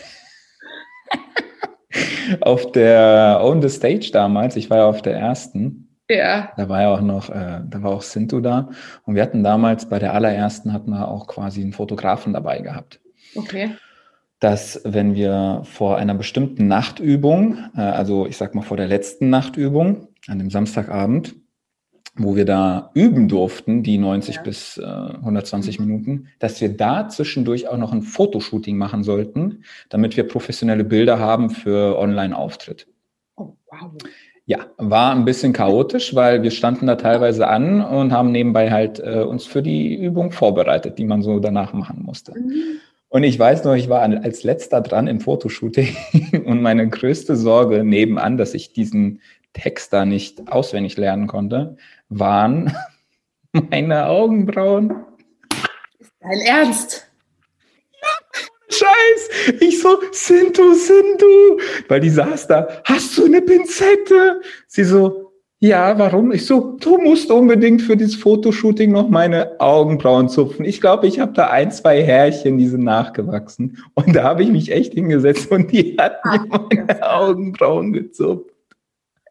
auf 2.40 2.72
der 2.72 3.40
On 3.42 3.62
the 3.62 3.68
Stage 3.68 4.10
damals, 4.12 4.56
ich 4.56 4.70
war 4.70 4.78
ja 4.78 4.86
auf 4.86 5.02
der 5.02 5.16
ersten. 5.16 5.88
Ja. 6.08 6.52
Da 6.56 6.68
war 6.68 6.82
ja 6.82 6.94
auch 6.94 7.00
noch, 7.00 7.30
äh, 7.30 7.60
da 7.66 7.82
war 7.82 7.92
auch 7.92 8.02
Sintu 8.02 8.40
da. 8.40 8.68
Und 9.04 9.14
wir 9.14 9.22
hatten 9.22 9.42
damals 9.42 9.88
bei 9.88 9.98
der 9.98 10.14
allerersten 10.14 10.72
hatten 10.72 10.90
wir 10.90 11.08
auch 11.08 11.26
quasi 11.26 11.62
einen 11.62 11.72
Fotografen 11.72 12.32
dabei 12.32 12.60
gehabt. 12.60 13.00
Okay. 13.34 13.70
Dass, 14.40 14.80
wenn 14.84 15.14
wir 15.14 15.62
vor 15.64 15.96
einer 15.96 16.14
bestimmten 16.14 16.68
Nachtübung, 16.68 17.58
äh, 17.76 17.80
also 17.80 18.26
ich 18.26 18.36
sag 18.36 18.54
mal 18.54 18.62
vor 18.62 18.76
der 18.76 18.86
letzten 18.86 19.30
Nachtübung, 19.30 20.08
an 20.28 20.38
dem 20.38 20.50
Samstagabend, 20.50 21.34
wo 22.16 22.36
wir 22.36 22.44
da 22.44 22.90
üben 22.94 23.28
durften, 23.28 23.82
die 23.82 23.98
90 23.98 24.36
ja. 24.36 24.42
bis 24.42 24.78
äh, 24.78 24.82
120 24.84 25.78
mhm. 25.78 25.86
Minuten, 25.86 26.26
dass 26.38 26.60
wir 26.60 26.76
da 26.76 27.08
zwischendurch 27.08 27.68
auch 27.68 27.76
noch 27.76 27.92
ein 27.92 28.02
Fotoshooting 28.02 28.76
machen 28.76 29.02
sollten, 29.02 29.64
damit 29.88 30.16
wir 30.16 30.28
professionelle 30.28 30.84
Bilder 30.84 31.18
haben 31.18 31.50
für 31.50 31.98
Online-Auftritt. 31.98 32.86
Oh, 33.36 33.56
wow. 33.70 33.90
Ja, 34.46 34.66
war 34.76 35.14
ein 35.14 35.24
bisschen 35.24 35.54
chaotisch, 35.54 36.14
weil 36.14 36.42
wir 36.42 36.50
standen 36.50 36.86
da 36.86 36.96
teilweise 36.96 37.48
an 37.48 37.80
und 37.82 38.12
haben 38.12 38.30
nebenbei 38.30 38.70
halt 38.70 39.00
äh, 39.00 39.22
uns 39.22 39.46
für 39.46 39.62
die 39.62 39.94
Übung 39.94 40.32
vorbereitet, 40.32 40.98
die 40.98 41.06
man 41.06 41.22
so 41.22 41.40
danach 41.40 41.72
machen 41.72 42.02
musste. 42.02 42.32
Mhm. 42.32 42.78
Und 43.08 43.22
ich 43.22 43.38
weiß 43.38 43.64
noch, 43.64 43.74
ich 43.74 43.88
war 43.88 44.02
als 44.02 44.42
letzter 44.42 44.80
dran 44.80 45.06
im 45.06 45.20
Fotoshooting 45.20 45.96
und 46.44 46.60
meine 46.60 46.88
größte 46.88 47.36
Sorge 47.36 47.84
nebenan, 47.84 48.36
dass 48.36 48.54
ich 48.54 48.72
diesen 48.72 49.20
Text 49.54 49.92
da 49.92 50.04
nicht 50.04 50.50
auswendig 50.50 50.96
lernen 50.98 51.26
konnte, 51.26 51.76
waren 52.08 52.72
meine 53.70 54.06
Augenbrauen. 54.06 55.04
Dein 56.20 56.40
Ernst? 56.40 57.10
Scheiß! 58.68 59.54
Ich 59.60 59.80
so, 59.80 59.98
sind 60.10 60.58
du, 60.58 60.74
sind 60.74 61.20
du? 61.20 61.58
Weil 61.88 62.00
die 62.00 62.10
saß 62.10 62.48
da, 62.48 62.68
hast 62.84 63.16
du 63.16 63.26
eine 63.26 63.40
Pinzette? 63.40 64.40
Sie 64.66 64.84
so, 64.84 65.24
ja, 65.60 65.98
warum? 65.98 66.32
Ich 66.32 66.44
so, 66.46 66.76
du 66.78 66.98
musst 66.98 67.30
unbedingt 67.30 67.82
für 67.82 67.96
dieses 67.96 68.16
Fotoshooting 68.16 68.92
noch 68.92 69.08
meine 69.08 69.58
Augenbrauen 69.60 70.28
zupfen. 70.28 70.64
Ich 70.64 70.80
glaube, 70.80 71.06
ich 71.06 71.20
habe 71.20 71.32
da 71.32 71.48
ein, 71.48 71.70
zwei 71.70 72.02
Härchen, 72.02 72.58
die 72.58 72.66
sind 72.66 72.84
nachgewachsen. 72.84 73.78
Und 73.94 74.14
da 74.14 74.24
habe 74.24 74.42
ich 74.42 74.50
mich 74.50 74.72
echt 74.72 74.94
hingesetzt 74.94 75.50
und 75.50 75.70
die 75.70 75.96
hat 75.98 76.24
mir 76.24 76.46
meine 76.48 77.02
Augenbrauen 77.02 77.92
gezupft. 77.92 78.53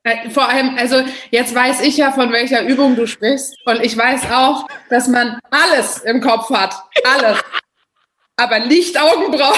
Äh, 0.03 0.29
vor 0.29 0.49
allem, 0.49 0.75
also 0.77 1.01
jetzt 1.31 1.55
weiß 1.55 1.81
ich 1.81 1.97
ja, 1.97 2.11
von 2.11 2.31
welcher 2.31 2.67
Übung 2.67 2.95
du 2.95 3.07
sprichst. 3.07 3.55
Und 3.65 3.81
ich 3.81 3.97
weiß 3.97 4.31
auch, 4.31 4.67
dass 4.89 5.07
man 5.07 5.39
alles 5.49 5.99
im 5.99 6.19
Kopf 6.21 6.49
hat. 6.49 6.75
Alles. 7.03 7.39
Aber 8.35 8.59
nicht 8.59 8.99
Augenbrauen. 8.99 9.57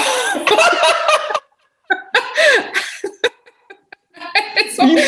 wie, 4.78 4.98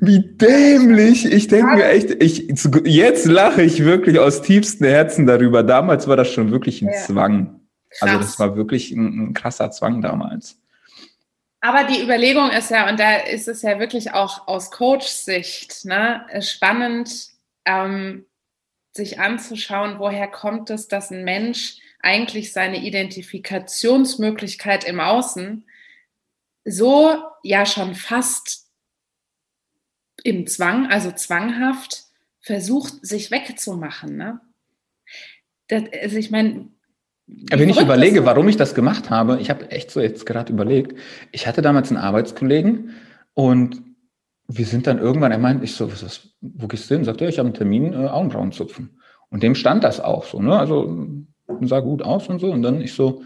wie 0.00 0.36
dämlich. 0.36 1.24
Ich 1.24 1.48
denke 1.48 1.76
mir 1.76 1.86
echt, 1.86 2.22
ich, 2.22 2.46
jetzt 2.84 3.26
lache 3.26 3.62
ich 3.62 3.84
wirklich 3.84 4.18
aus 4.20 4.42
tiefstem 4.42 4.88
Herzen 4.88 5.26
darüber. 5.26 5.64
Damals 5.64 6.06
war 6.06 6.16
das 6.16 6.30
schon 6.30 6.52
wirklich 6.52 6.82
ein 6.82 6.88
ja. 6.88 6.94
Zwang. 6.94 7.60
Krass. 7.90 8.02
Also 8.02 8.18
das 8.18 8.38
war 8.38 8.56
wirklich 8.56 8.92
ein, 8.92 9.30
ein 9.30 9.34
krasser 9.34 9.70
Zwang 9.72 10.02
damals. 10.02 10.56
Aber 11.64 11.84
die 11.84 12.02
Überlegung 12.02 12.50
ist 12.50 12.70
ja, 12.70 12.90
und 12.90 13.00
da 13.00 13.16
ist 13.16 13.48
es 13.48 13.62
ja 13.62 13.78
wirklich 13.78 14.12
auch 14.12 14.46
aus 14.48 14.70
Coach-Sicht 14.70 15.86
ne, 15.86 16.26
spannend, 16.42 17.28
ähm, 17.64 18.26
sich 18.92 19.18
anzuschauen, 19.18 19.98
woher 19.98 20.28
kommt 20.28 20.68
es, 20.68 20.88
dass 20.88 21.10
ein 21.10 21.24
Mensch 21.24 21.78
eigentlich 22.00 22.52
seine 22.52 22.84
Identifikationsmöglichkeit 22.84 24.84
im 24.84 25.00
Außen 25.00 25.66
so 26.66 27.24
ja 27.42 27.64
schon 27.64 27.94
fast 27.94 28.66
im 30.22 30.46
Zwang, 30.46 30.90
also 30.90 31.12
zwanghaft, 31.12 32.08
versucht, 32.42 33.06
sich 33.06 33.30
wegzumachen. 33.30 34.18
Ne? 34.18 34.38
Das, 35.68 35.84
also 36.02 36.18
ich 36.18 36.30
meine, 36.30 36.68
wenn 37.26 37.68
ich 37.68 37.80
überlege, 37.80 38.24
warum 38.26 38.48
ich 38.48 38.56
das 38.56 38.74
gemacht 38.74 39.10
habe, 39.10 39.38
ich 39.40 39.48
habe 39.50 39.70
echt 39.70 39.90
so 39.90 40.00
jetzt 40.00 40.26
gerade 40.26 40.52
überlegt, 40.52 40.98
ich 41.32 41.46
hatte 41.46 41.62
damals 41.62 41.90
einen 41.90 41.96
Arbeitskollegen 41.98 42.90
und 43.32 43.82
wir 44.46 44.66
sind 44.66 44.86
dann 44.86 44.98
irgendwann, 44.98 45.32
er 45.32 45.38
meint, 45.38 45.64
ich 45.64 45.74
so, 45.74 45.90
was 45.90 46.02
ist, 46.02 46.36
wo 46.40 46.68
gehst 46.68 46.90
du 46.90 46.94
hin? 46.94 47.04
Sagt 47.04 47.20
er, 47.20 47.28
ich 47.28 47.38
habe 47.38 47.46
einen 47.46 47.54
Termin, 47.54 47.92
äh, 47.94 48.08
Augenbrauen 48.08 48.52
zupfen. 48.52 49.00
Und 49.30 49.42
dem 49.42 49.54
stand 49.54 49.84
das 49.84 50.00
auch 50.00 50.24
so, 50.24 50.40
ne? 50.40 50.58
Also 50.58 51.08
sah 51.62 51.80
gut 51.80 52.02
aus 52.02 52.28
und 52.28 52.40
so. 52.40 52.50
Und 52.52 52.62
dann 52.62 52.80
ich 52.80 52.92
so, 52.92 53.22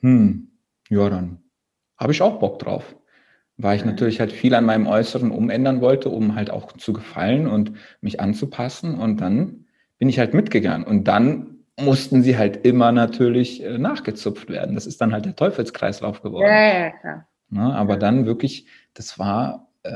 hm, 0.00 0.50
ja, 0.90 1.08
dann 1.08 1.38
habe 1.96 2.12
ich 2.12 2.20
auch 2.20 2.40
Bock 2.40 2.58
drauf. 2.58 2.96
Weil 3.56 3.76
ich 3.76 3.84
natürlich 3.84 4.18
halt 4.18 4.32
viel 4.32 4.54
an 4.54 4.64
meinem 4.64 4.88
Äußeren 4.88 5.30
umändern 5.30 5.80
wollte, 5.80 6.08
um 6.08 6.34
halt 6.34 6.50
auch 6.50 6.72
zu 6.72 6.92
gefallen 6.92 7.46
und 7.46 7.72
mich 8.00 8.18
anzupassen. 8.18 8.98
Und 8.98 9.20
dann 9.20 9.66
bin 9.98 10.08
ich 10.08 10.18
halt 10.18 10.34
mitgegangen. 10.34 10.84
Und 10.84 11.04
dann 11.04 11.53
mussten 11.78 12.22
sie 12.22 12.38
halt 12.38 12.64
immer 12.64 12.92
natürlich 12.92 13.62
äh, 13.62 13.78
nachgezupft 13.78 14.48
werden. 14.48 14.74
Das 14.74 14.86
ist 14.86 15.00
dann 15.00 15.12
halt 15.12 15.24
der 15.24 15.36
Teufelskreislauf 15.36 16.22
geworden. 16.22 16.46
Ja, 16.46 16.78
ja, 16.78 16.90
klar. 16.90 17.28
Ne, 17.50 17.74
aber 17.74 17.96
dann 17.96 18.26
wirklich, 18.26 18.66
das 18.94 19.18
war, 19.18 19.68
äh, 19.82 19.92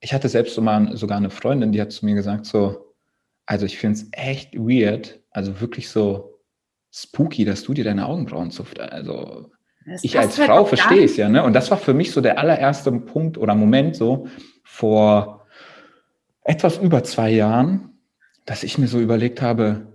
ich 0.00 0.12
hatte 0.12 0.28
selbst 0.28 0.54
sogar 0.54 1.16
eine 1.16 1.30
Freundin, 1.30 1.72
die 1.72 1.80
hat 1.80 1.92
zu 1.92 2.04
mir 2.04 2.14
gesagt, 2.14 2.46
so, 2.46 2.94
also 3.46 3.66
ich 3.66 3.78
finde 3.78 3.98
es 3.98 4.08
echt 4.12 4.54
weird, 4.54 5.20
also 5.30 5.60
wirklich 5.60 5.88
so 5.88 6.40
spooky, 6.92 7.44
dass 7.44 7.62
du 7.62 7.74
dir 7.74 7.84
deine 7.84 8.06
Augenbrauen 8.06 8.50
zupft. 8.50 8.80
Also 8.80 9.50
das 9.86 10.04
ich 10.04 10.18
als 10.18 10.38
halt 10.38 10.48
Frau 10.48 10.64
verstehe 10.64 11.04
es 11.04 11.16
ja, 11.16 11.28
ne? 11.28 11.42
Und 11.42 11.52
das 11.52 11.70
war 11.70 11.78
für 11.78 11.94
mich 11.94 12.12
so 12.12 12.20
der 12.20 12.38
allererste 12.38 12.92
Punkt 12.92 13.38
oder 13.38 13.54
Moment 13.54 13.96
so 13.96 14.28
vor 14.62 15.46
etwas 16.44 16.78
über 16.78 17.02
zwei 17.02 17.30
Jahren, 17.30 17.98
dass 18.46 18.62
ich 18.62 18.78
mir 18.78 18.88
so 18.88 19.00
überlegt 19.00 19.42
habe, 19.42 19.89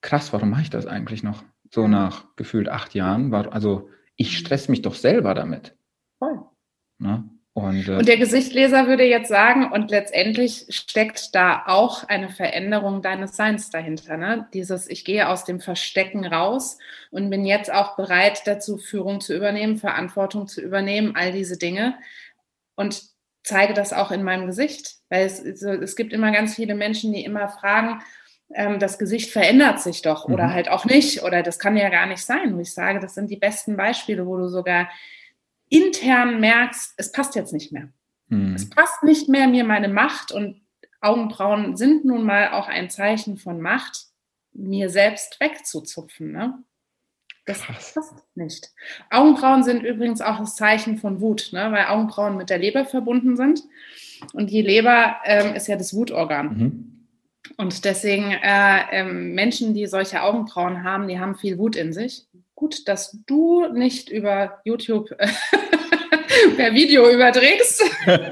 krass, 0.00 0.32
warum 0.32 0.50
mache 0.50 0.62
ich 0.62 0.70
das 0.70 0.86
eigentlich 0.86 1.22
noch? 1.22 1.44
So 1.70 1.88
nach 1.88 2.24
gefühlt 2.36 2.68
acht 2.68 2.94
Jahren. 2.94 3.30
War, 3.30 3.52
also 3.52 3.90
ich 4.16 4.38
stress 4.38 4.68
mich 4.68 4.82
doch 4.82 4.94
selber 4.94 5.34
damit. 5.34 5.76
Voll. 6.18 6.40
Ne? 6.98 7.28
Und, 7.58 7.88
äh, 7.88 7.96
und, 7.96 8.06
der 8.06 8.18
Gesichtleser 8.18 8.86
würde 8.86 9.04
jetzt 9.04 9.28
sagen, 9.28 9.72
und 9.72 9.90
letztendlich 9.90 10.66
steckt 10.68 11.34
da 11.34 11.64
auch 11.66 12.04
eine 12.04 12.28
Veränderung 12.28 13.02
deines 13.02 13.34
Seins 13.36 13.70
dahinter. 13.70 14.16
Ne? 14.16 14.46
Dieses, 14.54 14.88
ich 14.88 15.04
gehe 15.04 15.28
aus 15.28 15.44
dem 15.44 15.58
Verstecken 15.60 16.24
raus 16.24 16.78
und 17.10 17.30
bin 17.30 17.44
jetzt 17.44 17.72
auch 17.72 17.96
bereit 17.96 18.42
dazu, 18.46 18.76
Führung 18.78 19.20
zu 19.20 19.34
übernehmen, 19.34 19.76
Verantwortung 19.76 20.46
zu 20.46 20.60
übernehmen, 20.60 21.16
all 21.16 21.32
diese 21.32 21.58
Dinge. 21.58 21.96
Und 22.76 23.02
zeige 23.42 23.74
das 23.74 23.92
auch 23.92 24.12
in 24.12 24.22
meinem 24.22 24.46
Gesicht. 24.46 24.98
Weil 25.08 25.26
es, 25.26 25.40
es 25.40 25.96
gibt 25.96 26.12
immer 26.12 26.30
ganz 26.30 26.54
viele 26.54 26.76
Menschen, 26.76 27.12
die 27.12 27.24
immer 27.24 27.48
fragen, 27.48 28.00
ähm, 28.54 28.78
das 28.78 28.98
Gesicht 28.98 29.30
verändert 29.30 29.80
sich 29.80 30.02
doch 30.02 30.24
oder 30.24 30.48
mhm. 30.48 30.52
halt 30.52 30.68
auch 30.70 30.84
nicht 30.84 31.22
oder 31.22 31.42
das 31.42 31.58
kann 31.58 31.76
ja 31.76 31.88
gar 31.88 32.06
nicht 32.06 32.22
sein. 32.22 32.54
Und 32.54 32.60
ich 32.60 32.72
sage, 32.72 33.00
das 33.00 33.14
sind 33.14 33.30
die 33.30 33.36
besten 33.36 33.76
Beispiele, 33.76 34.26
wo 34.26 34.36
du 34.36 34.48
sogar 34.48 34.88
intern 35.68 36.40
merkst, 36.40 36.94
es 36.96 37.12
passt 37.12 37.34
jetzt 37.34 37.52
nicht 37.52 37.72
mehr. 37.72 37.88
Mhm. 38.28 38.54
Es 38.54 38.68
passt 38.68 39.02
nicht 39.02 39.28
mehr 39.28 39.48
mir 39.48 39.64
meine 39.64 39.88
Macht 39.88 40.32
und 40.32 40.60
Augenbrauen 41.00 41.76
sind 41.76 42.04
nun 42.04 42.24
mal 42.24 42.50
auch 42.52 42.68
ein 42.68 42.90
Zeichen 42.90 43.36
von 43.36 43.60
Macht, 43.60 44.06
mir 44.52 44.90
selbst 44.90 45.38
wegzuzupfen. 45.40 46.32
Ne? 46.32 46.58
Das 47.46 47.62
Krass. 47.62 47.94
passt 47.94 48.24
nicht. 48.34 48.72
Augenbrauen 49.10 49.62
sind 49.62 49.84
übrigens 49.84 50.20
auch 50.20 50.38
das 50.38 50.56
Zeichen 50.56 50.98
von 50.98 51.20
Wut, 51.20 51.50
ne? 51.52 51.70
weil 51.70 51.86
Augenbrauen 51.86 52.36
mit 52.36 52.50
der 52.50 52.58
Leber 52.58 52.84
verbunden 52.84 53.36
sind. 53.36 53.62
Und 54.32 54.50
die 54.50 54.62
Leber 54.62 55.16
ähm, 55.24 55.54
ist 55.54 55.68
ja 55.68 55.76
das 55.76 55.94
Wutorgan. 55.94 56.58
Mhm. 56.58 56.97
Und 57.56 57.84
deswegen 57.84 58.32
äh, 58.32 58.80
ähm, 58.92 59.34
Menschen, 59.34 59.74
die 59.74 59.86
solche 59.86 60.22
Augenbrauen 60.22 60.84
haben, 60.84 61.08
die 61.08 61.18
haben 61.18 61.34
viel 61.34 61.58
Wut 61.58 61.76
in 61.76 61.92
sich. 61.92 62.26
Gut, 62.54 62.88
dass 62.88 63.16
du 63.26 63.66
nicht 63.68 64.10
über 64.10 64.60
YouTube 64.64 65.08
per 66.56 66.74
Video 66.74 67.08
überträgst. 67.08 67.82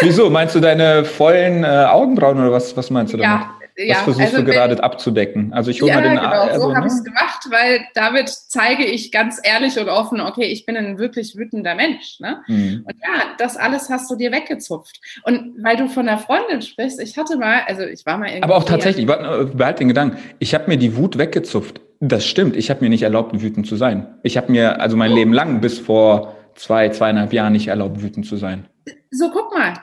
Wieso? 0.00 0.30
Meinst 0.30 0.54
du 0.54 0.60
deine 0.60 1.04
vollen 1.04 1.64
äh, 1.64 1.66
Augenbrauen 1.66 2.38
oder 2.38 2.52
was, 2.52 2.76
was 2.76 2.90
meinst 2.90 3.12
du 3.12 3.18
damit? 3.18 3.46
Ja, 3.46 3.58
ja, 3.76 3.96
versuchst 3.96 4.34
also, 4.34 4.38
du 4.38 4.44
gerade 4.44 4.76
wenn, 4.76 4.84
abzudecken? 4.84 5.52
Also 5.52 5.70
ich 5.70 5.80
hole 5.82 5.90
ja, 5.90 5.96
mal 5.96 6.02
den 6.02 6.16
genau, 6.16 6.28
also, 6.28 6.60
so 6.60 6.74
habe 6.74 6.80
ne? 6.80 6.86
ich 6.86 6.92
es 6.92 7.04
gemacht, 7.04 7.46
weil 7.50 7.80
damit 7.94 8.28
zeige 8.28 8.84
ich 8.84 9.12
ganz 9.12 9.40
ehrlich 9.42 9.78
und 9.78 9.88
offen, 9.88 10.20
okay, 10.20 10.44
ich 10.44 10.66
bin 10.66 10.76
ein 10.76 10.98
wirklich 10.98 11.36
wütender 11.36 11.74
Mensch. 11.74 12.20
Ne? 12.20 12.42
Mhm. 12.46 12.84
Und 12.86 12.94
ja, 13.02 13.34
das 13.38 13.56
alles 13.56 13.88
hast 13.90 14.10
du 14.10 14.16
dir 14.16 14.32
weggezupft. 14.32 15.00
Und 15.24 15.54
weil 15.62 15.76
du 15.76 15.88
von 15.88 16.06
der 16.06 16.18
Freundin 16.18 16.62
sprichst, 16.62 17.00
ich 17.00 17.16
hatte 17.16 17.36
mal, 17.36 17.62
also 17.66 17.82
ich 17.82 18.04
war 18.04 18.18
mal 18.18 18.26
irgendwie. 18.26 18.44
Aber 18.44 18.56
auch 18.56 18.64
tatsächlich, 18.64 19.08
äh, 19.08 19.44
behalt 19.44 19.80
den 19.80 19.88
Gedanken, 19.88 20.18
ich 20.38 20.54
habe 20.54 20.68
mir 20.68 20.76
die 20.76 20.96
Wut 20.96 21.18
weggezupft. 21.18 21.80
Das 22.00 22.26
stimmt, 22.26 22.56
ich 22.56 22.68
habe 22.68 22.82
mir 22.82 22.90
nicht 22.90 23.02
erlaubt, 23.02 23.40
wütend 23.40 23.66
zu 23.66 23.76
sein. 23.76 24.18
Ich 24.22 24.36
habe 24.36 24.50
mir 24.50 24.80
also 24.80 24.96
mein 24.96 25.12
oh. 25.12 25.14
Leben 25.14 25.32
lang 25.32 25.60
bis 25.60 25.78
vor 25.78 26.36
zwei, 26.54 26.88
zweieinhalb 26.88 27.32
Jahren 27.32 27.52
nicht 27.52 27.68
erlaubt, 27.68 28.02
wütend 28.02 28.26
zu 28.26 28.36
sein. 28.36 28.66
So, 29.10 29.30
guck 29.30 29.54
mal. 29.54 29.74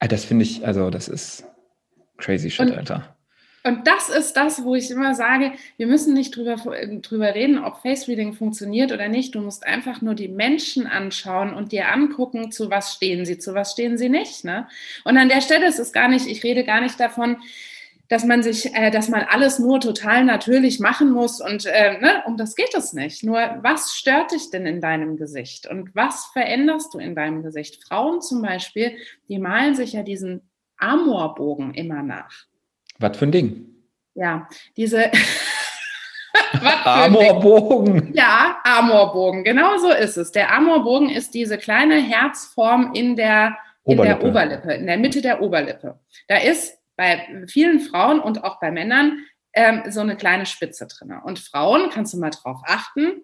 Ah, 0.00 0.08
das 0.08 0.24
finde 0.24 0.44
ich, 0.44 0.66
also 0.66 0.90
das 0.90 1.08
ist. 1.08 1.44
Crazy 2.18 2.50
shit, 2.50 2.66
und, 2.66 2.76
Alter. 2.76 3.16
Und 3.64 3.86
das 3.86 4.08
ist 4.08 4.34
das, 4.34 4.64
wo 4.64 4.74
ich 4.74 4.90
immer 4.90 5.14
sage, 5.14 5.52
wir 5.76 5.86
müssen 5.86 6.14
nicht 6.14 6.36
drüber, 6.36 6.56
drüber 7.02 7.34
reden, 7.34 7.58
ob 7.58 7.82
Face 7.82 8.08
Reading 8.08 8.32
funktioniert 8.32 8.92
oder 8.92 9.08
nicht. 9.08 9.34
Du 9.34 9.40
musst 9.40 9.66
einfach 9.66 10.00
nur 10.00 10.14
die 10.14 10.28
Menschen 10.28 10.86
anschauen 10.86 11.52
und 11.52 11.72
dir 11.72 11.88
angucken, 11.88 12.52
zu 12.52 12.70
was 12.70 12.94
stehen 12.94 13.24
sie, 13.26 13.38
zu 13.38 13.54
was 13.54 13.72
stehen 13.72 13.98
sie 13.98 14.08
nicht. 14.08 14.44
Ne? 14.44 14.68
Und 15.04 15.18
an 15.18 15.28
der 15.28 15.40
Stelle 15.40 15.66
ist 15.66 15.78
es 15.78 15.92
gar 15.92 16.08
nicht, 16.08 16.26
ich 16.26 16.44
rede 16.44 16.64
gar 16.64 16.80
nicht 16.80 16.98
davon, 17.00 17.38
dass 18.08 18.24
man 18.24 18.42
sich, 18.42 18.74
äh, 18.74 18.90
dass 18.90 19.08
man 19.08 19.22
alles 19.28 19.58
nur 19.58 19.80
total 19.80 20.24
natürlich 20.24 20.80
machen 20.80 21.10
muss 21.10 21.40
und 21.40 21.66
äh, 21.66 21.98
ne, 22.00 22.22
um 22.26 22.38
das 22.38 22.54
geht 22.54 22.74
es 22.74 22.94
nicht. 22.94 23.22
Nur 23.22 23.58
was 23.62 23.92
stört 23.92 24.32
dich 24.32 24.50
denn 24.50 24.66
in 24.66 24.80
deinem 24.80 25.16
Gesicht 25.16 25.66
und 25.68 25.94
was 25.94 26.26
veränderst 26.32 26.94
du 26.94 26.98
in 26.98 27.14
deinem 27.14 27.42
Gesicht? 27.42 27.84
Frauen 27.84 28.22
zum 28.22 28.40
Beispiel, 28.40 28.96
die 29.28 29.38
malen 29.38 29.74
sich 29.74 29.92
ja 29.92 30.02
diesen 30.02 30.47
Amorbogen 30.78 31.74
immer 31.74 32.02
nach. 32.02 32.32
Was 32.98 33.16
für 33.16 33.26
ein 33.26 33.32
Ding? 33.32 33.66
Ja, 34.14 34.48
diese. 34.76 35.10
Amorbogen. 36.84 38.14
Ja, 38.14 38.58
Amorbogen, 38.64 39.44
genau 39.44 39.78
so 39.78 39.90
ist 39.90 40.16
es. 40.16 40.32
Der 40.32 40.52
Amorbogen 40.54 41.10
ist 41.10 41.34
diese 41.34 41.58
kleine 41.58 41.96
Herzform 41.96 42.92
in 42.94 43.16
der, 43.16 43.56
in 43.84 43.98
Oberlippe. 43.98 44.20
der 44.20 44.28
Oberlippe, 44.28 44.72
in 44.74 44.86
der 44.86 44.98
Mitte 44.98 45.20
der 45.20 45.42
Oberlippe. 45.42 46.00
Da 46.26 46.38
ist 46.38 46.78
bei 46.96 47.44
vielen 47.48 47.80
Frauen 47.80 48.20
und 48.20 48.44
auch 48.44 48.60
bei 48.60 48.70
Männern 48.70 49.24
ähm, 49.52 49.82
so 49.88 50.00
eine 50.00 50.16
kleine 50.16 50.46
Spitze 50.46 50.86
drin. 50.86 51.12
Und 51.24 51.38
Frauen, 51.38 51.90
kannst 51.90 52.14
du 52.14 52.18
mal 52.18 52.30
drauf 52.30 52.60
achten. 52.64 53.22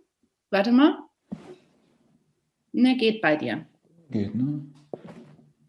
Warte 0.51 0.73
mal. 0.73 0.99
Ne, 2.73 2.97
geht 2.97 3.21
bei 3.21 3.37
dir. 3.37 3.67
Geht, 4.11 4.35
ne? 4.35 4.67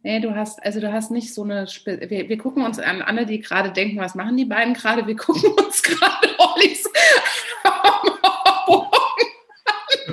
Nee, 0.05 0.19
du 0.19 0.35
hast, 0.35 0.63
also 0.63 0.79
du 0.79 0.93
hast 0.93 1.09
nicht 1.09 1.33
so 1.33 1.41
eine 1.41 1.65
Spitze. 1.65 2.07
Wir, 2.11 2.29
wir 2.29 2.37
gucken 2.37 2.63
uns 2.63 2.77
an, 2.77 3.01
alle, 3.01 3.25
die 3.25 3.39
gerade 3.39 3.71
denken, 3.71 3.99
was 3.99 4.13
machen 4.13 4.37
die 4.37 4.45
beiden 4.45 4.75
gerade? 4.75 5.07
Wir 5.07 5.15
gucken 5.15 5.49
uns 5.65 5.81
gerade 5.81 6.27
Ollis 6.37 6.87
Amorbogen 7.63 9.27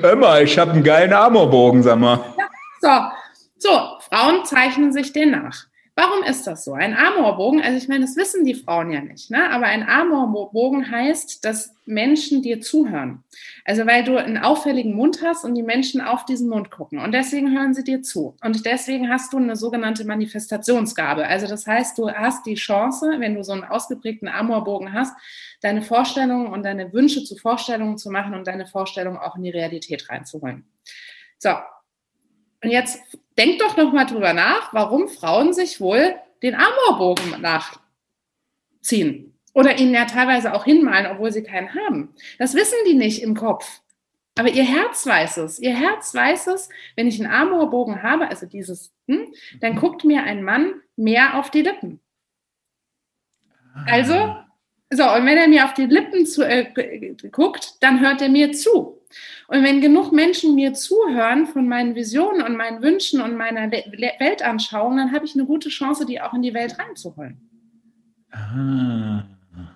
Hör 0.01 0.17
mal, 0.17 0.45
ich 0.45 0.59
habe 0.59 0.71
einen 0.71 0.83
geilen 0.83 1.13
Amorbogen, 1.13 1.83
sag 1.83 1.99
mal. 1.99 2.19
Ja, 2.39 3.13
so, 3.59 3.69
so, 3.69 3.99
Frauen 4.09 4.47
zeichnen 4.47 4.95
sich 4.95 5.13
den 5.13 5.33
nach. 5.33 5.67
Warum 5.95 6.23
ist 6.23 6.47
das 6.47 6.65
so? 6.65 6.73
Ein 6.73 6.97
Amorbogen, 6.97 7.61
also 7.61 7.77
ich 7.77 7.87
meine, 7.87 8.07
das 8.07 8.17
wissen 8.17 8.47
die 8.47 8.55
Frauen 8.55 8.91
ja 8.91 9.03
nicht, 9.03 9.31
ne? 9.31 9.51
aber 9.51 9.67
ein 9.67 9.87
Amorbogen 9.87 10.91
heißt, 10.91 11.45
dass 11.45 11.75
Menschen 11.85 12.41
dir 12.41 12.63
zuhören. 12.63 13.23
Also 13.67 13.85
weil 13.85 14.03
du 14.03 14.17
einen 14.17 14.39
auffälligen 14.39 14.95
Mund 14.95 15.21
hast 15.23 15.45
und 15.45 15.55
die 15.55 15.63
Menschen 15.63 16.01
auf 16.01 16.25
diesen 16.25 16.49
Mund 16.49 16.71
gucken 16.71 16.99
und 16.99 17.13
deswegen 17.13 17.55
hören 17.55 17.75
sie 17.75 17.85
dir 17.85 18.01
zu. 18.01 18.35
Und 18.43 18.65
deswegen 18.65 19.11
hast 19.11 19.35
du 19.35 19.37
eine 19.37 19.55
sogenannte 19.55 20.07
Manifestationsgabe. 20.07 21.27
Also 21.27 21.47
das 21.47 21.67
heißt, 21.67 21.99
du 21.99 22.11
hast 22.11 22.47
die 22.47 22.55
Chance, 22.55 23.17
wenn 23.19 23.35
du 23.35 23.45
so 23.45 23.53
einen 23.53 23.65
ausgeprägten 23.65 24.29
Amorbogen 24.29 24.95
hast, 24.95 25.15
deine 25.61 25.83
Vorstellungen 25.83 26.47
und 26.47 26.63
deine 26.63 26.91
Wünsche 26.95 27.23
zu 27.23 27.37
Vorstellungen 27.37 27.99
zu 27.99 28.11
machen 28.11 28.33
und 28.33 28.47
deine 28.47 28.67
Vorstellungen 28.67 29.19
auch 29.19 29.37
in 29.37 29.43
die 29.43 29.51
Realität 29.51 30.09
reinzuholen. 30.09 30.65
So, 31.39 31.51
und 32.63 32.71
jetzt 32.71 33.01
denk 33.39 33.59
doch 33.59 33.77
noch 33.77 33.93
mal 33.93 34.05
drüber 34.05 34.33
nach, 34.33 34.73
warum 34.73 35.09
Frauen 35.09 35.53
sich 35.53 35.81
wohl 35.81 36.15
den 36.43 36.55
Amorbogen 36.55 37.41
nachziehen 38.81 39.39
oder 39.55 39.79
ihn 39.79 39.93
ja 39.95 40.05
teilweise 40.07 40.55
auch 40.55 40.65
hinmalen, 40.65 41.07
obwohl 41.07 41.33
sie 41.33 41.43
keinen 41.43 41.75
haben. 41.75 42.15
Das 42.39 42.55
wissen 42.55 42.79
die 42.87 42.95
nicht 42.95 43.23
im 43.23 43.35
Kopf. 43.35 43.81
Aber 44.39 44.49
ihr 44.49 44.65
Herz 44.65 45.07
weiß 45.07 45.39
es. 45.39 45.59
Ihr 45.59 45.75
Herz 45.77 46.15
weiß 46.15 46.47
es, 46.49 46.71
wenn 46.97 47.07
ich 47.07 47.23
einen 47.23 47.33
Amorbogen 47.33 48.03
habe, 48.03 48.29
also 48.29 48.47
dieses, 48.47 48.93
hm, 49.07 49.33
dann 49.61 49.77
guckt 49.77 50.05
mir 50.05 50.23
ein 50.23 50.43
Mann 50.43 50.81
mehr 50.97 51.39
auf 51.39 51.51
die 51.51 51.63
Lippen. 51.63 52.01
Also, 53.87 54.37
so, 54.91 55.05
und 55.05 55.27
wenn 55.27 55.39
er 55.39 55.49
mir 55.49 55.65
auf 55.65 55.75
die 55.75 55.87
Lippen 55.87 56.27
zu, 56.27 56.47
äh, 56.47 57.15
guckt, 57.31 57.77
dann 57.81 58.01
hört 58.01 58.23
er 58.23 58.29
mir 58.29 58.53
zu. 58.53 59.02
Und 59.49 59.63
wenn 59.63 59.81
genug 59.81 60.13
Menschen 60.13 60.55
mir 60.55 60.73
zuhören 60.75 61.47
von 61.47 61.69
meinen 61.69 61.95
Visionen 61.95 62.43
und 62.43 62.57
meinen 62.57 62.83
Wünschen 62.83 63.21
und 63.21 63.37
meiner 63.37 63.71
Weltanschauung, 63.71 64.97
dann 64.97 65.13
habe 65.13 65.25
ich 65.25 65.35
eine 65.35 65.45
gute 65.45 65.69
Chance, 65.69 66.07
die 66.07 66.21
auch 66.21 66.35
in 66.35 66.43
die 66.43 66.55
Welt 66.55 66.79
reinzuholen. 66.79 67.41
Ah. 68.31 69.25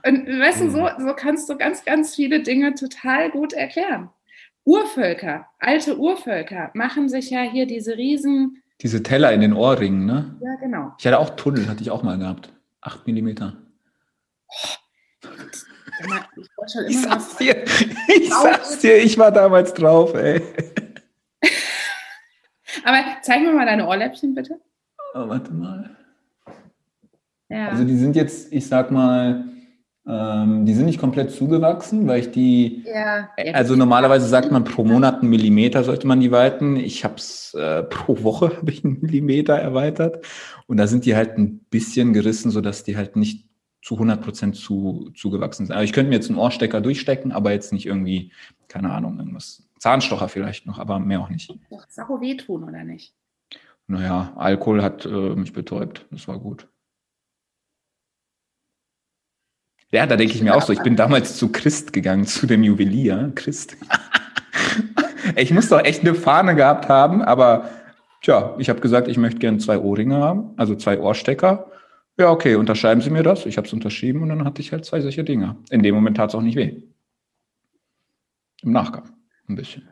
Und 0.07 0.27
weißt 0.27 0.63
du, 0.63 0.71
so, 0.71 0.89
so 0.99 1.13
kannst 1.15 1.49
du 1.49 1.57
ganz, 1.57 1.85
ganz 1.85 2.15
viele 2.15 2.43
Dinge 2.43 2.75
total 2.75 3.31
gut 3.31 3.53
erklären. 3.53 4.11
Urvölker, 4.65 5.47
alte 5.59 5.99
Urvölker 5.99 6.71
machen 6.75 7.09
sich 7.09 7.31
ja 7.31 7.43
hier 7.43 7.67
diese 7.67 7.97
riesen... 7.97 8.63
Diese 8.81 9.03
Teller 9.03 9.33
in 9.33 9.41
den 9.41 9.53
Ohrringen, 9.53 10.07
ne? 10.07 10.37
Ja, 10.41 10.55
genau. 10.57 10.93
Ich 10.99 11.07
hatte 11.07 11.19
auch 11.19 11.31
Tunnel, 11.37 11.69
hatte 11.69 11.83
ich 11.83 11.91
auch 11.91 12.03
mal 12.03 12.19
gehabt. 12.19 12.51
Acht 12.81 13.07
Millimeter. 13.07 13.57
Oh, 14.49 14.69
ich 16.01 16.49
wollte 16.57 16.73
schon 16.73 16.85
immer 16.85 16.91
ich 16.91 17.03
sag's 17.03 17.37
dir, 17.37 17.65
ich 18.09 18.31
sag's 18.31 18.79
dir, 18.79 18.97
ich 18.99 19.19
war 19.19 19.33
damals 19.33 19.75
drauf, 19.75 20.15
ey. 20.15 20.41
Aber 22.85 22.99
zeig 23.23 23.43
mir 23.43 23.53
mal 23.53 23.67
deine 23.67 23.87
Ohrläppchen, 23.87 24.35
bitte. 24.35 24.61
Oh, 25.15 25.29
warte 25.29 25.53
mal. 25.53 25.97
Ja. 27.49 27.69
Also 27.69 27.85
die 27.85 27.97
sind 27.97 28.17
jetzt, 28.17 28.53
ich 28.53 28.67
sag 28.67 28.91
mal, 28.91 29.45
ähm, 30.09 30.67
die 30.67 30.75
sind 30.75 30.87
nicht 30.87 31.01
komplett 31.01 31.33
zugewachsen, 31.33 32.07
weil 32.07 32.21
ich 32.21 32.31
die, 32.31 32.85
ja, 32.87 33.29
also 33.53 33.75
normalerweise 33.75 34.27
sagt 34.27 34.53
man 34.53 34.63
pro 34.63 34.85
Monat 34.85 35.21
einen 35.21 35.31
Millimeter 35.31 35.83
sollte 35.83 36.07
man 36.07 36.21
die 36.21 36.31
weiten. 36.31 36.77
Ich 36.77 37.05
habe 37.05 37.17
es 37.17 37.55
äh, 37.55 37.83
pro 37.83 38.23
Woche 38.23 38.51
habe 38.57 38.71
ich 38.71 38.85
einen 38.85 39.01
Millimeter 39.01 39.55
erweitert 39.55 40.25
und 40.67 40.77
da 40.77 40.87
sind 40.87 41.07
die 41.07 41.17
halt 41.17 41.39
ein 41.39 41.61
bisschen 41.71 42.13
gerissen, 42.13 42.51
sodass 42.51 42.85
die 42.85 42.97
halt 42.97 43.17
nicht 43.17 43.47
zu 43.87 43.95
100 43.95 44.21
Prozent 44.21 44.57
zu, 44.57 45.13
zugewachsen 45.15 45.65
sind. 45.65 45.73
Also 45.73 45.85
ich 45.85 45.93
könnte 45.93 46.09
mir 46.09 46.17
jetzt 46.17 46.29
einen 46.29 46.41
Ohrstecker 46.41 46.81
durchstecken, 46.81 47.31
aber 47.31 47.53
jetzt 47.53 47.73
nicht 47.73 47.87
irgendwie, 47.87 48.33
keine 48.67 48.91
Ahnung, 48.91 49.17
irgendwas. 49.17 49.63
Zahnstocher 49.79 50.29
vielleicht 50.29 50.67
noch, 50.67 50.81
aber 50.81 50.99
mehr 50.99 51.21
auch 51.21 51.29
nicht. 51.29 51.55
Doch, 51.71 51.87
Sache 51.89 52.21
wehtun, 52.21 52.65
oder 52.65 52.83
nicht? 52.83 53.15
Naja, 53.87 54.33
Alkohol 54.35 54.83
hat 54.83 55.07
äh, 55.07 55.37
mich 55.37 55.53
betäubt. 55.53 56.05
Das 56.11 56.27
war 56.27 56.41
gut. 56.41 56.67
Ja, 59.93 60.05
da 60.07 60.17
denke 60.17 60.35
ich 60.35 60.43
mir 60.43 60.57
auch 60.57 60.63
so, 60.63 60.73
ich 60.73 60.83
bin 60.83 60.97
damals 60.97 61.37
zu 61.37 61.53
Christ 61.53 61.93
gegangen, 61.93 62.27
zu 62.27 62.49
dem 62.49 62.65
Juwelier. 62.65 63.31
Christ. 63.37 63.77
ich 65.37 65.53
muss 65.53 65.69
doch 65.69 65.85
echt 65.85 66.01
eine 66.01 66.17
Fahne 66.17 66.57
gehabt 66.57 66.89
haben, 66.89 67.23
aber 67.23 67.71
tja, 68.21 68.57
ich 68.59 68.69
habe 68.69 68.81
gesagt, 68.81 69.07
ich 69.07 69.17
möchte 69.17 69.39
gerne 69.39 69.59
zwei 69.59 69.79
Ohrringe 69.79 70.17
haben, 70.17 70.55
also 70.57 70.75
zwei 70.75 70.99
Ohrstecker. 70.99 71.71
Ja, 72.19 72.31
okay, 72.31 72.55
unterschreiben 72.55 73.01
Sie 73.01 73.11
mir 73.11 73.23
das. 73.23 73.45
Ich 73.45 73.59
habe 73.59 73.67
es 73.67 73.73
unterschrieben 73.73 74.23
und 74.23 74.31
dann 74.31 74.45
hatte 74.45 74.63
ich 74.63 74.73
halt 74.73 74.85
zwei 74.85 75.01
solche 75.01 75.25
Dinge. 75.25 75.57
In 75.71 75.83
dem 75.83 75.95
Moment 75.95 76.17
tat 76.17 76.31
es 76.31 76.35
auch 76.35 76.43
nicht 76.43 76.57
weh. 76.57 76.83
Im 78.63 78.73
Nachgang 78.73 79.11
ein 79.49 79.55
bisschen. 79.55 79.89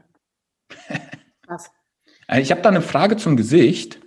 Was? 1.46 1.70
Äh, 2.28 2.40
ich 2.40 2.50
habe 2.50 2.62
da 2.62 2.70
eine 2.70 2.82
Frage 2.82 3.16
zum 3.16 3.36
Gesicht. 3.36 4.00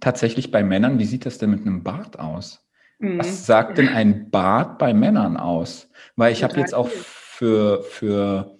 Tatsächlich 0.00 0.50
bei 0.50 0.64
Männern, 0.64 0.98
wie 0.98 1.04
sieht 1.04 1.26
das 1.26 1.38
denn 1.38 1.50
mit 1.50 1.60
einem 1.60 1.84
Bart 1.84 2.18
aus? 2.18 2.68
Mhm. 2.98 3.20
Was 3.20 3.46
sagt 3.46 3.78
denn 3.78 3.88
ein 3.88 4.30
Bart 4.30 4.78
bei 4.78 4.92
Männern 4.92 5.36
aus? 5.36 5.88
Weil 6.16 6.32
ich 6.32 6.42
habe 6.42 6.58
jetzt 6.58 6.74
auch 6.74 6.88
für, 6.88 7.84
für, 7.84 8.56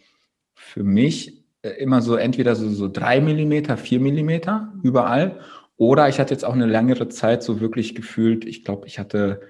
für 0.55 0.85
mich 0.85 1.45
äh, 1.63 1.71
immer 1.71 2.01
so 2.01 2.15
entweder 2.15 2.55
so, 2.55 2.69
so 2.71 2.89
drei 2.89 3.21
Millimeter, 3.21 3.77
vier 3.77 3.99
Millimeter 3.99 4.73
überall 4.85 5.41
oder 5.83 6.09
ich 6.09 6.21
hatte 6.21 6.33
jetzt 6.33 6.45
auch 6.45 6.53
eine 6.53 6.67
längere 6.67 7.09
Zeit 7.09 7.43
so 7.43 7.61
wirklich 7.61 7.97
gefühlt, 7.97 8.45
ich 8.45 8.65
glaube, 8.65 8.87
ich 8.87 9.01
hatte 9.01 9.41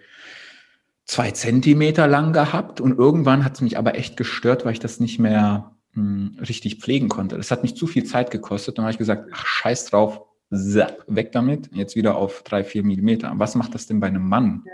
zwei 1.05 1.30
Zentimeter 1.30 2.07
lang 2.07 2.33
gehabt 2.33 2.80
und 2.80 2.99
irgendwann 2.99 3.45
hat 3.45 3.57
es 3.57 3.61
mich 3.61 3.76
aber 3.76 3.97
echt 3.97 4.16
gestört, 4.16 4.64
weil 4.64 4.72
ich 4.72 4.80
das 4.80 4.99
nicht 4.99 5.18
mehr 5.18 5.76
mh, 5.93 6.03
hm, 6.03 6.39
richtig 6.41 6.80
pflegen 6.80 7.11
konnte. 7.11 7.37
Das 7.37 7.51
hat 7.51 7.62
mich 7.62 7.76
zu 7.76 7.87
viel 7.87 8.05
Zeit 8.05 8.30
gekostet. 8.30 8.78
Dann 8.78 8.87
habe 8.87 8.93
ich 8.93 8.99
gesagt, 8.99 9.28
ach, 9.30 9.45
scheiß 9.45 9.91
drauf, 9.91 10.22
weg 10.49 11.33
damit, 11.33 11.68
jetzt 11.74 11.97
wieder 11.97 12.16
auf 12.16 12.43
drei, 12.45 12.64
vier 12.64 12.83
Millimeter. 12.83 13.30
Was 13.35 13.55
macht 13.55 13.74
das 13.74 13.87
denn 13.87 14.01
bei 14.01 14.07
einem 14.07 14.26
Mann? 14.26 14.64
Ja. 14.64 14.72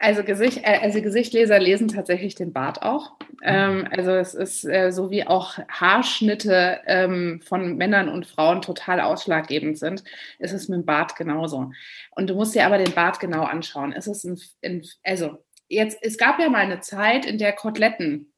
Also, 0.00 0.22
Gesicht, 0.22 0.58
äh, 0.62 0.78
also 0.80 1.02
Gesichtleser 1.02 1.58
lesen 1.58 1.88
tatsächlich 1.88 2.34
den 2.34 2.52
Bart 2.52 2.82
auch. 2.82 3.12
Ähm, 3.42 3.88
also 3.90 4.12
es 4.12 4.34
ist 4.34 4.64
äh, 4.64 4.90
so 4.90 5.10
wie 5.10 5.26
auch 5.26 5.58
Haarschnitte 5.68 6.80
ähm, 6.86 7.40
von 7.44 7.76
Männern 7.76 8.08
und 8.08 8.26
Frauen 8.26 8.62
total 8.62 9.00
ausschlaggebend 9.00 9.78
sind, 9.78 10.04
ist 10.38 10.52
es 10.52 10.68
mit 10.68 10.78
dem 10.78 10.84
Bart 10.84 11.16
genauso. 11.16 11.72
Und 12.12 12.30
du 12.30 12.34
musst 12.34 12.54
dir 12.54 12.66
aber 12.66 12.78
den 12.78 12.94
Bart 12.94 13.20
genau 13.20 13.42
anschauen. 13.42 13.92
Es 13.92 14.06
ist 14.06 14.24
ein, 14.24 14.38
ein 14.64 14.82
also 15.04 15.38
jetzt, 15.68 15.98
es 16.02 16.16
gab 16.16 16.38
ja 16.38 16.48
mal 16.48 16.58
eine 16.58 16.80
Zeit, 16.80 17.26
in 17.26 17.38
der 17.38 17.52
Koteletten 17.52 18.32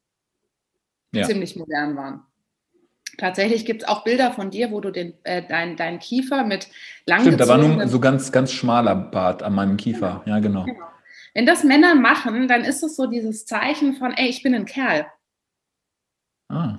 ja. 1.13 1.23
ziemlich 1.23 1.55
modern 1.55 1.95
waren. 1.95 2.21
Tatsächlich 3.17 3.65
gibt 3.65 3.83
es 3.83 3.87
auch 3.87 4.03
Bilder 4.03 4.31
von 4.31 4.51
dir, 4.51 4.71
wo 4.71 4.79
du 4.79 4.89
den, 4.89 5.13
äh, 5.23 5.43
dein, 5.47 5.75
dein 5.75 5.99
Kiefer 5.99 6.43
mit 6.43 6.69
lang 7.05 7.21
Stimmt, 7.21 7.39
da 7.39 7.47
war 7.47 7.57
nur 7.57 7.87
so 7.87 7.99
ganz, 7.99 8.31
ganz 8.31 8.51
schmaler 8.51 8.95
Bart 8.95 9.43
an 9.43 9.53
meinem 9.53 9.77
Kiefer. 9.77 10.21
Genau. 10.25 10.35
Ja, 10.35 10.41
genau. 10.41 10.63
genau. 10.63 10.90
Wenn 11.33 11.45
das 11.45 11.63
Männer 11.63 11.95
machen, 11.95 12.47
dann 12.47 12.63
ist 12.63 12.83
es 12.83 12.95
so 12.95 13.07
dieses 13.07 13.45
Zeichen 13.45 13.93
von, 13.93 14.11
ey, 14.13 14.27
ich 14.27 14.43
bin 14.43 14.53
ein 14.53 14.65
Kerl. 14.65 15.05
Ah. 16.49 16.77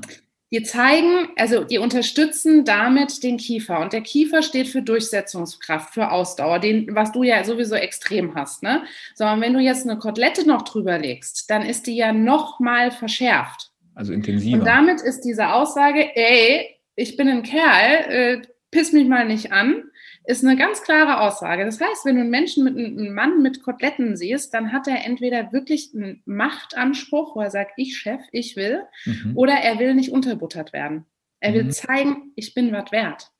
Die 0.53 0.63
zeigen, 0.63 1.31
also 1.37 1.65
die 1.65 1.79
unterstützen 1.79 2.67
damit 2.67 3.23
den 3.23 3.39
Kiefer. 3.39 3.81
Und 3.81 3.95
der 3.95 4.03
Kiefer 4.03 4.43
steht 4.43 4.69
für 4.69 4.83
Durchsetzungskraft, 4.83 5.95
für 5.95 6.11
Ausdauer, 6.11 6.59
den, 6.59 6.95
was 6.95 7.11
du 7.11 7.23
ja 7.23 7.43
sowieso 7.43 7.75
extrem 7.75 8.35
hast. 8.35 8.63
Ne? 8.63 8.83
Sondern 9.15 9.41
wenn 9.41 9.55
du 9.55 9.61
jetzt 9.61 9.89
eine 9.89 9.99
Kotelette 9.99 10.47
noch 10.47 10.61
drüber 10.63 10.99
legst, 10.99 11.49
dann 11.49 11.63
ist 11.63 11.87
die 11.87 11.97
ja 11.97 12.13
noch 12.13 12.61
mal 12.61 12.91
verschärft. 12.91 13.71
Also 13.95 14.13
intensiver. 14.13 14.59
Und 14.59 14.67
damit 14.67 15.01
ist 15.01 15.23
diese 15.23 15.49
Aussage, 15.55 16.15
ey, 16.15 16.77
ich 16.97 17.17
bin 17.17 17.29
ein 17.29 17.43
Kerl, 17.43 18.05
äh, 18.09 18.43
piss 18.71 18.93
mich 18.93 19.09
mal 19.09 19.27
nicht 19.27 19.53
an, 19.53 19.85
ist 20.25 20.45
eine 20.45 20.57
ganz 20.57 20.83
klare 20.83 21.20
Aussage. 21.20 21.64
Das 21.64 21.81
heißt, 21.81 22.05
wenn 22.05 22.14
du 22.14 22.20
einen 22.20 22.31
Menschen 22.31 22.64
mit 22.64 22.77
einem 22.77 23.12
Mann 23.14 23.43
mit 23.43 23.62
Koteletten 23.62 24.16
siehst, 24.16 24.55
dann 24.55 24.73
hat 24.73 24.87
er 24.87 25.05
entweder 25.05 25.53
wirklich 25.53 25.91
einen 25.95 26.23
Machtanspruch, 26.25 27.35
wo 27.35 27.41
er 27.41 27.51
sagt, 27.51 27.73
ich 27.77 27.97
Chef, 27.97 28.20
ich 28.31 28.57
will, 28.57 28.83
mhm. 29.05 29.37
oder 29.37 29.55
er 29.55 29.79
will 29.79 29.95
nicht 29.95 30.12
unterbuttert 30.12 30.73
werden. 30.73 31.07
Er 31.41 31.55
will 31.55 31.64
mhm. 31.64 31.70
zeigen, 31.73 32.33
ich 32.37 32.55
bin 32.55 32.73
was 32.73 32.93
wert. 32.93 33.33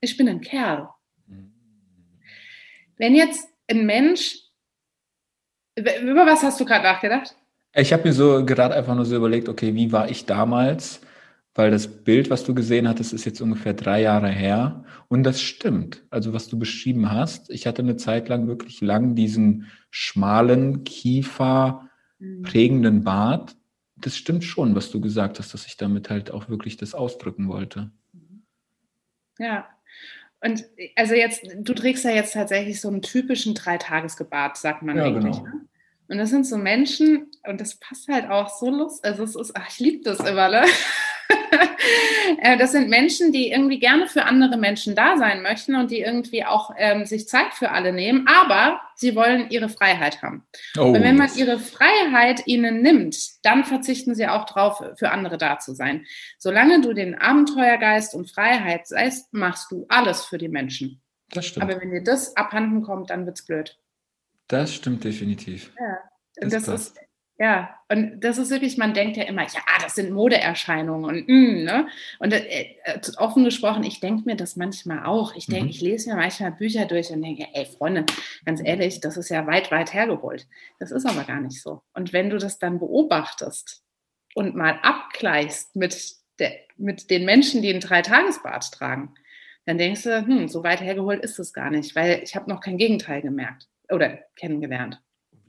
Ich 0.00 0.16
bin 0.16 0.28
ein 0.28 0.40
Kerl. 0.40 0.88
Mhm. 1.26 1.52
Wenn 2.96 3.14
jetzt 3.14 3.46
ein 3.68 3.84
Mensch, 3.84 4.38
über 5.76 6.26
was 6.26 6.42
hast 6.42 6.58
du 6.58 6.64
gerade 6.64 6.84
nachgedacht? 6.84 7.36
Ich 7.74 7.92
habe 7.92 8.04
mir 8.04 8.12
so 8.12 8.44
gerade 8.46 8.74
einfach 8.74 8.94
nur 8.94 9.04
so 9.04 9.16
überlegt, 9.16 9.48
okay, 9.48 9.74
wie 9.74 9.92
war 9.92 10.08
ich 10.08 10.24
damals? 10.24 11.00
Weil 11.54 11.70
das 11.70 11.86
Bild, 11.86 12.30
was 12.30 12.44
du 12.44 12.52
gesehen 12.52 12.88
hattest, 12.88 13.12
ist 13.12 13.24
jetzt 13.24 13.40
ungefähr 13.40 13.74
drei 13.74 14.02
Jahre 14.02 14.28
her. 14.28 14.84
Und 15.08 15.22
das 15.22 15.40
stimmt. 15.40 16.02
Also 16.10 16.32
was 16.32 16.48
du 16.48 16.58
beschrieben 16.58 17.12
hast. 17.12 17.48
Ich 17.50 17.66
hatte 17.66 17.82
eine 17.82 17.96
Zeit 17.96 18.28
lang 18.28 18.48
wirklich 18.48 18.80
lang 18.80 19.14
diesen 19.14 19.70
schmalen 19.90 20.82
Kiefer 20.82 21.88
mhm. 22.18 22.42
prägenden 22.42 23.04
Bart. 23.04 23.56
Das 23.96 24.16
stimmt 24.16 24.42
schon, 24.42 24.74
was 24.74 24.90
du 24.90 25.00
gesagt 25.00 25.38
hast, 25.38 25.54
dass 25.54 25.66
ich 25.66 25.76
damit 25.76 26.10
halt 26.10 26.32
auch 26.32 26.48
wirklich 26.48 26.76
das 26.76 26.92
ausdrücken 26.92 27.48
wollte. 27.48 27.92
Ja. 29.38 29.68
Und 30.40 30.64
also 30.96 31.14
jetzt, 31.14 31.42
du 31.56 31.72
trägst 31.72 32.04
ja 32.04 32.10
jetzt 32.10 32.34
tatsächlich 32.34 32.80
so 32.80 32.88
einen 32.88 33.00
typischen 33.00 33.54
Dreitagesgebart, 33.54 34.56
sagt 34.56 34.82
man 34.82 34.96
ja, 34.96 35.04
eigentlich. 35.04 35.36
Genau. 35.36 35.48
Ne? 35.48 35.66
Und 36.08 36.18
das 36.18 36.30
sind 36.30 36.46
so 36.46 36.58
Menschen, 36.58 37.30
und 37.48 37.60
das 37.60 37.76
passt 37.76 38.08
halt 38.08 38.28
auch 38.28 38.50
so 38.50 38.70
lustig. 38.70 39.04
Also 39.08 39.22
es 39.22 39.36
ist, 39.36 39.56
ach, 39.56 39.68
ich 39.70 39.78
liebe 39.78 40.02
das 40.04 40.20
immer, 40.20 40.48
ne? 40.50 40.64
Äh, 42.38 42.56
das 42.58 42.72
sind 42.72 42.88
Menschen, 42.88 43.32
die 43.32 43.50
irgendwie 43.50 43.78
gerne 43.78 44.06
für 44.06 44.24
andere 44.24 44.56
Menschen 44.56 44.94
da 44.94 45.16
sein 45.16 45.42
möchten 45.42 45.74
und 45.74 45.90
die 45.90 46.00
irgendwie 46.00 46.44
auch 46.44 46.70
ähm, 46.76 47.04
sich 47.04 47.28
Zeit 47.28 47.52
für 47.54 47.70
alle 47.70 47.92
nehmen, 47.92 48.26
aber 48.26 48.80
sie 48.94 49.14
wollen 49.14 49.50
ihre 49.50 49.68
Freiheit 49.68 50.22
haben. 50.22 50.46
Oh. 50.78 50.84
Und 50.84 51.02
wenn 51.02 51.16
man 51.16 51.30
ihre 51.36 51.58
Freiheit 51.58 52.46
ihnen 52.46 52.82
nimmt, 52.82 53.44
dann 53.44 53.64
verzichten 53.64 54.14
sie 54.14 54.26
auch 54.26 54.46
drauf, 54.46 54.82
für 54.96 55.10
andere 55.10 55.38
da 55.38 55.58
zu 55.58 55.74
sein. 55.74 56.06
Solange 56.38 56.80
du 56.80 56.92
den 56.92 57.14
Abenteuergeist 57.14 58.14
und 58.14 58.30
Freiheit 58.30 58.86
seist, 58.86 59.32
machst 59.32 59.70
du 59.70 59.86
alles 59.88 60.24
für 60.24 60.38
die 60.38 60.48
Menschen. 60.48 61.02
Das 61.30 61.46
stimmt. 61.46 61.64
Aber 61.64 61.80
wenn 61.80 61.90
dir 61.90 62.02
das 62.02 62.36
abhanden 62.36 62.82
kommt, 62.82 63.10
dann 63.10 63.26
wird's 63.26 63.44
blöd. 63.44 63.78
Das 64.48 64.74
stimmt 64.74 65.04
definitiv. 65.04 65.72
Ja. 65.78 65.98
Das, 66.36 66.64
das 66.64 66.68
ist, 66.68 67.00
ja, 67.36 67.74
und 67.88 68.20
das 68.20 68.38
ist 68.38 68.50
wirklich, 68.50 68.78
man 68.78 68.94
denkt 68.94 69.16
ja 69.16 69.24
immer, 69.24 69.42
ja, 69.42 69.60
das 69.82 69.96
sind 69.96 70.12
Modeerscheinungen 70.12 71.04
und 71.04 71.28
mm, 71.28 71.64
ne? 71.64 71.88
Und 72.20 72.32
äh, 72.32 72.76
äh 72.84 73.00
offen 73.16 73.44
gesprochen, 73.44 73.82
ich 73.82 73.98
denke 73.98 74.22
mir 74.24 74.36
das 74.36 74.54
manchmal 74.54 75.04
auch. 75.04 75.34
Ich 75.34 75.46
denke, 75.46 75.64
mhm. 75.64 75.70
ich 75.70 75.80
lese 75.80 76.10
mir 76.10 76.16
manchmal 76.16 76.52
Bücher 76.52 76.84
durch 76.84 77.10
und 77.10 77.22
denke, 77.22 77.48
ey, 77.52 77.66
Freunde, 77.66 78.06
ganz 78.44 78.60
ehrlich, 78.64 79.00
das 79.00 79.16
ist 79.16 79.30
ja 79.30 79.48
weit, 79.48 79.72
weit 79.72 79.92
hergeholt. 79.92 80.46
Das 80.78 80.92
ist 80.92 81.06
aber 81.06 81.24
gar 81.24 81.40
nicht 81.40 81.60
so. 81.60 81.82
Und 81.92 82.12
wenn 82.12 82.30
du 82.30 82.38
das 82.38 82.60
dann 82.60 82.78
beobachtest 82.78 83.82
und 84.36 84.54
mal 84.54 84.78
abgleichst 84.82 85.74
mit, 85.74 86.14
der, 86.38 86.52
mit 86.76 87.10
den 87.10 87.24
Menschen, 87.24 87.62
die 87.62 87.70
einen 87.70 87.80
Dreitagesbad 87.80 88.70
tragen, 88.70 89.12
dann 89.66 89.78
denkst 89.78 90.04
du, 90.04 90.24
hm, 90.24 90.46
so 90.46 90.62
weit 90.62 90.80
hergeholt 90.80 91.24
ist 91.24 91.40
es 91.40 91.52
gar 91.52 91.70
nicht, 91.70 91.96
weil 91.96 92.20
ich 92.22 92.36
habe 92.36 92.48
noch 92.48 92.60
kein 92.60 92.78
Gegenteil 92.78 93.22
gemerkt 93.22 93.66
oder 93.88 94.18
kennengelernt 94.36 95.00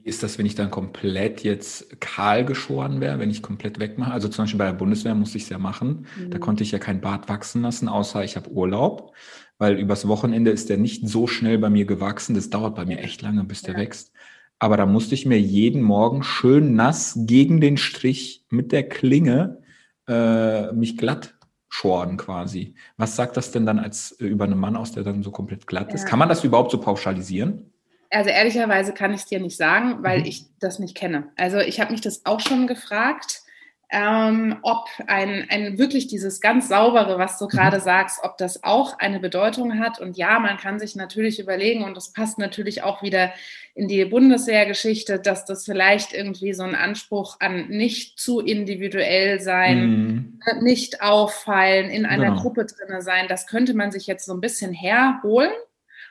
ist 0.06 0.22
das, 0.22 0.38
wenn 0.38 0.46
ich 0.46 0.54
dann 0.54 0.70
komplett 0.70 1.42
jetzt 1.42 2.00
kahl 2.00 2.44
geschoren 2.44 3.00
wäre, 3.00 3.18
wenn 3.18 3.28
ich 3.28 3.42
komplett 3.42 3.80
wegmache? 3.80 4.12
Also 4.12 4.28
zum 4.28 4.44
Beispiel 4.44 4.58
bei 4.58 4.66
der 4.66 4.72
Bundeswehr 4.72 5.16
musste 5.16 5.36
ich 5.36 5.44
es 5.44 5.48
ja 5.48 5.58
machen. 5.58 6.06
Mhm. 6.16 6.30
Da 6.30 6.38
konnte 6.38 6.62
ich 6.62 6.70
ja 6.70 6.78
kein 6.78 7.00
Bart 7.00 7.28
wachsen 7.28 7.62
lassen, 7.62 7.88
außer 7.88 8.22
ich 8.22 8.36
habe 8.36 8.48
Urlaub, 8.50 9.14
weil 9.58 9.76
übers 9.80 10.06
Wochenende 10.06 10.52
ist 10.52 10.68
der 10.68 10.78
nicht 10.78 11.08
so 11.08 11.26
schnell 11.26 11.58
bei 11.58 11.70
mir 11.70 11.86
gewachsen. 11.86 12.36
Das 12.36 12.50
dauert 12.50 12.76
bei 12.76 12.84
mir 12.84 13.00
echt 13.00 13.20
lange, 13.22 13.42
bis 13.42 13.62
der 13.62 13.74
ja. 13.74 13.80
wächst. 13.80 14.12
Aber 14.60 14.76
da 14.76 14.86
musste 14.86 15.16
ich 15.16 15.26
mir 15.26 15.40
jeden 15.40 15.82
Morgen 15.82 16.22
schön 16.22 16.76
nass 16.76 17.18
gegen 17.22 17.60
den 17.60 17.76
Strich 17.76 18.44
mit 18.48 18.70
der 18.70 18.88
Klinge 18.88 19.58
äh, 20.06 20.70
mich 20.72 20.96
glatt 20.96 21.34
schoren 21.68 22.16
quasi. 22.16 22.76
Was 22.96 23.16
sagt 23.16 23.36
das 23.36 23.50
denn 23.50 23.66
dann 23.66 23.80
als 23.80 24.12
äh, 24.12 24.26
über 24.26 24.44
einen 24.44 24.58
Mann 24.58 24.76
aus, 24.76 24.92
der 24.92 25.02
dann 25.02 25.24
so 25.24 25.32
komplett 25.32 25.66
glatt 25.66 25.88
ja. 25.88 25.94
ist? 25.96 26.06
Kann 26.06 26.20
man 26.20 26.28
das 26.28 26.44
überhaupt 26.44 26.70
so 26.70 26.78
pauschalisieren? 26.78 27.72
Also 28.16 28.30
ehrlicherweise 28.30 28.94
kann 28.94 29.12
ich 29.12 29.20
es 29.20 29.26
dir 29.26 29.40
nicht 29.40 29.58
sagen, 29.58 30.02
weil 30.02 30.20
mhm. 30.20 30.24
ich 30.24 30.46
das 30.58 30.78
nicht 30.78 30.96
kenne. 30.96 31.28
Also 31.36 31.58
ich 31.58 31.80
habe 31.80 31.92
mich 31.92 32.00
das 32.00 32.24
auch 32.24 32.40
schon 32.40 32.66
gefragt, 32.66 33.42
ähm, 33.90 34.56
ob 34.62 34.88
ein, 35.06 35.46
ein 35.50 35.76
wirklich 35.76 36.06
dieses 36.06 36.40
ganz 36.40 36.68
saubere, 36.68 37.18
was 37.18 37.38
du 37.38 37.44
mhm. 37.44 37.50
gerade 37.50 37.78
sagst, 37.78 38.20
ob 38.22 38.38
das 38.38 38.64
auch 38.64 38.98
eine 38.98 39.20
Bedeutung 39.20 39.78
hat. 39.78 40.00
Und 40.00 40.16
ja, 40.16 40.38
man 40.38 40.56
kann 40.56 40.78
sich 40.78 40.96
natürlich 40.96 41.38
überlegen, 41.38 41.84
und 41.84 41.94
das 41.94 42.14
passt 42.14 42.38
natürlich 42.38 42.82
auch 42.82 43.02
wieder 43.02 43.34
in 43.74 43.86
die 43.86 44.06
Bundeswehrgeschichte, 44.06 45.20
dass 45.20 45.44
das 45.44 45.66
vielleicht 45.66 46.14
irgendwie 46.14 46.54
so 46.54 46.62
ein 46.62 46.74
Anspruch 46.74 47.36
an 47.40 47.68
nicht 47.68 48.18
zu 48.18 48.40
individuell 48.40 49.40
sein, 49.40 49.90
mhm. 49.90 50.38
nicht 50.62 51.02
auffallen, 51.02 51.90
in 51.90 52.06
einer 52.06 52.30
genau. 52.30 52.40
Gruppe 52.40 52.64
drin 52.64 52.98
sein, 53.02 53.26
das 53.28 53.46
könnte 53.46 53.74
man 53.74 53.92
sich 53.92 54.06
jetzt 54.06 54.24
so 54.24 54.32
ein 54.32 54.40
bisschen 54.40 54.72
herholen 54.72 55.52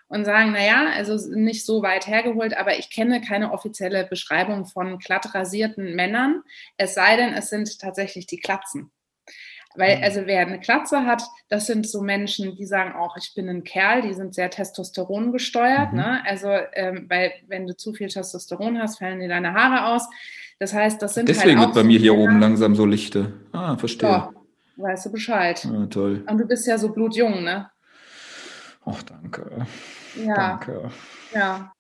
und 0.08 0.26
sagen, 0.26 0.52
naja, 0.52 0.92
also 0.96 1.18
nicht 1.36 1.66
so 1.66 1.82
weit 1.82 2.08
hergeholt, 2.08 2.56
aber 2.58 2.78
ich 2.78 2.90
kenne 2.90 3.22
keine 3.22 3.52
offizielle 3.52 4.06
Beschreibung 4.06 4.66
von 4.66 5.00
glatt 5.00 5.34
rasierten 5.34 5.96
Männern, 5.96 6.44
es 6.78 6.94
sei 6.94 7.18
denn, 7.18 7.34
es 7.34 7.50
sind 7.50 7.80
tatsächlich 7.80 8.28
die 8.28 8.40
Klatzen. 8.40 8.92
Weil, 9.78 9.98
mhm. 9.98 10.04
also 10.04 10.22
wer 10.26 10.42
eine 10.42 10.60
Klatze 10.60 11.06
hat, 11.06 11.24
das 11.50 11.68
sind 11.68 11.88
so 11.88 12.02
Menschen, 12.02 12.56
die 12.56 12.66
sagen 12.66 12.94
auch, 12.94 13.18
ich 13.18 13.34
bin 13.36 13.50
ein 13.50 13.64
Kerl, 13.64 14.02
die 14.02 14.14
sind 14.14 14.34
sehr 14.34 14.50
Testosteron 14.50 15.32
gesteuert. 15.32 15.92
Mhm. 15.92 15.98
Ne? 15.98 16.24
Also, 16.26 16.50
ähm, 16.74 17.08
weil 17.10 17.34
wenn 17.48 17.68
du 17.68 17.76
zu 17.76 17.94
viel 17.94 18.08
Testosteron 18.08 18.80
hast, 18.80 19.00
fallen 19.00 19.20
dir 19.20 19.28
deine 19.28 19.54
Haare 19.54 19.94
aus. 19.94 20.08
Das 20.60 20.74
heißt, 20.74 21.02
das 21.02 21.16
sind 21.16 21.28
Deswegen 21.28 21.60
halt 21.60 21.68
wird 21.68 21.76
bei 21.76 21.82
so 21.82 21.88
mir 21.88 22.00
hier 22.00 22.16
oben 22.16 22.40
langsam 22.40 22.76
so 22.76 22.86
lichte. 22.86 23.34
Ah, 23.52 23.76
verstehe. 23.76 24.10
Ja, 24.10 24.32
weißt 24.78 25.08
du 25.08 25.12
Bescheid. 25.12 25.68
Ah, 25.70 25.88
toll. 25.88 26.24
Und 26.30 26.38
du 26.38 26.46
bist 26.46 26.66
ja 26.66 26.78
so 26.78 26.94
blutjung, 26.94 27.44
ne? 27.44 27.70
Ach, 28.86 29.04
danke. 29.04 29.66
Ja. 30.16 30.36
Danke. 30.36 30.92
Ja. 31.34 31.74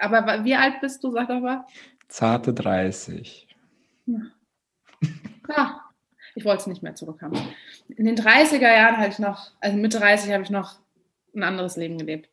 Aber 0.00 0.44
wie 0.44 0.54
alt 0.54 0.80
bist 0.80 1.02
du, 1.02 1.10
sag 1.10 1.28
doch 1.28 1.40
mal? 1.40 1.64
Zarte 2.08 2.52
30. 2.52 3.48
Ja. 4.06 5.80
ich 6.34 6.44
wollte 6.44 6.60
es 6.62 6.66
nicht 6.66 6.82
mehr 6.82 6.94
zurückhaben. 6.94 7.38
In 7.88 8.04
den 8.04 8.16
30er 8.16 8.60
Jahren 8.60 8.96
hatte 8.96 9.10
ich 9.10 9.18
noch, 9.18 9.50
also 9.60 9.76
Mitte 9.76 9.98
30 9.98 10.32
habe 10.32 10.42
ich 10.42 10.50
noch 10.50 10.78
ein 11.34 11.42
anderes 11.42 11.76
Leben 11.76 11.98
gelebt. 11.98 12.28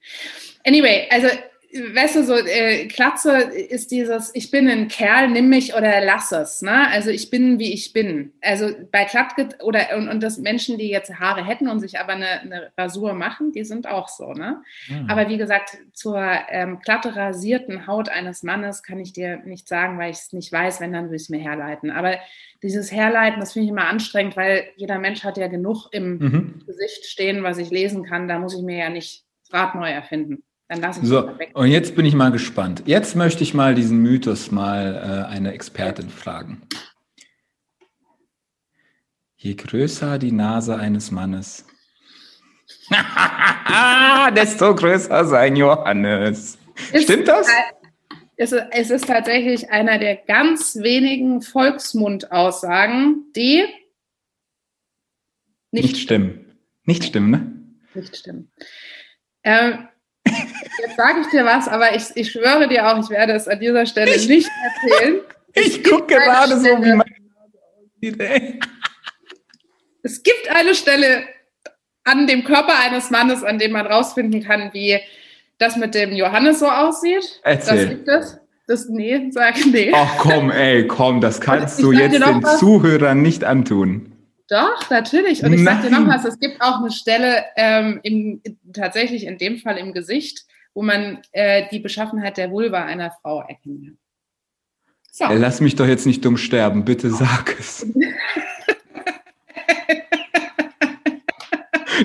Anyway, 0.65 1.07
also 1.09 1.27
weißt 1.73 2.15
du, 2.15 2.23
so 2.23 2.35
äh, 2.35 2.87
Klatze 2.87 3.39
ist 3.39 3.91
dieses, 3.91 4.33
ich 4.33 4.51
bin 4.51 4.69
ein 4.69 4.87
Kerl, 4.87 5.29
nimm 5.29 5.49
mich 5.49 5.75
oder 5.75 6.01
lass 6.01 6.31
es. 6.31 6.61
Ne? 6.61 6.89
Also 6.89 7.09
ich 7.09 7.29
bin, 7.29 7.59
wie 7.59 7.73
ich 7.73 7.93
bin. 7.93 8.33
Also 8.41 8.69
bei 8.91 9.05
Klattge 9.05 9.49
oder 9.61 9.95
und, 9.97 10.07
und 10.07 10.23
das 10.23 10.37
Menschen, 10.37 10.77
die 10.77 10.89
jetzt 10.89 11.19
Haare 11.19 11.45
hätten 11.45 11.67
und 11.67 11.79
sich 11.79 11.99
aber 11.99 12.13
eine, 12.13 12.41
eine 12.41 12.71
Rasur 12.77 13.13
machen, 13.13 13.51
die 13.51 13.63
sind 13.63 13.87
auch 13.87 14.07
so. 14.07 14.33
Ne? 14.33 14.61
Mhm. 14.87 15.09
Aber 15.09 15.29
wie 15.29 15.37
gesagt, 15.37 15.77
zur 15.93 16.21
ähm, 16.49 16.79
glatte 16.79 17.15
rasierten 17.15 17.87
Haut 17.87 18.09
eines 18.09 18.43
Mannes 18.43 18.81
kann 18.83 18.99
ich 18.99 19.13
dir 19.13 19.37
nicht 19.45 19.67
sagen, 19.67 19.97
weil 19.97 20.11
ich 20.11 20.17
es 20.17 20.33
nicht 20.33 20.51
weiß, 20.51 20.79
wenn, 20.79 20.93
dann 20.93 21.05
würde 21.05 21.17
ich 21.17 21.23
es 21.23 21.29
mir 21.29 21.39
herleiten. 21.39 21.91
Aber 21.91 22.17
dieses 22.63 22.91
Herleiten, 22.91 23.39
das 23.39 23.53
finde 23.53 23.65
ich 23.65 23.71
immer 23.71 23.87
anstrengend, 23.87 24.37
weil 24.37 24.69
jeder 24.77 24.99
Mensch 24.99 25.23
hat 25.23 25.37
ja 25.37 25.47
genug 25.47 25.87
im 25.91 26.17
mhm. 26.17 26.63
Gesicht 26.65 27.05
stehen, 27.05 27.43
was 27.43 27.57
ich 27.57 27.69
lesen 27.69 28.03
kann. 28.03 28.27
Da 28.27 28.39
muss 28.39 28.55
ich 28.55 28.63
mir 28.63 28.77
ja 28.77 28.89
nicht 28.89 29.25
Rad 29.51 29.75
neu 29.75 29.89
erfinden. 29.89 30.43
Dann 30.69 30.81
lass 30.81 30.97
ich 30.97 31.07
so, 31.07 31.37
weg. 31.39 31.51
Und 31.53 31.67
jetzt 31.67 31.95
bin 31.95 32.05
ich 32.05 32.13
mal 32.13 32.31
gespannt. 32.31 32.83
Jetzt 32.85 33.15
möchte 33.15 33.43
ich 33.43 33.53
mal 33.53 33.73
diesen 33.73 33.99
Mythos 33.99 34.51
mal 34.51 35.25
äh, 35.27 35.31
eine 35.31 35.53
Expertin 35.53 36.09
fragen. 36.09 36.61
Je 39.37 39.55
größer 39.55 40.17
die 40.17 40.31
Nase 40.31 40.75
eines 40.77 41.11
Mannes, 41.11 41.65
desto 44.35 44.75
größer 44.75 45.25
sein 45.25 45.55
Johannes. 45.55 46.57
Ist, 46.91 47.03
Stimmt 47.03 47.27
das? 47.27 47.47
Es 48.35 48.51
ist, 48.51 48.65
es 48.71 48.89
ist 48.89 49.07
tatsächlich 49.07 49.69
einer 49.69 49.99
der 49.99 50.15
ganz 50.15 50.75
wenigen 50.75 51.41
Volksmundaussagen, 51.41 53.31
die 53.35 53.65
nicht, 55.71 55.83
nicht 55.83 55.97
stimmen. 55.97 56.59
Nicht 56.83 57.03
stimmen, 57.03 57.29
ne? 57.29 57.53
Nicht 57.93 58.15
stimmen. 58.15 58.51
Ähm, 59.43 59.87
Jetzt 60.79 60.95
sage 60.95 61.21
ich 61.21 61.27
dir 61.27 61.45
was, 61.45 61.67
aber 61.67 61.95
ich, 61.95 62.03
ich 62.15 62.31
schwöre 62.31 62.67
dir 62.67 62.87
auch, 62.87 62.99
ich 62.99 63.09
werde 63.09 63.33
es 63.33 63.47
an 63.47 63.59
dieser 63.59 63.85
Stelle 63.85 64.15
ich, 64.15 64.27
nicht 64.27 64.49
erzählen. 64.83 65.21
ich 65.53 65.83
gucke 65.83 66.15
gerade 66.15 66.59
Stelle, 66.59 66.77
so, 66.77 66.83
wie 66.83 66.93
mein 66.93 67.17
aussieht, 67.97 68.19
ey. 68.19 68.59
Es 70.03 70.23
gibt 70.23 70.49
eine 70.49 70.75
Stelle 70.75 71.23
an 72.03 72.27
dem 72.27 72.43
Körper 72.43 72.79
eines 72.79 73.09
Mannes, 73.09 73.43
an 73.43 73.59
dem 73.59 73.71
man 73.71 73.85
rausfinden 73.85 74.43
kann, 74.43 74.69
wie 74.73 74.99
das 75.57 75.75
mit 75.75 75.95
dem 75.95 76.13
Johannes 76.13 76.59
so 76.59 76.67
aussieht. 76.67 77.41
Erzähl. 77.43 77.77
Das 77.77 77.89
gibt 77.89 78.07
es. 78.07 78.37
Das, 78.67 78.89
nee, 78.89 79.29
sag 79.31 79.55
nee. 79.65 79.91
Ach 79.95 80.17
komm, 80.17 80.51
ey, 80.51 80.85
komm, 80.87 81.21
das 81.21 81.39
kannst 81.39 81.81
du 81.81 81.93
jetzt 81.93 82.13
den 82.13 82.43
was. 82.43 82.59
Zuhörern 82.59 83.21
nicht 83.21 83.45
antun. 83.45 84.11
Doch, 84.49 84.89
natürlich. 84.89 85.43
Und 85.43 85.53
ich 85.53 85.63
sage 85.63 85.89
dir 85.89 85.99
noch 85.99 86.07
was, 86.07 86.25
es 86.25 86.39
gibt 86.39 86.61
auch 86.61 86.79
eine 86.79 86.91
Stelle 86.91 87.45
ähm, 87.55 87.99
im, 88.03 88.41
tatsächlich 88.73 89.25
in 89.25 89.37
dem 89.37 89.57
Fall 89.57 89.77
im 89.77 89.93
Gesicht, 89.93 90.45
wo 90.77 90.83
man 90.83 91.19
äh, 91.31 91.63
die 91.71 91.79
Beschaffenheit 91.79 92.37
der 92.37 92.51
Vulva 92.51 92.85
einer 92.85 93.09
Frau 93.09 93.41
erkennen 93.41 93.83
kann. 93.83 93.97
So. 95.11 95.25
Ey, 95.25 95.39
lass 95.39 95.59
mich 95.59 95.75
doch 95.75 95.87
jetzt 95.87 96.05
nicht 96.05 96.23
dumm 96.23 96.37
sterben, 96.37 96.85
bitte 96.85 97.09
sag 97.09 97.59
es. 97.59 97.83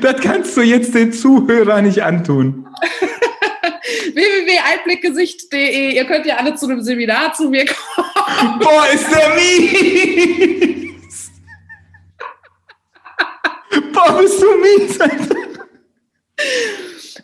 das 0.00 0.22
kannst 0.22 0.56
du 0.56 0.62
jetzt 0.62 0.94
den 0.94 1.12
Zuhörern 1.12 1.84
nicht 1.84 2.02
antun. 2.02 2.66
www.einblickgesicht.de. 4.14 5.94
Ihr 5.94 6.06
könnt 6.06 6.24
ja 6.24 6.38
alle 6.38 6.54
zu 6.54 6.64
einem 6.64 6.80
Seminar 6.80 7.34
zu 7.34 7.50
mir 7.50 7.66
kommen. 7.66 8.58
Boah, 8.58 8.86
ist 8.90 9.06
der 9.10 9.34
mies! 9.34 11.30
Boah, 13.92 14.18
bist 14.18 14.42
du 14.42 14.46
mies, 14.56 14.98
Alter. 14.98 15.36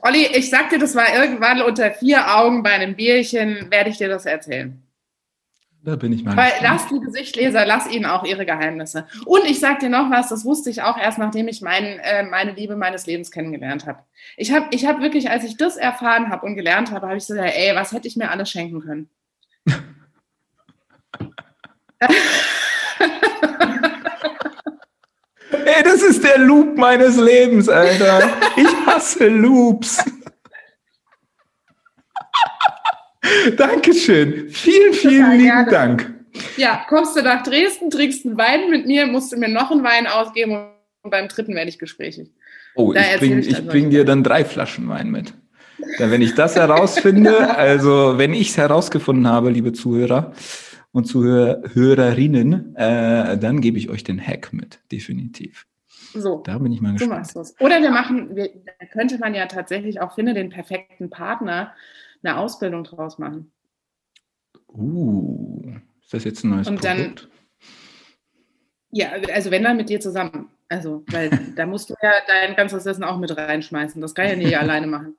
Olli, 0.01 0.27
ich 0.35 0.51
sag 0.51 0.71
dir, 0.71 0.79
das 0.79 0.95
war 0.95 1.15
irgendwann 1.15 1.63
unter 1.63 1.91
vier 1.91 2.37
Augen 2.37 2.63
bei 2.63 2.71
einem 2.71 2.95
Bierchen, 2.97 3.71
werde 3.71 3.91
ich 3.91 3.99
dir 3.99 4.09
das 4.09 4.27
erzählen. 4.27 4.83
Da 5.83 5.97
bin 5.97 6.13
ich 6.13 6.25
mal. 6.25 6.37
Weil 6.37 6.53
lass 6.61 6.89
die 6.89 7.01
Gesichtleser, 7.01 7.65
lass 7.65 7.91
ihnen 7.91 8.05
auch 8.05 8.25
ihre 8.25 8.45
Geheimnisse. 8.45 9.07
Und 9.25 9.45
ich 9.45 9.61
sag 9.61 9.79
dir 9.79 9.89
noch 9.89 10.11
was, 10.11 10.29
das 10.29 10.45
wusste 10.45 10.71
ich 10.71 10.83
auch 10.83 10.99
erst, 10.99 11.19
nachdem 11.19 11.49
ich 11.49 11.63
mein, 11.63 11.85
äh, 12.01 12.25
meine 12.25 12.53
Liebe 12.53 12.77
meines 12.77 13.07
Lebens 13.07 13.31
kennengelernt 13.31 13.87
habe. 13.87 14.01
Ich 14.37 14.53
habe 14.53 14.67
ich 14.71 14.87
hab 14.87 15.01
wirklich, 15.01 15.31
als 15.31 15.45
ich 15.45 15.57
das 15.57 15.77
erfahren 15.77 16.31
habe 16.31 16.45
und 16.45 16.57
gelernt 16.57 16.91
habe, 16.91 17.07
habe 17.07 17.17
ich 17.17 17.27
gesagt, 17.27 17.55
ey, 17.55 17.75
was 17.75 17.93
hätte 17.93 18.09
ich 18.09 18.17
mir 18.17 18.31
alles 18.31 18.51
schenken 18.51 18.81
können? 18.81 19.09
Ey, 25.51 25.83
das 25.83 26.03
ist 26.03 26.23
der 26.25 26.39
Loop 26.39 26.77
meines 26.77 27.17
Lebens, 27.17 27.69
Alter. 27.69 28.31
Ich 28.57 28.87
hasse 28.87 29.29
Loops. 29.29 30.05
Dankeschön. 33.57 34.49
Vielen, 34.51 34.93
vielen 34.93 35.39
lieben. 35.39 35.67
Dank. 35.71 36.15
Ja, 36.57 36.85
kommst 36.89 37.17
du 37.17 37.23
nach 37.23 37.43
Dresden, 37.43 37.91
trinkst 37.91 38.27
einen 38.27 38.39
Wein 38.39 38.71
mit 38.71 38.87
mir, 38.87 39.07
musst 39.07 39.33
du 39.33 39.37
mir 39.37 39.49
noch 39.49 39.71
einen 39.71 39.83
Wein 39.83 40.07
ausgeben 40.07 40.69
und 41.03 41.11
beim 41.11 41.29
dritten 41.29 41.55
werde 41.55 41.69
ich 41.69 41.79
gesprächig. 41.79 42.31
Oh, 42.75 42.93
da 42.93 43.01
ich 43.01 43.19
bringe 43.19 43.41
ich 43.41 43.67
bring 43.67 43.91
dir 43.91 44.05
dann 44.05 44.23
drei 44.23 44.45
Flaschen 44.45 44.89
Wein 44.89 45.11
mit. 45.11 45.35
Denn 45.99 46.11
wenn 46.11 46.23
ich 46.23 46.35
das 46.35 46.57
herausfinde, 46.57 47.57
also 47.57 48.19
wenn 48.19 48.35
ich 48.35 48.51
es 48.51 48.57
herausgefunden 48.57 49.27
habe, 49.27 49.51
liebe 49.51 49.73
Zuhörer 49.73 50.33
und 50.99 51.05
Zuhörerinnen, 51.05 52.77
äh, 52.77 53.39
dann 53.39 53.61
gebe 53.61 53.79
ich 53.79 53.89
euch 53.89 54.05
den 54.05 54.21
Hack 54.21 54.53
mit, 54.53 54.81
definitiv. 54.93 55.67
So, 56.15 56.43
da 56.45 56.59
bin 56.59 56.73
ich 56.73 56.81
mal 56.81 56.93
gespannt. 56.93 57.33
Oder 57.61 57.81
wir 57.81 57.91
machen, 57.91 58.35
wir, 58.35 58.51
da 58.65 58.87
könnte 58.87 59.19
man 59.19 59.35
ja 59.35 59.47
tatsächlich 59.47 60.01
auch, 60.01 60.15
finde 60.15 60.35
den 60.35 60.51
perfekten 60.51 61.11
Partner 61.11 61.73
eine 62.23 62.37
Ausbildung 62.39 62.85
draus 62.85 63.19
machen. 63.19 63.53
Uh, 64.69 65.77
ist 66.03 66.13
das 66.13 66.25
jetzt 66.25 66.45
ein 66.45 66.51
neues 66.51 66.69
Und 66.69 66.81
Produkt? 66.81 67.23
Dann, 67.23 67.31
ja, 68.91 69.11
also 69.33 69.51
wenn 69.51 69.63
dann 69.63 69.77
mit 69.77 69.89
dir 69.89 70.01
zusammen. 70.01 70.49
Also, 70.69 71.05
weil 71.11 71.31
da 71.57 71.67
musst 71.67 71.91
du 71.91 71.95
ja 72.03 72.13
dein 72.27 72.57
ganzes 72.57 72.85
Wissen 72.85 73.05
auch 73.05 73.19
mit 73.19 73.37
reinschmeißen. 73.37 74.01
Das 74.01 74.15
kann 74.15 74.27
ich 74.27 74.33
ja 74.33 74.39
nicht 74.39 74.59
alleine 74.59 74.87
machen. 74.87 75.17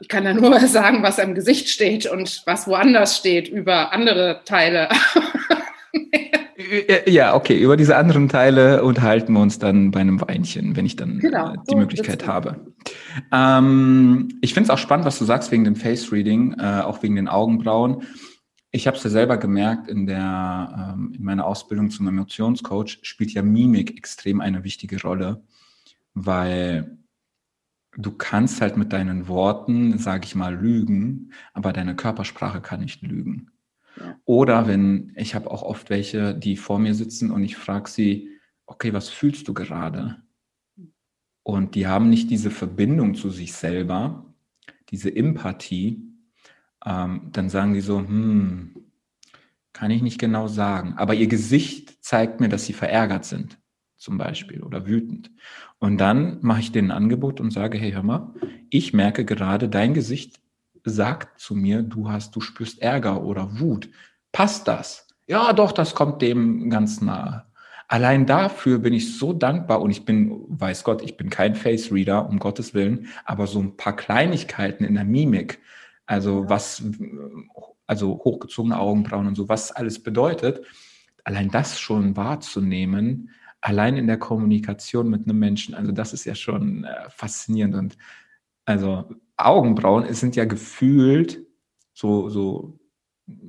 Ich 0.00 0.08
kann 0.08 0.24
ja 0.24 0.34
nur 0.34 0.60
sagen, 0.66 1.02
was 1.02 1.18
am 1.18 1.34
Gesicht 1.34 1.68
steht 1.68 2.06
und 2.06 2.42
was 2.46 2.66
woanders 2.66 3.16
steht 3.16 3.48
über 3.48 3.92
andere 3.92 4.42
Teile. 4.44 4.88
Ja, 7.06 7.34
okay. 7.34 7.58
Über 7.58 7.76
diese 7.76 7.96
anderen 7.96 8.28
Teile 8.28 8.82
unterhalten 8.82 9.32
wir 9.32 9.40
uns 9.40 9.58
dann 9.58 9.90
bei 9.90 10.00
einem 10.00 10.20
Weinchen, 10.20 10.76
wenn 10.76 10.86
ich 10.86 10.96
dann 10.96 11.18
genau, 11.18 11.52
äh, 11.52 11.56
die 11.68 11.72
so 11.72 11.76
Möglichkeit 11.76 12.26
habe. 12.26 12.72
Ähm, 13.32 14.28
ich 14.40 14.54
finde 14.54 14.66
es 14.66 14.70
auch 14.70 14.78
spannend, 14.78 15.06
was 15.06 15.18
du 15.18 15.24
sagst 15.24 15.50
wegen 15.50 15.64
dem 15.64 15.76
Face 15.76 16.12
Reading, 16.12 16.56
äh, 16.58 16.80
auch 16.80 17.02
wegen 17.02 17.16
den 17.16 17.28
Augenbrauen. 17.28 18.02
Ich 18.70 18.86
habe 18.86 18.96
es 18.96 19.04
ja 19.04 19.10
selber 19.10 19.38
gemerkt 19.38 19.88
in 19.88 20.06
der 20.06 20.94
ähm, 20.94 21.14
in 21.16 21.24
meiner 21.24 21.46
Ausbildung 21.46 21.90
zum 21.90 22.06
Emotionscoach 22.06 22.98
spielt 23.02 23.32
ja 23.32 23.42
Mimik 23.42 23.96
extrem 23.96 24.40
eine 24.40 24.62
wichtige 24.62 25.00
Rolle, 25.00 25.42
weil 26.12 26.97
du 27.98 28.12
kannst 28.12 28.60
halt 28.60 28.76
mit 28.76 28.92
deinen 28.92 29.26
Worten, 29.26 29.98
sage 29.98 30.24
ich 30.24 30.36
mal, 30.36 30.54
lügen, 30.54 31.32
aber 31.52 31.72
deine 31.72 31.96
Körpersprache 31.96 32.60
kann 32.60 32.80
nicht 32.80 33.02
lügen. 33.02 33.50
Oder 34.24 34.68
wenn, 34.68 35.12
ich 35.16 35.34
habe 35.34 35.50
auch 35.50 35.62
oft 35.62 35.90
welche, 35.90 36.32
die 36.32 36.56
vor 36.56 36.78
mir 36.78 36.94
sitzen 36.94 37.32
und 37.32 37.42
ich 37.42 37.56
frage 37.56 37.90
sie, 37.90 38.30
okay, 38.66 38.92
was 38.92 39.08
fühlst 39.08 39.48
du 39.48 39.54
gerade? 39.54 40.22
Und 41.42 41.74
die 41.74 41.88
haben 41.88 42.08
nicht 42.08 42.30
diese 42.30 42.52
Verbindung 42.52 43.16
zu 43.16 43.30
sich 43.30 43.52
selber, 43.52 44.32
diese 44.90 45.14
Empathie, 45.14 46.04
ähm, 46.86 47.30
dann 47.32 47.50
sagen 47.50 47.74
die 47.74 47.80
so, 47.80 47.98
hm, 47.98 48.76
kann 49.72 49.90
ich 49.90 50.02
nicht 50.02 50.20
genau 50.20 50.46
sagen. 50.46 50.94
Aber 50.96 51.14
ihr 51.14 51.26
Gesicht 51.26 52.04
zeigt 52.04 52.38
mir, 52.38 52.48
dass 52.48 52.64
sie 52.64 52.74
verärgert 52.74 53.24
sind, 53.24 53.57
zum 53.98 54.16
Beispiel, 54.16 54.62
oder 54.62 54.86
wütend. 54.86 55.30
Und 55.78 55.98
dann 55.98 56.38
mache 56.40 56.60
ich 56.60 56.72
denen 56.72 56.90
ein 56.90 56.96
Angebot 56.96 57.40
und 57.40 57.52
sage, 57.52 57.78
hey, 57.78 57.92
hör 57.92 58.02
mal, 58.02 58.32
ich 58.70 58.94
merke 58.94 59.24
gerade, 59.24 59.68
dein 59.68 59.92
Gesicht 59.92 60.40
sagt 60.84 61.40
zu 61.40 61.54
mir, 61.54 61.82
du 61.82 62.08
hast, 62.10 62.34
du 62.34 62.40
spürst 62.40 62.80
Ärger 62.80 63.22
oder 63.22 63.60
Wut. 63.60 63.90
Passt 64.32 64.68
das? 64.68 65.08
Ja, 65.26 65.52
doch, 65.52 65.72
das 65.72 65.94
kommt 65.94 66.22
dem 66.22 66.70
ganz 66.70 67.00
nahe. 67.00 67.44
Allein 67.88 68.26
dafür 68.26 68.78
bin 68.78 68.92
ich 68.92 69.16
so 69.16 69.32
dankbar 69.32 69.80
und 69.80 69.90
ich 69.90 70.04
bin, 70.04 70.44
weiß 70.48 70.84
Gott, 70.84 71.02
ich 71.02 71.16
bin 71.16 71.30
kein 71.30 71.54
Face 71.54 71.90
Reader, 71.90 72.28
um 72.28 72.38
Gottes 72.38 72.74
Willen, 72.74 73.08
aber 73.24 73.46
so 73.46 73.60
ein 73.60 73.76
paar 73.76 73.96
Kleinigkeiten 73.96 74.84
in 74.84 74.94
der 74.94 75.04
Mimik, 75.04 75.58
also 76.06 76.48
was, 76.48 76.82
also 77.86 78.20
hochgezogene 78.24 78.78
Augenbrauen 78.78 79.26
und 79.26 79.34
so, 79.34 79.48
was 79.48 79.72
alles 79.72 80.02
bedeutet, 80.02 80.64
allein 81.24 81.50
das 81.50 81.80
schon 81.80 82.16
wahrzunehmen, 82.16 83.30
allein 83.60 83.96
in 83.96 84.06
der 84.06 84.18
Kommunikation 84.18 85.08
mit 85.08 85.24
einem 85.24 85.38
Menschen, 85.38 85.74
also 85.74 85.92
das 85.92 86.12
ist 86.12 86.24
ja 86.24 86.34
schon 86.34 86.84
äh, 86.84 87.10
faszinierend 87.10 87.74
und 87.74 87.98
also 88.64 89.08
Augenbrauen 89.36 90.12
sind 90.12 90.36
ja 90.36 90.44
gefühlt 90.44 91.44
so, 91.94 92.28
so 92.28 92.78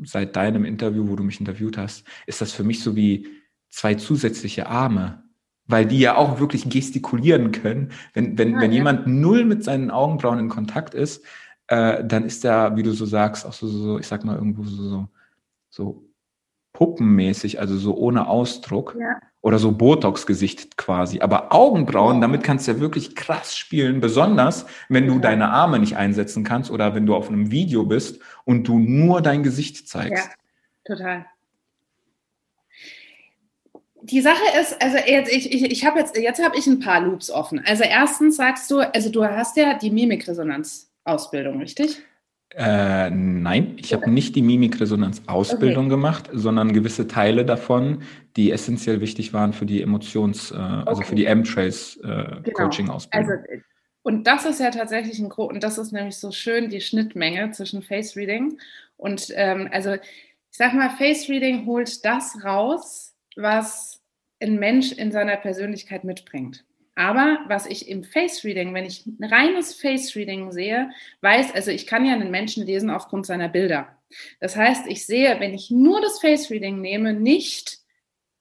seit 0.03 0.35
deinem 0.35 0.65
Interview, 0.65 1.07
wo 1.07 1.15
du 1.15 1.23
mich 1.23 1.39
interviewt 1.39 1.77
hast, 1.77 2.05
ist 2.25 2.41
das 2.41 2.51
für 2.51 2.63
mich 2.63 2.81
so 2.81 2.95
wie 2.95 3.27
zwei 3.69 3.95
zusätzliche 3.95 4.67
Arme, 4.67 5.23
weil 5.65 5.85
die 5.85 5.99
ja 5.99 6.15
auch 6.15 6.39
wirklich 6.39 6.69
gestikulieren 6.69 7.51
können. 7.51 7.91
Wenn, 8.13 8.37
wenn, 8.37 8.53
ja, 8.53 8.61
wenn 8.61 8.71
ja. 8.71 8.77
jemand 8.77 9.07
null 9.07 9.45
mit 9.45 9.63
seinen 9.63 9.91
Augenbrauen 9.91 10.39
in 10.39 10.49
Kontakt 10.49 10.93
ist, 10.93 11.23
äh, 11.67 12.03
dann 12.03 12.25
ist 12.25 12.43
er, 12.43 12.75
wie 12.75 12.83
du 12.83 12.91
so 12.91 13.05
sagst, 13.05 13.45
auch 13.45 13.53
so, 13.53 13.67
so 13.67 13.99
ich 13.99 14.07
sag 14.07 14.23
mal 14.25 14.35
irgendwo 14.35 14.63
so, 14.63 15.07
so 15.69 16.08
puppenmäßig, 16.79 17.59
also 17.59 17.77
so 17.77 17.95
ohne 17.95 18.27
Ausdruck. 18.27 18.95
Ja 18.99 19.19
oder 19.41 19.57
so 19.57 19.71
Botox-Gesicht 19.71 20.77
quasi. 20.77 21.21
Aber 21.21 21.53
Augenbrauen, 21.53 22.19
damit 22.19 22.43
kannst 22.43 22.67
du 22.67 22.73
ja 22.73 22.79
wirklich 22.79 23.15
krass 23.15 23.55
spielen, 23.55 24.01
besonders 24.01 24.65
wenn 24.89 25.07
du 25.07 25.19
deine 25.19 25.49
Arme 25.49 25.79
nicht 25.79 25.95
einsetzen 25.95 26.43
kannst 26.43 26.69
oder 26.71 26.93
wenn 26.93 27.05
du 27.05 27.15
auf 27.15 27.29
einem 27.29 27.49
Video 27.49 27.85
bist 27.85 28.19
und 28.43 28.67
du 28.67 28.79
nur 28.79 29.21
dein 29.21 29.43
Gesicht 29.43 29.87
zeigst. 29.87 30.29
Ja, 30.87 30.95
total. 30.95 31.25
Die 34.01 34.21
Sache 34.21 34.43
ist, 34.59 34.81
also 34.81 34.97
jetzt, 34.97 35.31
ich, 35.31 35.53
ich, 35.53 35.71
ich 35.71 35.85
habe 35.85 35.99
jetzt, 35.99 36.17
jetzt 36.17 36.43
habe 36.43 36.57
ich 36.57 36.67
ein 36.67 36.79
paar 36.79 36.99
Loops 36.99 37.29
offen. 37.29 37.61
Also 37.65 37.83
erstens 37.83 38.37
sagst 38.37 38.69
du, 38.71 38.79
also 38.79 39.09
du 39.09 39.23
hast 39.23 39.55
ja 39.55 39.77
die 39.77 39.91
Mimikresonanz-Ausbildung, 39.91 41.59
richtig? 41.59 42.01
Äh, 42.55 43.11
nein, 43.11 43.75
ich 43.77 43.93
habe 43.93 44.09
nicht 44.09 44.35
die 44.35 44.41
Mimikresonanz-Ausbildung 44.41 45.85
okay. 45.85 45.95
gemacht, 45.95 46.29
sondern 46.33 46.73
gewisse 46.73 47.07
Teile 47.07 47.45
davon, 47.45 48.01
die 48.35 48.51
essentiell 48.51 49.01
wichtig 49.01 49.33
waren 49.33 49.53
für 49.53 49.67
die 49.67 49.83
Emotions-, 49.83 50.51
äh, 50.51 50.55
okay. 50.55 50.83
also 50.87 51.03
für 51.03 51.15
die 51.15 51.25
M-Trace-Coaching-Ausbildung. 51.25 53.29
Äh, 53.29 53.37
genau. 53.37 53.51
Also, 53.51 53.63
und 54.01 54.25
das 54.25 54.45
ist 54.45 54.59
ja 54.59 54.71
tatsächlich 54.71 55.19
ein 55.19 55.31
und 55.31 55.63
das 55.63 55.77
ist 55.77 55.91
nämlich 55.91 56.17
so 56.17 56.31
schön 56.31 56.69
die 56.69 56.81
Schnittmenge 56.81 57.51
zwischen 57.51 57.83
Face 57.83 58.15
Reading 58.15 58.57
und 58.97 59.31
ähm, 59.35 59.69
also 59.71 59.93
ich 59.93 60.57
sag 60.57 60.73
mal, 60.73 60.89
Face 60.89 61.29
Reading 61.29 61.67
holt 61.67 62.03
das 62.03 62.43
raus, 62.43 63.13
was 63.35 64.01
ein 64.41 64.57
Mensch 64.57 64.91
in 64.91 65.11
seiner 65.11 65.37
Persönlichkeit 65.37 66.03
mitbringt. 66.03 66.65
Aber 66.99 67.39
was 67.47 67.65
ich 67.65 67.87
im 67.87 68.03
Face 68.03 68.43
Reading, 68.43 68.73
wenn 68.73 68.83
ich 68.83 69.05
ein 69.05 69.23
reines 69.23 69.73
Face 69.73 70.17
Reading 70.17 70.51
sehe, 70.51 70.89
weiß, 71.21 71.55
also 71.55 71.71
ich 71.71 71.87
kann 71.87 72.03
ja 72.03 72.11
einen 72.11 72.29
Menschen 72.29 72.65
lesen 72.65 72.89
aufgrund 72.89 73.25
seiner 73.25 73.47
Bilder. 73.47 73.87
Das 74.41 74.57
heißt, 74.57 74.85
ich 74.85 75.05
sehe, 75.05 75.39
wenn 75.39 75.53
ich 75.53 75.71
nur 75.71 76.01
das 76.01 76.19
Face 76.19 76.51
Reading 76.51 76.81
nehme, 76.81 77.13
nicht, 77.13 77.77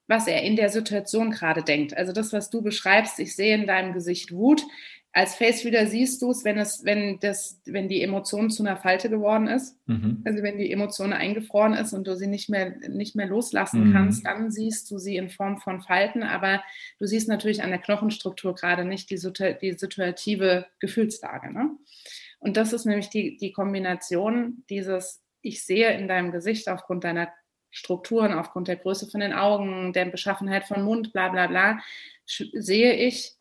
was 0.07 0.27
er 0.27 0.43
in 0.43 0.57
der 0.57 0.67
Situation 0.67 1.31
gerade 1.31 1.63
denkt. 1.63 1.95
Also 1.95 2.11
das, 2.11 2.33
was 2.33 2.49
du 2.49 2.61
beschreibst, 2.61 3.17
ich 3.19 3.33
sehe 3.33 3.55
in 3.55 3.65
deinem 3.65 3.93
Gesicht 3.93 4.33
Wut 4.33 4.61
als 5.11 5.35
Face 5.35 5.65
Reader 5.65 5.87
siehst 5.87 6.21
du 6.21 6.29
es, 6.29 6.43
wenn 6.43 6.59
es, 6.59 6.85
wenn 6.85 7.19
das, 7.19 7.59
wenn 7.65 7.89
die 7.89 8.03
Emotion 8.03 8.51
zu 8.51 8.63
einer 8.63 8.77
Falte 8.77 9.09
geworden 9.09 9.47
ist, 9.47 9.75
mhm. 9.87 10.21
also 10.23 10.43
wenn 10.43 10.59
die 10.59 10.71
Emotion 10.71 11.13
eingefroren 11.13 11.73
ist 11.73 11.93
und 11.93 12.07
du 12.07 12.15
sie 12.15 12.27
nicht 12.27 12.49
mehr, 12.49 12.75
nicht 12.87 13.15
mehr 13.15 13.25
loslassen 13.25 13.89
mhm. 13.89 13.93
kannst, 13.93 14.25
dann 14.25 14.51
siehst 14.51 14.89
du 14.91 14.99
sie 14.99 15.17
in 15.17 15.29
Form 15.29 15.57
von 15.57 15.81
Falten, 15.81 16.21
aber 16.21 16.63
du 16.99 17.07
siehst 17.07 17.27
natürlich 17.27 17.63
an 17.63 17.71
der 17.71 17.79
Knochenstruktur 17.79 18.53
gerade 18.53 18.85
nicht 18.85 19.09
die, 19.09 19.19
die 19.61 19.73
situative 19.73 20.67
Gefühlslage. 20.79 21.51
Ne? 21.51 21.71
Und 22.37 22.55
das 22.55 22.71
ist 22.71 22.85
nämlich 22.85 23.09
die, 23.09 23.35
die 23.37 23.51
Kombination 23.51 24.63
dieses, 24.69 25.23
ich 25.41 25.65
sehe 25.65 25.91
in 25.97 26.07
deinem 26.07 26.31
Gesicht 26.31 26.69
aufgrund 26.69 27.03
deiner 27.03 27.29
Strukturen, 27.71 28.33
aufgrund 28.33 28.67
der 28.67 28.77
Größe 28.77 29.09
von 29.09 29.21
den 29.21 29.33
Augen, 29.33 29.91
der 29.93 30.05
Beschaffenheit 30.05 30.65
von 30.65 30.83
Mund, 30.83 31.13
bla 31.13 31.29
bla 31.29 31.47
bla, 31.47 31.79
sehe 32.25 32.93
ich, 32.93 33.38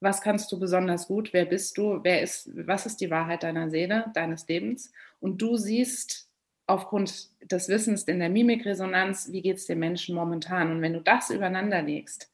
was 0.00 0.20
kannst 0.20 0.50
du 0.52 0.58
besonders 0.58 1.08
gut, 1.08 1.32
wer 1.32 1.44
bist 1.44 1.76
du, 1.76 2.00
wer 2.02 2.22
ist, 2.22 2.50
was 2.66 2.86
ist 2.86 3.00
die 3.00 3.10
Wahrheit 3.10 3.42
deiner 3.42 3.68
Seele, 3.70 4.10
deines 4.14 4.46
Lebens. 4.46 4.92
Und 5.20 5.42
du 5.42 5.56
siehst 5.56 6.28
aufgrund 6.66 7.30
des 7.50 7.68
Wissens 7.68 8.04
in 8.04 8.20
der 8.20 8.28
Mimikresonanz, 8.28 9.32
wie 9.32 9.42
geht 9.42 9.56
es 9.56 9.66
dem 9.66 9.80
Menschen 9.80 10.14
momentan. 10.14 10.70
Und 10.70 10.82
wenn 10.82 10.92
du 10.92 11.00
das 11.00 11.30
übereinander 11.30 11.82
legst, 11.82 12.30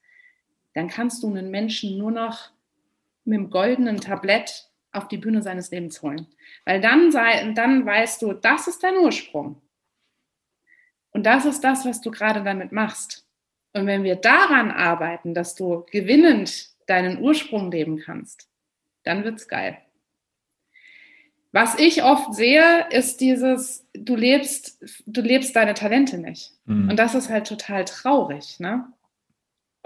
dann 0.75 0.89
kannst 0.89 1.23
du 1.23 1.29
einen 1.29 1.51
Menschen 1.51 1.97
nur 1.97 2.11
noch 2.11 2.51
mit 3.25 3.39
dem 3.39 3.51
goldenen 3.51 4.01
Tablett 4.01 4.69
auf 4.93 5.09
die 5.09 5.19
Bühne 5.19 5.41
seines 5.43 5.71
Lebens 5.71 6.03
holen. 6.03 6.27
Weil 6.65 6.81
dann, 6.81 7.11
sei, 7.11 7.53
dann 7.55 7.87
weißt 7.87 8.23
du, 8.23 8.33
das 8.33 8.69
ist 8.69 8.83
dein 8.83 8.97
Ursprung. 8.97 9.61
Und 11.13 11.25
das 11.25 11.45
ist 11.45 11.63
das, 11.63 11.87
was 11.87 12.01
du 12.01 12.11
gerade 12.11 12.43
damit 12.43 12.73
machst. 12.73 13.27
Und 13.73 13.87
wenn 13.87 14.03
wir 14.03 14.17
daran 14.17 14.71
arbeiten, 14.71 15.33
dass 15.33 15.55
du 15.55 15.85
gewinnend 15.91 16.74
deinen 16.87 17.21
Ursprung 17.21 17.71
leben 17.71 17.99
kannst, 17.99 18.49
dann 19.05 19.25
wird's 19.25 19.49
geil. 19.49 19.79
Was 21.53 21.79
ich 21.79 22.03
oft 22.03 22.35
sehe, 22.35 22.87
ist 22.91 23.21
dieses, 23.21 23.87
du 23.93 24.17
lebst, 24.17 24.83
du 25.07 25.21
lebst 25.21 25.55
deine 25.55 25.75
Talente 25.75 26.19
nicht. 26.19 26.53
Mhm. 26.65 26.91
Und 26.91 26.97
das 26.97 27.15
ist 27.15 27.29
halt 27.31 27.47
total 27.47 27.85
traurig, 27.85 28.59
ne? 28.59 28.87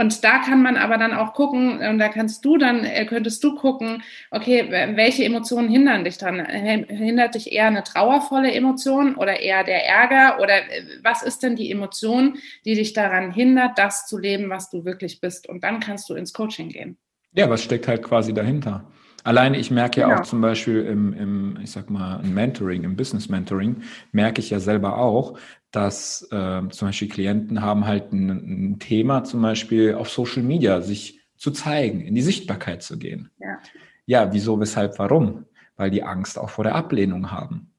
Und 0.01 0.23
da 0.23 0.39
kann 0.39 0.63
man 0.63 0.77
aber 0.77 0.97
dann 0.97 1.13
auch 1.13 1.35
gucken, 1.35 1.81
und 1.81 1.99
da 1.99 2.09
kannst 2.09 2.45
du 2.45 2.57
dann, 2.57 2.85
äh, 2.85 3.05
könntest 3.05 3.43
du 3.43 3.57
gucken, 3.57 4.05
okay, 4.31 4.71
welche 4.95 5.25
Emotionen 5.25 5.69
hindern 5.69 6.05
dich 6.05 6.19
dran? 6.19 6.39
Hindert 6.47 7.35
dich 7.35 7.51
eher 7.51 7.67
eine 7.67 7.83
trauervolle 7.83 8.53
Emotion 8.53 9.17
oder 9.17 9.41
eher 9.41 9.65
der 9.65 9.85
Ärger? 9.87 10.41
Oder 10.41 10.59
äh, 10.59 10.85
was 11.03 11.25
ist 11.25 11.43
denn 11.43 11.57
die 11.57 11.73
Emotion, 11.73 12.39
die 12.65 12.77
dich 12.77 12.93
daran 12.93 13.33
hindert, 13.33 13.77
das 13.77 14.07
zu 14.07 14.19
leben, 14.19 14.51
was 14.51 14.71
du 14.71 14.85
wirklich 14.85 15.21
bist? 15.21 15.49
Und 15.49 15.65
dann 15.65 15.81
kannst 15.81 16.09
du 16.09 16.15
ins 16.15 16.33
Coaching 16.33 16.69
gehen. 16.69 16.97
Ja, 17.33 17.51
was 17.51 17.65
steckt 17.65 17.89
halt 17.89 18.05
quasi 18.05 18.33
dahinter? 18.33 18.85
Alleine, 19.29 19.59
ich 19.59 19.71
merke 19.71 20.01
ja 20.01 20.09
genau. 20.09 20.21
auch 20.21 20.25
zum 20.25 20.41
Beispiel 20.41 20.81
im, 20.85 21.13
im, 21.13 21.59
ich 21.63 21.71
sag 21.71 21.91
mal, 21.91 22.19
im 22.25 22.33
Mentoring, 22.33 22.85
im 22.85 22.97
Business 22.97 23.29
Mentoring, 23.29 23.83
merke 24.11 24.41
ich 24.41 24.49
ja 24.49 24.59
selber 24.59 24.97
auch, 24.97 25.39
dass 25.71 26.23
äh, 26.33 26.63
zum 26.71 26.89
Beispiel 26.89 27.11
Klienten 27.11 27.61
haben 27.61 27.87
halt 27.87 28.11
ein, 28.11 28.31
ein, 28.31 28.79
Thema, 28.79 29.25
zum 29.25 29.43
Beispiel 29.43 29.97
auf 29.97 30.09
Social 30.09 30.43
Media 30.43 30.81
sich 30.81 31.21
zu 31.37 31.51
zeigen, 31.51 32.01
in 32.01 32.15
die 32.15 32.23
Sichtbarkeit 32.23 32.83
zu 32.83 32.99
gehen. 32.99 33.29
Ja. 33.39 33.59
ja, 34.07 34.33
wieso, 34.33 34.59
weshalb, 34.61 34.99
warum? 34.99 35.45
Weil 35.77 35.91
die 35.91 36.05
Angst 36.05 36.39
auch 36.39 36.49
vor 36.49 36.65
der 36.65 36.75
Ablehnung 36.75 37.31
haben. 37.31 37.75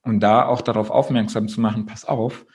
Und 0.00 0.20
da 0.20 0.46
auch 0.46 0.62
darauf 0.62 0.88
aufmerksam 0.88 1.48
zu 1.48 1.60
machen, 1.60 1.84
pass 1.84 2.06
auf, 2.06 2.46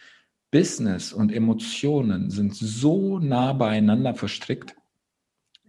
Business 0.49 1.13
und 1.13 1.31
Emotionen 1.31 2.31
sind 2.31 2.55
so 2.55 3.19
nah 3.19 3.53
beieinander 3.53 4.15
verstrickt, 4.15 4.75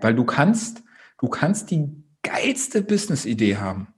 weil 0.01 0.15
du 0.15 0.25
kannst, 0.25 0.83
du 1.19 1.29
kannst 1.29 1.71
die 1.71 2.02
geilste 2.23 2.83
Business-Idee 2.83 3.57
haben. 3.57 3.89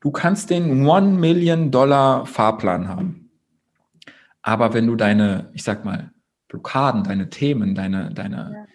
Du 0.00 0.10
kannst 0.10 0.50
den 0.50 0.86
One 0.86 1.18
Million 1.18 1.70
Dollar 1.70 2.26
Fahrplan 2.26 2.88
haben. 2.88 3.30
Aber 4.42 4.74
wenn 4.74 4.86
du 4.86 4.96
deine, 4.96 5.50
ich 5.54 5.62
sag 5.62 5.84
mal, 5.84 6.12
Blockaden, 6.48 7.04
deine 7.04 7.30
Themen, 7.30 7.74
deine, 7.74 8.12
deine. 8.12 8.66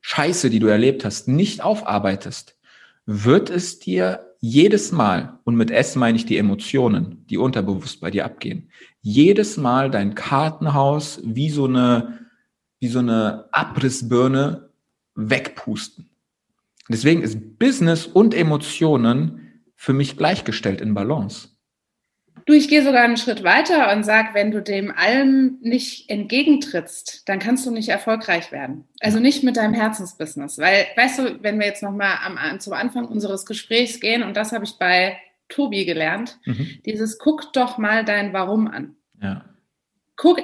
Scheiße, 0.00 0.48
die 0.48 0.58
du 0.58 0.68
erlebt 0.68 1.04
hast, 1.04 1.28
nicht 1.28 1.62
aufarbeitest, 1.62 2.56
wird 3.04 3.50
es 3.50 3.78
dir 3.78 4.34
jedes 4.40 4.92
Mal, 4.92 5.38
und 5.44 5.56
mit 5.56 5.70
S 5.70 5.96
meine 5.96 6.16
ich 6.16 6.24
die 6.24 6.38
Emotionen, 6.38 7.26
die 7.26 7.36
unterbewusst 7.36 8.00
bei 8.00 8.10
dir 8.10 8.24
abgehen, 8.24 8.70
jedes 9.02 9.56
Mal 9.56 9.90
dein 9.90 10.14
Kartenhaus 10.14 11.20
wie 11.24 11.50
so 11.50 11.66
eine, 11.66 12.20
wie 12.78 12.88
so 12.88 13.00
eine 13.00 13.46
Abrissbirne 13.52 14.70
wegpusten. 15.14 16.08
Deswegen 16.88 17.22
ist 17.22 17.58
Business 17.58 18.06
und 18.06 18.34
Emotionen 18.34 19.62
für 19.74 19.92
mich 19.92 20.16
gleichgestellt 20.16 20.80
in 20.80 20.94
Balance. 20.94 21.48
Du, 22.46 22.54
ich 22.54 22.68
gehe 22.68 22.82
sogar 22.82 23.02
einen 23.02 23.18
Schritt 23.18 23.44
weiter 23.44 23.92
und 23.94 24.04
sage, 24.04 24.30
wenn 24.32 24.50
du 24.50 24.62
dem 24.62 24.90
allem 24.90 25.58
nicht 25.60 26.08
entgegentrittst, 26.08 27.28
dann 27.28 27.40
kannst 27.40 27.66
du 27.66 27.70
nicht 27.70 27.90
erfolgreich 27.90 28.52
werden. 28.52 28.84
Also 29.00 29.20
nicht 29.20 29.44
mit 29.44 29.58
deinem 29.58 29.74
Herzensbusiness. 29.74 30.56
Weil, 30.56 30.86
weißt 30.96 31.18
du, 31.18 31.42
wenn 31.42 31.58
wir 31.58 31.66
jetzt 31.66 31.82
nochmal 31.82 32.14
am, 32.24 32.58
zum 32.58 32.72
Anfang 32.72 33.04
unseres 33.04 33.44
Gesprächs 33.44 34.00
gehen, 34.00 34.22
und 34.22 34.34
das 34.34 34.52
habe 34.52 34.64
ich 34.64 34.78
bei 34.78 35.18
Tobi 35.50 35.84
gelernt, 35.84 36.38
mhm. 36.46 36.78
dieses 36.86 37.18
guck 37.18 37.52
doch 37.52 37.76
mal 37.76 38.04
dein 38.04 38.32
Warum 38.32 38.66
an. 38.66 38.96
Ja. 39.20 39.44
Guck 40.16 40.40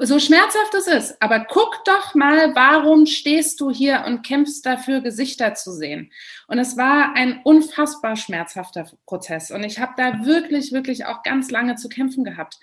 so 0.00 0.18
schmerzhaft 0.18 0.74
es 0.74 0.86
ist, 0.86 1.22
aber 1.22 1.40
guck 1.40 1.84
doch 1.84 2.14
mal, 2.14 2.54
warum 2.54 3.06
stehst 3.06 3.60
du 3.60 3.70
hier 3.70 4.04
und 4.06 4.24
kämpfst 4.24 4.64
dafür, 4.64 5.00
Gesichter 5.00 5.54
zu 5.54 5.72
sehen. 5.72 6.12
Und 6.46 6.58
es 6.58 6.76
war 6.76 7.14
ein 7.14 7.40
unfassbar 7.44 8.16
schmerzhafter 8.16 8.90
Prozess. 9.06 9.50
Und 9.50 9.64
ich 9.64 9.78
habe 9.78 9.92
da 9.96 10.24
wirklich, 10.24 10.72
wirklich 10.72 11.06
auch 11.06 11.22
ganz 11.22 11.50
lange 11.50 11.76
zu 11.76 11.88
kämpfen 11.88 12.24
gehabt. 12.24 12.58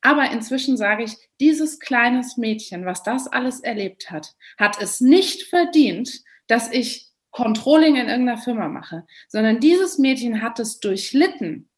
Aber 0.00 0.30
inzwischen 0.30 0.76
sage 0.76 1.04
ich, 1.04 1.16
dieses 1.40 1.80
kleines 1.80 2.36
Mädchen, 2.36 2.86
was 2.86 3.02
das 3.02 3.26
alles 3.26 3.60
erlebt 3.60 4.10
hat, 4.10 4.34
hat 4.56 4.80
es 4.80 5.00
nicht 5.00 5.44
verdient, 5.44 6.22
dass 6.46 6.70
ich 6.70 7.08
Controlling 7.30 7.96
in 7.96 8.08
irgendeiner 8.08 8.38
Firma 8.38 8.68
mache, 8.68 9.06
sondern 9.28 9.60
dieses 9.60 9.98
Mädchen 9.98 10.42
hat 10.42 10.58
es 10.60 10.80
durchlitten, 10.80 11.68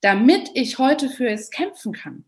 damit 0.00 0.50
ich 0.54 0.78
heute 0.78 1.08
für 1.08 1.28
es 1.28 1.50
kämpfen 1.50 1.92
kann. 1.92 2.24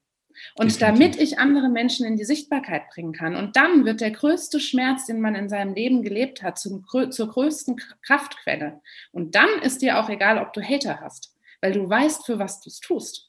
Und 0.57 0.80
damit 0.82 1.16
ich 1.16 1.39
andere 1.39 1.68
Menschen 1.68 2.07
in 2.07 2.16
die 2.16 2.24
Sichtbarkeit 2.24 2.89
bringen 2.91 3.12
kann. 3.12 3.36
Und 3.36 3.57
dann 3.57 3.84
wird 3.84 4.01
der 4.01 4.11
größte 4.11 4.61
Schmerz, 4.61 5.07
den 5.07 5.20
man 5.20 5.34
in 5.34 5.49
seinem 5.49 5.74
Leben 5.74 6.03
gelebt 6.03 6.43
hat, 6.43 6.59
zum, 6.59 6.84
zur 7.11 7.28
größten 7.28 7.80
Kraftquelle. 8.03 8.80
Und 9.12 9.34
dann 9.34 9.49
ist 9.62 9.82
dir 9.82 9.99
auch 9.99 10.09
egal, 10.09 10.39
ob 10.39 10.53
du 10.53 10.62
Hater 10.62 11.01
hast, 11.01 11.34
weil 11.61 11.72
du 11.72 11.89
weißt, 11.89 12.26
für 12.26 12.39
was 12.39 12.61
du 12.61 12.68
es 12.68 12.80
tust. 12.80 13.28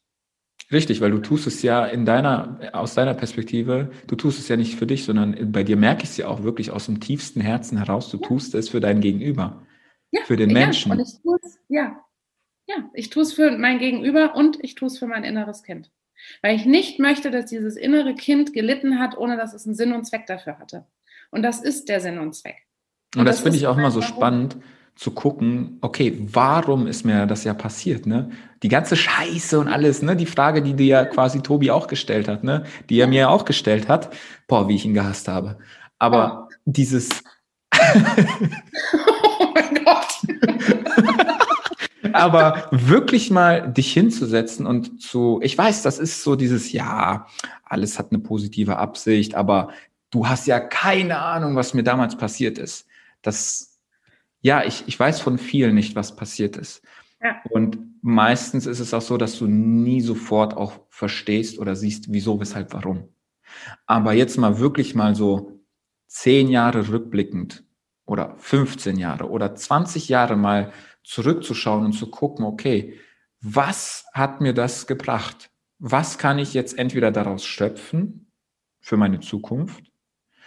Richtig, 0.71 1.01
weil 1.01 1.09
du 1.09 1.17
tust 1.17 1.47
es 1.47 1.63
ja 1.63 1.85
in 1.85 2.05
deiner, 2.05 2.59
aus 2.73 2.93
deiner 2.93 3.15
Perspektive, 3.15 3.89
du 4.05 4.15
tust 4.15 4.37
es 4.37 4.47
ja 4.49 4.55
nicht 4.55 4.75
für 4.75 4.85
dich, 4.85 5.03
sondern 5.03 5.51
bei 5.51 5.63
dir 5.63 5.77
merke 5.77 6.03
ich 6.03 6.09
es 6.09 6.17
ja 6.17 6.27
auch 6.27 6.43
wirklich 6.43 6.69
aus 6.69 6.85
dem 6.85 6.99
tiefsten 6.99 7.41
Herzen 7.41 7.77
heraus, 7.79 8.11
du 8.11 8.17
ja. 8.17 8.27
tust 8.27 8.53
es 8.53 8.69
für 8.69 8.79
dein 8.79 9.01
Gegenüber, 9.01 9.65
ja, 10.11 10.21
für 10.25 10.37
den 10.37 10.53
Menschen. 10.53 10.91
Und 10.91 10.99
ich 10.99 11.19
tue 11.23 11.39
es, 11.41 11.57
ja, 11.69 11.99
ja, 12.67 12.87
ich 12.93 13.09
tue 13.09 13.23
es 13.23 13.33
für 13.33 13.57
mein 13.57 13.79
Gegenüber 13.79 14.35
und 14.35 14.63
ich 14.63 14.75
tue 14.75 14.87
es 14.87 14.99
für 14.99 15.07
mein 15.07 15.23
inneres 15.23 15.63
Kind. 15.63 15.89
Weil 16.41 16.55
ich 16.55 16.65
nicht 16.65 16.99
möchte, 16.99 17.31
dass 17.31 17.45
dieses 17.45 17.75
innere 17.75 18.15
Kind 18.15 18.53
gelitten 18.53 18.99
hat, 18.99 19.17
ohne 19.17 19.37
dass 19.37 19.53
es 19.53 19.65
einen 19.65 19.75
Sinn 19.75 19.93
und 19.93 20.05
Zweck 20.05 20.25
dafür 20.27 20.59
hatte. 20.59 20.85
Und 21.31 21.43
das 21.43 21.61
ist 21.61 21.89
der 21.89 22.01
Sinn 22.01 22.19
und 22.19 22.33
Zweck. 22.35 22.65
Und, 23.15 23.21
und 23.21 23.25
das, 23.25 23.37
das 23.37 23.43
finde 23.43 23.57
ich 23.57 23.67
auch 23.67 23.77
immer 23.77 23.91
so 23.91 24.01
spannend 24.01 24.57
zu 24.95 25.11
gucken, 25.11 25.77
okay, 25.79 26.19
warum 26.19 26.85
ist 26.85 27.05
mir 27.05 27.25
das 27.25 27.45
ja 27.45 27.53
passiert, 27.53 28.05
ne? 28.05 28.31
Die 28.63 28.67
ganze 28.67 28.97
Scheiße 28.97 29.57
und 29.57 29.69
alles, 29.69 30.01
ne? 30.01 30.17
Die 30.17 30.25
Frage, 30.25 30.61
die 30.61 30.73
dir 30.73 30.85
ja 30.87 31.05
quasi 31.05 31.41
Tobi 31.41 31.71
auch 31.71 31.87
gestellt 31.87 32.27
hat, 32.27 32.43
ne? 32.43 32.65
Die 32.89 32.99
er 32.99 33.07
mir 33.07 33.29
auch 33.29 33.45
gestellt 33.45 33.87
hat. 33.87 34.13
Boah, 34.47 34.67
wie 34.67 34.75
ich 34.75 34.83
ihn 34.83 34.93
gehasst 34.93 35.29
habe. 35.29 35.57
Aber 35.99 36.49
oh. 36.49 36.53
dieses. 36.65 37.09
oh 37.73 39.47
mein 39.53 39.85
Gott. 39.85 40.75
aber 42.13 42.67
wirklich 42.71 43.31
mal 43.31 43.71
dich 43.71 43.93
hinzusetzen 43.93 44.65
und 44.65 45.01
zu, 45.01 45.39
ich 45.43 45.57
weiß, 45.57 45.81
das 45.83 45.99
ist 45.99 46.23
so 46.23 46.35
dieses, 46.35 46.71
ja, 46.71 47.27
alles 47.63 47.99
hat 47.99 48.11
eine 48.11 48.19
positive 48.19 48.77
Absicht, 48.77 49.35
aber 49.35 49.69
du 50.11 50.27
hast 50.27 50.47
ja 50.47 50.59
keine 50.59 51.19
Ahnung, 51.19 51.55
was 51.55 51.73
mir 51.73 51.83
damals 51.83 52.17
passiert 52.17 52.57
ist. 52.57 52.87
Das, 53.21 53.79
ja, 54.41 54.63
ich, 54.63 54.83
ich 54.87 54.99
weiß 54.99 55.21
von 55.21 55.37
vielen 55.37 55.75
nicht, 55.75 55.95
was 55.95 56.15
passiert 56.15 56.57
ist. 56.57 56.81
Ja. 57.21 57.41
Und 57.49 57.77
meistens 58.01 58.65
ist 58.65 58.79
es 58.79 58.93
auch 58.93 59.01
so, 59.01 59.17
dass 59.17 59.37
du 59.37 59.47
nie 59.47 60.01
sofort 60.01 60.55
auch 60.55 60.79
verstehst 60.89 61.59
oder 61.59 61.75
siehst, 61.75 62.11
wieso, 62.11 62.39
weshalb, 62.39 62.73
warum. 62.73 63.09
Aber 63.85 64.13
jetzt 64.13 64.37
mal 64.37 64.59
wirklich 64.59 64.95
mal 64.95 65.15
so 65.15 65.59
zehn 66.07 66.47
Jahre 66.49 66.89
rückblickend 66.89 67.63
oder 68.05 68.35
15 68.37 68.97
Jahre 68.97 69.29
oder 69.29 69.53
20 69.55 70.09
Jahre 70.09 70.35
mal 70.35 70.71
zurückzuschauen 71.03 71.85
und 71.85 71.93
zu 71.93 72.09
gucken, 72.09 72.45
okay, 72.45 72.99
was 73.41 74.05
hat 74.13 74.41
mir 74.41 74.53
das 74.53 74.87
gebracht? 74.87 75.49
Was 75.79 76.17
kann 76.17 76.39
ich 76.39 76.53
jetzt 76.53 76.77
entweder 76.77 77.11
daraus 77.11 77.45
schöpfen 77.45 78.31
für 78.81 78.97
meine 78.97 79.19
Zukunft? 79.19 79.83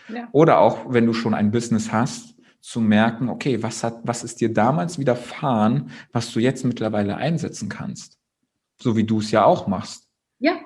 Ja. 0.09 0.29
Oder 0.33 0.59
auch, 0.59 0.93
wenn 0.93 1.07
du 1.07 1.15
schon 1.15 1.35
ein 1.35 1.51
Business 1.51 1.93
hast, 1.93 2.35
zu 2.61 2.81
merken, 2.81 3.29
okay, 3.29 3.63
was 3.63 3.83
hat, 3.83 4.01
was 4.05 4.23
ist 4.23 4.41
dir 4.41 4.53
damals 4.53 4.99
widerfahren, 4.99 5.91
was 6.13 6.33
du 6.33 6.39
jetzt 6.39 6.65
mittlerweile 6.65 7.17
einsetzen 7.17 7.69
kannst? 7.69 8.19
So 8.81 8.97
wie 8.97 9.05
du 9.05 9.19
es 9.19 9.31
ja 9.31 9.45
auch 9.45 9.67
machst. 9.67 10.09
Ja. 10.39 10.61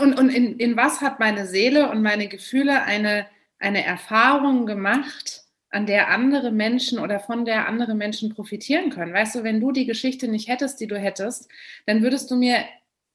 Und, 0.00 0.18
und 0.18 0.30
in, 0.30 0.58
in 0.58 0.76
was 0.76 1.00
hat 1.00 1.20
meine 1.20 1.46
Seele 1.46 1.90
und 1.90 2.02
meine 2.02 2.26
Gefühle 2.26 2.82
eine, 2.82 3.26
eine 3.58 3.84
Erfahrung 3.84 4.66
gemacht, 4.66 5.44
an 5.70 5.86
der 5.86 6.08
andere 6.08 6.50
Menschen 6.50 6.98
oder 6.98 7.20
von 7.20 7.44
der 7.44 7.68
andere 7.68 7.94
Menschen 7.94 8.34
profitieren 8.34 8.90
können. 8.90 9.14
Weißt 9.14 9.36
du, 9.36 9.44
wenn 9.44 9.60
du 9.60 9.72
die 9.72 9.86
Geschichte 9.86 10.28
nicht 10.28 10.48
hättest, 10.48 10.80
die 10.80 10.86
du 10.86 10.98
hättest, 10.98 11.48
dann 11.86 12.02
würdest 12.02 12.30
du 12.30 12.36
mir 12.36 12.64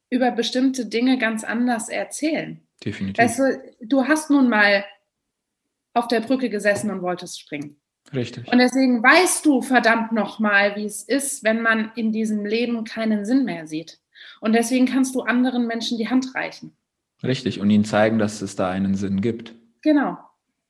über 0.09 0.31
bestimmte 0.31 0.85
Dinge 0.85 1.17
ganz 1.17 1.43
anders 1.43 1.89
erzählen. 1.89 2.61
Definitiv. 2.83 3.23
Weißt 3.23 3.39
du, 3.39 3.61
du 3.81 4.07
hast 4.07 4.29
nun 4.29 4.49
mal 4.49 4.85
auf 5.93 6.07
der 6.07 6.21
Brücke 6.21 6.49
gesessen 6.49 6.91
und 6.91 7.01
wolltest 7.01 7.39
springen. 7.39 7.77
Richtig. 8.13 8.51
Und 8.51 8.59
deswegen 8.59 9.01
weißt 9.01 9.45
du 9.45 9.61
verdammt 9.61 10.11
nochmal, 10.11 10.75
wie 10.75 10.85
es 10.85 11.01
ist, 11.03 11.43
wenn 11.43 11.61
man 11.61 11.91
in 11.95 12.11
diesem 12.11 12.45
Leben 12.45 12.83
keinen 12.83 13.25
Sinn 13.25 13.45
mehr 13.45 13.67
sieht. 13.67 13.99
Und 14.41 14.53
deswegen 14.53 14.85
kannst 14.85 15.15
du 15.15 15.21
anderen 15.21 15.67
Menschen 15.67 15.97
die 15.97 16.09
Hand 16.09 16.35
reichen. 16.35 16.75
Richtig. 17.23 17.59
Und 17.59 17.69
ihnen 17.69 17.85
zeigen, 17.85 18.19
dass 18.19 18.41
es 18.41 18.55
da 18.55 18.69
einen 18.69 18.95
Sinn 18.95 19.21
gibt. 19.21 19.55
Genau. 19.81 20.17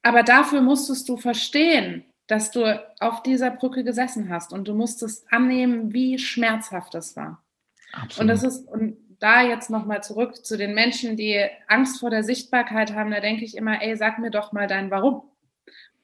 Aber 0.06 0.22
dafür 0.22 0.62
musstest 0.62 1.10
du 1.10 1.18
verstehen, 1.18 2.06
dass 2.28 2.52
du 2.52 2.80
auf 3.00 3.24
dieser 3.24 3.50
Brücke 3.50 3.84
gesessen 3.84 4.30
hast 4.30 4.54
und 4.54 4.68
du 4.68 4.76
musstest 4.76 5.26
annehmen, 5.32 5.94
wie 5.94 6.20
schmerzhaft 6.20 6.94
das 6.94 7.16
war. 7.16 7.44
Absolut. 7.92 8.22
Und 8.22 8.28
das 8.28 8.44
ist, 8.44 8.68
und 8.68 8.98
da 9.20 9.42
jetzt 9.42 9.72
nochmal 9.72 10.04
zurück 10.04 10.46
zu 10.46 10.58
den 10.58 10.76
Menschen, 10.76 11.18
die 11.18 11.44
Angst 11.68 12.00
vor 12.00 12.12
der 12.12 12.24
Sichtbarkeit 12.24 12.94
haben, 12.94 13.10
da 13.10 13.20
denke 13.20 13.46
ich 13.46 13.58
immer, 13.58 13.82
ey, 13.82 13.98
sag 13.98 14.20
mir 14.20 14.30
doch 14.30 14.52
mal 14.52 14.68
dein 14.68 14.92
Warum. 14.92 15.24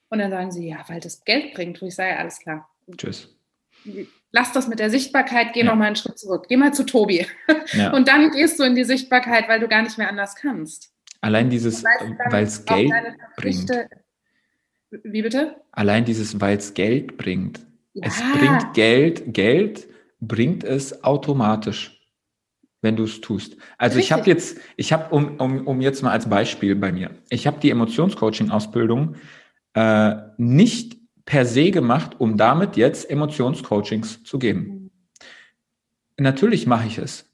Und 0.09 0.17
dann 0.17 0.31
sagen 0.31 0.51
sie, 0.51 0.67
ja, 0.67 0.83
weil 0.87 0.99
das 0.99 1.23
Geld 1.23 1.53
bringt. 1.53 1.79
Wo 1.79 1.85
ich 1.85 1.93
sage, 1.93 2.17
alles 2.17 2.39
klar. 2.39 2.67
Tschüss. 2.97 3.37
Lass 4.31 4.51
das 4.51 4.67
mit 4.67 4.79
der 4.79 4.89
Sichtbarkeit, 4.89 5.53
geh 5.53 5.59
ja. 5.59 5.67
noch 5.67 5.75
mal 5.75 5.85
einen 5.85 5.95
Schritt 5.95 6.17
zurück. 6.17 6.47
Geh 6.49 6.57
mal 6.57 6.73
zu 6.73 6.87
Tobi. 6.87 7.27
Ja. 7.73 7.91
Und 7.93 8.07
dann 8.07 8.31
gehst 8.31 8.57
du 8.57 8.63
in 8.63 8.73
die 8.73 8.83
Sichtbarkeit, 8.83 9.47
weil 9.47 9.59
du 9.59 9.67
gar 9.67 9.83
nicht 9.83 9.99
mehr 9.99 10.09
anders 10.09 10.35
kannst. 10.35 10.90
Allein 11.21 11.49
dieses, 11.49 11.83
weil 11.83 12.43
es 12.43 12.65
Geld 12.65 12.91
bringt. 13.37 13.71
Wie 15.03 15.21
bitte? 15.21 15.55
Allein 15.71 16.03
dieses, 16.03 16.41
weil 16.41 16.57
es 16.57 16.73
Geld 16.73 17.17
bringt. 17.17 17.61
Ja. 17.93 18.07
Es 18.07 18.21
bringt 18.37 18.73
Geld, 18.73 19.33
Geld 19.33 19.87
bringt 20.19 20.63
es 20.63 21.03
automatisch 21.03 22.01
wenn 22.81 22.95
du 22.95 23.03
es 23.03 23.21
tust. 23.21 23.57
Also 23.77 23.97
Richtig. 23.97 24.05
ich 24.05 24.11
habe 24.11 24.29
jetzt, 24.29 24.57
ich 24.75 24.93
habe, 24.93 25.13
um, 25.13 25.37
um, 25.37 25.67
um 25.67 25.81
jetzt 25.81 26.01
mal 26.01 26.11
als 26.11 26.27
Beispiel 26.27 26.75
bei 26.75 26.91
mir, 26.91 27.11
ich 27.29 27.47
habe 27.47 27.59
die 27.59 27.69
Emotionscoaching-Ausbildung 27.69 29.15
äh, 29.73 30.15
nicht 30.37 30.97
per 31.25 31.45
se 31.45 31.71
gemacht, 31.71 32.19
um 32.19 32.37
damit 32.37 32.77
jetzt 32.77 33.09
Emotionscoachings 33.09 34.23
zu 34.23 34.39
geben. 34.39 34.61
Mhm. 34.61 34.91
Natürlich 36.17 36.67
mache 36.67 36.87
ich 36.87 36.97
es. 36.97 37.30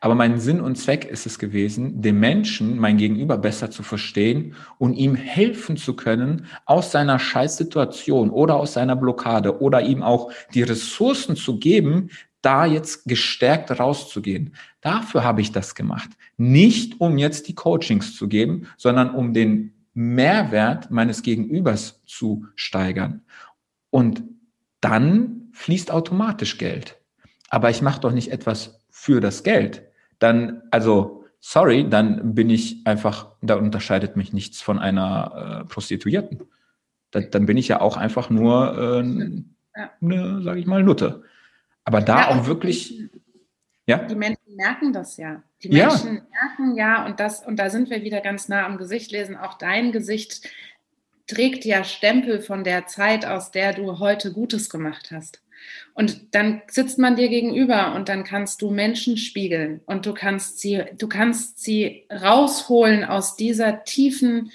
Aber 0.00 0.14
mein 0.14 0.38
Sinn 0.40 0.60
und 0.60 0.76
Zweck 0.76 1.04
ist 1.04 1.26
es 1.26 1.38
gewesen, 1.38 2.02
dem 2.02 2.20
Menschen, 2.20 2.78
mein 2.78 2.96
Gegenüber 2.96 3.38
besser 3.38 3.70
zu 3.70 3.82
verstehen 3.82 4.54
und 4.78 4.94
ihm 4.94 5.14
helfen 5.14 5.76
zu 5.76 5.96
können, 5.96 6.46
aus 6.64 6.92
seiner 6.92 7.18
Scheißsituation 7.18 8.30
oder 8.30 8.56
aus 8.56 8.74
seiner 8.74 8.96
Blockade 8.96 9.60
oder 9.60 9.82
ihm 9.82 10.02
auch 10.02 10.30
die 10.54 10.62
Ressourcen 10.62 11.36
zu 11.36 11.58
geben, 11.58 12.10
da 12.42 12.66
jetzt 12.66 13.06
gestärkt 13.06 13.78
rauszugehen. 13.80 14.54
Dafür 14.80 15.24
habe 15.24 15.40
ich 15.40 15.50
das 15.50 15.74
gemacht. 15.74 16.10
Nicht 16.36 17.00
um 17.00 17.18
jetzt 17.18 17.48
die 17.48 17.54
Coachings 17.54 18.14
zu 18.14 18.28
geben, 18.28 18.68
sondern 18.76 19.10
um 19.14 19.34
den 19.34 19.72
Mehrwert 19.94 20.90
meines 20.90 21.22
Gegenübers 21.22 22.02
zu 22.04 22.44
steigern. 22.54 23.22
Und 23.90 24.22
dann 24.80 25.48
fließt 25.52 25.90
automatisch 25.90 26.58
Geld. 26.58 26.98
Aber 27.48 27.70
ich 27.70 27.82
mache 27.82 28.00
doch 28.00 28.12
nicht 28.12 28.30
etwas 28.30 28.75
für 28.98 29.20
das 29.20 29.42
Geld. 29.42 29.82
Dann, 30.18 30.62
also, 30.70 31.26
sorry, 31.38 31.86
dann 31.88 32.34
bin 32.34 32.48
ich 32.48 32.86
einfach, 32.86 33.28
da 33.42 33.56
unterscheidet 33.56 34.16
mich 34.16 34.32
nichts 34.32 34.62
von 34.62 34.78
einer 34.78 35.60
äh, 35.60 35.64
Prostituierten. 35.66 36.42
Da, 37.10 37.20
dann 37.20 37.44
bin 37.44 37.58
ich 37.58 37.68
ja 37.68 37.82
auch 37.82 37.98
einfach 37.98 38.30
nur 38.30 38.74
äh, 38.74 39.82
eine, 40.00 40.42
sage 40.42 40.58
ich 40.58 40.66
mal, 40.66 40.82
Nutte. 40.82 41.24
Aber 41.84 42.00
da 42.00 42.20
ja, 42.20 42.28
auch 42.30 42.46
wirklich. 42.46 43.10
Ja? 43.84 43.98
Die 43.98 44.14
Menschen 44.14 44.56
merken 44.56 44.94
das 44.94 45.18
ja. 45.18 45.42
Die 45.62 45.68
Menschen 45.68 46.16
ja. 46.16 46.22
merken 46.30 46.74
ja, 46.74 47.06
und 47.06 47.20
das, 47.20 47.46
und 47.46 47.56
da 47.56 47.68
sind 47.68 47.90
wir 47.90 48.02
wieder 48.02 48.22
ganz 48.22 48.48
nah 48.48 48.64
am 48.64 48.78
Gesicht 48.78 49.12
lesen, 49.12 49.36
auch 49.36 49.58
dein 49.58 49.92
Gesicht 49.92 50.48
trägt 51.26 51.66
ja 51.66 51.84
Stempel 51.84 52.40
von 52.40 52.64
der 52.64 52.86
Zeit, 52.86 53.26
aus 53.26 53.50
der 53.50 53.74
du 53.74 53.98
heute 53.98 54.32
Gutes 54.32 54.70
gemacht 54.70 55.10
hast. 55.12 55.42
Und 55.94 56.34
dann 56.34 56.62
sitzt 56.68 56.98
man 56.98 57.16
dir 57.16 57.28
gegenüber 57.28 57.94
und 57.94 58.08
dann 58.08 58.24
kannst 58.24 58.62
du 58.62 58.70
Menschen 58.70 59.16
spiegeln 59.16 59.80
und 59.86 60.06
du 60.06 60.14
kannst 60.14 60.60
sie, 60.60 60.82
du 60.98 61.08
kannst 61.08 61.62
sie 61.62 62.06
rausholen 62.10 63.04
aus 63.04 63.36
dieser 63.36 63.84
tiefen 63.84 64.50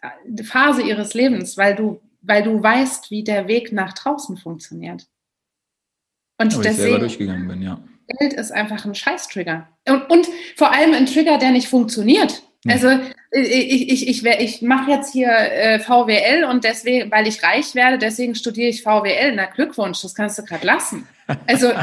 äh, 0.00 0.42
Phase 0.42 0.82
ihres 0.82 1.14
Lebens, 1.14 1.56
weil 1.56 1.74
du, 1.74 2.00
weil 2.22 2.42
du 2.42 2.62
weißt, 2.62 3.10
wie 3.10 3.24
der 3.24 3.48
Weg 3.48 3.72
nach 3.72 3.92
draußen 3.92 4.36
funktioniert. 4.36 5.06
Und 6.38 6.54
Aber 6.54 6.62
deswegen, 6.62 6.68
ich 6.68 6.76
selber 6.76 6.98
durchgegangen 6.98 7.48
bin, 7.48 7.62
ja. 7.62 7.82
Geld 8.18 8.34
ist 8.34 8.52
einfach 8.52 8.84
ein 8.84 8.94
Scheiß-Trigger. 8.94 9.68
Und, 9.88 10.10
und 10.10 10.28
vor 10.56 10.72
allem 10.72 10.92
ein 10.92 11.06
Trigger, 11.06 11.38
der 11.38 11.52
nicht 11.52 11.68
funktioniert. 11.68 12.42
Also 12.66 12.88
ich, 13.30 13.92
ich, 13.92 14.08
ich, 14.08 14.24
ich 14.24 14.62
mache 14.62 14.90
jetzt 14.90 15.12
hier 15.12 15.28
äh, 15.28 15.78
VWL 15.80 16.44
und 16.44 16.64
deswegen, 16.64 17.10
weil 17.10 17.26
ich 17.26 17.42
reich 17.42 17.74
werde, 17.74 17.98
deswegen 17.98 18.34
studiere 18.34 18.68
ich 18.68 18.82
VWL. 18.82 19.34
Na 19.34 19.46
Glückwunsch, 19.46 20.00
das 20.02 20.14
kannst 20.14 20.38
du 20.38 20.44
gerade 20.44 20.66
lassen. 20.66 21.06
Also 21.46 21.72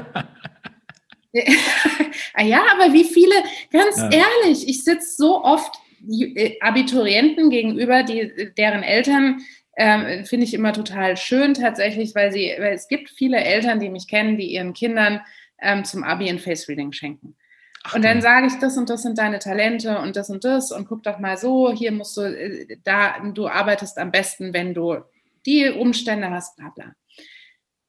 ah 2.34 2.43
ja, 2.43 2.61
aber 2.73 2.93
wie 2.93 3.05
viele, 3.05 3.36
ganz 3.71 3.97
ja. 3.97 4.09
ehrlich, 4.11 4.67
ich 4.67 4.84
sitze 4.84 5.15
so 5.15 5.43
oft 5.43 5.75
äh, 6.09 6.59
Abiturienten 6.59 7.49
gegenüber, 7.49 8.03
die, 8.03 8.51
deren 8.57 8.84
Eltern 8.84 9.41
ähm, 9.77 10.25
Finde 10.25 10.45
ich 10.45 10.53
immer 10.53 10.73
total 10.73 11.17
schön 11.17 11.53
tatsächlich, 11.53 12.13
weil, 12.13 12.32
sie, 12.32 12.53
weil 12.59 12.73
es 12.73 12.88
gibt 12.88 13.09
viele 13.09 13.38
Eltern, 13.38 13.79
die 13.79 13.89
mich 13.89 14.07
kennen, 14.07 14.38
die 14.38 14.53
ihren 14.53 14.73
Kindern 14.73 15.21
ähm, 15.61 15.86
zum 15.86 16.03
Abi 16.03 16.29
ein 16.29 16.39
Face 16.39 16.67
Reading 16.67 16.91
schenken. 16.91 17.36
Ach, 17.84 17.95
und 17.95 18.03
dann 18.03 18.21
sage 18.21 18.47
ich, 18.47 18.59
das 18.59 18.77
und 18.77 18.89
das 18.89 19.01
sind 19.01 19.17
deine 19.17 19.39
Talente 19.39 19.99
und 19.99 20.15
das 20.15 20.29
und 20.29 20.43
das 20.43 20.71
und 20.71 20.88
guck 20.88 21.03
doch 21.03 21.19
mal 21.19 21.38
so, 21.38 21.71
hier 21.71 21.91
musst 21.91 22.15
du, 22.17 22.21
äh, 22.21 22.77
da, 22.84 23.19
du 23.19 23.47
arbeitest 23.47 23.97
am 23.97 24.11
besten, 24.11 24.53
wenn 24.53 24.73
du 24.73 24.97
die 25.45 25.69
Umstände 25.69 26.29
hast, 26.29 26.57
bla 26.57 26.69
bla. 26.69 26.93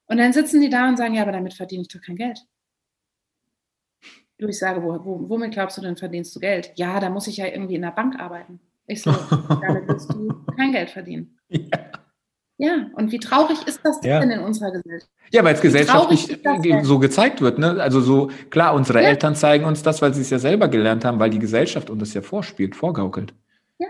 Und 0.07 0.19
dann 0.19 0.33
sitzen 0.33 0.61
die 0.61 0.71
da 0.71 0.89
und 0.89 0.97
sagen, 0.97 1.15
ja, 1.15 1.23
aber 1.23 1.33
damit 1.33 1.55
verdiene 1.55 1.83
ich 1.83 1.89
doch 1.89 2.01
kein 2.01 2.17
Geld. 2.17 2.41
Du, 4.39 4.49
ich 4.49 4.59
sage, 4.59 4.83
wo, 4.83 5.05
wo, 5.05 5.29
womit 5.29 5.53
glaubst 5.53 5.77
du 5.79 5.83
denn 5.83 5.97
verdienst 5.97 6.35
du 6.35 6.41
Geld? 6.41 6.73
Ja, 6.77 6.99
da 6.99 7.11
muss 7.11 7.27
ich 7.27 7.37
ja 7.37 7.47
irgendwie 7.47 7.77
in 7.77 7.83
der 7.83 7.93
Bank 7.93 8.19
arbeiten. 8.19 8.61
Ich 8.87 9.03
so, 9.03 9.13
damit 9.49 9.89
wirst 9.89 10.13
du 10.13 10.45
kein 10.57 10.73
Geld 10.73 10.91
verdienen. 10.91 11.39
Ja. 11.49 12.02
Ja, 12.59 12.87
und 12.95 13.11
wie 13.13 13.19
traurig 13.19 13.59
ist 13.67 13.81
das 13.83 13.99
ja. 14.05 14.21
denn 14.21 14.31
in 14.31 14.41
unserer 14.41 14.71
Gesellschaft? 14.71 15.11
Ja, 15.33 15.43
weil 15.43 15.55
es 15.55 15.61
gesellschaftlich 15.61 16.39
so 16.83 16.99
gezeigt 16.99 17.41
wird. 17.41 17.59
Ne? 17.59 17.81
Also 17.81 18.01
so, 18.01 18.31
klar, 18.51 18.75
unsere 18.75 19.03
ja. 19.03 19.09
Eltern 19.09 19.35
zeigen 19.35 19.65
uns 19.65 19.83
das, 19.83 20.03
weil 20.03 20.15
sie 20.15 20.21
es 20.21 20.31
ja 20.31 20.39
selber 20.39 20.69
gelernt 20.69 21.05
haben, 21.05 21.19
weil 21.19 21.31
die 21.31 21.39
Gesellschaft 21.39 21.91
uns 21.91 22.01
das 22.01 22.15
ja 22.15 22.21
vorspielt, 22.21 22.77
vorgaukelt. 22.77 23.35
Ja. 23.79 23.89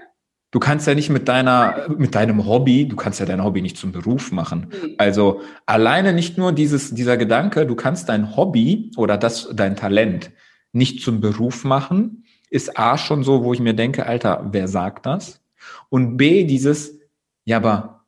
Du 0.52 0.60
kannst 0.60 0.86
ja 0.86 0.94
nicht 0.94 1.10
mit 1.10 1.28
deiner, 1.28 1.86
mit 1.98 2.14
deinem 2.14 2.46
Hobby, 2.46 2.86
du 2.86 2.96
kannst 2.96 3.18
ja 3.20 3.26
dein 3.26 3.42
Hobby 3.42 3.60
nicht 3.60 3.76
zum 3.76 3.92
Beruf 3.92 4.30
machen. 4.30 4.68
Mhm. 4.70 4.94
Also 4.98 5.40
alleine 5.66 6.12
nicht 6.12 6.38
nur 6.38 6.52
dieses, 6.52 6.94
dieser 6.94 7.16
Gedanke, 7.16 7.66
du 7.66 7.74
kannst 7.74 8.08
dein 8.08 8.36
Hobby 8.36 8.92
oder 8.96 9.18
das, 9.18 9.50
dein 9.52 9.76
Talent 9.76 10.30
nicht 10.72 11.02
zum 11.02 11.20
Beruf 11.20 11.64
machen, 11.64 12.24
ist 12.48 12.78
A 12.78 12.96
schon 12.96 13.24
so, 13.24 13.44
wo 13.44 13.52
ich 13.52 13.60
mir 13.60 13.74
denke, 13.74 14.06
Alter, 14.06 14.48
wer 14.52 14.68
sagt 14.68 15.06
das? 15.06 15.40
Und 15.88 16.16
B, 16.16 16.44
dieses, 16.44 17.00
ja, 17.44 17.56
aber 17.56 18.01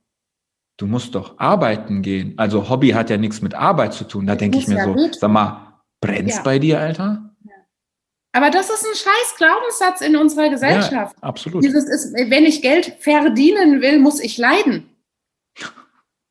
du 0.76 0.86
musst 0.86 1.14
doch 1.14 1.38
arbeiten 1.38 2.02
gehen. 2.02 2.34
Also 2.36 2.68
Hobby 2.68 2.90
hat 2.90 3.10
ja 3.10 3.16
nichts 3.16 3.42
mit 3.42 3.54
Arbeit 3.54 3.94
zu 3.94 4.04
tun. 4.04 4.26
Da 4.26 4.34
denke 4.34 4.58
ich 4.58 4.68
mir 4.68 4.78
ja 4.78 4.84
so, 4.84 4.94
gut. 4.94 5.16
sag 5.16 5.30
mal, 5.30 5.80
brennt's 6.00 6.36
ja. 6.36 6.42
bei 6.42 6.58
dir, 6.58 6.80
Alter? 6.80 7.30
Aber 8.32 8.50
das 8.50 8.68
ist 8.68 8.84
ein 8.84 8.96
scheiß 8.96 9.36
Glaubenssatz 9.36 10.00
in 10.00 10.16
unserer 10.16 10.48
Gesellschaft. 10.48 11.16
Ja, 11.22 11.28
absolut. 11.28 11.62
Dieses 11.62 11.84
ist, 11.84 12.14
wenn 12.14 12.44
ich 12.44 12.62
Geld 12.62 12.96
verdienen 12.98 13.80
will, 13.80 14.00
muss 14.00 14.18
ich 14.18 14.38
leiden. 14.38 14.90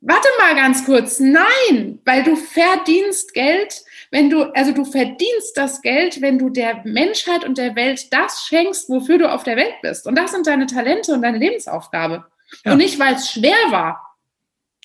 Warte 0.02 0.28
mal 0.38 0.54
ganz 0.54 0.86
kurz. 0.86 1.22
Nein, 1.22 2.00
weil 2.04 2.24
du 2.24 2.36
verdienst 2.36 3.34
Geld, 3.34 3.86
wenn 4.12 4.30
du, 4.30 4.54
also 4.54 4.74
du 4.74 4.84
verdienst 4.84 5.56
das 5.56 5.82
Geld, 5.82 6.20
wenn 6.20 6.38
du 6.38 6.50
der 6.50 6.82
Menschheit 6.84 7.46
und 7.46 7.58
der 7.58 7.78
Welt 7.78 8.12
das 8.12 8.46
schenkst, 8.48 8.90
wofür 8.90 9.18
du 9.18 9.32
auf 9.32 9.44
der 9.44 9.56
Welt 9.56 9.76
bist. 9.82 10.06
Und 10.06 10.18
das 10.18 10.32
sind 10.32 10.46
deine 10.46 10.66
Talente 10.66 11.14
und 11.14 11.22
deine 11.22 11.38
Lebensaufgabe. 11.38 12.26
Ja. 12.66 12.74
Und 12.74 12.80
nicht, 12.80 13.00
weil 13.00 13.16
es 13.16 13.32
schwer 13.32 13.56
war. 13.70 14.13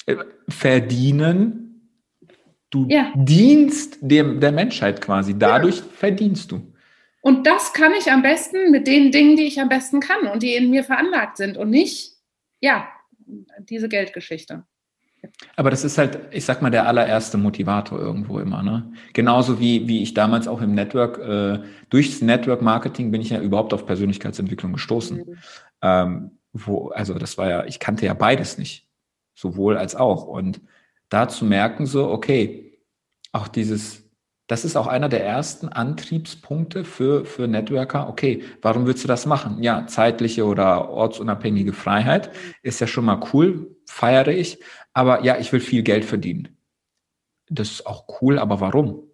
Äh, 0.09 0.17
verdienen, 0.49 1.91
du 2.71 2.87
ja. 2.89 3.13
dienst 3.15 3.99
dem, 4.01 4.41
der 4.41 4.53
Menschheit 4.53 5.01
quasi. 5.01 5.39
Dadurch 5.39 5.79
ja. 5.79 5.85
verdienst 5.93 6.51
du. 6.51 6.73
Und 7.21 7.47
das 7.47 7.73
kann 7.73 7.93
ich 7.93 8.11
am 8.11 8.23
besten 8.23 8.71
mit 8.71 8.87
den 8.87 9.13
Dingen, 9.13 9.37
die 9.37 9.45
ich 9.45 9.61
am 9.61 9.69
besten 9.69 10.01
kann 10.01 10.29
und 10.33 10.43
die 10.43 10.55
in 10.55 10.71
mir 10.71 10.85
veranlagt 10.85 11.37
sind 11.37 11.57
und 11.59 11.69
nicht, 11.69 12.15
ja, 12.61 12.89
diese 13.59 13.89
Geldgeschichte. 13.89 14.65
Aber 15.57 15.71
das 15.71 15.85
ist 15.85 15.99
halt, 15.99 16.21
ich 16.31 16.45
sag 16.45 16.63
mal, 16.63 16.71
der 16.71 16.87
allererste 16.87 17.37
Motivator 17.37 17.99
irgendwo 17.99 18.39
immer. 18.39 18.63
Ne? 18.63 18.93
Genauso 19.13 19.61
wie, 19.61 19.89
wie 19.89 20.03
ich 20.03 20.15
damals 20.15 20.49
auch 20.49 20.63
im 20.63 20.75
Network, 20.75 21.19
äh, 21.19 21.59
durchs 21.91 22.23
Network 22.23 22.63
Marketing 22.63 23.11
bin 23.11 23.21
ich 23.21 23.31
ja 23.31 23.41
überhaupt 23.41 23.75
auf 23.75 23.85
Persönlichkeitsentwicklung 23.85 24.73
gestoßen. 24.73 25.19
Mhm. 25.19 25.37
Ähm, 25.83 26.31
wo, 26.53 26.89
also 26.89 27.15
das 27.15 27.37
war 27.37 27.51
ja, 27.51 27.65
ich 27.67 27.79
kannte 27.79 28.07
ja 28.07 28.15
beides 28.15 28.57
nicht, 28.57 28.88
sowohl 29.39 29.77
als 29.77 29.95
auch. 29.95 30.25
Und 30.25 30.61
da 31.09 31.29
zu 31.29 31.45
merken, 31.45 31.87
so, 31.87 32.11
okay, 32.11 32.81
auch 33.33 33.47
dieses, 33.47 34.11
das 34.49 34.65
ist 34.65 34.77
auch 34.77 34.89
einer 34.89 35.09
der 35.09 35.25
ersten 35.25 35.69
Antriebspunkte 35.69 36.85
für, 36.85 37.25
für 37.25 37.47
Networker. 37.47 38.09
Okay, 38.09 38.43
warum 38.63 38.87
willst 38.87 39.05
du 39.05 39.09
das 39.09 39.27
machen? 39.27 39.63
Ja, 39.63 39.87
zeitliche 39.87 40.45
oder 40.45 40.91
ortsunabhängige 40.91 41.73
Freiheit 41.73 42.31
ist 42.63 42.81
ja 42.81 42.87
schon 42.87 43.05
mal 43.05 43.21
cool. 43.33 43.77
feiere 43.87 44.29
ich. 44.29 44.59
Aber 44.93 45.23
ja, 45.25 45.39
ich 45.39 45.53
will 45.53 45.61
viel 45.61 45.83
Geld 45.83 46.05
verdienen. 46.05 46.57
Das 47.49 47.71
ist 47.71 47.87
auch 47.87 48.21
cool, 48.21 48.39
aber 48.39 48.61
warum? 48.61 49.05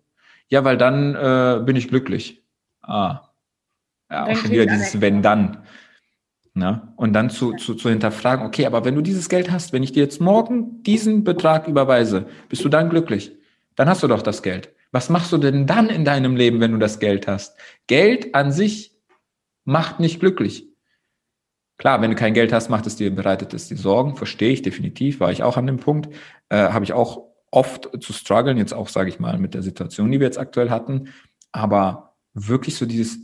Ja, 0.49 0.64
weil 0.64 0.79
dann 0.79 1.14
äh, 1.14 1.62
bin 1.64 1.77
ich 1.77 1.89
glücklich. 1.89 2.45
Ah. 2.83 3.29
Ja, 4.11 4.27
auch 4.27 4.37
schon 4.37 4.51
wieder 4.51 4.66
dieses 4.66 5.01
Wenn 5.01 5.22
dann. 5.22 5.64
Ne? 6.55 6.92
Und 6.96 7.12
dann 7.14 7.30
zu, 7.30 7.52
zu, 7.55 7.74
zu 7.74 7.90
hinterfragen, 7.90 8.46
okay, 8.46 8.66
aber 8.66 8.84
wenn 8.84 8.94
du 8.94 9.02
dieses 9.02 9.28
Geld 9.28 9.50
hast, 9.50 9.72
wenn 9.72 9.82
ich 9.82 9.90
dir 9.90 10.05
jetzt 10.05 10.20
morgen 10.20 10.82
diesen 10.84 11.24
Betrag 11.24 11.66
überweise, 11.66 12.26
bist 12.48 12.64
du 12.64 12.68
dann 12.68 12.90
glücklich? 12.90 13.32
Dann 13.74 13.88
hast 13.88 14.05
du 14.05 14.07
doch 14.09 14.22
das 14.22 14.42
Geld. 14.42 14.72
Was 14.92 15.11
machst 15.11 15.32
du 15.32 15.38
denn 15.38 15.66
dann 15.66 15.88
in 15.88 16.05
deinem 16.05 16.36
Leben, 16.36 16.61
wenn 16.61 16.70
du 16.70 16.78
das 16.78 17.00
Geld 17.00 17.26
hast? 17.26 17.59
Geld 17.88 18.36
an 18.36 18.52
sich 18.52 18.96
macht 19.64 19.98
nicht 19.98 20.20
glücklich. 20.20 20.68
Klar, 21.76 22.00
wenn 22.00 22.11
du 22.11 22.16
kein 22.16 22.34
Geld 22.34 22.52
hast, 22.52 22.68
macht 22.68 22.86
es 22.86 22.94
dir, 22.94 23.12
bereitet 23.12 23.52
es 23.52 23.66
dir 23.66 23.76
Sorgen, 23.76 24.14
verstehe 24.14 24.52
ich 24.52 24.62
definitiv, 24.62 25.18
war 25.18 25.32
ich 25.32 25.42
auch 25.42 25.57
an 25.57 25.66
dem 25.66 25.78
Punkt, 25.78 26.14
äh, 26.50 26.68
habe 26.68 26.84
ich 26.84 26.92
auch 26.92 27.24
oft 27.50 27.90
zu 28.00 28.12
strugglen, 28.12 28.59
jetzt 28.59 28.72
auch, 28.72 28.88
sage 28.88 29.09
ich 29.09 29.18
mal, 29.18 29.38
mit 29.38 29.55
der 29.55 29.62
Situation, 29.62 30.12
die 30.12 30.20
wir 30.20 30.26
jetzt 30.26 30.38
aktuell 30.38 30.70
hatten, 30.70 31.09
aber 31.50 32.14
wirklich 32.32 32.76
so 32.76 32.86
dieses, 32.86 33.18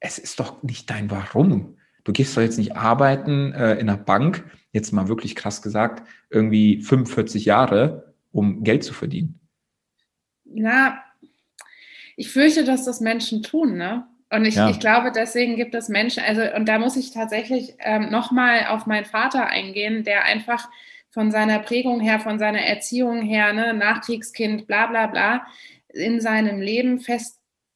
es 0.00 0.18
ist 0.18 0.38
doch 0.38 0.62
nicht 0.62 0.90
dein 0.90 1.10
Warum. 1.10 1.76
Du 2.04 2.12
gehst 2.12 2.36
doch 2.36 2.42
jetzt 2.42 2.58
nicht 2.58 2.76
arbeiten 2.76 3.52
äh, 3.52 3.74
in 3.74 3.88
einer 3.88 3.96
Bank, 3.96 4.44
jetzt 4.72 4.92
mal 4.92 5.08
wirklich 5.08 5.34
krass 5.34 5.62
gesagt, 5.62 6.06
irgendwie 6.30 6.82
45 6.82 7.44
Jahre, 7.44 8.14
um 8.30 8.62
Geld 8.62 8.84
zu 8.84 8.92
verdienen. 8.92 9.40
Na, 10.44 11.02
ich 12.16 12.30
fürchte, 12.30 12.64
dass 12.64 12.84
das 12.84 13.00
Menschen 13.00 13.42
tun, 13.42 13.76
ne? 13.76 14.06
Und 14.30 14.44
ich, 14.46 14.56
ja. 14.56 14.68
ich 14.68 14.80
glaube, 14.80 15.12
deswegen 15.12 15.56
gibt 15.56 15.74
es 15.74 15.88
Menschen, 15.88 16.22
also, 16.26 16.42
und 16.56 16.66
da 16.66 16.78
muss 16.78 16.96
ich 16.96 17.12
tatsächlich 17.12 17.74
ähm, 17.78 18.10
nochmal 18.10 18.66
auf 18.68 18.86
meinen 18.86 19.04
Vater 19.04 19.46
eingehen, 19.46 20.02
der 20.02 20.24
einfach 20.24 20.68
von 21.10 21.30
seiner 21.30 21.60
Prägung 21.60 22.00
her, 22.00 22.18
von 22.18 22.38
seiner 22.40 22.60
Erziehung 22.60 23.22
her, 23.22 23.52
ne, 23.52 23.72
Nachkriegskind, 23.74 24.66
bla 24.66 24.86
bla 24.88 25.06
bla, 25.06 25.46
in 25.88 26.20
seinem 26.20 26.60
Leben 26.60 26.98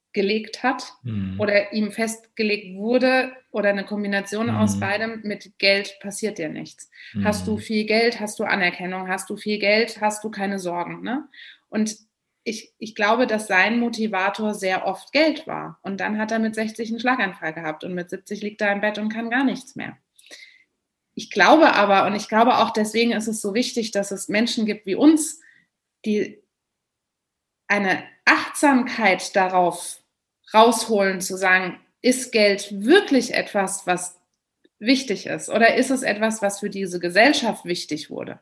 festgelegt 0.09 0.63
hat 0.63 0.95
mhm. 1.03 1.39
oder 1.39 1.73
ihm 1.73 1.93
festgelegt 1.93 2.77
wurde 2.77 3.33
oder 3.51 3.71
eine 3.71 3.85
Kombination 3.85 4.47
mhm. 4.47 4.57
aus 4.57 4.81
beidem, 4.81 5.21
mit 5.23 5.59
Geld 5.59 5.99
passiert 6.01 6.39
dir 6.39 6.49
nichts. 6.49 6.91
Mhm. 7.15 7.25
Hast 7.25 7.47
du 7.47 7.59
viel 7.59 7.85
Geld, 7.85 8.21
hast 8.21 8.39
du 8.39 8.45
Anerkennung, 8.45 9.09
hast 9.09 9.29
du 9.31 9.37
viel 9.37 9.59
Geld, 9.59 10.01
hast 10.01 10.25
du 10.25 10.31
keine 10.31 10.59
Sorgen. 10.59 11.03
Ne? 11.03 11.29
Und 11.69 11.97
ich, 12.45 12.73
ich 12.79 12.95
glaube, 12.95 13.27
dass 13.27 13.47
sein 13.47 13.79
Motivator 13.79 14.55
sehr 14.55 14.87
oft 14.87 15.13
Geld 15.13 15.47
war. 15.47 15.79
Und 15.83 16.01
dann 16.01 16.19
hat 16.19 16.33
er 16.33 16.39
mit 16.39 16.55
60 16.55 16.89
einen 16.89 17.01
Schlaganfall 17.01 17.53
gehabt 17.53 17.85
und 17.85 17.95
mit 17.95 18.11
70 18.11 18.41
liegt 18.43 18.61
er 18.61 18.73
im 18.73 18.81
Bett 18.81 18.99
und 18.99 19.11
kann 19.11 19.31
gar 19.31 19.45
nichts 19.45 19.77
mehr. 19.77 19.99
Ich 21.15 21.31
glaube 21.31 21.75
aber, 21.75 22.07
und 22.07 22.15
ich 22.15 22.29
glaube 22.29 22.59
auch 22.59 22.71
deswegen 22.71 23.13
ist 23.13 23.27
es 23.27 23.41
so 23.41 23.53
wichtig, 23.53 23.91
dass 23.91 24.13
es 24.13 24.29
Menschen 24.29 24.67
gibt 24.67 24.87
wie 24.87 24.95
uns, 24.95 25.41
die 26.05 26.41
eine 27.69 28.03
Achtsamkeit 28.25 29.37
darauf 29.37 30.01
rausholen, 30.53 31.21
zu 31.21 31.37
sagen, 31.37 31.79
ist 32.03 32.33
Geld 32.33 32.69
wirklich 32.85 33.35
etwas, 33.35 33.87
was 33.87 34.19
wichtig 34.79 35.27
ist? 35.27 35.49
Oder 35.49 35.77
ist 35.77 35.91
es 35.91 36.03
etwas, 36.03 36.43
was 36.43 36.61
für 36.61 36.71
diese 36.71 37.01
Gesellschaft 37.01 37.65
wichtig 37.65 38.11
wurde? 38.11 38.41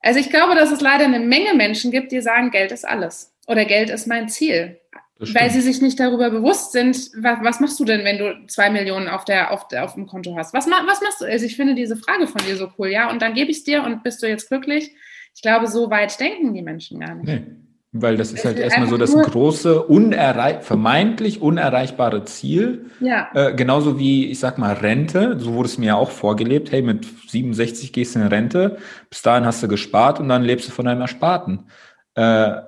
Also 0.00 0.18
ich 0.18 0.30
glaube, 0.30 0.54
dass 0.54 0.72
es 0.72 0.80
leider 0.80 1.04
eine 1.04 1.20
Menge 1.20 1.54
Menschen 1.54 1.90
gibt, 1.90 2.12
die 2.12 2.20
sagen, 2.20 2.50
Geld 2.50 2.72
ist 2.72 2.86
alles 2.86 3.34
oder 3.46 3.64
Geld 3.64 3.90
ist 3.90 4.06
mein 4.06 4.28
Ziel. 4.28 4.78
Weil 5.18 5.50
sie 5.50 5.60
sich 5.60 5.80
nicht 5.80 6.00
darüber 6.00 6.30
bewusst 6.30 6.72
sind, 6.72 6.96
was, 7.14 7.38
was, 7.42 7.60
machst 7.60 7.78
du 7.78 7.84
denn, 7.84 8.04
wenn 8.04 8.18
du 8.18 8.44
zwei 8.48 8.70
Millionen 8.70 9.06
auf, 9.06 9.24
der, 9.24 9.52
auf, 9.52 9.68
der, 9.68 9.84
auf 9.84 9.94
dem 9.94 10.08
Konto 10.08 10.34
hast? 10.34 10.52
Was, 10.52 10.66
was 10.66 11.00
machst 11.00 11.20
du? 11.20 11.26
Also 11.26 11.46
ich 11.46 11.54
finde 11.54 11.76
diese 11.76 11.96
Frage 11.96 12.26
von 12.26 12.44
dir 12.44 12.56
so 12.56 12.72
cool, 12.76 12.88
ja, 12.88 13.08
und 13.08 13.22
dann 13.22 13.34
gebe 13.34 13.52
ich 13.52 13.58
es 13.58 13.64
dir 13.64 13.84
und 13.84 14.02
bist 14.02 14.20
du 14.20 14.26
jetzt 14.26 14.48
glücklich? 14.48 14.90
Ich 15.32 15.42
glaube, 15.42 15.68
so 15.68 15.90
weit 15.90 16.18
denken 16.18 16.54
die 16.54 16.62
Menschen 16.62 16.98
gar 16.98 17.14
nicht. 17.14 17.26
Nee. 17.28 17.46
Weil 17.94 18.16
das 18.16 18.32
ist 18.32 18.46
halt 18.46 18.58
erstmal 18.58 18.88
so 18.88 18.96
das 18.96 19.14
große, 19.14 19.82
unerreich, 19.82 20.62
vermeintlich 20.62 21.42
unerreichbare 21.42 22.24
Ziel. 22.24 22.86
Ja. 23.00 23.28
Äh, 23.34 23.54
genauso 23.54 23.98
wie, 23.98 24.30
ich 24.30 24.38
sag 24.38 24.56
mal, 24.56 24.72
Rente. 24.72 25.38
So 25.38 25.52
wurde 25.52 25.68
es 25.68 25.76
mir 25.76 25.86
ja 25.88 25.96
auch 25.96 26.10
vorgelebt. 26.10 26.72
Hey, 26.72 26.80
mit 26.80 27.06
67 27.28 27.92
gehst 27.92 28.14
du 28.14 28.20
in 28.20 28.28
Rente. 28.28 28.78
Bis 29.10 29.20
dahin 29.20 29.44
hast 29.44 29.62
du 29.62 29.68
gespart 29.68 30.20
und 30.20 30.30
dann 30.30 30.42
lebst 30.42 30.68
du 30.68 30.72
von 30.72 30.86
deinem 30.86 31.02
Ersparten. 31.02 31.66
Äh, 32.14 32.22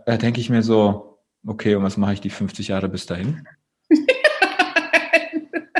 da 0.04 0.16
denke 0.20 0.40
ich 0.40 0.50
mir 0.50 0.62
so, 0.62 1.20
okay, 1.46 1.74
und 1.74 1.84
was 1.84 1.96
mache 1.96 2.12
ich 2.12 2.20
die 2.20 2.28
50 2.28 2.68
Jahre 2.68 2.90
bis 2.90 3.06
dahin? 3.06 3.48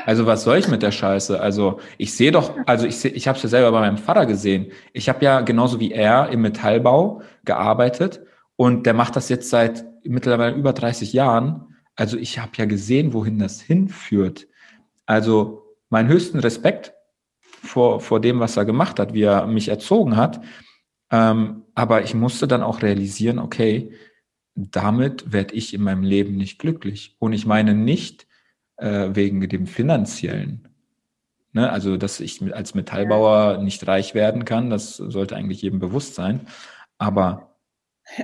also 0.07 0.25
was 0.25 0.45
soll 0.45 0.57
ich 0.57 0.69
mit 0.69 0.83
der 0.83 0.91
Scheiße? 0.91 1.39
Also 1.39 1.81
ich 1.99 2.17
sehe 2.17 2.33
doch, 2.33 2.55
also 2.65 2.87
ich, 2.87 2.97
seh, 2.97 3.09
ich 3.09 3.29
habe 3.29 3.37
es 3.37 3.43
ja 3.43 3.51
selber 3.51 3.73
bei 3.73 3.81
meinem 3.81 3.99
Vater 3.99 4.25
gesehen. 4.25 4.73
Ich 4.95 5.11
habe 5.11 5.23
ja 5.23 5.43
genauso 5.43 5.81
wie 5.81 5.93
er 5.93 6.31
im 6.31 6.41
Metallbau 6.41 7.21
gearbeitet 7.45 8.23
und 8.57 8.87
der 8.87 8.95
macht 8.95 9.17
das 9.17 9.29
jetzt 9.29 9.51
seit 9.51 9.85
mittlerweile 10.05 10.57
über 10.57 10.73
30 10.73 11.13
Jahren. 11.13 11.77
Also 11.97 12.17
ich 12.17 12.39
habe 12.39 12.53
ja 12.57 12.65
gesehen, 12.67 13.13
wohin 13.13 13.39
das 13.39 13.61
hinführt. 13.61 14.47
Also 15.07 15.63
meinen 15.91 16.09
höchsten 16.09 16.39
Respekt 16.39 16.93
vor, 17.39 18.01
vor 18.01 18.21
dem, 18.21 18.41
was 18.41 18.57
er 18.57 18.65
gemacht 18.65 18.99
hat, 18.99 19.15
wie 19.15 19.23
er 19.23 19.47
mich 19.47 19.69
erzogen 19.69 20.17
hat. 20.17 20.41
Ähm, 21.11 21.63
aber 21.75 22.03
ich 22.03 22.15
musste 22.15 22.47
dann 22.47 22.63
auch 22.63 22.83
realisieren, 22.83 23.39
okay, 23.39 23.93
damit 24.55 25.33
werde 25.33 25.55
ich 25.55 25.75
in 25.75 25.83
meinem 25.83 26.03
Leben 26.03 26.37
nicht 26.37 26.59
glücklich. 26.59 27.17
Und 27.19 27.33
ich 27.33 27.47
meine 27.47 27.75
nicht 27.75 28.27
äh, 28.77 29.11
wegen 29.13 29.49
dem 29.49 29.67
finanziellen. 29.67 30.69
Ne? 31.53 31.71
Also, 31.71 31.97
dass 31.97 32.21
ich 32.21 32.43
als 32.55 32.75
Metallbauer 32.75 33.59
nicht 33.59 33.87
reich 33.87 34.15
werden 34.15 34.45
kann, 34.45 34.71
das 34.71 34.97
sollte 34.97 35.37
eigentlich 35.37 35.63
jedem 35.63 35.79
bewusst 35.79 36.15
sein. 36.15 36.47
Aber 36.99 37.54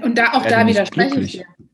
und 0.03 0.19
da 0.19 0.33
auch 0.33 0.47
da 0.47 0.67
widerspreche 0.67 1.11
glücklich. 1.11 1.35
ich 1.37 1.41
dir. 1.41 1.67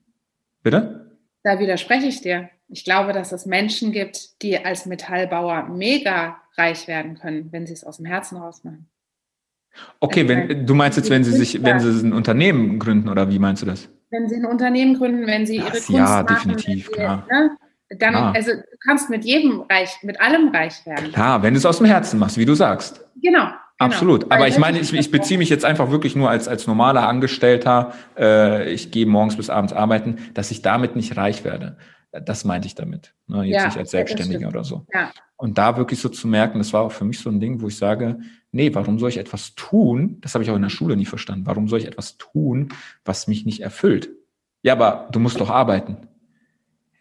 Bitte? 0.63 1.19
Da 1.43 1.59
widerspreche 1.59 2.07
ich 2.07 2.21
dir. 2.21 2.51
Ich 2.69 2.85
glaube, 2.85 3.13
dass 3.13 3.33
es 3.33 3.47
Menschen 3.47 3.93
gibt, 3.93 4.43
die 4.43 4.65
als 4.65 4.87
Metallbauer 4.87 5.69
mega 5.69 6.41
reich 6.57 6.89
werden 6.89 7.19
können, 7.19 7.53
wenn 7.53 7.67
sie 7.67 7.73
es 7.73 7.85
aus 7.85 7.99
dem 7.99 8.07
Herzen 8.07 8.39
rausmachen. 8.39 8.89
Okay, 10.01 10.23
also 10.23 10.35
wenn, 10.35 10.67
du 10.67 10.75
meinst 10.75 10.97
jetzt, 10.97 11.11
wenn 11.11 11.23
sie 11.23 11.33
sich, 11.33 11.63
wenn 11.63 11.81
sie 11.81 12.07
ein 12.07 12.13
Unternehmen 12.13 12.79
gründen 12.79 13.09
oder 13.09 13.31
wie 13.31 13.39
meinst 13.39 13.63
du 13.63 13.67
das? 13.67 13.89
Wenn 14.11 14.29
sie 14.29 14.37
ein 14.37 14.47
Unternehmen 14.47 14.95
gründen, 14.95 15.27
wenn 15.27 15.47
sie 15.47 15.57
ihre 15.57 15.71
Kunst 15.71 15.91
ja, 15.91 16.23
machen, 16.23 16.27
definitiv, 16.27 16.87
sie, 16.87 16.93
klar. 16.93 17.27
Ne, 17.31 17.51
dann, 17.99 18.15
ah. 18.15 18.33
also 18.33 18.53
du 18.53 18.77
kannst 18.85 19.11
mit 19.11 19.25
jedem 19.25 19.61
reich, 19.61 19.99
mit 20.03 20.21
allem 20.21 20.49
reich 20.49 20.85
werden. 20.87 21.13
Klar, 21.13 21.43
wenn 21.43 21.55
du 21.55 21.59
es 21.59 21.67
aus 21.67 21.79
dem 21.79 21.87
Herzen 21.87 22.19
machst, 22.19 22.37
wie 22.37 22.45
du 22.45 22.55
sagst. 22.55 23.05
Genau, 23.23 23.49
Genau. 23.79 23.91
Absolut. 23.91 24.33
Aber 24.33 24.49
ich 24.49 24.59
meine, 24.59 24.79
ich, 24.79 24.93
ich 24.93 25.11
beziehe 25.11 25.37
mich 25.37 25.51
jetzt 25.51 25.65
einfach 25.65 25.91
wirklich 25.91 26.17
nur 26.17 26.31
als, 26.31 26.49
als 26.49 26.67
normaler 26.67 27.07
Angestellter. 27.07 27.93
Äh, 28.17 28.73
ich 28.73 28.91
gehe 28.91 29.05
morgens 29.05 29.37
bis 29.37 29.51
abends 29.51 29.75
arbeiten, 29.75 30.17
dass 30.33 30.51
ich 30.51 30.63
damit 30.63 30.97
nicht 30.97 31.17
reich 31.17 31.45
werde. 31.45 31.77
Das 32.11 32.45
meinte 32.47 32.67
ich 32.67 32.75
damit. 32.75 33.15
Ne? 33.27 33.45
Jetzt 33.45 33.57
ja, 33.57 33.67
nicht 33.67 33.77
als 33.77 33.91
Selbstständiger 33.91 34.49
oder 34.49 34.65
so. 34.65 34.87
Ja. 34.95 35.11
Und 35.37 35.59
da 35.59 35.77
wirklich 35.77 36.01
so 36.01 36.09
zu 36.09 36.27
merken, 36.27 36.59
das 36.59 36.73
war 36.73 36.83
auch 36.83 36.93
für 36.93 37.05
mich 37.05 37.19
so 37.19 37.29
ein 37.29 37.39
Ding, 37.39 37.61
wo 37.61 37.69
ich 37.69 37.77
sage, 37.77 38.19
nee, 38.51 38.75
warum 38.75 38.99
soll 38.99 39.11
ich 39.11 39.19
etwas 39.19 39.55
tun? 39.55 40.17
Das 40.23 40.33
habe 40.35 40.43
ich 40.43 40.51
auch 40.51 40.57
in 40.57 40.63
der 40.63 40.71
Schule 40.71 40.97
nie 40.97 41.05
verstanden. 41.05 41.45
Warum 41.45 41.69
soll 41.69 41.81
ich 41.81 41.87
etwas 41.87 42.17
tun, 42.17 42.71
was 43.05 43.29
mich 43.29 43.45
nicht 43.45 43.61
erfüllt? 43.61 44.09
Ja, 44.63 44.73
aber 44.73 45.09
du 45.13 45.21
musst 45.21 45.39
doch 45.39 45.51
arbeiten. 45.51 46.09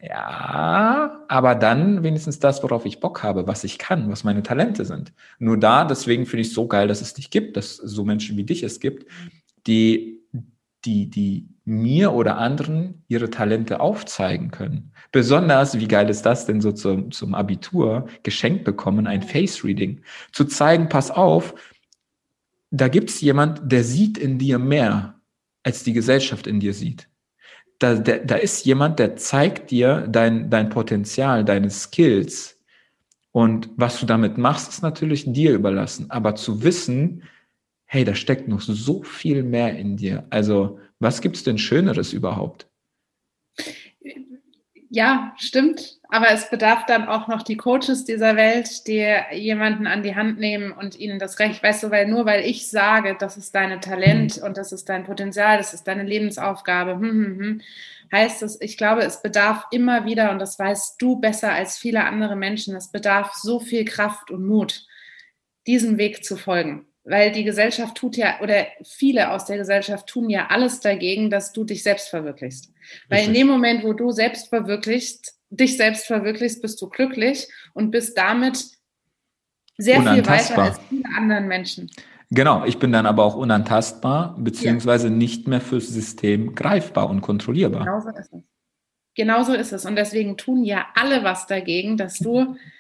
Ja, 0.08 1.24
aber 1.28 1.56
dann 1.56 2.04
wenigstens 2.04 2.40
das, 2.40 2.62
worauf 2.62 2.86
ich 2.86 3.00
Bock 3.00 3.24
habe, 3.24 3.48
was 3.48 3.64
ich 3.64 3.80
kann, 3.80 4.10
was 4.10 4.24
meine 4.24 4.44
Talente 4.44 4.86
sind. 4.86 5.14
Nur 5.40 5.58
da, 5.58 5.84
deswegen 5.84 6.26
finde 6.26 6.42
ich 6.42 6.50
es 6.50 6.54
so 6.54 6.68
geil, 6.68 6.88
dass 6.88 7.02
es 7.02 7.14
dich 7.16 7.32
gibt, 7.32 7.58
dass 7.58 7.78
so 7.78 8.06
Menschen 8.06 8.38
wie 8.38 8.44
dich 8.44 8.62
es 8.62 8.80
gibt, 8.80 9.10
die, 9.66 10.20
die, 10.84 11.10
die 11.10 11.50
mir 11.64 12.14
oder 12.14 12.38
anderen 12.38 13.04
ihre 13.08 13.32
Talente 13.32 13.80
aufzeigen 13.80 14.52
können. 14.52 14.92
Besonders, 15.12 15.80
wie 15.80 15.88
geil 15.88 16.10
ist 16.10 16.24
das 16.24 16.46
denn 16.46 16.62
so 16.62 16.72
zum, 16.72 17.12
zum 17.12 17.34
Abitur, 17.34 18.08
geschenkt 18.22 18.64
bekommen, 18.64 19.08
ein 19.08 19.24
Face-Reading. 19.24 20.02
Zu 20.32 20.46
zeigen, 20.46 20.88
pass 20.88 21.10
auf, 21.10 21.56
da 22.70 22.90
gibt 22.90 23.10
es 23.10 23.22
jemand, 23.22 23.72
der 23.72 23.84
sieht 23.84 24.20
in 24.20 24.38
dir 24.38 24.60
mehr, 24.60 25.20
als 25.64 25.84
die 25.84 25.94
Gesellschaft 25.94 26.46
in 26.46 26.60
dir 26.60 26.74
sieht 26.76 27.08
da, 27.80 27.96
da, 27.96 28.18
da 28.18 28.36
ist 28.36 28.66
jemand, 28.66 29.00
der 29.00 29.16
zeigt 29.16 29.72
dir 29.72 30.08
dein, 30.10 30.50
dein 30.50 30.70
Potenzial, 30.70 31.44
deine 31.44 31.70
Skills. 31.70 32.60
Und 33.32 33.70
was 33.76 34.00
du 34.00 34.06
damit 34.06 34.38
machst, 34.38 34.70
ist 34.70 34.82
natürlich 34.82 35.26
dir 35.28 35.54
überlassen. 35.54 36.10
Aber 36.10 36.36
zu 36.36 36.64
wissen, 36.64 37.24
hey, 37.86 38.04
da 38.04 38.16
steckt 38.16 38.48
noch 38.48 38.62
so 38.62 39.04
viel 39.04 39.44
mehr 39.44 39.78
in 39.78 39.98
dir. 39.98 40.26
Also, 40.30 40.80
was 41.00 41.22
gibt's 41.22 41.44
denn 41.44 41.58
Schöneres 41.58 42.14
überhaupt? 42.14 42.70
Ja, 44.96 45.34
stimmt. 45.38 46.00
Aber 46.08 46.32
es 46.32 46.50
bedarf 46.50 46.86
dann 46.86 47.10
auch 47.10 47.28
noch 47.28 47.42
die 47.42 47.58
Coaches 47.58 48.06
dieser 48.06 48.38
Welt, 48.38 48.88
die 48.88 49.06
jemanden 49.34 49.88
an 49.88 50.04
die 50.04 50.16
Hand 50.16 50.40
nehmen 50.40 50.72
und 50.72 50.98
ihnen 50.98 51.20
das 51.20 51.38
Recht, 51.40 51.62
weißt 51.62 51.84
du, 51.84 51.92
weil 51.92 52.08
nur 52.08 52.26
weil 52.26 52.46
ich 52.46 52.70
sage, 52.70 53.18
das 53.20 53.36
ist 53.36 53.54
dein 53.56 53.82
Talent 53.82 54.38
und 54.38 54.56
das 54.56 54.72
ist 54.72 54.88
dein 54.88 55.04
Potenzial, 55.04 55.58
das 55.58 55.74
ist 55.74 55.84
deine 55.86 56.04
Lebensaufgabe, 56.04 56.94
hm, 56.94 57.02
hm, 57.02 57.40
hm, 57.40 57.62
heißt 58.14 58.42
es, 58.44 58.62
ich 58.62 58.78
glaube, 58.78 59.02
es 59.02 59.22
bedarf 59.22 59.66
immer 59.70 60.06
wieder, 60.06 60.32
und 60.32 60.40
das 60.40 60.58
weißt 60.58 60.96
du 61.02 61.20
besser 61.20 61.52
als 61.52 61.78
viele 61.78 62.06
andere 62.06 62.38
Menschen, 62.38 62.74
es 62.74 62.90
bedarf 62.90 63.34
so 63.34 63.60
viel 63.60 63.84
Kraft 63.84 64.32
und 64.32 64.48
Mut, 64.48 64.86
diesem 65.68 65.98
Weg 65.98 66.24
zu 66.24 66.38
folgen. 66.38 66.88
Weil 67.06 67.32
die 67.32 67.44
Gesellschaft 67.44 67.96
tut 67.96 68.18
ja, 68.18 68.40
oder 68.42 68.66
viele 68.84 69.32
aus 69.32 69.46
der 69.46 69.58
Gesellschaft 69.58 70.08
tun 70.08 70.30
ja 70.30 70.48
alles 70.48 70.80
dagegen, 70.80 71.30
dass 71.30 71.54
du 71.54 71.64
dich 71.64 71.84
selbst 71.84 72.10
verwirklichst. 72.10 72.74
Weil 73.10 73.28
in 73.28 73.34
dem 73.34 73.48
Moment, 73.48 73.84
wo 73.84 73.94
du 73.94 74.12
selbst 74.12 74.50
verwirklichst, 74.50 75.40
dich 75.50 75.78
selbst 75.78 76.06
verwirklichst, 76.06 76.62
bist 76.62 76.82
du 76.82 76.90
glücklich 76.90 77.48
und 77.74 77.92
bist 77.92 78.18
damit 78.18 78.66
sehr 79.78 80.02
viel 80.02 80.26
weiter 80.26 80.58
als 80.58 80.80
viele 80.90 81.06
anderen 81.16 81.48
Menschen. 81.48 81.92
Genau, 82.32 82.66
ich 82.66 82.80
bin 82.80 82.92
dann 82.92 83.06
aber 83.06 83.24
auch 83.24 83.36
unantastbar, 83.36 84.36
beziehungsweise 84.40 85.08
ja. 85.08 85.14
nicht 85.14 85.48
mehr 85.48 85.62
fürs 85.62 85.88
System 85.88 86.56
greifbar 86.56 87.10
und 87.10 87.22
kontrollierbar. 87.22 87.86
Genauso 87.86 88.10
ist 88.10 88.34
es. 88.34 88.44
Genauso 89.16 89.54
ist 89.54 89.72
es. 89.72 89.86
Und 89.86 89.96
deswegen 89.96 90.36
tun 90.36 90.64
ja 90.64 90.88
alle 90.96 91.24
was 91.24 91.46
dagegen, 91.46 91.98
dass 91.98 92.18
du 92.18 92.58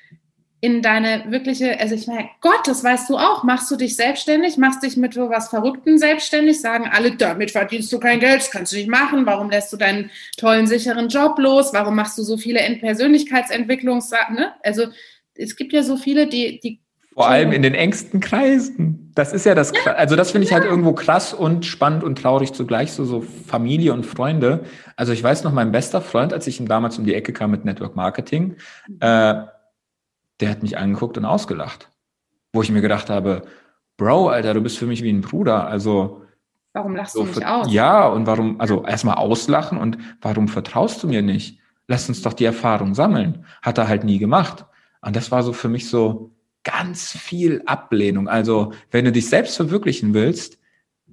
in 0.65 0.81
deine 0.81 1.25
wirkliche, 1.29 1.79
also 1.79 1.93
ich 1.93 2.07
meine, 2.07 2.27
Gott, 2.41 2.61
das 2.65 2.83
weißt 2.83 3.07
du 3.11 3.17
auch, 3.17 3.43
machst 3.43 3.69
du 3.69 3.75
dich 3.75 3.95
selbstständig, 3.95 4.57
machst 4.57 4.81
dich 4.81 4.97
mit 4.97 5.13
so 5.13 5.29
was 5.29 5.49
Verrückten 5.49 5.99
selbstständig, 5.99 6.59
sagen 6.59 6.89
alle, 6.91 7.15
damit 7.15 7.51
verdienst 7.51 7.93
du 7.93 7.99
kein 7.99 8.19
Geld, 8.19 8.39
das 8.41 8.49
kannst 8.49 8.71
du 8.71 8.77
nicht 8.77 8.89
machen, 8.89 9.27
warum 9.27 9.51
lässt 9.51 9.71
du 9.71 9.77
deinen 9.77 10.09
tollen, 10.37 10.65
sicheren 10.65 11.07
Job 11.07 11.37
los, 11.37 11.71
warum 11.73 11.95
machst 11.95 12.17
du 12.17 12.23
so 12.23 12.35
viele 12.37 12.61
Persönlichkeitsentwicklungssachen, 12.79 14.35
ne? 14.35 14.53
Also 14.63 14.87
es 15.35 15.55
gibt 15.55 15.71
ja 15.71 15.83
so 15.83 15.97
viele, 15.97 16.25
die, 16.25 16.59
die 16.59 16.79
vor 17.13 17.29
allem 17.29 17.53
in 17.53 17.61
den 17.61 17.75
engsten 17.75 18.19
Kreisen. 18.19 19.11
Das 19.15 19.31
ist 19.33 19.45
ja 19.45 19.55
das, 19.55 19.71
ja. 19.85 19.93
also 19.93 20.15
das 20.15 20.31
finde 20.31 20.47
ich 20.47 20.53
halt 20.53 20.65
irgendwo 20.65 20.93
krass 20.93 21.33
und 21.33 21.65
spannend 21.65 22.03
und 22.03 22.21
traurig 22.21 22.53
zugleich, 22.53 22.91
so, 22.91 23.05
so 23.05 23.21
Familie 23.21 23.93
und 23.93 24.05
Freunde. 24.05 24.65
Also 24.95 25.13
ich 25.13 25.23
weiß 25.23 25.43
noch, 25.43 25.53
mein 25.53 25.71
bester 25.71 26.01
Freund, 26.01 26.33
als 26.33 26.47
ich 26.47 26.59
ihm 26.59 26.67
damals 26.67 26.97
um 26.97 27.05
die 27.05 27.13
Ecke 27.13 27.31
kam 27.33 27.51
mit 27.51 27.63
Network 27.63 27.95
Marketing, 27.95 28.55
äh, 28.99 29.35
der 30.39 30.49
hat 30.49 30.63
mich 30.63 30.77
angeguckt 30.77 31.17
und 31.17 31.25
ausgelacht. 31.25 31.91
Wo 32.53 32.61
ich 32.61 32.71
mir 32.71 32.81
gedacht 32.81 33.09
habe, 33.09 33.43
Bro, 33.97 34.29
Alter, 34.29 34.53
du 34.53 34.61
bist 34.61 34.77
für 34.77 34.85
mich 34.85 35.03
wie 35.03 35.11
ein 35.11 35.21
Bruder. 35.21 35.67
Also. 35.67 36.21
Warum 36.73 36.95
lachst 36.95 37.13
so 37.13 37.23
du 37.23 37.27
mich 37.27 37.45
aus? 37.45 37.71
Ja, 37.71 38.07
und 38.07 38.27
warum, 38.27 38.59
also 38.59 38.83
erstmal 38.83 39.15
auslachen 39.15 39.77
und 39.77 39.97
warum 40.21 40.47
vertraust 40.47 41.01
du 41.03 41.07
mir 41.07 41.21
nicht? 41.21 41.59
Lass 41.87 42.09
uns 42.09 42.21
doch 42.21 42.33
die 42.33 42.45
Erfahrung 42.45 42.93
sammeln. 42.93 43.45
Hat 43.61 43.77
er 43.77 43.87
halt 43.87 44.03
nie 44.03 44.17
gemacht. 44.17 44.65
Und 45.01 45.15
das 45.15 45.31
war 45.31 45.43
so 45.43 45.53
für 45.53 45.69
mich 45.69 45.87
so 45.89 46.31
ganz 46.63 47.11
viel 47.11 47.61
Ablehnung. 47.65 48.27
Also, 48.27 48.73
wenn 48.91 49.05
du 49.05 49.11
dich 49.11 49.29
selbst 49.29 49.55
verwirklichen 49.55 50.13
willst, 50.13 50.59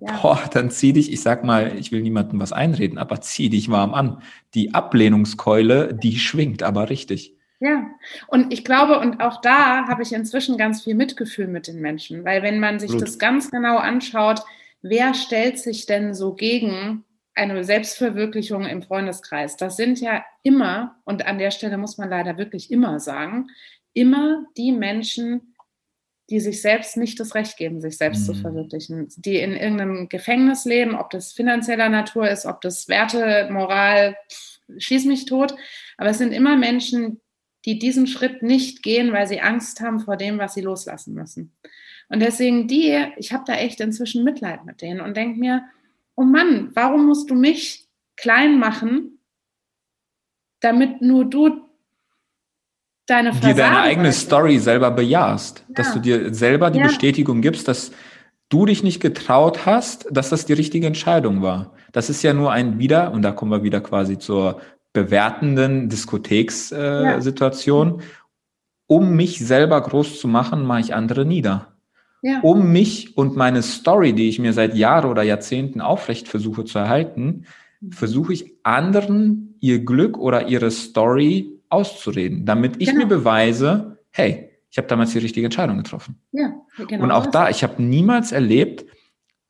ja. 0.01 0.19
boah, 0.21 0.41
dann 0.53 0.71
zieh 0.71 0.93
dich, 0.93 1.13
ich 1.13 1.21
sag 1.21 1.45
mal, 1.45 1.77
ich 1.79 1.93
will 1.93 2.03
niemandem 2.03 2.41
was 2.41 2.53
einreden, 2.53 2.99
aber 2.99 3.21
zieh 3.21 3.51
dich 3.51 3.71
warm 3.71 3.95
an. 3.95 4.23
Die 4.55 4.75
Ablehnungskeule, 4.75 5.95
die 5.95 6.19
schwingt 6.19 6.63
aber 6.63 6.91
richtig. 6.91 7.37
Ja, 7.65 7.89
und 8.27 8.53
ich 8.53 8.65
glaube, 8.65 8.99
und 8.99 9.21
auch 9.21 9.41
da 9.41 9.87
habe 9.87 10.03
ich 10.03 10.13
inzwischen 10.13 10.59
ganz 10.59 10.83
viel 10.83 10.97
Mitgefühl 10.97 11.47
mit 11.47 11.69
den 11.69 11.81
Menschen, 11.81 12.25
weil 12.25 12.43
wenn 12.43 12.59
man 12.59 12.81
sich 12.81 12.91
Blut. 12.91 13.03
das 13.03 13.21
ganz 13.21 13.53
genau 13.53 13.77
anschaut, 13.77 14.41
wer 14.83 15.15
stellt 15.15 15.61
sich 15.61 15.87
denn 15.87 16.13
so 16.13 16.35
gegen 16.35 17.05
eine 17.37 17.63
Selbstverwirklichung 17.63 18.67
im 18.67 18.83
Freundeskreis? 18.83 19.57
Das 19.57 19.77
sind 19.77 20.01
ja 20.01 20.25
immer, 20.43 20.97
und 21.05 21.25
an 21.25 21.39
der 21.39 21.53
Stelle 21.53 21.79
muss 21.79 21.99
man 21.99 22.11
leider 22.11 22.37
wirklich 22.37 22.73
immer 22.73 22.99
sagen, 22.99 23.47
immer 23.93 24.45
die 24.57 24.73
Menschen, 24.73 25.55
die 26.31 26.41
sich 26.41 26.63
selbst 26.63 26.97
nicht 26.97 27.21
das 27.21 27.37
Recht 27.37 27.57
geben, 27.59 27.81
sich 27.81 27.97
selbst 27.97 28.23
mhm. 28.23 28.35
zu 28.35 28.41
verwirklichen, 28.41 29.07
die 29.19 29.37
in 29.37 29.53
irgendeinem 29.53 30.09
Gefängnis 30.09 30.65
leben, 30.65 30.97
ob 30.97 31.11
das 31.11 31.33
finanzieller 31.33 31.91
Natur 31.91 32.29
ist, 32.29 32.45
ob 32.45 32.61
das 32.61 32.89
Werte, 32.89 33.49
Moral, 33.53 34.17
schieß 34.79 35.05
mich 35.05 35.27
tot. 35.27 35.55
Aber 35.97 36.11
es 36.11 36.19
sind 36.19 36.33
immer 36.33 36.57
Menschen, 36.57 37.21
die 37.65 37.79
diesen 37.79 38.07
Schritt 38.07 38.43
nicht 38.43 38.83
gehen, 38.83 39.13
weil 39.13 39.27
sie 39.27 39.41
Angst 39.41 39.81
haben 39.81 40.01
vor 40.01 40.17
dem, 40.17 40.39
was 40.39 40.55
sie 40.55 40.61
loslassen 40.61 41.15
müssen. 41.15 41.53
Und 42.09 42.21
deswegen 42.21 42.67
die, 42.69 43.07
ich 43.17 43.33
habe 43.33 43.45
da 43.47 43.55
echt 43.55 43.81
inzwischen 43.81 44.25
Mitleid 44.25 44.65
mit 44.65 44.83
denen 44.83 45.01
und 45.01 45.17
denke 45.17 45.39
mir, 45.39 45.63
oh 46.15 46.25
Mann, 46.25 46.71
warum 46.75 47.07
musst 47.07 47.31
du 47.31 47.35
mich 47.35 47.87
klein 48.17 48.59
machen, 48.59 49.19
damit 50.61 51.01
nur 51.01 51.25
du 51.25 51.63
deine 53.07 53.33
Fassade 53.33 53.55
dir 53.55 53.63
deine 53.63 53.81
eigene 53.81 54.13
Story 54.13 54.59
selber 54.59 54.91
bejahst, 54.91 55.65
ja. 55.69 55.75
dass 55.75 55.93
du 55.93 56.01
dir 56.01 56.35
selber 56.35 56.71
die 56.71 56.81
ja. 56.81 56.87
Bestätigung 56.87 57.41
gibst, 57.41 57.69
dass 57.69 57.93
du 58.49 58.67
dich 58.67 58.83
nicht 58.83 59.01
getraut 59.01 59.65
hast, 59.65 60.07
dass 60.11 60.29
das 60.29 60.45
die 60.45 60.53
richtige 60.53 60.87
Entscheidung 60.87 61.43
war. 61.43 61.73
Das 61.93 62.11
ist 62.11 62.23
ja 62.23 62.33
nur 62.35 62.53
ein 62.53 62.79
wieder, 62.79 63.13
und 63.13 63.23
da 63.23 63.33
kommen 63.33 63.51
wir 63.51 63.63
wieder 63.63 63.81
quasi 63.81 64.19
zur 64.19 64.61
bewertenden 64.93 65.89
Diskothekssituation. 65.89 68.01
Äh, 68.01 68.03
ja. 68.03 68.09
Um 68.87 69.17
mich 69.17 69.39
selber 69.39 69.81
groß 69.81 70.21
zu 70.21 70.29
machen, 70.29 70.67
mache 70.67 70.81
ich 70.81 70.95
andere 70.95 71.25
nieder. 71.25 71.69
Ja. 72.21 72.41
Um 72.41 72.73
mich 72.73 73.17
und 73.17 73.37
meine 73.37 73.63
Story, 73.63 74.13
die 74.13 74.29
ich 74.29 74.39
mir 74.39 74.53
seit 74.53 74.75
Jahren 74.75 75.11
oder 75.11 75.23
Jahrzehnten 75.23 75.81
aufrecht 75.81 76.29
versuche 76.29 76.65
zu 76.65 76.79
erhalten, 76.79 77.47
mhm. 77.81 77.93
versuche 77.93 78.35
ich 78.35 78.53
anderen 78.63 79.57
ihr 79.61 79.85
Glück 79.85 80.19
oder 80.19 80.49
ihre 80.49 80.71
Story 80.71 81.59
auszureden, 81.69 82.45
damit 82.45 82.77
ich 82.79 82.91
genau. 82.91 83.01
mir 83.01 83.07
beweise, 83.07 83.99
hey, 84.11 84.51
ich 84.71 84.79
habe 84.79 84.89
damals 84.89 85.13
die 85.13 85.19
richtige 85.19 85.47
Entscheidung 85.47 85.79
getroffen. 85.79 86.21
Ja, 86.33 86.53
genau. 86.87 87.05
Und 87.05 87.11
auch 87.11 87.27
da, 87.27 87.49
ich 87.49 87.63
habe 87.63 87.83
niemals 87.83 88.31
erlebt, 88.31 88.85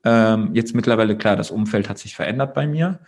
ähm, 0.04 0.50
jetzt 0.54 0.74
mittlerweile 0.74 1.16
klar, 1.16 1.36
das 1.36 1.50
Umfeld 1.50 1.88
hat 1.88 1.98
sich 1.98 2.14
verändert 2.14 2.54
bei 2.54 2.66
mir. 2.66 3.00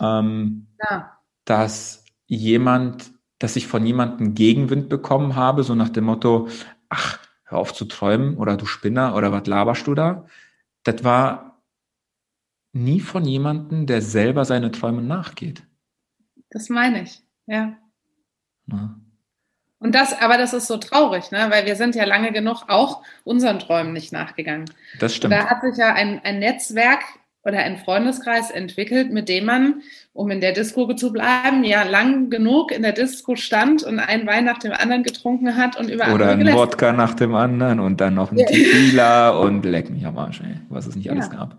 Ähm, 0.00 0.66
ja 0.90 1.12
dass 1.44 2.04
jemand, 2.26 3.12
dass 3.38 3.56
ich 3.56 3.66
von 3.66 3.84
jemandem 3.84 4.34
Gegenwind 4.34 4.88
bekommen 4.88 5.36
habe, 5.36 5.62
so 5.62 5.74
nach 5.74 5.88
dem 5.88 6.04
Motto, 6.04 6.48
ach, 6.88 7.18
hör 7.44 7.58
auf 7.58 7.74
zu 7.74 7.84
träumen 7.84 8.36
oder 8.36 8.56
du 8.56 8.66
Spinner 8.66 9.14
oder 9.14 9.32
was 9.32 9.46
laberst 9.46 9.86
du 9.86 9.94
da? 9.94 10.26
Das 10.84 11.04
war 11.04 11.62
nie 12.72 13.00
von 13.00 13.24
jemandem, 13.24 13.86
der 13.86 14.02
selber 14.02 14.44
seine 14.44 14.70
Träume 14.70 15.02
nachgeht. 15.02 15.62
Das 16.50 16.68
meine 16.68 17.02
ich, 17.02 17.22
ja. 17.46 17.76
ja. 18.66 18.94
Und 19.78 19.96
das, 19.96 20.20
aber 20.20 20.38
das 20.38 20.52
ist 20.52 20.68
so 20.68 20.76
traurig, 20.76 21.32
ne? 21.32 21.46
weil 21.50 21.66
wir 21.66 21.74
sind 21.74 21.96
ja 21.96 22.04
lange 22.04 22.30
genug 22.30 22.64
auch 22.68 23.02
unseren 23.24 23.58
Träumen 23.58 23.92
nicht 23.92 24.12
nachgegangen. 24.12 24.70
Das 25.00 25.14
stimmt. 25.14 25.34
Und 25.34 25.40
da 25.40 25.50
hat 25.50 25.62
sich 25.62 25.76
ja 25.76 25.92
ein, 25.92 26.20
ein 26.22 26.38
Netzwerk 26.38 27.02
oder 27.44 27.58
einen 27.58 27.76
Freundeskreis 27.76 28.50
entwickelt, 28.50 29.10
mit 29.10 29.28
dem 29.28 29.46
man, 29.46 29.82
um 30.12 30.30
in 30.30 30.40
der 30.40 30.52
Disco 30.52 30.92
zu 30.94 31.12
bleiben, 31.12 31.64
ja 31.64 31.82
lang 31.82 32.30
genug 32.30 32.70
in 32.70 32.82
der 32.82 32.92
Disco 32.92 33.34
stand 33.34 33.82
und 33.82 33.98
einen 33.98 34.26
Wein 34.26 34.44
nach 34.44 34.58
dem 34.58 34.72
anderen 34.72 35.02
getrunken 35.02 35.56
hat 35.56 35.78
und 35.78 35.90
über 35.90 36.12
Oder 36.14 36.28
ein 36.30 36.52
Wodka 36.52 36.92
nach 36.92 37.14
dem 37.14 37.34
anderen 37.34 37.80
und 37.80 38.00
dann 38.00 38.14
noch 38.14 38.30
ein 38.30 38.38
Tequila 38.38 39.30
und 39.30 39.64
leck 39.64 39.90
mich 39.90 40.06
am 40.06 40.16
Arsch, 40.18 40.40
ey, 40.40 40.56
was 40.68 40.86
es 40.86 40.94
nicht 40.94 41.10
alles 41.10 41.26
ja. 41.26 41.38
gab. 41.38 41.56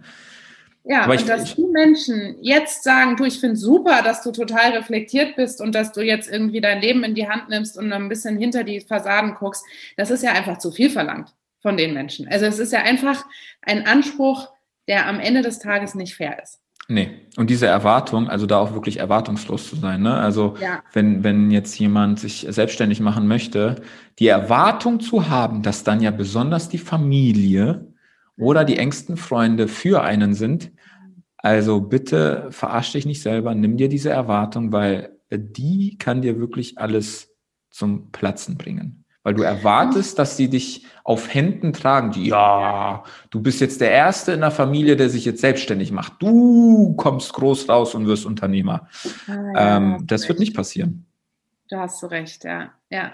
Ja, 0.85 1.03
Aber 1.03 1.14
und 1.14 1.22
ich, 1.22 1.26
dass 1.26 1.55
die 1.55 1.65
Menschen 1.65 2.35
jetzt 2.41 2.84
sagen, 2.84 3.15
du, 3.15 3.23
ich 3.23 3.39
finde 3.39 3.55
super, 3.55 4.01
dass 4.03 4.22
du 4.22 4.31
total 4.31 4.72
reflektiert 4.72 5.38
bist 5.38 5.61
und 5.61 5.73
dass 5.76 5.93
du 5.93 6.01
jetzt 6.01 6.30
irgendwie 6.30 6.60
dein 6.60 6.81
Leben 6.81 7.03
in 7.05 7.15
die 7.15 7.27
Hand 7.27 7.47
nimmst 7.47 7.77
und 7.77 7.91
ein 7.93 8.10
bisschen 8.10 8.38
hinter 8.38 8.65
die 8.65 8.81
Fassaden 8.81 9.35
guckst, 9.35 9.64
das 9.95 10.11
ist 10.11 10.23
ja 10.23 10.34
einfach 10.34 10.57
zu 10.57 10.72
viel 10.72 10.89
verlangt 10.89 11.34
von 11.61 11.77
den 11.77 11.93
Menschen. 11.93 12.27
Also 12.27 12.45
es 12.45 12.60
ist 12.60 12.73
ja 12.73 12.81
einfach 12.81 13.26
ein 13.61 13.88
Anspruch, 13.88 14.49
der 14.88 15.07
am 15.07 15.19
Ende 15.19 15.41
des 15.41 15.60
Tages 15.60 15.95
nicht 15.95 16.15
fair 16.15 16.41
ist. 16.41 16.60
Nee, 16.89 17.27
und 17.38 17.49
diese 17.49 17.68
Erwartung, 17.68 18.27
also 18.27 18.45
da 18.45 18.57
auch 18.60 18.73
wirklich 18.73 18.97
erwartungslos 18.97 19.69
zu 19.69 19.77
sein. 19.77 20.01
Ne? 20.01 20.15
Also 20.15 20.55
ja. 20.60 20.84
wenn, 20.91 21.23
wenn 21.23 21.49
jetzt 21.49 21.80
jemand 21.80 22.19
sich 22.19 22.45
selbstständig 22.49 22.99
machen 22.99 23.26
möchte, 23.27 23.81
die 24.19 24.27
Erwartung 24.27 24.99
zu 24.99 25.30
haben, 25.30 25.61
dass 25.61 25.85
dann 25.85 26.01
ja 26.01 26.11
besonders 26.11 26.68
die 26.68 26.77
Familie 26.77 27.88
oder 28.38 28.65
die 28.65 28.77
engsten 28.77 29.15
Freunde 29.15 29.69
für 29.69 30.01
einen 30.01 30.34
sind, 30.34 30.72
also 31.38 31.81
bitte 31.81 32.47
verarsch 32.51 32.91
dich 32.91 33.05
nicht 33.05 33.22
selber, 33.22 33.55
nimm 33.55 33.77
dir 33.77 33.88
diese 33.88 34.10
Erwartung, 34.10 34.73
weil 34.73 35.18
die 35.31 35.97
kann 35.97 36.22
dir 36.22 36.39
wirklich 36.39 36.77
alles 36.77 37.34
zum 37.69 38.11
Platzen 38.11 38.57
bringen. 38.57 39.02
Weil 39.24 39.34
du 39.34 39.44
erwartest, 39.44 40.20
dass 40.20 40.36
sie 40.36 40.50
dich 40.50 40.86
auf 41.04 41.34
Händen 41.34 41.74
tragen. 41.74 42.12
Die, 42.12 42.28
ja, 42.28 43.04
du 43.30 43.41
bist 43.41 43.62
jetzt 43.62 43.82
der 43.82 43.91
Erste 43.91 44.34
in 44.34 44.41
der 44.41 44.52
Familie, 44.52 44.95
der 44.95 45.10
sich 45.10 45.26
jetzt 45.26 45.41
selbstständig 45.41 45.91
macht. 45.91 46.14
Du 46.20 46.94
kommst 46.95 47.34
groß 47.34 47.70
raus 47.70 47.95
und 47.95 48.08
wirst 48.08 48.26
Unternehmer. 48.26 48.88
Ah, 49.28 49.32
ja, 49.32 49.78
ähm, 49.78 50.04
das 50.06 50.28
wird 50.28 50.40
nicht 50.40 50.56
passieren. 50.56 51.06
Da 51.70 51.82
hast 51.82 52.02
du 52.04 52.08
recht, 52.08 52.44
ja. 52.44 52.74
ja. 52.90 53.14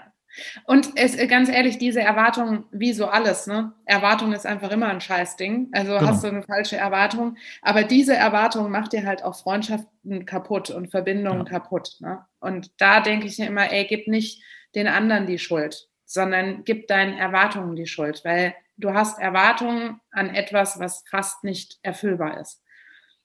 Und 0.64 0.90
es, 0.94 1.16
ganz 1.28 1.48
ehrlich, 1.48 1.78
diese 1.78 2.00
Erwartung, 2.00 2.64
wie 2.70 2.92
so 2.92 3.06
alles, 3.06 3.48
ne? 3.48 3.72
Erwartung 3.84 4.32
ist 4.32 4.46
einfach 4.46 4.70
immer 4.70 4.88
ein 4.88 5.00
Scheißding. 5.00 5.70
Also 5.72 5.92
genau. 5.92 6.06
hast 6.06 6.22
du 6.22 6.28
eine 6.28 6.42
falsche 6.42 6.76
Erwartung. 6.76 7.36
Aber 7.62 7.82
diese 7.82 8.14
Erwartung 8.14 8.70
macht 8.70 8.92
dir 8.92 9.04
halt 9.04 9.24
auch 9.24 9.36
Freundschaften 9.36 10.26
kaputt 10.26 10.70
und 10.70 10.90
Verbindungen 10.90 11.46
ja. 11.46 11.52
kaputt. 11.52 11.96
Ne? 12.00 12.24
Und 12.38 12.70
da 12.80 13.00
denke 13.00 13.26
ich 13.26 13.38
mir 13.38 13.46
immer, 13.46 13.72
ey, 13.72 13.86
gib 13.88 14.06
nicht 14.06 14.42
den 14.76 14.86
anderen 14.86 15.26
die 15.26 15.38
Schuld 15.38 15.89
sondern 16.10 16.64
gib 16.64 16.88
deinen 16.88 17.16
Erwartungen 17.16 17.76
die 17.76 17.86
Schuld, 17.86 18.22
weil 18.24 18.52
du 18.76 18.92
hast 18.92 19.20
Erwartungen 19.20 20.00
an 20.10 20.28
etwas, 20.34 20.80
was 20.80 21.04
fast 21.08 21.44
nicht 21.44 21.78
erfüllbar 21.82 22.40
ist. 22.40 22.64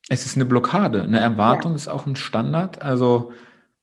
Es 0.07 0.28
ist 0.28 0.36
eine 0.36 0.45
Blockade. 0.45 1.02
Eine 1.02 1.20
Erwartung 1.20 1.72
ja. 1.72 1.78
ist 1.78 1.88
auch 1.88 2.06
ein 2.06 2.16
Standard. 2.16 2.84
Also 2.84 3.34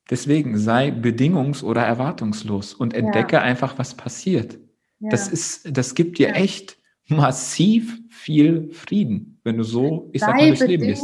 deswegen 0.09 0.57
sei 0.57 0.87
bedingungs- 0.87 1.65
oder 1.65 1.81
erwartungslos 1.81 2.73
und 2.73 2.93
entdecke 2.93 3.35
ja. 3.35 3.41
einfach, 3.41 3.77
was 3.77 3.93
passiert. 3.95 4.57
Ja. 4.99 5.09
Das 5.09 5.27
ist, 5.27 5.77
das 5.77 5.95
gibt 5.95 6.17
dir 6.17 6.35
echt 6.35 6.77
massiv 7.09 7.99
viel 8.09 8.71
Frieden, 8.71 9.41
wenn 9.43 9.57
du 9.57 9.65
so, 9.65 10.09
ich 10.13 10.21
sag 10.21 10.37
mal, 10.37 10.47
durchs 10.47 10.61
Leben 10.61 10.85
gehst. 10.85 11.03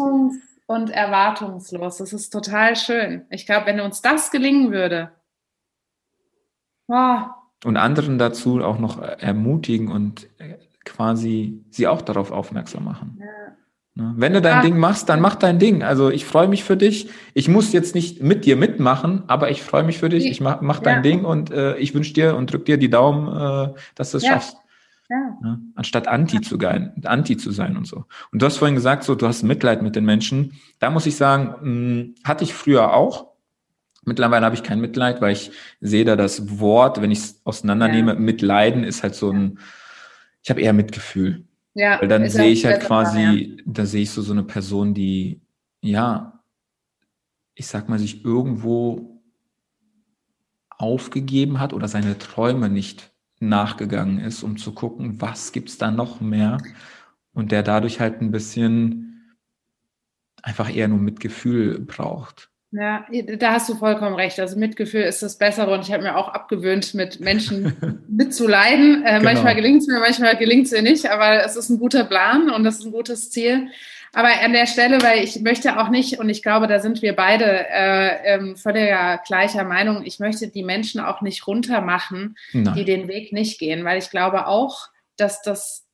Und 0.68 0.90
erwartungslos. 0.90 1.98
Das 1.98 2.14
ist 2.14 2.30
total 2.30 2.78
schön. 2.78 3.26
Ich 3.30 3.46
glaube, 3.46 3.66
wenn 3.66 3.82
uns 3.82 4.02
das 4.02 4.32
gelingen 4.32 4.72
würde, 4.72 5.12
wow. 6.88 7.32
Und 7.66 7.78
anderen 7.78 8.18
dazu 8.18 8.62
auch 8.62 8.80
noch 8.80 9.02
ermutigen 9.02 9.90
und 9.90 10.28
äh, 10.38 10.56
quasi 10.86 11.66
sie 11.70 11.88
auch 11.88 12.02
darauf 12.02 12.32
aufmerksam 12.32 12.86
machen. 12.86 13.20
Ja. 13.20 13.26
Ne? 14.00 14.14
Wenn 14.16 14.34
du 14.34 14.42
dein 14.42 14.58
ja. 14.58 14.62
Ding 14.62 14.78
machst, 14.78 15.10
dann 15.10 15.20
mach 15.20 15.36
dein 15.36 15.60
Ding. 15.60 15.84
Also 15.84 16.10
ich 16.10 16.26
freue 16.26 16.48
mich 16.48 16.64
für 16.64 16.78
dich. 16.78 17.10
Ich 17.34 17.50
muss 17.50 17.74
jetzt 17.74 17.96
nicht 17.96 18.24
mit 18.24 18.46
dir 18.46 18.56
mitmachen, 18.56 19.24
aber 19.28 19.52
ich 19.52 19.62
freue 19.62 19.84
mich 19.84 19.98
für 19.98 20.10
dich. 20.10 20.26
Ich 20.26 20.40
mach, 20.42 20.62
mach 20.62 20.80
dein 20.80 20.98
ja. 20.98 21.02
Ding 21.02 21.26
und 21.26 21.52
äh, 21.52 21.78
ich 21.78 21.94
wünsche 21.94 22.14
dir 22.14 22.36
und 22.36 22.52
drück 22.52 22.66
dir 22.66 22.78
die 22.78 22.90
Daumen, 22.90 23.28
äh, 23.28 23.74
dass 23.96 24.12
du 24.12 24.18
es 24.18 24.24
ja. 24.24 24.34
schaffst. 24.34 24.58
Ja. 25.10 25.38
Ne? 25.42 25.60
Anstatt 25.76 26.08
Anti 26.08 26.40
zu, 26.40 26.58
sein, 26.60 26.94
Anti 27.04 27.36
zu 27.36 27.52
sein 27.52 27.76
und 27.76 27.88
so. 27.88 28.06
Und 28.32 28.42
du 28.42 28.46
hast 28.46 28.58
vorhin 28.58 28.76
gesagt, 28.76 29.04
so, 29.04 29.16
du 29.16 29.28
hast 29.28 29.44
Mitleid 29.44 29.82
mit 29.82 29.96
den 29.96 30.06
Menschen. 30.06 30.54
Da 30.78 30.92
muss 30.92 31.06
ich 31.06 31.16
sagen, 31.16 31.48
mh, 31.48 31.62
hm, 31.62 32.16
hatte 32.24 32.44
ich 32.44 32.54
früher 32.54 32.94
auch. 32.94 33.29
Mittlerweile 34.06 34.46
habe 34.46 34.56
ich 34.56 34.64
kein 34.64 34.80
Mitleid, 34.80 35.22
weil 35.22 35.34
ich 35.34 35.52
sehe 35.82 36.06
da 36.06 36.16
das 36.16 36.60
Wort, 36.60 37.02
wenn 37.02 37.12
ich 37.12 37.20
es 37.20 37.42
auseinandernehme, 37.44 38.16
Mitleiden 38.16 38.84
ist 38.84 39.04
halt 39.04 39.16
so 39.16 39.32
ein, 39.32 39.60
ich 40.42 40.50
habe 40.50 40.62
eher 40.62 40.74
Mitgefühl. 40.74 41.46
Ja, 41.74 42.02
Weil 42.02 42.08
dann 42.08 42.30
sehe 42.30 42.50
ich 42.50 42.66
halt 42.66 42.82
quasi, 42.82 43.22
ja. 43.22 43.64
da 43.66 43.86
sehe 43.86 44.04
ich 44.04 44.12
so, 44.12 44.22
so 44.22 44.34
eine 44.34 44.44
Person, 44.44 44.94
die, 44.94 45.42
ja, 45.82 46.44
ich 47.56 47.68
sag 47.68 47.90
mal, 47.90 48.00
sich 48.00 48.26
irgendwo 48.26 49.22
aufgegeben 50.70 51.60
hat 51.60 51.74
oder 51.74 51.88
seine 51.88 52.18
Träume 52.18 52.70
nicht 52.70 53.12
nachgegangen 53.40 54.20
ist, 54.20 54.44
um 54.44 54.58
zu 54.58 54.74
gucken, 54.74 55.22
was 55.22 55.52
gibt 55.52 55.70
es 55.70 55.78
da 55.78 55.92
noch 55.92 56.22
mehr 56.22 56.58
und 57.34 57.52
der 57.52 57.64
dadurch 57.64 58.00
halt 58.00 58.22
ein 58.22 58.32
bisschen 58.32 59.38
einfach 60.42 60.74
eher 60.74 60.88
nur 60.88 61.00
Mitgefühl 61.00 61.80
braucht. 61.80 62.49
Ja, 62.72 63.06
da 63.38 63.54
hast 63.54 63.68
du 63.68 63.76
vollkommen 63.76 64.16
recht. 64.16 64.40
Also 64.40 64.58
Mitgefühl 64.58 65.02
ist 65.02 65.24
das 65.24 65.40
Bessere 65.40 65.72
und 65.72 65.82
ich 65.82 65.92
habe 65.92 66.04
mir 66.04 66.16
auch 66.16 66.28
abgewöhnt, 66.28 66.94
mit 66.94 67.20
Menschen 67.20 68.04
mitzuleiden. 68.08 69.04
Äh, 69.04 69.14
genau. 69.14 69.24
Manchmal 69.24 69.56
gelingt 69.56 69.82
es 69.82 69.88
mir, 69.88 70.00
manchmal 70.00 70.38
gelingt 70.38 70.68
es 70.68 70.72
mir 70.72 70.84
nicht, 70.84 71.10
aber 71.10 71.44
es 71.44 71.56
ist 71.56 71.70
ein 71.70 71.80
guter 71.80 72.04
Plan 72.04 72.52
und 72.52 72.64
das 72.64 72.80
ist 72.80 72.86
ein 72.86 72.92
gutes 72.92 73.32
Ziel. 73.32 73.70
Aber 74.14 74.30
an 74.44 74.54
der 74.54 74.68
Stelle, 74.68 75.02
weil 75.02 75.24
ich 75.24 75.40
möchte 75.42 75.80
auch 75.80 75.90
nicht, 75.90 76.20
und 76.20 76.30
ich 76.30 76.42
glaube, 76.44 76.68
da 76.68 76.80
sind 76.80 77.02
wir 77.02 77.16
beide 77.16 77.46
äh, 77.46 78.36
ähm, 78.36 78.56
völliger 78.56 79.20
gleicher 79.26 79.64
Meinung, 79.64 80.04
ich 80.04 80.20
möchte 80.20 80.48
die 80.48 80.64
Menschen 80.64 81.02
auch 81.02 81.22
nicht 81.22 81.46
runtermachen, 81.48 82.36
Nein. 82.54 82.74
die 82.76 82.86
den 82.86 83.08
Weg 83.08 83.34
nicht 83.34 83.60
gehen, 83.60 83.86
weil 83.86 84.00
ich 84.00 84.10
glaube 84.10 84.48
auch, 84.48 84.90
dass 85.16 85.42
das 85.42 85.89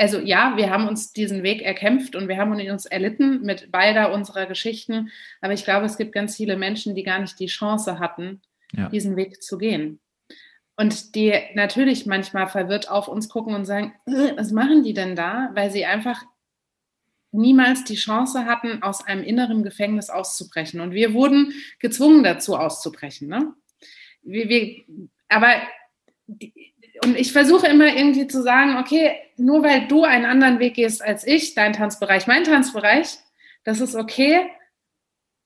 also 0.00 0.18
ja, 0.18 0.56
wir 0.56 0.70
haben 0.70 0.88
uns 0.88 1.12
diesen 1.12 1.42
Weg 1.42 1.60
erkämpft 1.60 2.16
und 2.16 2.26
wir 2.26 2.38
haben 2.38 2.52
uns 2.52 2.86
erlitten 2.86 3.42
mit 3.42 3.70
beider 3.70 4.12
unserer 4.12 4.46
Geschichten. 4.46 5.10
Aber 5.42 5.52
ich 5.52 5.64
glaube, 5.64 5.84
es 5.84 5.98
gibt 5.98 6.12
ganz 6.12 6.36
viele 6.36 6.56
Menschen, 6.56 6.94
die 6.94 7.02
gar 7.02 7.18
nicht 7.18 7.38
die 7.38 7.46
Chance 7.46 7.98
hatten, 7.98 8.40
ja. 8.72 8.88
diesen 8.88 9.16
Weg 9.16 9.42
zu 9.42 9.58
gehen. 9.58 10.00
Und 10.76 11.14
die 11.14 11.34
natürlich 11.54 12.06
manchmal 12.06 12.48
verwirrt 12.48 12.90
auf 12.90 13.08
uns 13.08 13.28
gucken 13.28 13.54
und 13.54 13.66
sagen, 13.66 13.92
äh, 14.06 14.34
was 14.36 14.52
machen 14.52 14.82
die 14.82 14.94
denn 14.94 15.14
da? 15.14 15.50
Weil 15.52 15.70
sie 15.70 15.84
einfach 15.84 16.22
niemals 17.32 17.84
die 17.84 17.96
Chance 17.96 18.46
hatten, 18.46 18.82
aus 18.82 19.06
einem 19.06 19.22
inneren 19.22 19.62
Gefängnis 19.62 20.08
auszubrechen. 20.08 20.80
Und 20.80 20.92
wir 20.92 21.12
wurden 21.12 21.52
gezwungen 21.78 22.24
dazu 22.24 22.56
auszubrechen. 22.56 23.28
Ne? 23.28 23.52
Wir, 24.22 24.48
wir, 24.48 24.82
aber 25.28 25.56
die, 26.26 26.72
und 27.04 27.16
ich 27.16 27.32
versuche 27.32 27.66
immer 27.66 27.86
irgendwie 27.86 28.26
zu 28.26 28.42
sagen, 28.42 28.76
okay, 28.78 29.12
nur 29.36 29.62
weil 29.62 29.88
du 29.88 30.04
einen 30.04 30.24
anderen 30.24 30.58
Weg 30.58 30.74
gehst 30.74 31.02
als 31.02 31.26
ich, 31.26 31.54
dein 31.54 31.72
Tanzbereich, 31.72 32.26
mein 32.26 32.44
Tanzbereich, 32.44 33.18
das 33.64 33.80
ist 33.80 33.94
okay. 33.94 34.40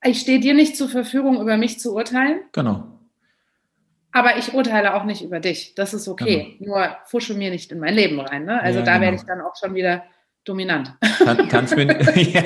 Ich 0.03 0.21
stehe 0.21 0.41
dir 0.41 0.55
nicht 0.55 0.77
zur 0.77 0.89
Verfügung, 0.89 1.41
über 1.41 1.57
mich 1.57 1.81
zu 1.81 1.95
urteilen. 1.95 2.41
Genau. 2.53 2.85
Aber 4.13 4.37
ich 4.37 4.55
urteile 4.55 4.95
auch 4.95 5.05
nicht 5.05 5.23
über 5.23 5.41
dich. 5.41 5.75
Das 5.75 5.95
ist 5.95 6.07
okay. 6.07 6.57
Genau. 6.59 6.77
Nur 6.77 6.97
fusche 7.07 7.35
mir 7.35 7.51
nicht 7.51 7.73
in 7.73 7.81
mein 7.81 7.95
Leben 7.95 8.21
rein. 8.21 8.45
Ne? 8.45 8.61
Also 8.61 8.81
ja, 8.81 8.85
da 8.85 8.93
genau. 8.93 9.05
werde 9.05 9.17
ich 9.17 9.23
dann 9.25 9.41
auch 9.41 9.57
schon 9.59 9.75
wieder 9.75 10.05
dominant. 10.45 10.95
Tan 11.25 11.49
tanz, 11.49 11.75
mir, 11.75 12.01
ja, 12.17 12.43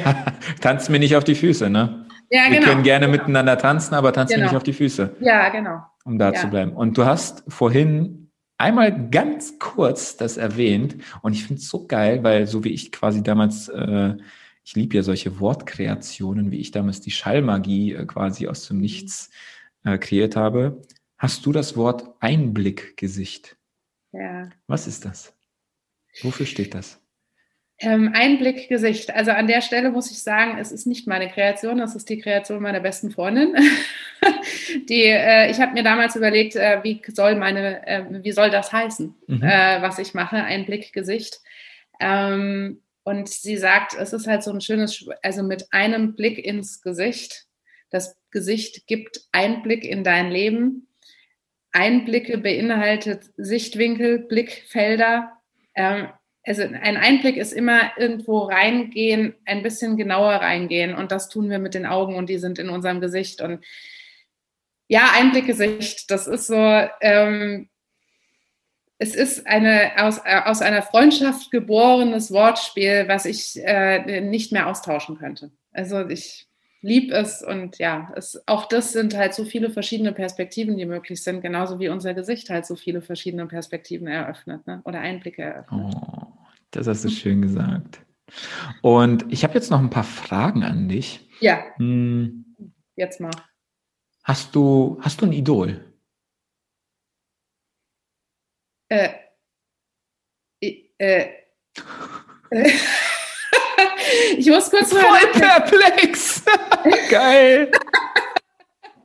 tanz 0.60 0.88
mir 0.88 0.98
nicht 0.98 1.16
auf 1.16 1.24
die 1.24 1.34
Füße, 1.34 1.68
ne? 1.68 2.06
Ja, 2.30 2.44
Wir 2.48 2.58
genau. 2.58 2.70
können 2.70 2.82
gerne 2.82 3.06
genau. 3.06 3.18
miteinander 3.18 3.58
tanzen, 3.58 3.94
aber 3.94 4.12
tanz 4.12 4.30
genau. 4.30 4.40
mir 4.40 4.46
nicht 4.46 4.56
auf 4.56 4.62
die 4.62 4.72
Füße. 4.72 5.16
Ja, 5.20 5.48
genau. 5.48 5.80
Um 6.04 6.18
da 6.18 6.32
zu 6.32 6.48
bleiben. 6.48 6.72
Und 6.72 6.96
du 6.96 7.04
hast 7.04 7.44
vorhin 7.48 8.27
einmal 8.58 9.08
ganz 9.10 9.58
kurz 9.58 10.16
das 10.16 10.36
erwähnt 10.36 10.96
und 11.22 11.32
ich 11.32 11.44
finde 11.44 11.60
es 11.62 11.68
so 11.68 11.86
geil, 11.86 12.22
weil 12.24 12.46
so 12.46 12.64
wie 12.64 12.70
ich 12.70 12.92
quasi 12.92 13.22
damals, 13.22 13.68
äh, 13.68 14.16
ich 14.64 14.74
liebe 14.74 14.96
ja 14.96 15.02
solche 15.02 15.40
Wortkreationen, 15.40 16.50
wie 16.50 16.58
ich 16.58 16.72
damals 16.72 17.00
die 17.00 17.12
Schallmagie 17.12 17.94
äh, 17.94 18.04
quasi 18.04 18.48
aus 18.48 18.68
dem 18.68 18.78
Nichts 18.78 19.30
äh, 19.84 19.96
kreiert 19.96 20.36
habe, 20.36 20.82
hast 21.16 21.46
du 21.46 21.52
das 21.52 21.76
Wort 21.76 22.14
Einblickgesicht. 22.20 23.56
Ja. 24.12 24.50
Was 24.66 24.86
ist 24.86 25.04
das? 25.04 25.34
Wofür 26.22 26.46
steht 26.46 26.74
das? 26.74 27.00
Ähm, 27.80 28.10
Einblickgesicht. 28.12 29.14
Also 29.14 29.30
an 29.30 29.46
der 29.46 29.60
Stelle 29.60 29.90
muss 29.90 30.10
ich 30.10 30.20
sagen, 30.20 30.58
es 30.58 30.72
ist 30.72 30.86
nicht 30.86 31.06
meine 31.06 31.28
Kreation, 31.28 31.78
das 31.78 31.94
ist 31.94 32.08
die 32.08 32.18
Kreation 32.18 32.60
meiner 32.60 32.80
besten 32.80 33.12
Freundin. 33.12 33.54
die, 34.88 35.04
äh, 35.04 35.48
ich 35.48 35.60
habe 35.60 35.74
mir 35.74 35.84
damals 35.84 36.16
überlegt, 36.16 36.56
äh, 36.56 36.80
wie 36.82 37.00
soll 37.06 37.36
meine, 37.36 37.86
äh, 37.86 38.04
wie 38.24 38.32
soll 38.32 38.50
das 38.50 38.72
heißen, 38.72 39.14
mhm. 39.28 39.42
Äh, 39.42 39.80
was 39.80 40.00
ich 40.00 40.12
mache, 40.12 40.42
Einblickgesicht. 40.42 41.40
Ähm, 42.00 42.80
und 43.04 43.28
sie 43.28 43.56
sagt, 43.56 43.94
es 43.94 44.12
ist 44.12 44.26
halt 44.26 44.42
so 44.42 44.52
ein 44.52 44.60
schönes, 44.60 45.08
also 45.22 45.44
mit 45.44 45.72
einem 45.72 46.16
Blick 46.16 46.44
ins 46.44 46.82
Gesicht. 46.82 47.46
Das 47.90 48.16
Gesicht 48.32 48.88
gibt 48.88 49.20
Einblick 49.30 49.84
in 49.84 50.02
dein 50.02 50.30
Leben. 50.30 50.88
Einblicke 51.70 52.38
beinhaltet 52.38 53.30
Sichtwinkel, 53.36 54.18
Blickfelder. 54.18 55.32
Ähm, 55.74 56.08
also 56.48 56.62
ein 56.62 56.96
Einblick 56.96 57.36
ist 57.36 57.52
immer 57.52 57.92
irgendwo 57.98 58.38
reingehen, 58.38 59.34
ein 59.44 59.62
bisschen 59.62 59.96
genauer 59.96 60.32
reingehen. 60.32 60.94
Und 60.94 61.12
das 61.12 61.28
tun 61.28 61.50
wir 61.50 61.58
mit 61.58 61.74
den 61.74 61.84
Augen 61.84 62.16
und 62.16 62.30
die 62.30 62.38
sind 62.38 62.58
in 62.58 62.70
unserem 62.70 63.00
Gesicht. 63.00 63.42
Und 63.42 63.64
ja, 64.88 65.10
Einblickgesicht, 65.14 66.10
das 66.10 66.26
ist 66.26 66.46
so, 66.46 66.56
ähm, 67.02 67.68
es 68.98 69.14
ist 69.14 69.46
eine 69.46 69.92
aus, 69.98 70.18
äh, 70.24 70.40
aus 70.44 70.62
einer 70.62 70.82
Freundschaft 70.82 71.50
geborenes 71.50 72.32
Wortspiel, 72.32 73.04
was 73.06 73.26
ich 73.26 73.60
äh, 73.62 74.22
nicht 74.22 74.50
mehr 74.50 74.66
austauschen 74.66 75.18
könnte. 75.18 75.50
Also 75.72 76.08
ich 76.08 76.48
lieb 76.80 77.12
es 77.12 77.42
und 77.42 77.78
ja, 77.78 78.10
es, 78.16 78.42
auch 78.46 78.66
das 78.66 78.92
sind 78.92 79.16
halt 79.16 79.34
so 79.34 79.44
viele 79.44 79.70
verschiedene 79.70 80.12
Perspektiven, 80.12 80.76
die 80.76 80.86
möglich 80.86 81.22
sind, 81.22 81.42
genauso 81.42 81.78
wie 81.78 81.88
unser 81.88 82.14
Gesicht 82.14 82.50
halt 82.50 82.66
so 82.66 82.76
viele 82.76 83.02
verschiedene 83.02 83.46
Perspektiven 83.46 84.06
eröffnet 84.06 84.66
ne? 84.66 84.80
oder 84.84 85.00
Einblicke 85.00 85.42
eröffnet. 85.42 85.94
Oh, 85.94 86.37
das 86.70 86.86
hast 86.86 87.04
du 87.04 87.10
schön 87.10 87.42
gesagt. 87.42 88.04
Und 88.82 89.24
ich 89.32 89.44
habe 89.44 89.54
jetzt 89.54 89.70
noch 89.70 89.78
ein 89.78 89.90
paar 89.90 90.04
Fragen 90.04 90.62
an 90.62 90.88
dich. 90.88 91.28
Ja. 91.40 91.64
Hm. 91.76 92.56
Jetzt 92.96 93.20
mal. 93.20 93.30
Hast 94.24 94.54
du, 94.54 94.98
hast 95.00 95.20
du 95.20 95.26
ein 95.26 95.32
Idol? 95.32 95.84
Äh, 98.90 99.10
äh, 100.60 100.90
äh. 100.98 101.28
Ich 104.36 104.46
muss 104.48 104.70
kurz 104.70 104.92
mal. 104.92 105.02
Voll 105.02 105.32
perplex. 105.32 106.42
Geil. 107.10 107.70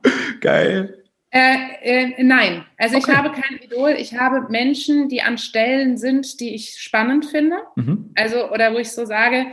Geil. 0.40 1.03
Äh, 1.34 2.12
äh, 2.12 2.22
nein, 2.22 2.64
also 2.78 2.96
okay. 2.96 3.10
ich 3.10 3.16
habe 3.16 3.32
kein 3.32 3.58
Idol. 3.58 3.90
Ich 3.98 4.16
habe 4.16 4.46
Menschen, 4.50 5.08
die 5.08 5.20
an 5.20 5.36
Stellen 5.36 5.96
sind, 5.96 6.38
die 6.38 6.54
ich 6.54 6.80
spannend 6.80 7.26
finde. 7.26 7.56
Mhm. 7.74 8.12
Also, 8.14 8.52
oder 8.52 8.72
wo 8.72 8.78
ich 8.78 8.92
so 8.92 9.04
sage, 9.04 9.46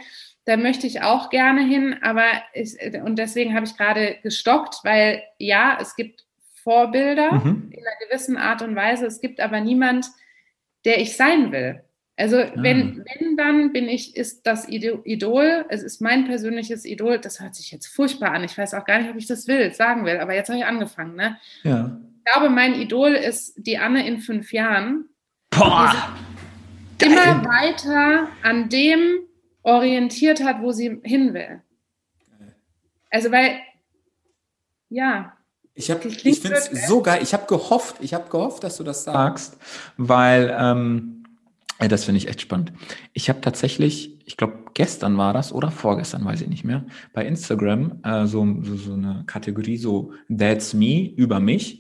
da 0.45 0.57
möchte 0.57 0.85
ich 0.85 1.01
auch 1.01 1.31
gerne 1.31 1.65
hin, 1.65 1.97
aber 2.03 2.25
ich, 2.53 2.77
und 3.03 3.17
deswegen 3.17 3.55
habe 3.55 3.65
ich 3.65 3.75
gerade 3.75 4.17
gestockt, 4.21 4.81
weil 4.83 5.23
ja, 5.39 5.79
es 5.81 5.95
gibt 5.95 6.23
Vorbilder 6.63 7.31
mhm. 7.31 7.71
in 7.71 7.79
einer 7.79 8.07
gewissen 8.07 8.37
Art 8.37 8.61
und 8.61 8.75
Weise, 8.75 9.07
es 9.07 9.19
gibt 9.19 9.39
aber 9.39 9.59
niemand, 9.59 10.05
der 10.85 11.01
ich 11.01 11.15
sein 11.17 11.51
will. 11.51 11.83
Also 12.21 12.37
ah. 12.37 12.51
wenn, 12.55 13.03
wenn 13.03 13.35
dann 13.35 13.73
bin 13.73 13.89
ich, 13.89 14.15
ist 14.15 14.45
das 14.45 14.69
Idol, 14.69 15.65
es 15.69 15.81
ist 15.81 16.01
mein 16.01 16.25
persönliches 16.25 16.85
Idol, 16.85 17.17
das 17.17 17.39
hört 17.39 17.55
sich 17.55 17.71
jetzt 17.71 17.87
furchtbar 17.87 18.31
an. 18.31 18.43
Ich 18.43 18.55
weiß 18.55 18.75
auch 18.75 18.85
gar 18.85 18.99
nicht, 18.99 19.09
ob 19.09 19.17
ich 19.17 19.25
das 19.25 19.47
will, 19.47 19.73
sagen 19.73 20.05
will, 20.05 20.19
aber 20.19 20.35
jetzt 20.35 20.49
habe 20.49 20.59
ich 20.59 20.65
angefangen. 20.65 21.15
Ne? 21.15 21.37
Ja. 21.63 21.97
Ich 22.17 22.31
glaube, 22.31 22.51
mein 22.51 22.75
Idol 22.75 23.13
ist 23.13 23.55
die 23.57 23.79
Anne 23.79 24.07
in 24.07 24.19
fünf 24.19 24.53
Jahren. 24.53 25.05
Boah, 25.49 26.15
immer 27.01 27.43
weiter 27.43 28.27
an 28.43 28.69
dem 28.69 29.21
orientiert 29.63 30.43
hat, 30.43 30.61
wo 30.61 30.71
sie 30.71 31.01
hin 31.03 31.33
will. 31.33 31.63
Also 33.09 33.31
weil, 33.31 33.55
ja. 34.89 35.33
Ich, 35.73 35.89
ich 35.89 36.39
finde 36.39 36.57
es 36.57 36.87
so 36.87 37.01
geil. 37.01 37.21
Ich 37.23 37.33
habe 37.33 37.47
gehofft, 37.47 37.95
ich 37.99 38.13
habe 38.13 38.29
gehofft, 38.29 38.63
dass 38.63 38.77
du 38.77 38.83
das 38.83 39.05
sagst, 39.05 39.57
weil 39.97 40.55
ähm, 40.55 41.20
das 41.87 42.05
finde 42.05 42.17
ich 42.17 42.27
echt 42.27 42.41
spannend. 42.41 42.73
Ich 43.13 43.29
habe 43.29 43.41
tatsächlich, 43.41 44.19
ich 44.25 44.37
glaube, 44.37 44.65
gestern 44.73 45.17
war 45.17 45.33
das 45.33 45.51
oder 45.51 45.71
vorgestern, 45.71 46.23
weiß 46.23 46.41
ich 46.41 46.47
nicht 46.47 46.63
mehr, 46.63 46.85
bei 47.13 47.25
Instagram 47.25 47.99
äh, 48.03 48.25
so, 48.25 48.45
so, 48.61 48.75
so 48.75 48.93
eine 48.93 49.23
Kategorie, 49.25 49.77
so 49.77 50.13
That's 50.29 50.73
Me 50.73 51.11
über 51.15 51.39
mich. 51.39 51.79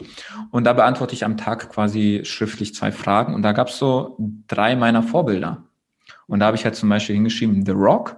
Und 0.51 0.63
da 0.63 0.73
beantworte 0.73 1.13
ich 1.13 1.23
am 1.23 1.37
Tag 1.37 1.69
quasi 1.69 2.21
schriftlich 2.23 2.73
zwei 2.73 2.91
Fragen. 2.91 3.35
Und 3.35 3.43
da 3.43 3.51
gab 3.51 3.67
es 3.67 3.77
so 3.77 4.17
drei 4.47 4.75
meiner 4.75 5.03
Vorbilder. 5.03 5.65
Und 6.27 6.39
da 6.39 6.47
habe 6.47 6.57
ich 6.57 6.65
halt 6.65 6.75
zum 6.75 6.89
Beispiel 6.89 7.15
hingeschrieben, 7.15 7.65
The 7.65 7.73
Rock, 7.73 8.17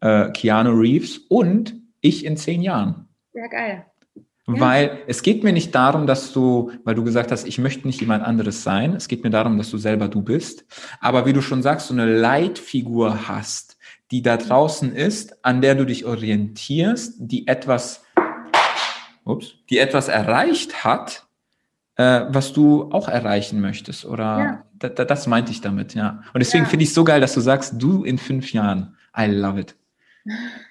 äh, 0.00 0.30
Keanu 0.32 0.70
Reeves 0.72 1.18
und 1.28 1.74
ich 2.00 2.24
in 2.24 2.36
zehn 2.36 2.62
Jahren. 2.62 3.08
Ja, 3.32 3.46
geil. 3.46 3.86
Weil 4.48 5.02
es 5.08 5.22
geht 5.22 5.42
mir 5.42 5.52
nicht 5.52 5.74
darum, 5.74 6.06
dass 6.06 6.32
du, 6.32 6.70
weil 6.84 6.94
du 6.94 7.02
gesagt 7.02 7.32
hast, 7.32 7.48
ich 7.48 7.58
möchte 7.58 7.84
nicht 7.86 8.00
jemand 8.00 8.24
anderes 8.24 8.62
sein. 8.62 8.94
Es 8.94 9.08
geht 9.08 9.24
mir 9.24 9.30
darum, 9.30 9.58
dass 9.58 9.70
du 9.70 9.78
selber 9.78 10.06
du 10.06 10.22
bist. 10.22 10.64
Aber 11.00 11.26
wie 11.26 11.32
du 11.32 11.42
schon 11.42 11.62
sagst, 11.62 11.88
so 11.88 11.94
eine 11.94 12.06
Leitfigur 12.06 13.26
hast, 13.26 13.76
die 14.12 14.22
da 14.22 14.36
draußen 14.36 14.94
ist, 14.94 15.44
an 15.44 15.62
der 15.62 15.74
du 15.74 15.84
dich 15.84 16.04
orientierst, 16.04 17.14
die 17.18 17.48
etwas, 17.48 18.04
ups, 19.24 19.54
die 19.68 19.78
etwas 19.78 20.06
erreicht 20.06 20.84
hat, 20.84 21.26
äh, 21.96 22.26
was 22.28 22.52
du 22.52 22.92
auch 22.92 23.08
erreichen 23.08 23.60
möchtest. 23.60 24.04
Oder 24.04 24.38
ja. 24.38 24.64
da, 24.74 24.88
da, 24.90 25.04
das 25.04 25.26
meinte 25.26 25.50
ich 25.50 25.60
damit, 25.60 25.94
ja. 25.94 26.22
Und 26.32 26.38
deswegen 26.38 26.64
ja. 26.64 26.70
finde 26.70 26.84
ich 26.84 26.90
es 26.90 26.94
so 26.94 27.02
geil, 27.02 27.20
dass 27.20 27.34
du 27.34 27.40
sagst, 27.40 27.74
du 27.78 28.04
in 28.04 28.16
fünf 28.16 28.52
Jahren. 28.52 28.96
I 29.18 29.26
love 29.26 29.58
it. 29.58 29.74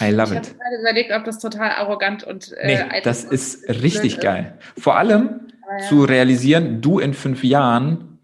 I 0.00 0.10
love 0.10 0.32
ich 0.32 0.40
it. 0.40 0.46
Ich 0.46 0.50
habe 0.50 0.58
gerade 0.58 0.80
überlegt, 0.80 1.12
ob 1.12 1.24
das 1.24 1.38
total 1.38 1.70
arrogant 1.70 2.24
und 2.24 2.52
äh, 2.52 2.88
nee, 2.92 3.00
das 3.02 3.24
ist 3.24 3.68
richtig 3.68 4.16
ist. 4.16 4.20
geil. 4.22 4.58
Vor 4.76 4.96
allem 4.96 5.48
ja. 5.78 5.86
zu 5.86 6.04
realisieren, 6.04 6.80
du 6.80 6.98
in 6.98 7.14
fünf 7.14 7.42
Jahren, 7.44 8.18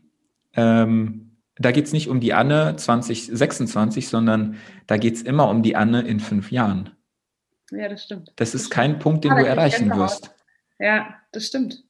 ähm, 0.54 1.30
da 1.56 1.70
geht 1.70 1.86
es 1.86 1.92
nicht 1.92 2.08
um 2.08 2.20
die 2.20 2.34
Anne 2.34 2.76
2026, 2.76 4.08
sondern 4.08 4.56
da 4.86 4.96
geht 4.96 5.14
es 5.14 5.22
immer 5.22 5.48
um 5.48 5.62
die 5.62 5.76
Anne 5.76 6.02
in 6.02 6.20
fünf 6.20 6.50
Jahren. 6.50 6.90
Ja, 7.70 7.88
das 7.88 8.04
stimmt. 8.04 8.28
Das, 8.36 8.52
das 8.52 8.54
ist 8.54 8.66
stimmt. 8.66 8.74
kein 8.74 8.98
Punkt, 8.98 9.24
den 9.24 9.32
ah, 9.32 9.40
du 9.40 9.46
erreichen 9.46 9.90
wirst. 9.96 10.34
Ja, 10.78 11.14
das 11.32 11.46
stimmt. 11.46 11.82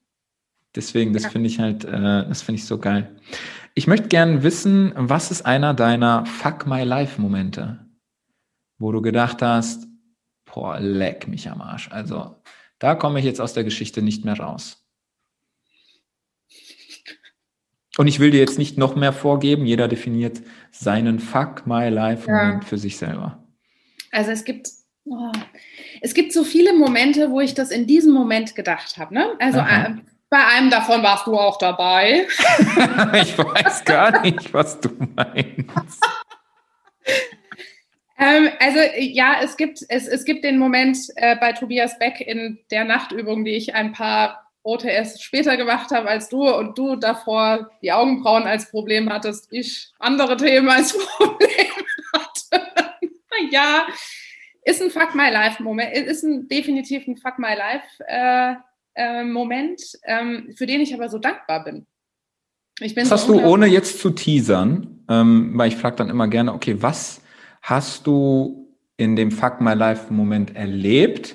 Deswegen, 0.75 1.13
das 1.13 1.25
ja. 1.25 1.31
finde 1.31 1.49
ich 1.49 1.59
halt, 1.59 1.85
äh, 1.85 1.91
das 1.91 2.43
finde 2.43 2.61
ich 2.61 2.67
so 2.67 2.79
geil. 2.79 3.11
Ich 3.75 3.87
möchte 3.87 4.09
gerne 4.09 4.43
wissen, 4.43 4.93
was 4.97 5.31
ist 5.31 5.47
einer 5.47 5.75
deiner 5.75 6.27
Fuck 6.27 6.67
My 6.67 6.85
Life 6.85 7.21
Momente? 7.21 7.84
Wo 8.79 8.93
du 8.93 9.03
gedacht 9.03 9.43
hast, 9.43 9.87
boah, 10.45 10.79
leck 10.79 11.29
mich 11.29 11.49
am 11.51 11.61
Arsch. 11.61 11.91
Also 11.91 12.37
da 12.79 12.95
komme 12.95 13.19
ich 13.19 13.25
jetzt 13.25 13.41
aus 13.41 13.53
der 13.53 13.65
Geschichte 13.65 14.03
nicht 14.03 14.25
mehr 14.25 14.39
raus. 14.39 14.81
Und 17.97 18.09
ich 18.09 18.19
will 18.19 18.33
dir 18.33 18.41
jetzt 18.41 18.59
nicht 18.59 18.77
noch 18.77 18.97
mehr 18.97 19.13
vorgeben, 19.13 19.67
jeder 19.67 19.87
definiert 19.87 20.43
seinen 20.73 21.21
Fuck 21.21 21.67
My 21.67 21.89
Life 21.89 22.29
Moment 22.29 22.65
ja. 22.65 22.69
für 22.69 22.79
sich 22.79 22.97
selber. 22.97 23.45
Also 24.11 24.33
es 24.33 24.45
gibt, 24.45 24.69
oh, 25.05 25.31
es 26.01 26.15
gibt 26.15 26.33
so 26.33 26.43
viele 26.43 26.73
Momente, 26.73 27.31
wo 27.31 27.41
ich 27.41 27.55
das 27.55 27.71
in 27.71 27.87
diesem 27.87 28.13
Moment 28.13 28.57
gedacht 28.57 28.99
habe. 28.99 29.15
Ne? 29.15 29.37
Also 29.39 29.61
äh, 29.61 29.95
bei 30.29 30.45
einem 30.45 30.71
davon 30.71 31.03
warst 31.05 31.29
du 31.29 31.39
auch 31.39 31.59
dabei. 31.59 32.27
ich 33.15 33.39
weiß 33.39 33.85
gar 33.85 34.21
nicht, 34.23 34.53
was 34.53 34.81
du 34.81 34.89
meinst. 35.15 36.05
Ähm, 38.19 38.49
also 38.61 38.79
ja, 38.99 39.37
es 39.43 39.57
gibt, 39.57 39.81
es, 39.89 40.07
es 40.07 40.25
gibt 40.25 40.45
den 40.45 40.59
Moment 40.59 40.99
äh, 41.17 41.37
bei 41.37 41.53
Tobias 41.53 41.99
Beck 41.99 42.21
in 42.21 42.59
der 42.71 42.85
Nachtübung, 42.85 43.45
die 43.45 43.57
ich 43.57 43.75
ein 43.75 43.93
paar 43.93 44.45
OTS 44.63 45.23
später 45.23 45.57
gemacht 45.57 45.91
habe 45.91 46.09
als 46.09 46.29
du 46.29 46.49
und 46.49 46.79
du 46.79 46.97
davor 46.97 47.71
die 47.83 47.93
Augenbrauen 47.93 48.45
als 48.45 48.71
Problem 48.71 49.11
hattest, 49.11 49.49
ich 49.51 49.93
andere 49.99 50.37
Themen 50.37 50.69
als 50.69 50.97
Problem 51.17 51.67
hatte. 52.13 52.67
ja, 53.51 53.87
ist 54.65 54.81
ein 54.81 54.91
Fuck 54.91 55.15
My 55.15 55.31
Life 55.31 55.63
Moment, 55.63 55.93
ist 55.93 56.23
ein 56.23 56.49
definitiv 56.49 57.07
ein 57.07 57.17
Fuck 57.17 57.39
My 57.39 57.55
Life 57.55 57.87
äh, 58.07 58.55
äh, 58.95 59.25
Moment, 59.25 59.83
ähm, 60.05 60.55
für 60.57 60.67
den 60.67 60.81
ich 60.81 60.95
aber 60.95 61.09
so 61.09 61.19
dankbar 61.19 61.65
bin. 61.65 61.87
Ich 62.81 62.95
bin 62.95 63.09
was 63.11 63.27
so 63.27 63.35
hast 63.35 63.43
du, 63.43 63.47
ohne 63.47 63.67
jetzt 63.67 64.01
zu 64.01 64.11
teasern, 64.11 65.05
ähm, 65.09 65.53
weil 65.55 65.69
ich 65.69 65.77
frage 65.77 65.97
dann 65.97 66.09
immer 66.09 66.29
gerne, 66.29 66.55
okay, 66.55 66.77
was 66.81 67.21
hast 67.65 68.07
du 68.07 68.77
in 68.99 69.17
dem 69.17 69.31
Fuck 69.31 69.61
My 69.63 69.73
Life 69.73 70.13
Moment 70.13 70.55
erlebt? 70.55 71.35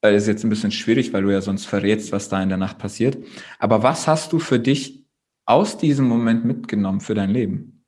Das 0.00 0.14
ist 0.14 0.26
jetzt 0.26 0.44
ein 0.44 0.48
bisschen 0.48 0.72
schwierig, 0.72 1.12
weil 1.12 1.22
du 1.22 1.30
ja 1.30 1.42
sonst 1.42 1.66
verrätst, 1.66 2.10
was 2.10 2.30
da 2.30 2.42
in 2.42 2.48
der 2.48 2.58
Nacht 2.58 2.78
passiert. 2.78 3.18
Aber 3.58 3.82
was 3.82 4.08
hast 4.08 4.32
du 4.32 4.38
für 4.38 4.58
dich 4.58 5.04
aus 5.44 5.76
diesem 5.76 6.08
Moment 6.08 6.44
mitgenommen 6.44 7.00
für 7.00 7.14
dein 7.14 7.30
Leben? 7.30 7.84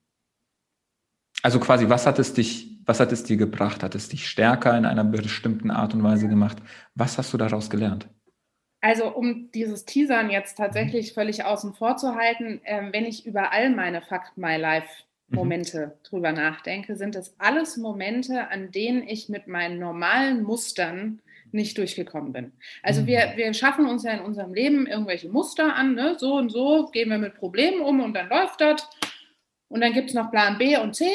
Also 1.42 1.58
quasi, 1.58 1.88
was 1.88 2.06
hat 2.06 2.18
es 2.18 2.34
dich, 2.34 2.80
was 2.84 3.00
hat 3.00 3.12
es 3.12 3.24
dir 3.24 3.38
gebracht? 3.38 3.82
Hat 3.82 3.94
es 3.94 4.10
dich 4.10 4.28
stärker 4.28 4.76
in 4.76 4.84
einer 4.84 5.04
bestimmten 5.04 5.70
Art 5.70 5.94
und 5.94 6.02
Weise 6.02 6.28
gemacht? 6.28 6.58
Was 6.94 7.16
hast 7.16 7.32
du 7.32 7.38
daraus 7.38 7.70
gelernt? 7.70 8.08
Also 8.82 9.14
um 9.14 9.50
dieses 9.52 9.86
Teasern 9.86 10.28
jetzt 10.28 10.56
tatsächlich 10.56 11.14
völlig 11.14 11.44
außen 11.44 11.72
vor 11.74 11.96
zu 11.96 12.14
halten, 12.14 12.60
äh, 12.64 12.92
wenn 12.92 13.06
ich 13.06 13.24
über 13.26 13.52
all 13.52 13.70
meine 13.70 14.02
Fuck 14.02 14.32
My 14.36 14.56
Life 14.56 14.88
Mhm. 15.30 15.36
Momente 15.36 15.98
drüber 16.02 16.32
nachdenke, 16.32 16.96
sind 16.96 17.14
das 17.14 17.34
alles 17.38 17.76
Momente, 17.76 18.48
an 18.48 18.70
denen 18.70 19.06
ich 19.06 19.28
mit 19.28 19.46
meinen 19.46 19.78
normalen 19.78 20.42
Mustern 20.42 21.20
nicht 21.52 21.78
durchgekommen 21.78 22.32
bin. 22.32 22.52
Also 22.82 23.06
wir, 23.06 23.32
mhm. 23.32 23.36
wir 23.36 23.54
schaffen 23.54 23.86
uns 23.86 24.04
ja 24.04 24.12
in 24.12 24.20
unserem 24.20 24.54
Leben 24.54 24.86
irgendwelche 24.86 25.28
Muster 25.28 25.74
an, 25.74 25.94
ne? 25.94 26.16
so 26.18 26.34
und 26.34 26.50
so 26.50 26.88
gehen 26.92 27.10
wir 27.10 27.18
mit 27.18 27.34
Problemen 27.34 27.80
um 27.80 28.00
und 28.00 28.14
dann 28.14 28.28
läuft 28.28 28.60
das. 28.60 28.88
Und 29.68 29.80
dann 29.80 29.92
gibt 29.92 30.10
es 30.10 30.14
noch 30.14 30.30
Plan 30.30 30.58
B 30.58 30.76
und 30.76 30.94
C. 30.94 31.08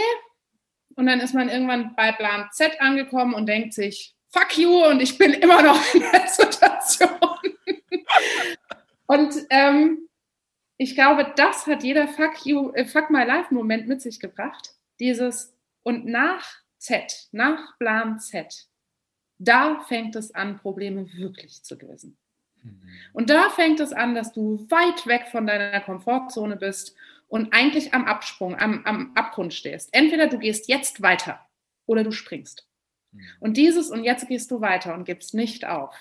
Und 0.96 1.08
dann 1.08 1.20
ist 1.20 1.34
man 1.34 1.50
irgendwann 1.50 1.94
bei 1.96 2.14
Plan 2.14 2.48
Z 2.52 2.80
angekommen 2.80 3.34
und 3.34 3.48
denkt 3.48 3.74
sich, 3.74 4.16
fuck 4.30 4.58
you, 4.58 4.86
und 4.86 5.02
ich 5.02 5.18
bin 5.18 5.34
immer 5.34 5.62
noch 5.62 5.94
in 5.94 6.02
der 6.02 6.28
Situation. 6.28 7.10
und 9.08 9.36
ähm, 9.50 10.08
ich 10.77 10.95
glaube, 10.95 11.31
das 11.35 11.68
hat 11.68 11.84
jeder 11.84 12.07
Fuck 12.07 12.45
you, 12.45 12.72
äh, 12.73 12.85
Fuck 12.85 13.10
my 13.10 13.23
life 13.23 13.53
Moment 13.53 13.88
mit 13.88 14.02
sich 14.02 14.19
gebracht. 14.19 14.76
Dieses 14.99 15.56
und 15.84 16.06
nach 16.06 16.45
Z, 16.77 17.30
nach 17.31 17.77
Plan 17.77 18.19
Z, 18.19 18.68
da 19.38 19.80
fängt 19.88 20.15
es 20.15 20.34
an, 20.34 20.57
Probleme 20.57 21.11
wirklich 21.14 21.64
zu 21.64 21.76
lösen. 21.76 22.18
Mhm. 22.61 22.81
Und 23.14 23.30
da 23.30 23.49
fängt 23.49 23.80
es 23.80 23.93
an, 23.93 24.15
dass 24.15 24.34
du 24.34 24.68
weit 24.69 25.06
weg 25.07 25.27
von 25.31 25.47
deiner 25.47 25.81
Komfortzone 25.81 26.57
bist 26.57 26.95
und 27.27 27.53
eigentlich 27.53 27.93
am 27.93 28.06
Absprung, 28.06 28.56
am, 28.56 28.85
am 28.85 29.11
Abgrund 29.15 29.53
stehst. 29.53 29.89
Entweder 29.93 30.27
du 30.27 30.38
gehst 30.39 30.68
jetzt 30.68 31.02
weiter 31.02 31.45
oder 31.85 32.03
du 32.03 32.11
springst. 32.11 32.68
Mhm. 33.11 33.22
Und 33.39 33.57
dieses 33.57 33.89
und 33.89 34.03
jetzt 34.03 34.27
gehst 34.27 34.52
du 34.52 34.61
weiter 34.61 34.93
und 34.93 35.06
gibst 35.06 35.34
nicht 35.34 35.65
auf. 35.65 35.95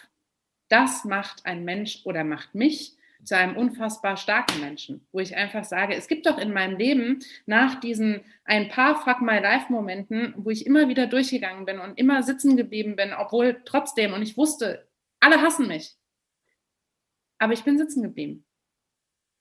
Das 0.69 1.05
macht 1.05 1.47
ein 1.47 1.65
Mensch 1.65 2.01
oder 2.05 2.25
macht 2.25 2.55
mich 2.55 2.97
zu 3.25 3.37
einem 3.37 3.57
unfassbar 3.57 4.17
starken 4.17 4.61
Menschen, 4.61 5.07
wo 5.13 5.21
ich 5.21 5.37
einfach 5.37 5.65
sage, 5.65 5.95
es 5.95 6.09
gibt 6.09 6.27
doch 6.27 6.39
in 6.39 6.53
meinem 6.53 6.77
Leben 6.77 7.21
nach 7.47 7.81
diesen 7.81 8.21
ein 8.45 8.69
paar 8.69 9.03
Fuck 9.03 9.21
My 9.21 9.39
Life 9.39 9.73
Momenten, 9.73 10.35
wo 10.37 10.51
ich 10.51 10.67
immer 10.67 10.89
wieder 10.89 11.07
durchgegangen 11.07 11.65
bin 11.65 11.79
und 11.79 11.99
immer 11.99 12.23
sitzen 12.23 12.57
geblieben 12.57 12.97
bin, 12.97 13.13
obwohl 13.13 13.63
trotzdem 13.65 14.13
und 14.13 14.23
ich 14.23 14.37
wusste, 14.37 14.87
alle 15.21 15.41
hassen 15.41 15.67
mich. 15.67 15.97
Aber 17.39 17.53
ich 17.53 17.65
bin 17.65 17.79
sitzen 17.79 18.03
geblieben. 18.03 18.45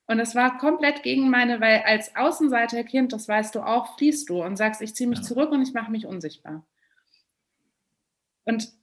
Und 0.08 0.20
es 0.20 0.36
war 0.36 0.58
komplett 0.58 1.04
gegen 1.04 1.30
meine, 1.30 1.62
weil 1.62 1.84
als 1.84 2.16
Außenseiter 2.16 2.84
Kind, 2.84 3.14
das 3.14 3.28
weißt 3.28 3.56
du 3.56 3.62
auch, 3.62 3.98
fließt 3.98 4.30
du 4.30 4.44
und 4.44 4.58
sagst, 4.58 4.82
ich 4.82 4.96
ziehe 4.96 5.10
mich 5.10 5.20
ja. 5.20 5.24
zurück 5.24 5.52
und 5.52 5.62
ich 5.62 5.74
mache 5.74 5.92
mich 5.92 6.06
unsichtbar. 6.06 6.66
Und 8.44 8.74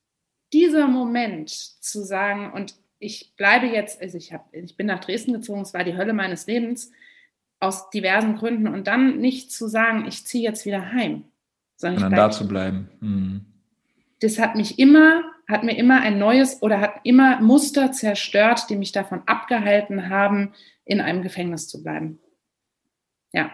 dieser 0.53 0.89
Moment 0.89 1.51
zu 1.51 2.03
sagen, 2.03 2.53
und 2.53 2.75
ich 3.01 3.35
bleibe 3.37 3.67
jetzt, 3.67 4.01
also 4.01 4.17
ich, 4.17 4.33
hab, 4.33 4.55
ich 4.55 4.77
bin 4.77 4.87
nach 4.87 5.01
Dresden 5.01 5.33
gezogen, 5.33 5.63
es 5.63 5.75
war 5.75 5.83
die 5.83 5.97
Hölle 5.97 6.13
meines 6.13 6.47
Lebens, 6.47 6.93
aus 7.59 7.91
diversen 7.91 8.37
Gründen 8.37 8.69
und 8.69 8.87
dann 8.87 9.19
nicht 9.19 9.51
zu 9.51 9.69
sagen, 9.69 10.07
ich 10.07 10.25
ziehe 10.27 10.45
jetzt 10.45 10.65
wieder 10.65 10.93
heim. 10.93 11.25
Sondern 11.77 12.05
und 12.05 12.11
dann 12.11 12.17
da 12.17 12.31
zu 12.31 12.47
bleiben. 12.47 12.91
Mhm. 13.01 13.47
Das 14.21 14.39
hat 14.39 14.55
mich 14.55 14.79
immer, 14.79 15.23
hat 15.49 15.65
mir 15.65 15.77
immer 15.77 16.01
ein 16.01 16.19
neues 16.19 16.63
oder 16.63 16.81
hat 16.81 17.01
immer 17.05 17.41
Muster 17.41 17.91
zerstört, 17.91 18.69
die 18.69 18.77
mich 18.77 18.93
davon 18.93 19.23
abgehalten 19.27 20.11
haben, 20.11 20.53
in 20.85 21.01
einem 21.01 21.23
Gefängnis 21.23 21.69
zu 21.69 21.83
bleiben. 21.83 22.21
Ja. 23.33 23.51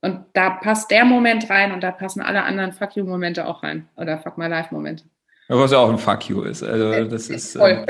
Und 0.00 0.24
da 0.34 0.50
passt 0.50 0.92
der 0.92 1.04
Moment 1.04 1.50
rein 1.50 1.72
und 1.72 1.82
da 1.82 1.90
passen 1.90 2.20
alle 2.20 2.44
anderen 2.44 2.72
Fuck 2.72 2.94
you-Momente 2.94 3.46
auch 3.46 3.64
rein. 3.64 3.88
Oder 3.96 4.18
Fuck 4.18 4.38
my 4.38 4.46
life-Momente. 4.46 5.04
Was 5.48 5.72
ja 5.72 5.78
auch 5.78 5.88
ein 5.88 5.98
Fuck 5.98 6.28
you 6.28 6.42
ist. 6.42 6.62
Also 6.62 7.04
das 7.04 7.30
ist 7.30 7.56
äh, 7.56 7.86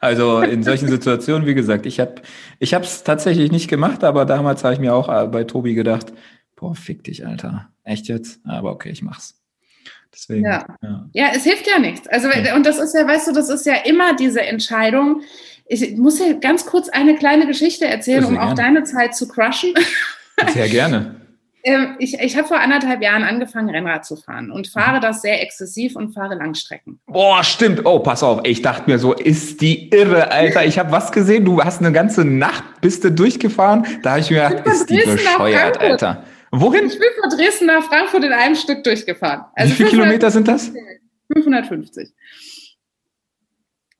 also 0.00 0.40
in 0.40 0.62
solchen 0.62 0.88
Situationen, 0.88 1.46
wie 1.46 1.54
gesagt, 1.54 1.86
ich 1.86 1.98
habe 1.98 2.22
ich 2.60 2.72
habe 2.72 2.84
es 2.84 3.02
tatsächlich 3.02 3.50
nicht 3.50 3.68
gemacht, 3.68 4.04
aber 4.04 4.24
damals 4.24 4.62
habe 4.62 4.74
ich 4.74 4.80
mir 4.80 4.94
auch 4.94 5.08
äh, 5.08 5.26
bei 5.26 5.42
Tobi 5.42 5.74
gedacht, 5.74 6.12
boah, 6.54 6.76
fick 6.76 7.02
dich, 7.02 7.26
Alter. 7.26 7.68
Echt 7.82 8.06
jetzt? 8.06 8.40
Aber 8.44 8.70
okay, 8.70 8.90
ich 8.90 9.02
mach's. 9.02 9.40
Deswegen. 10.14 10.44
Ja, 10.44 10.64
ja. 10.82 11.06
ja 11.12 11.26
es 11.34 11.42
hilft 11.42 11.66
ja 11.66 11.80
nichts. 11.80 12.06
Also 12.06 12.28
ja. 12.28 12.54
und 12.54 12.64
das 12.64 12.78
ist 12.78 12.94
ja, 12.94 13.06
weißt 13.06 13.26
du, 13.26 13.32
das 13.32 13.48
ist 13.48 13.66
ja 13.66 13.74
immer 13.84 14.14
diese 14.14 14.42
Entscheidung. 14.42 15.22
Ich 15.66 15.96
muss 15.96 16.20
ja 16.20 16.34
ganz 16.34 16.64
kurz 16.66 16.88
eine 16.88 17.16
kleine 17.16 17.46
Geschichte 17.46 17.86
erzählen, 17.86 18.24
um 18.24 18.38
auch 18.38 18.54
deine 18.54 18.84
Zeit 18.84 19.16
zu 19.16 19.26
crushen. 19.26 19.74
Sehr 20.52 20.68
gerne. 20.68 21.23
Ähm, 21.66 21.96
ich 21.98 22.20
ich 22.20 22.36
habe 22.36 22.46
vor 22.46 22.60
anderthalb 22.60 23.02
Jahren 23.02 23.22
angefangen, 23.22 23.70
Rennrad 23.70 24.04
zu 24.04 24.16
fahren 24.16 24.50
und 24.50 24.68
fahre 24.68 25.00
das 25.00 25.22
sehr 25.22 25.42
exzessiv 25.42 25.96
und 25.96 26.12
fahre 26.12 26.34
Langstrecken. 26.34 27.00
Boah, 27.06 27.42
stimmt. 27.42 27.86
Oh, 27.86 28.00
pass 28.00 28.22
auf. 28.22 28.42
Ich 28.44 28.60
dachte 28.60 28.90
mir 28.90 28.98
so, 28.98 29.14
ist 29.14 29.62
die 29.62 29.88
irre, 29.88 30.30
Alter. 30.30 30.66
Ich 30.66 30.78
habe 30.78 30.92
was 30.92 31.10
gesehen. 31.10 31.46
Du 31.46 31.62
hast 31.62 31.80
eine 31.80 31.90
ganze 31.90 32.22
Nacht, 32.24 32.62
bist 32.82 33.02
du 33.02 33.10
durchgefahren. 33.10 33.86
Da 34.02 34.10
habe 34.10 34.20
ich 34.20 34.30
mir 34.30 34.46
gedacht, 34.46 34.66
ist 34.66 34.90
die 34.90 34.98
bescheuert, 34.98 35.80
Alter. 35.80 36.24
Wohin? 36.50 36.86
Ich 36.86 36.98
bin 36.98 37.08
von 37.18 37.30
Dresden 37.30 37.66
nach 37.66 37.82
Frankfurt 37.82 38.24
in 38.24 38.32
einem 38.32 38.54
Stück 38.54 38.84
durchgefahren. 38.84 39.46
Also 39.54 39.72
Wie 39.72 39.76
viele 39.76 39.88
Kilometer 39.88 40.30
sind 40.30 40.46
das? 40.46 40.70
550. 41.32 42.10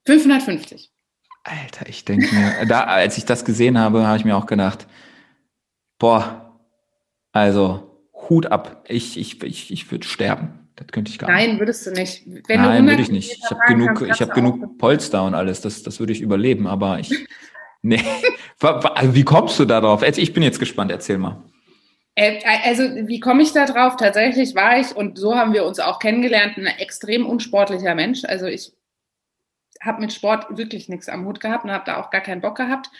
550. 0.06 0.90
Alter, 1.44 1.88
ich 1.88 2.04
denke 2.04 2.34
mir, 2.34 2.66
da, 2.66 2.84
als 2.84 3.18
ich 3.18 3.24
das 3.24 3.44
gesehen 3.44 3.78
habe, 3.78 4.06
habe 4.06 4.18
ich 4.18 4.24
mir 4.24 4.36
auch 4.36 4.46
gedacht, 4.46 4.86
boah, 5.98 6.43
also 7.34 7.90
Hut 8.30 8.46
ab. 8.46 8.84
Ich, 8.88 9.18
ich, 9.18 9.42
ich, 9.42 9.70
ich 9.72 9.90
würde 9.90 10.06
sterben. 10.06 10.68
Das 10.76 10.86
könnte 10.88 11.10
ich 11.10 11.18
gar 11.18 11.28
nicht. 11.30 11.48
Nein, 11.48 11.58
würdest 11.58 11.86
du 11.86 11.90
nicht. 11.90 12.22
Wenn 12.46 12.62
Nein, 12.62 12.86
würde 12.86 13.02
ich 13.02 13.10
nicht. 13.10 13.32
Ich 13.32 13.50
habe 13.50 13.60
genug, 13.66 14.02
ich 14.02 14.20
habe 14.20 14.32
genug 14.32 14.78
Polster 14.78 15.24
und 15.24 15.34
alles. 15.34 15.60
Das, 15.60 15.82
das 15.82 16.00
würde 16.00 16.12
ich 16.12 16.20
überleben. 16.20 16.66
Aber 16.66 17.00
ich, 17.00 17.12
nee. 17.82 18.00
Wie 19.02 19.24
kommst 19.24 19.58
du 19.58 19.64
darauf? 19.64 20.02
Ich 20.02 20.32
bin 20.32 20.42
jetzt 20.42 20.60
gespannt. 20.60 20.92
Erzähl 20.92 21.18
mal. 21.18 21.42
Äh, 22.14 22.40
also, 22.64 22.84
wie 23.08 23.18
komme 23.18 23.42
ich 23.42 23.52
da 23.52 23.66
drauf? 23.66 23.96
Tatsächlich 23.96 24.54
war 24.54 24.78
ich, 24.78 24.94
und 24.94 25.18
so 25.18 25.34
haben 25.34 25.52
wir 25.52 25.64
uns 25.64 25.80
auch 25.80 25.98
kennengelernt, 25.98 26.56
ein 26.56 26.66
extrem 26.66 27.26
unsportlicher 27.26 27.96
Mensch. 27.96 28.24
Also, 28.24 28.46
ich 28.46 28.72
habe 29.82 30.00
mit 30.00 30.12
Sport 30.12 30.56
wirklich 30.56 30.88
nichts 30.88 31.08
am 31.08 31.26
Hut 31.26 31.40
gehabt 31.40 31.64
und 31.64 31.72
habe 31.72 31.84
da 31.84 32.00
auch 32.00 32.10
gar 32.10 32.20
keinen 32.20 32.40
Bock 32.40 32.56
gehabt. 32.56 32.90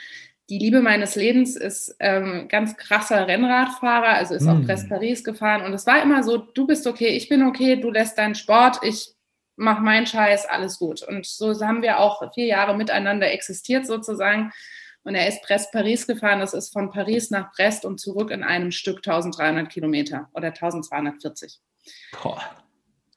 Die 0.50 0.58
Liebe 0.58 0.82
meines 0.82 1.14
Lebens 1.14 1.56
ist 1.56 1.96
ähm, 2.00 2.48
ganz 2.48 2.76
krasser 2.76 3.26
Rennradfahrer, 3.26 4.08
also 4.08 4.34
ist 4.34 4.44
mm. 4.44 4.48
auch 4.48 4.54
hm. 4.56 4.66
Brest-Paris 4.66 5.24
gefahren. 5.24 5.62
Und 5.62 5.72
es 5.72 5.86
war 5.86 6.02
immer 6.02 6.22
so, 6.22 6.36
du 6.36 6.66
bist 6.66 6.86
okay, 6.86 7.08
ich 7.08 7.28
bin 7.28 7.42
okay, 7.42 7.76
du 7.76 7.90
lässt 7.90 8.18
deinen 8.18 8.34
Sport, 8.34 8.80
ich 8.82 9.14
mache 9.56 9.82
meinen 9.82 10.06
Scheiß, 10.06 10.46
alles 10.46 10.78
gut. 10.78 11.02
Und 11.02 11.24
so 11.24 11.58
haben 11.64 11.82
wir 11.82 11.98
auch 11.98 12.32
vier 12.34 12.46
Jahre 12.46 12.76
miteinander 12.76 13.30
existiert 13.30 13.86
sozusagen. 13.86 14.52
Und 15.04 15.14
er 15.14 15.28
ist 15.28 15.42
Brest-Paris 15.42 16.06
gefahren. 16.06 16.40
Das 16.40 16.54
ist 16.54 16.72
von 16.72 16.90
Paris 16.90 17.30
nach 17.30 17.52
Brest 17.52 17.84
und 17.84 18.00
zurück 18.00 18.30
in 18.30 18.42
einem 18.42 18.70
Stück 18.70 18.98
1300 18.98 19.70
Kilometer 19.70 20.28
oder 20.32 20.48
1240. 20.48 21.60
Boah. 22.22 22.42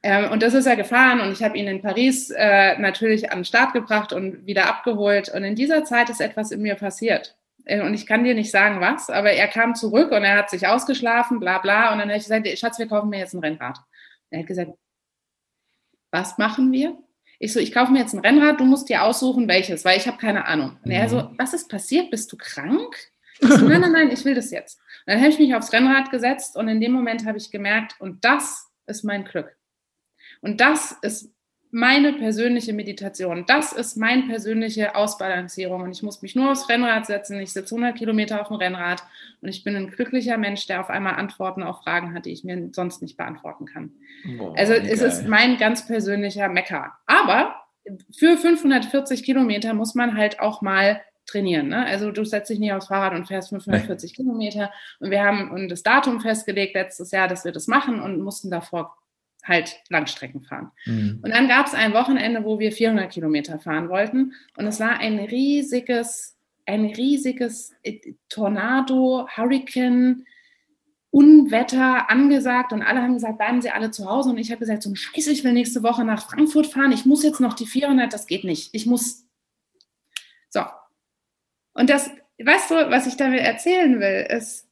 Ähm, 0.03 0.31
und 0.31 0.43
das 0.43 0.53
ist 0.53 0.65
er 0.65 0.75
gefahren 0.75 1.19
und 1.21 1.31
ich 1.31 1.43
habe 1.43 1.57
ihn 1.57 1.67
in 1.67 1.81
Paris 1.81 2.29
äh, 2.29 2.77
natürlich 2.77 3.31
an 3.31 3.39
den 3.39 3.45
Start 3.45 3.73
gebracht 3.73 4.13
und 4.13 4.45
wieder 4.45 4.67
abgeholt. 4.67 5.29
Und 5.29 5.43
in 5.43 5.55
dieser 5.55 5.83
Zeit 5.85 6.09
ist 6.09 6.21
etwas 6.21 6.51
in 6.51 6.61
mir 6.61 6.75
passiert. 6.75 7.35
Äh, 7.65 7.81
und 7.81 7.93
ich 7.93 8.05
kann 8.05 8.23
dir 8.23 8.35
nicht 8.35 8.51
sagen, 8.51 8.79
was, 8.79 9.09
aber 9.09 9.31
er 9.31 9.47
kam 9.47 9.75
zurück 9.75 10.11
und 10.11 10.23
er 10.23 10.37
hat 10.37 10.49
sich 10.49 10.67
ausgeschlafen, 10.67 11.39
bla 11.39 11.57
bla. 11.59 11.91
Und 11.91 11.99
dann 11.99 12.09
habe 12.09 12.17
ich 12.17 12.23
gesagt, 12.23 12.47
Schatz, 12.57 12.79
wir 12.79 12.87
kaufen 12.87 13.09
mir 13.09 13.19
jetzt 13.19 13.33
ein 13.33 13.39
Rennrad. 13.39 13.77
Und 13.77 13.85
er 14.29 14.39
hat 14.39 14.47
gesagt, 14.47 14.71
was 16.11 16.37
machen 16.37 16.71
wir? 16.71 16.97
Ich 17.39 17.53
so, 17.53 17.59
ich 17.59 17.71
kaufe 17.71 17.91
mir 17.91 17.99
jetzt 17.99 18.13
ein 18.13 18.19
Rennrad, 18.19 18.59
du 18.59 18.65
musst 18.65 18.89
dir 18.89 19.03
aussuchen, 19.03 19.47
welches, 19.47 19.85
weil 19.85 19.97
ich 19.97 20.07
habe 20.07 20.17
keine 20.17 20.45
Ahnung. 20.45 20.77
Und 20.83 20.91
er 20.91 21.07
so, 21.09 21.17
mhm. 21.17 21.35
was 21.37 21.53
ist 21.53 21.69
passiert? 21.69 22.09
Bist 22.09 22.31
du 22.31 22.37
krank? 22.37 22.95
Ich 23.39 23.49
so, 23.49 23.67
nein, 23.67 23.81
nein, 23.81 23.91
nein, 23.91 24.11
ich 24.11 24.25
will 24.25 24.33
das 24.33 24.49
jetzt. 24.49 24.79
Und 25.05 25.13
dann 25.13 25.19
habe 25.19 25.29
ich 25.29 25.37
mich 25.37 25.53
aufs 25.53 25.71
Rennrad 25.71 26.09
gesetzt 26.09 26.55
und 26.55 26.67
in 26.67 26.81
dem 26.81 26.91
Moment 26.91 27.25
habe 27.25 27.37
ich 27.37 27.51
gemerkt, 27.51 27.95
und 27.99 28.23
das 28.25 28.71
ist 28.87 29.03
mein 29.03 29.25
Glück. 29.25 29.56
Und 30.41 30.61
das 30.61 30.93
ist 31.01 31.31
meine 31.71 32.13
persönliche 32.13 32.73
Meditation. 32.73 33.43
Das 33.45 33.73
ist 33.73 33.97
meine 33.97 34.23
persönliche 34.23 34.95
Ausbalancierung. 34.95 35.81
Und 35.81 35.91
ich 35.91 36.01
muss 36.01 36.21
mich 36.21 36.35
nur 36.35 36.51
aufs 36.51 36.69
Rennrad 36.69 37.05
setzen. 37.05 37.39
Ich 37.39 37.51
sitze 37.51 37.75
100 37.75 37.97
Kilometer 37.97 38.41
auf 38.41 38.47
dem 38.47 38.57
Rennrad 38.57 39.03
und 39.41 39.49
ich 39.49 39.63
bin 39.63 39.75
ein 39.75 39.89
glücklicher 39.89 40.37
Mensch, 40.37 40.65
der 40.67 40.79
auf 40.79 40.89
einmal 40.89 41.15
Antworten 41.15 41.63
auf 41.63 41.83
Fragen 41.83 42.13
hat, 42.13 42.25
die 42.25 42.31
ich 42.31 42.43
mir 42.43 42.69
sonst 42.71 43.01
nicht 43.01 43.17
beantworten 43.17 43.65
kann. 43.65 43.91
Boah, 44.37 44.57
also 44.57 44.73
es 44.73 45.01
ist 45.01 45.27
mein 45.27 45.57
ganz 45.57 45.85
persönlicher 45.85 46.47
Mecker. 46.47 46.93
Aber 47.05 47.55
für 48.17 48.37
540 48.37 49.23
Kilometer 49.23 49.73
muss 49.73 49.93
man 49.93 50.17
halt 50.17 50.39
auch 50.39 50.61
mal 50.61 51.01
trainieren. 51.25 51.67
Ne? 51.67 51.85
Also 51.85 52.11
du 52.11 52.23
setzt 52.23 52.49
dich 52.49 52.59
nicht 52.59 52.71
aufs 52.71 52.87
Fahrrad 52.87 53.13
und 53.13 53.27
fährst 53.27 53.49
540 53.49 54.11
nee. 54.11 54.15
Kilometer. 54.15 54.71
Und 54.99 55.11
wir 55.11 55.23
haben 55.23 55.67
das 55.67 55.83
Datum 55.83 56.21
festgelegt 56.21 56.73
letztes 56.75 57.11
Jahr, 57.11 57.27
dass 57.27 57.43
wir 57.43 57.51
das 57.51 57.67
machen 57.67 58.01
und 58.01 58.21
mussten 58.21 58.49
davor 58.49 58.95
halt 59.47 59.79
Langstrecken 59.89 60.43
fahren. 60.43 60.71
Mhm. 60.85 61.19
Und 61.23 61.31
dann 61.31 61.47
gab 61.47 61.67
es 61.67 61.73
ein 61.73 61.93
Wochenende, 61.93 62.43
wo 62.43 62.59
wir 62.59 62.71
400 62.71 63.11
Kilometer 63.11 63.59
fahren 63.59 63.89
wollten. 63.89 64.33
Und 64.55 64.67
es 64.67 64.79
war 64.79 64.99
ein 64.99 65.19
riesiges, 65.19 66.37
ein 66.65 66.85
riesiges 66.85 67.73
äh, 67.83 68.13
Tornado, 68.29 69.27
Hurricane, 69.35 70.25
Unwetter 71.09 72.09
angesagt 72.09 72.73
und 72.73 72.83
alle 72.83 73.01
haben 73.01 73.13
gesagt, 73.13 73.37
bleiben 73.37 73.61
Sie 73.61 73.69
alle 73.69 73.91
zu 73.91 74.05
Hause. 74.05 74.29
Und 74.29 74.37
ich 74.37 74.51
habe 74.51 74.59
gesagt, 74.59 74.83
so 74.83 74.89
ein 74.89 74.95
Scheiße, 74.95 75.31
ich 75.31 75.43
will 75.43 75.53
nächste 75.53 75.81
Woche 75.81 76.03
nach 76.03 76.29
Frankfurt 76.29 76.67
fahren. 76.67 76.91
Ich 76.91 77.05
muss 77.05 77.23
jetzt 77.23 77.39
noch 77.39 77.53
die 77.53 77.65
400, 77.65 78.11
das 78.13 78.27
geht 78.27 78.43
nicht. 78.43 78.69
Ich 78.73 78.85
muss. 78.85 79.25
So. 80.49 80.61
Und 81.73 81.89
das, 81.89 82.11
weißt 82.43 82.71
du, 82.71 82.75
was 82.91 83.07
ich 83.07 83.15
damit 83.17 83.39
erzählen 83.39 83.99
will, 83.99 84.27
ist, 84.29 84.67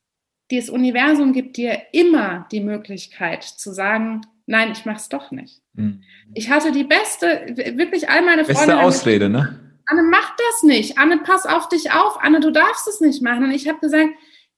dieses 0.51 0.69
Universum 0.69 1.33
gibt 1.33 1.57
dir 1.57 1.81
immer 1.91 2.47
die 2.51 2.59
Möglichkeit 2.59 3.43
zu 3.43 3.73
sagen, 3.73 4.21
nein, 4.45 4.71
ich 4.71 4.85
mache 4.85 4.97
es 4.97 5.09
doch 5.09 5.31
nicht. 5.31 5.61
Mhm. 5.73 6.03
Ich 6.33 6.49
hatte 6.49 6.71
die 6.71 6.83
beste, 6.83 7.27
wirklich 7.75 8.09
all 8.09 8.21
meine 8.21 8.45
Freunde. 8.45 8.59
Beste 8.59 8.79
Ausrede, 8.79 9.29
ne? 9.29 9.59
Anne, 9.87 10.03
mach 10.03 10.35
das 10.35 10.63
nicht. 10.63 10.97
Anne, 10.97 11.19
pass 11.19 11.45
auf 11.45 11.69
dich 11.69 11.91
auf. 11.91 12.17
Anne, 12.21 12.39
du 12.39 12.51
darfst 12.51 12.87
es 12.87 13.01
nicht 13.01 13.21
machen. 13.21 13.43
Und 13.43 13.51
ich 13.51 13.67
habe 13.67 13.79
gesagt, 13.79 14.09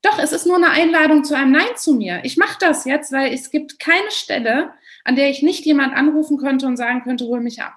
doch, 0.02 0.20
es 0.20 0.32
ist 0.32 0.46
nur 0.46 0.56
eine 0.56 0.70
Einladung 0.70 1.24
zu 1.24 1.36
einem 1.36 1.52
Nein 1.52 1.76
zu 1.76 1.94
mir. 1.94 2.22
Ich 2.24 2.38
mache 2.38 2.58
das 2.60 2.86
jetzt, 2.86 3.12
weil 3.12 3.34
es 3.34 3.52
gibt 3.52 3.80
keine 3.80 4.10
Stelle, 4.12 4.72
an 5.04 5.16
der 5.16 5.30
ich 5.30 5.42
nicht 5.42 5.66
jemand 5.66 5.96
anrufen 5.96 6.38
könnte 6.38 6.68
und 6.68 6.78
sagen 6.78 7.04
könnte, 7.04 7.26
hol 7.26 7.42
mich 7.42 7.62
ab. 7.62 7.74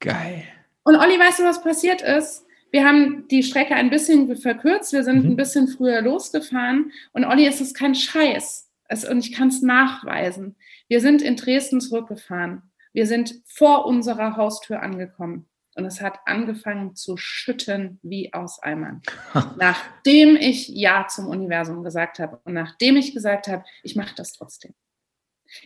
Geil. 0.00 0.44
Und 0.82 0.96
Olli, 0.96 1.18
weißt 1.18 1.40
du, 1.40 1.44
was 1.44 1.62
passiert 1.62 2.02
ist? 2.02 2.44
Wir 2.70 2.86
haben 2.86 3.26
die 3.28 3.42
Strecke 3.42 3.74
ein 3.74 3.90
bisschen 3.90 4.36
verkürzt, 4.36 4.92
wir 4.92 5.02
sind 5.02 5.24
mhm. 5.24 5.32
ein 5.32 5.36
bisschen 5.36 5.68
früher 5.68 6.00
losgefahren 6.02 6.92
und 7.12 7.24
Olli, 7.24 7.46
es 7.46 7.60
ist 7.60 7.76
kein 7.76 7.94
Scheiß. 7.94 8.68
Es, 8.88 9.04
und 9.04 9.18
ich 9.18 9.32
kann 9.32 9.48
es 9.48 9.62
nachweisen. 9.62 10.56
Wir 10.90 11.00
sind 11.00 11.22
in 11.22 11.36
Dresden 11.36 11.80
zurückgefahren. 11.80 12.62
Wir 12.92 13.06
sind 13.06 13.36
vor 13.46 13.86
unserer 13.86 14.36
Haustür 14.36 14.82
angekommen. 14.82 15.48
Und 15.76 15.84
es 15.84 16.00
hat 16.00 16.18
angefangen 16.26 16.96
zu 16.96 17.16
schütten 17.16 18.00
wie 18.02 18.34
aus 18.34 18.60
Eimern. 18.60 19.00
nachdem 19.56 20.34
ich 20.34 20.68
Ja 20.68 21.06
zum 21.08 21.28
Universum 21.28 21.84
gesagt 21.84 22.18
habe 22.18 22.40
und 22.42 22.54
nachdem 22.54 22.96
ich 22.96 23.14
gesagt 23.14 23.46
habe, 23.46 23.64
ich 23.84 23.94
mache 23.94 24.16
das 24.16 24.32
trotzdem. 24.32 24.74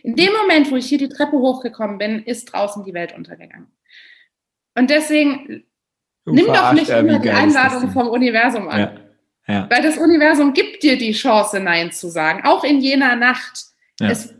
In 0.03 0.15
dem 0.15 0.31
Moment, 0.31 0.69
wo 0.69 0.75
ich 0.75 0.85
hier 0.85 0.99
die 0.99 1.09
Treppe 1.09 1.37
hochgekommen 1.37 1.97
bin, 1.97 2.23
ist 2.23 2.45
draußen 2.45 2.83
die 2.83 2.93
Welt 2.93 3.15
untergegangen. 3.15 3.75
Und 4.75 4.91
deswegen 4.91 5.65
du 6.23 6.33
nimm 6.33 6.45
doch 6.45 6.71
nicht 6.73 6.89
immer 6.89 7.17
die 7.17 7.31
Einladung 7.31 7.89
vom 7.89 8.09
Universum 8.09 8.67
an. 8.67 8.79
Ja. 8.79 8.95
Ja. 9.47 9.69
Weil 9.71 9.81
das 9.81 9.97
Universum 9.97 10.53
gibt 10.53 10.83
dir 10.83 10.99
die 10.99 11.13
Chance, 11.13 11.59
Nein 11.59 11.91
zu 11.91 12.09
sagen, 12.09 12.43
auch 12.45 12.63
in 12.63 12.79
jener 12.79 13.15
Nacht. 13.15 13.65
Ja. 13.99 14.09
Es, 14.09 14.34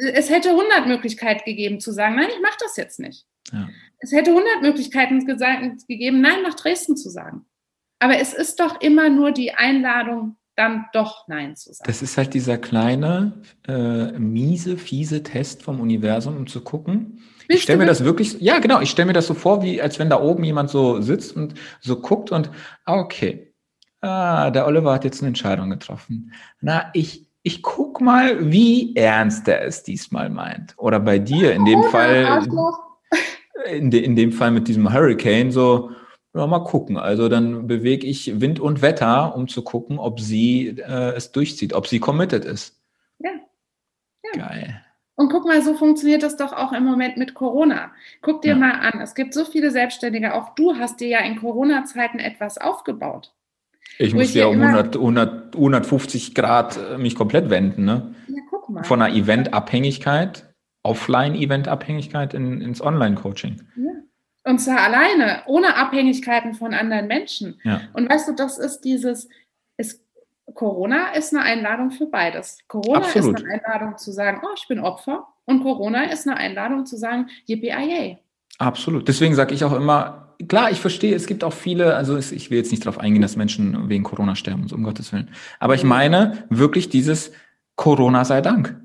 es 0.00 0.30
hätte 0.30 0.50
100 0.50 0.86
Möglichkeiten 0.86 1.42
gegeben 1.44 1.80
zu 1.80 1.92
sagen, 1.92 2.16
nein, 2.16 2.28
ich 2.30 2.40
mache 2.40 2.56
das 2.60 2.76
jetzt 2.76 3.00
nicht. 3.00 3.26
Ja. 3.52 3.68
Es 3.98 4.12
hätte 4.12 4.30
100 4.30 4.62
Möglichkeiten 4.62 5.26
gegeben, 5.26 6.20
nein, 6.20 6.42
nach 6.42 6.54
Dresden 6.54 6.96
zu 6.96 7.10
sagen. 7.10 7.44
Aber 7.98 8.18
es 8.18 8.32
ist 8.32 8.60
doch 8.60 8.80
immer 8.80 9.10
nur 9.10 9.30
die 9.32 9.52
Einladung, 9.52 10.36
dann 10.56 10.86
doch 10.92 11.26
Nein 11.28 11.56
zu 11.56 11.72
sagen. 11.72 11.86
Das 11.86 12.02
ist 12.02 12.16
halt 12.16 12.34
dieser 12.34 12.58
kleine, 12.58 13.42
äh, 13.66 14.12
miese, 14.18 14.76
fiese 14.76 15.22
Test 15.22 15.62
vom 15.62 15.80
Universum, 15.80 16.36
um 16.36 16.46
zu 16.46 16.62
gucken. 16.62 17.22
Bist 17.46 17.58
ich 17.58 17.62
stelle 17.62 17.78
mir 17.78 17.86
das 17.86 18.04
wirklich, 18.04 18.40
ja 18.40 18.58
genau, 18.58 18.80
ich 18.80 18.90
stelle 18.90 19.06
mir 19.06 19.12
das 19.12 19.26
so 19.26 19.34
vor, 19.34 19.62
wie 19.62 19.80
als 19.80 19.98
wenn 19.98 20.10
da 20.10 20.20
oben 20.20 20.44
jemand 20.44 20.70
so 20.70 21.00
sitzt 21.00 21.34
und 21.34 21.54
so 21.80 22.00
guckt 22.00 22.30
und, 22.30 22.50
ah, 22.84 22.98
okay, 22.98 23.54
ah, 24.00 24.50
der 24.50 24.66
Oliver 24.66 24.92
hat 24.92 25.04
jetzt 25.04 25.20
eine 25.20 25.28
Entscheidung 25.28 25.70
getroffen. 25.70 26.32
Na, 26.60 26.90
ich, 26.92 27.29
ich 27.42 27.62
guck 27.62 28.00
mal, 28.00 28.50
wie 28.50 28.94
ernst 28.96 29.48
er 29.48 29.62
es 29.62 29.82
diesmal 29.82 30.28
meint. 30.28 30.74
Oder 30.76 31.00
bei 31.00 31.18
dir 31.18 31.52
in 31.52 31.64
dem 31.64 31.80
oh, 31.80 31.84
Fall, 31.84 32.46
in, 33.66 33.90
de, 33.90 34.02
in 34.02 34.16
dem 34.16 34.32
Fall 34.32 34.50
mit 34.50 34.68
diesem 34.68 34.92
Hurricane, 34.92 35.50
so, 35.50 35.90
ja, 36.34 36.46
mal 36.46 36.64
gucken. 36.64 36.96
Also 36.96 37.28
dann 37.28 37.66
bewege 37.66 38.06
ich 38.06 38.40
Wind 38.40 38.60
und 38.60 38.82
Wetter, 38.82 39.34
um 39.34 39.48
zu 39.48 39.62
gucken, 39.62 39.98
ob 39.98 40.20
sie 40.20 40.68
äh, 40.68 41.14
es 41.14 41.32
durchzieht, 41.32 41.72
ob 41.72 41.86
sie 41.86 41.98
committed 41.98 42.44
ist. 42.44 42.80
Ja. 43.18 43.30
ja. 44.24 44.46
Geil. 44.46 44.82
Und 45.16 45.30
guck 45.30 45.44
mal, 45.44 45.60
so 45.60 45.74
funktioniert 45.74 46.22
das 46.22 46.36
doch 46.36 46.52
auch 46.52 46.72
im 46.72 46.84
Moment 46.84 47.16
mit 47.16 47.34
Corona. 47.34 47.90
Guck 48.22 48.42
dir 48.42 48.50
ja. 48.50 48.56
mal 48.56 48.72
an, 48.72 49.00
es 49.00 49.14
gibt 49.14 49.34
so 49.34 49.44
viele 49.44 49.70
Selbstständige, 49.70 50.34
auch 50.34 50.54
du 50.54 50.76
hast 50.76 51.00
dir 51.00 51.08
ja 51.08 51.18
in 51.18 51.36
Corona-Zeiten 51.36 52.18
etwas 52.18 52.56
aufgebaut. 52.58 53.34
Ich 53.98 54.14
muss 54.14 54.34
ja 54.34 54.46
um 54.46 54.60
100, 54.60 54.96
100, 54.96 55.54
150 55.54 56.34
Grad 56.34 56.78
äh, 56.78 56.98
mich 56.98 57.14
komplett 57.14 57.50
wenden, 57.50 57.84
ne? 57.84 58.14
Ja, 58.28 58.36
guck 58.48 58.68
mal. 58.70 58.84
Von 58.84 59.02
einer 59.02 59.14
Event-Abhängigkeit, 59.14 60.54
Offline-Event-Abhängigkeit 60.82 62.34
in, 62.34 62.60
ins 62.60 62.80
Online-Coaching. 62.80 63.62
Ja. 63.76 63.90
Und 64.44 64.58
zwar 64.58 64.80
alleine, 64.80 65.42
ohne 65.46 65.76
Abhängigkeiten 65.76 66.54
von 66.54 66.72
anderen 66.72 67.06
Menschen. 67.06 67.60
Ja. 67.62 67.82
Und 67.92 68.10
weißt 68.10 68.28
du, 68.28 68.34
das 68.34 68.58
ist 68.58 68.80
dieses, 68.80 69.28
es, 69.76 70.02
Corona 70.54 71.12
ist 71.12 71.34
eine 71.34 71.44
Einladung 71.44 71.90
für 71.90 72.06
beides. 72.06 72.58
Corona 72.68 73.00
Absolut. 73.00 73.38
ist 73.38 73.44
eine 73.44 73.54
Einladung 73.54 73.98
zu 73.98 74.12
sagen, 74.12 74.40
oh, 74.42 74.54
ich 74.56 74.66
bin 74.66 74.80
Opfer. 74.80 75.26
Und 75.44 75.62
Corona 75.62 76.04
ist 76.04 76.26
eine 76.26 76.36
Einladung 76.36 76.86
zu 76.86 76.96
sagen, 76.96 77.28
yippie 77.46 78.16
Absolut. 78.58 79.08
Deswegen 79.08 79.34
sage 79.34 79.54
ich 79.54 79.64
auch 79.64 79.72
immer, 79.72 80.29
klar, 80.48 80.70
ich 80.70 80.80
verstehe, 80.80 81.14
es 81.14 81.26
gibt 81.26 81.44
auch 81.44 81.52
viele, 81.52 81.96
also 81.96 82.16
ich 82.16 82.50
will 82.50 82.58
jetzt 82.58 82.70
nicht 82.70 82.84
darauf 82.84 82.98
eingehen, 82.98 83.22
dass 83.22 83.36
Menschen 83.36 83.88
wegen 83.88 84.04
Corona 84.04 84.34
sterben, 84.34 84.66
um 84.72 84.82
Gottes 84.82 85.12
Willen. 85.12 85.30
Aber 85.58 85.74
ich 85.74 85.84
meine 85.84 86.44
wirklich 86.50 86.88
dieses 86.88 87.32
Corona 87.76 88.24
sei 88.24 88.40
Dank. 88.40 88.80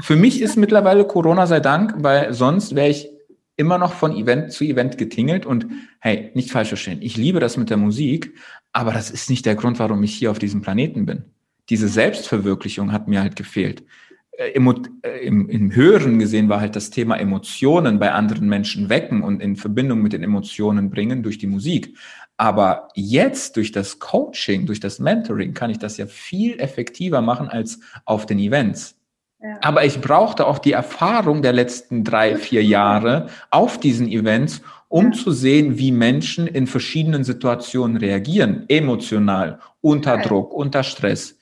Für 0.00 0.16
mich 0.16 0.40
ist 0.40 0.56
mittlerweile 0.56 1.04
Corona 1.04 1.46
sei 1.46 1.60
Dank, 1.60 1.94
weil 1.98 2.32
sonst 2.32 2.74
wäre 2.74 2.88
ich 2.88 3.08
immer 3.56 3.76
noch 3.76 3.92
von 3.92 4.16
Event 4.16 4.52
zu 4.52 4.64
Event 4.64 4.96
getingelt 4.96 5.44
und 5.44 5.66
hey, 6.00 6.30
nicht 6.34 6.50
falsch 6.50 6.68
verstehen. 6.68 7.02
Ich 7.02 7.16
liebe 7.16 7.40
das 7.40 7.56
mit 7.56 7.68
der 7.68 7.76
Musik, 7.76 8.34
aber 8.72 8.92
das 8.92 9.10
ist 9.10 9.28
nicht 9.28 9.44
der 9.44 9.54
Grund, 9.54 9.78
warum 9.78 10.02
ich 10.02 10.14
hier 10.14 10.30
auf 10.30 10.38
diesem 10.38 10.62
Planeten 10.62 11.04
bin. 11.04 11.24
Diese 11.68 11.88
Selbstverwirklichung 11.88 12.90
hat 12.90 13.06
mir 13.06 13.20
halt 13.20 13.36
gefehlt. 13.36 13.84
Äh, 14.40 14.52
äh, 14.52 15.26
Im, 15.26 15.48
Im 15.48 15.74
Höheren 15.74 16.18
gesehen 16.18 16.48
war 16.48 16.60
halt 16.60 16.74
das 16.74 16.90
Thema 16.90 17.16
Emotionen 17.16 17.98
bei 17.98 18.12
anderen 18.12 18.48
Menschen 18.48 18.88
wecken 18.88 19.22
und 19.22 19.40
in 19.42 19.56
Verbindung 19.56 20.00
mit 20.00 20.12
den 20.14 20.22
Emotionen 20.22 20.90
bringen 20.90 21.22
durch 21.22 21.38
die 21.38 21.46
Musik. 21.46 21.96
Aber 22.38 22.88
jetzt 22.94 23.56
durch 23.56 23.70
das 23.70 23.98
Coaching, 23.98 24.64
durch 24.64 24.80
das 24.80 24.98
Mentoring 24.98 25.52
kann 25.52 25.70
ich 25.70 25.78
das 25.78 25.98
ja 25.98 26.06
viel 26.06 26.58
effektiver 26.58 27.20
machen 27.20 27.48
als 27.48 27.80
auf 28.06 28.24
den 28.24 28.38
Events. 28.38 28.96
Aber 29.62 29.84
ich 29.84 30.00
brauchte 30.00 30.46
auch 30.46 30.58
die 30.58 30.72
Erfahrung 30.72 31.40
der 31.40 31.54
letzten 31.54 32.04
drei, 32.04 32.36
vier 32.36 32.62
Jahre 32.62 33.28
auf 33.50 33.80
diesen 33.80 34.06
Events, 34.06 34.60
um 34.88 35.06
ja. 35.06 35.12
zu 35.12 35.30
sehen, 35.32 35.78
wie 35.78 35.92
Menschen 35.92 36.46
in 36.46 36.66
verschiedenen 36.66 37.24
Situationen 37.24 37.96
reagieren, 37.96 38.64
emotional, 38.68 39.60
unter 39.80 40.16
ja. 40.16 40.22
Druck, 40.22 40.52
unter 40.52 40.82
Stress. 40.82 41.39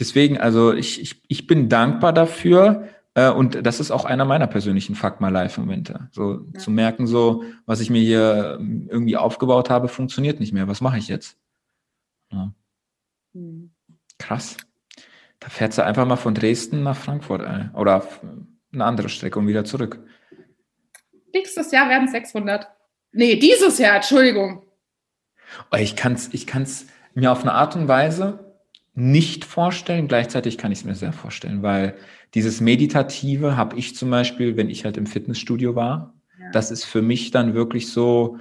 Deswegen, 0.00 0.38
also 0.38 0.72
ich, 0.72 1.00
ich, 1.00 1.22
ich 1.28 1.46
bin 1.46 1.68
dankbar 1.68 2.12
dafür, 2.12 2.88
äh, 3.14 3.30
und 3.30 3.66
das 3.66 3.80
ist 3.80 3.90
auch 3.90 4.04
einer 4.04 4.24
meiner 4.24 4.46
persönlichen 4.46 4.94
Fuck 4.94 5.20
My 5.20 5.28
Life 5.28 5.60
Momente. 5.60 6.08
So 6.12 6.46
ja. 6.54 6.58
zu 6.58 6.70
merken, 6.70 7.06
so, 7.06 7.44
was 7.66 7.80
ich 7.80 7.90
mir 7.90 8.00
hier 8.00 8.56
ähm, 8.58 8.88
irgendwie 8.90 9.16
aufgebaut 9.16 9.68
habe, 9.68 9.88
funktioniert 9.88 10.40
nicht 10.40 10.52
mehr. 10.52 10.68
Was 10.68 10.80
mache 10.80 10.98
ich 10.98 11.08
jetzt? 11.08 11.36
Ja. 12.32 12.54
Mhm. 13.34 13.72
Krass. 14.18 14.56
Da 15.38 15.48
fährt 15.48 15.72
sie 15.72 15.84
einfach 15.84 16.06
mal 16.06 16.16
von 16.16 16.34
Dresden 16.34 16.82
nach 16.82 16.96
Frankfurt 16.96 17.42
ein. 17.42 17.74
Oder 17.74 18.06
eine 18.72 18.84
andere 18.84 19.08
Strecke 19.08 19.38
und 19.38 19.48
wieder 19.48 19.64
zurück. 19.64 20.02
Nächstes 21.32 21.70
Jahr 21.72 21.88
werden 21.88 22.06
es 22.06 22.12
600. 22.12 22.68
Nee, 23.12 23.36
dieses 23.36 23.78
Jahr, 23.78 23.96
Entschuldigung. 23.96 24.62
Oh, 25.72 25.76
ich 25.76 25.96
kann 25.96 26.12
es 26.12 26.32
ich 26.32 26.46
kann's 26.46 26.86
mir 27.14 27.32
auf 27.32 27.42
eine 27.42 27.52
Art 27.52 27.74
und 27.74 27.88
Weise 27.88 28.49
nicht 28.94 29.44
vorstellen. 29.44 30.08
Gleichzeitig 30.08 30.58
kann 30.58 30.72
ich 30.72 30.80
es 30.80 30.84
mir 30.84 30.94
sehr 30.94 31.12
vorstellen, 31.12 31.62
weil 31.62 31.94
dieses 32.34 32.60
Meditative 32.60 33.56
habe 33.56 33.78
ich 33.78 33.96
zum 33.96 34.10
Beispiel, 34.10 34.56
wenn 34.56 34.70
ich 34.70 34.84
halt 34.84 34.96
im 34.96 35.06
Fitnessstudio 35.06 35.74
war, 35.74 36.14
ja. 36.38 36.50
das 36.52 36.70
ist 36.70 36.84
für 36.84 37.02
mich 37.02 37.30
dann 37.30 37.54
wirklich 37.54 37.90
so 37.90 38.38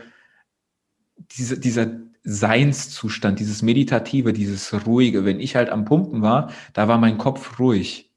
diese, 1.37 1.59
dieser 1.59 1.87
Seinszustand, 2.23 3.39
dieses 3.39 3.61
Meditative, 3.61 4.33
dieses 4.33 4.85
Ruhige. 4.85 5.25
Wenn 5.25 5.39
ich 5.39 5.55
halt 5.55 5.69
am 5.69 5.85
Pumpen 5.85 6.21
war, 6.21 6.51
da 6.73 6.87
war 6.87 6.97
mein 6.97 7.17
Kopf 7.17 7.59
ruhig. 7.59 8.11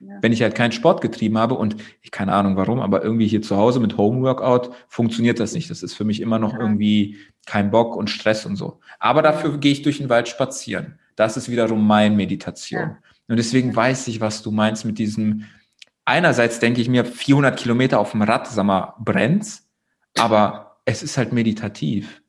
Ja. 0.00 0.18
Wenn 0.20 0.32
ich 0.32 0.42
halt 0.42 0.54
keinen 0.54 0.72
Sport 0.72 1.00
getrieben 1.00 1.38
habe 1.38 1.54
und 1.54 1.76
ich 2.02 2.10
keine 2.10 2.32
Ahnung 2.32 2.56
warum, 2.56 2.80
aber 2.80 3.02
irgendwie 3.02 3.28
hier 3.28 3.42
zu 3.42 3.56
Hause 3.56 3.80
mit 3.80 3.96
Homeworkout 3.96 4.70
funktioniert 4.88 5.40
das 5.40 5.54
nicht. 5.54 5.70
Das 5.70 5.82
ist 5.82 5.94
für 5.94 6.04
mich 6.04 6.20
immer 6.20 6.38
noch 6.38 6.52
ja. 6.52 6.60
irgendwie 6.60 7.16
kein 7.46 7.70
Bock 7.70 7.96
und 7.96 8.10
Stress 8.10 8.44
und 8.44 8.56
so. 8.56 8.80
Aber 8.98 9.22
dafür 9.22 9.56
gehe 9.58 9.72
ich 9.72 9.82
durch 9.82 9.98
den 9.98 10.08
Wald 10.08 10.28
spazieren. 10.28 10.98
Das 11.16 11.36
ist 11.36 11.48
wiederum 11.48 11.86
mein 11.86 12.16
Meditation. 12.16 12.80
Ja. 12.80 12.98
Und 13.28 13.36
deswegen 13.36 13.74
weiß 13.74 14.08
ich, 14.08 14.20
was 14.20 14.42
du 14.42 14.50
meinst 14.50 14.84
mit 14.84 14.98
diesem. 14.98 15.44
Einerseits 16.04 16.58
denke 16.58 16.80
ich 16.80 16.88
mir, 16.88 17.04
400 17.04 17.58
Kilometer 17.58 17.98
auf 17.98 18.10
dem 18.10 18.22
Rad, 18.22 18.46
sag 18.46 18.64
mal, 18.64 18.94
brennt's, 18.98 19.66
aber 20.18 20.80
es 20.84 21.02
ist 21.02 21.16
halt 21.16 21.32
meditativ. 21.32 22.22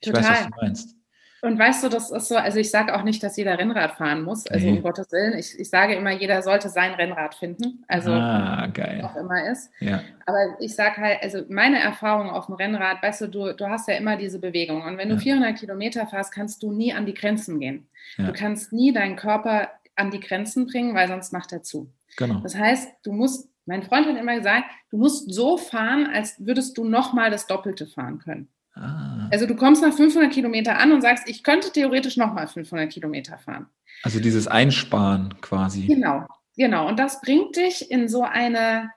Ich 0.00 0.08
Total. 0.08 0.22
weiß, 0.22 0.30
was 0.30 0.44
du 0.44 0.50
meinst. 0.60 0.97
Und 1.40 1.58
weißt 1.58 1.84
du, 1.84 1.88
das 1.88 2.10
ist 2.10 2.28
so, 2.28 2.36
also 2.36 2.58
ich 2.58 2.70
sage 2.70 2.94
auch 2.94 3.04
nicht, 3.04 3.22
dass 3.22 3.36
jeder 3.36 3.58
Rennrad 3.58 3.92
fahren 3.92 4.22
muss, 4.22 4.46
also 4.48 4.66
nee. 4.66 4.76
um 4.76 4.82
Gottes 4.82 5.12
Willen. 5.12 5.38
Ich, 5.38 5.58
ich 5.58 5.70
sage 5.70 5.94
immer, 5.94 6.10
jeder 6.10 6.42
sollte 6.42 6.68
sein 6.68 6.94
Rennrad 6.94 7.34
finden, 7.36 7.84
also 7.86 8.10
ah, 8.10 8.66
geil. 8.66 9.02
auch 9.04 9.14
immer 9.14 9.48
ist. 9.50 9.70
Ja. 9.78 10.02
Aber 10.26 10.56
ich 10.58 10.74
sage 10.74 10.96
halt, 10.96 11.22
also 11.22 11.42
meine 11.48 11.80
Erfahrung 11.80 12.30
auf 12.30 12.46
dem 12.46 12.56
Rennrad, 12.56 13.02
weißt 13.02 13.20
du, 13.22 13.26
du, 13.28 13.52
du 13.54 13.68
hast 13.68 13.88
ja 13.88 13.94
immer 13.94 14.16
diese 14.16 14.40
Bewegung. 14.40 14.82
Und 14.82 14.98
wenn 14.98 15.08
du 15.08 15.14
ja. 15.14 15.20
400 15.20 15.56
Kilometer 15.56 16.06
fährst, 16.06 16.32
kannst 16.32 16.62
du 16.62 16.72
nie 16.72 16.92
an 16.92 17.06
die 17.06 17.14
Grenzen 17.14 17.60
gehen. 17.60 17.86
Ja. 18.16 18.26
Du 18.26 18.32
kannst 18.32 18.72
nie 18.72 18.92
deinen 18.92 19.16
Körper 19.16 19.68
an 19.94 20.10
die 20.10 20.20
Grenzen 20.20 20.66
bringen, 20.66 20.94
weil 20.94 21.08
sonst 21.08 21.32
macht 21.32 21.52
er 21.52 21.62
zu. 21.62 21.92
Genau. 22.16 22.40
Das 22.40 22.56
heißt, 22.56 22.90
du 23.04 23.12
musst, 23.12 23.48
mein 23.66 23.82
Freund 23.82 24.06
hat 24.06 24.16
immer 24.16 24.36
gesagt, 24.36 24.64
du 24.90 24.96
musst 24.96 25.32
so 25.32 25.56
fahren, 25.56 26.08
als 26.12 26.34
würdest 26.44 26.76
du 26.78 26.84
nochmal 26.84 27.30
das 27.30 27.46
Doppelte 27.46 27.86
fahren 27.86 28.18
können. 28.18 28.48
Ah. 28.78 29.28
Also 29.30 29.46
du 29.46 29.56
kommst 29.56 29.82
nach 29.82 29.92
500 29.92 30.32
Kilometer 30.32 30.78
an 30.78 30.92
und 30.92 31.02
sagst, 31.02 31.28
ich 31.28 31.42
könnte 31.42 31.72
theoretisch 31.72 32.16
nochmal 32.16 32.46
500 32.46 32.90
Kilometer 32.90 33.38
fahren. 33.38 33.66
Also 34.02 34.20
dieses 34.20 34.46
Einsparen 34.46 35.34
quasi. 35.40 35.86
Genau, 35.86 36.26
genau. 36.56 36.88
Und 36.88 36.98
das 36.98 37.20
bringt 37.20 37.56
dich 37.56 37.90
in 37.90 38.08
so 38.08 38.22
eine, 38.22 38.90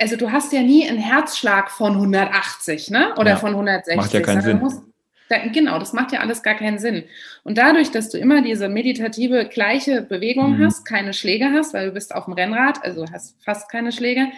also 0.00 0.16
du 0.16 0.32
hast 0.32 0.52
ja 0.52 0.62
nie 0.62 0.88
einen 0.88 0.98
Herzschlag 0.98 1.70
von 1.70 1.92
180, 1.92 2.90
ne? 2.90 3.14
Oder 3.16 3.32
ja, 3.32 3.36
von 3.36 3.50
160. 3.50 3.96
Macht 3.96 4.12
ja 4.12 4.20
keinen 4.20 4.40
Sinn. 4.40 4.58
Musst, 4.58 4.82
da, 5.28 5.38
genau, 5.46 5.78
das 5.78 5.92
macht 5.92 6.12
ja 6.12 6.20
alles 6.20 6.42
gar 6.42 6.54
keinen 6.54 6.78
Sinn. 6.78 7.04
Und 7.44 7.58
dadurch, 7.58 7.90
dass 7.90 8.10
du 8.10 8.18
immer 8.18 8.42
diese 8.42 8.68
meditative 8.68 9.46
gleiche 9.46 10.02
Bewegung 10.02 10.58
mhm. 10.58 10.66
hast, 10.66 10.84
keine 10.84 11.12
Schläge 11.12 11.50
hast, 11.52 11.74
weil 11.74 11.86
du 11.86 11.92
bist 11.92 12.14
auf 12.14 12.24
dem 12.24 12.34
Rennrad, 12.34 12.82
also 12.84 13.06
hast 13.10 13.42
fast 13.42 13.70
keine 13.70 13.92
Schläge, 13.92 14.28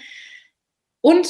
und 1.00 1.28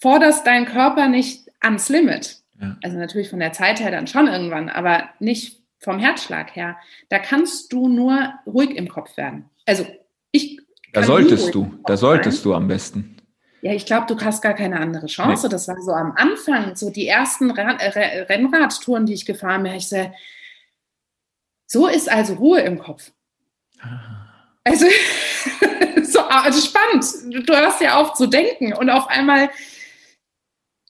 forderst 0.00 0.46
deinen 0.46 0.66
Körper 0.66 1.08
nicht 1.08 1.41
ans 1.62 1.88
Limit. 1.88 2.38
Ja. 2.60 2.76
Also 2.82 2.98
natürlich 2.98 3.30
von 3.30 3.40
der 3.40 3.52
Zeit 3.52 3.80
her 3.80 3.90
dann 3.90 4.06
schon 4.06 4.28
irgendwann, 4.28 4.68
aber 4.68 5.08
nicht 5.18 5.60
vom 5.78 5.98
Herzschlag 5.98 6.54
her. 6.54 6.76
Da 7.08 7.18
kannst 7.18 7.72
du 7.72 7.88
nur 7.88 8.32
ruhig 8.46 8.70
im 8.70 8.88
Kopf 8.88 9.16
werden. 9.16 9.50
Also 9.66 9.86
ich. 10.30 10.60
Da 10.92 11.02
solltest 11.02 11.54
du, 11.54 11.78
da 11.86 11.96
solltest 11.96 12.38
sein. 12.38 12.44
du 12.44 12.54
am 12.54 12.68
besten. 12.68 13.16
Ja, 13.62 13.72
ich 13.72 13.86
glaube, 13.86 14.12
du 14.12 14.22
hast 14.22 14.42
gar 14.42 14.54
keine 14.54 14.80
andere 14.80 15.06
Chance. 15.06 15.46
Nee. 15.46 15.50
Das 15.50 15.68
war 15.68 15.80
so 15.80 15.92
am 15.92 16.12
Anfang, 16.16 16.74
so 16.74 16.90
die 16.90 17.06
ersten 17.06 17.50
äh, 17.50 18.22
Rennradtouren, 18.22 19.06
die 19.06 19.14
ich 19.14 19.24
gefahren 19.24 19.62
bin. 19.62 19.74
Ich 19.74 19.88
so, 19.88 20.12
so 21.66 21.86
ist 21.86 22.10
also 22.10 22.34
Ruhe 22.34 22.60
im 22.60 22.78
Kopf. 22.78 23.12
Ah. 23.80 24.22
Also, 24.64 24.86
so 26.02 26.20
also 26.20 26.60
spannend. 26.60 27.46
Du 27.46 27.54
hörst 27.54 27.80
ja 27.80 28.00
auf 28.00 28.14
zu 28.14 28.26
denken 28.26 28.72
und 28.72 28.90
auf 28.90 29.08
einmal 29.08 29.48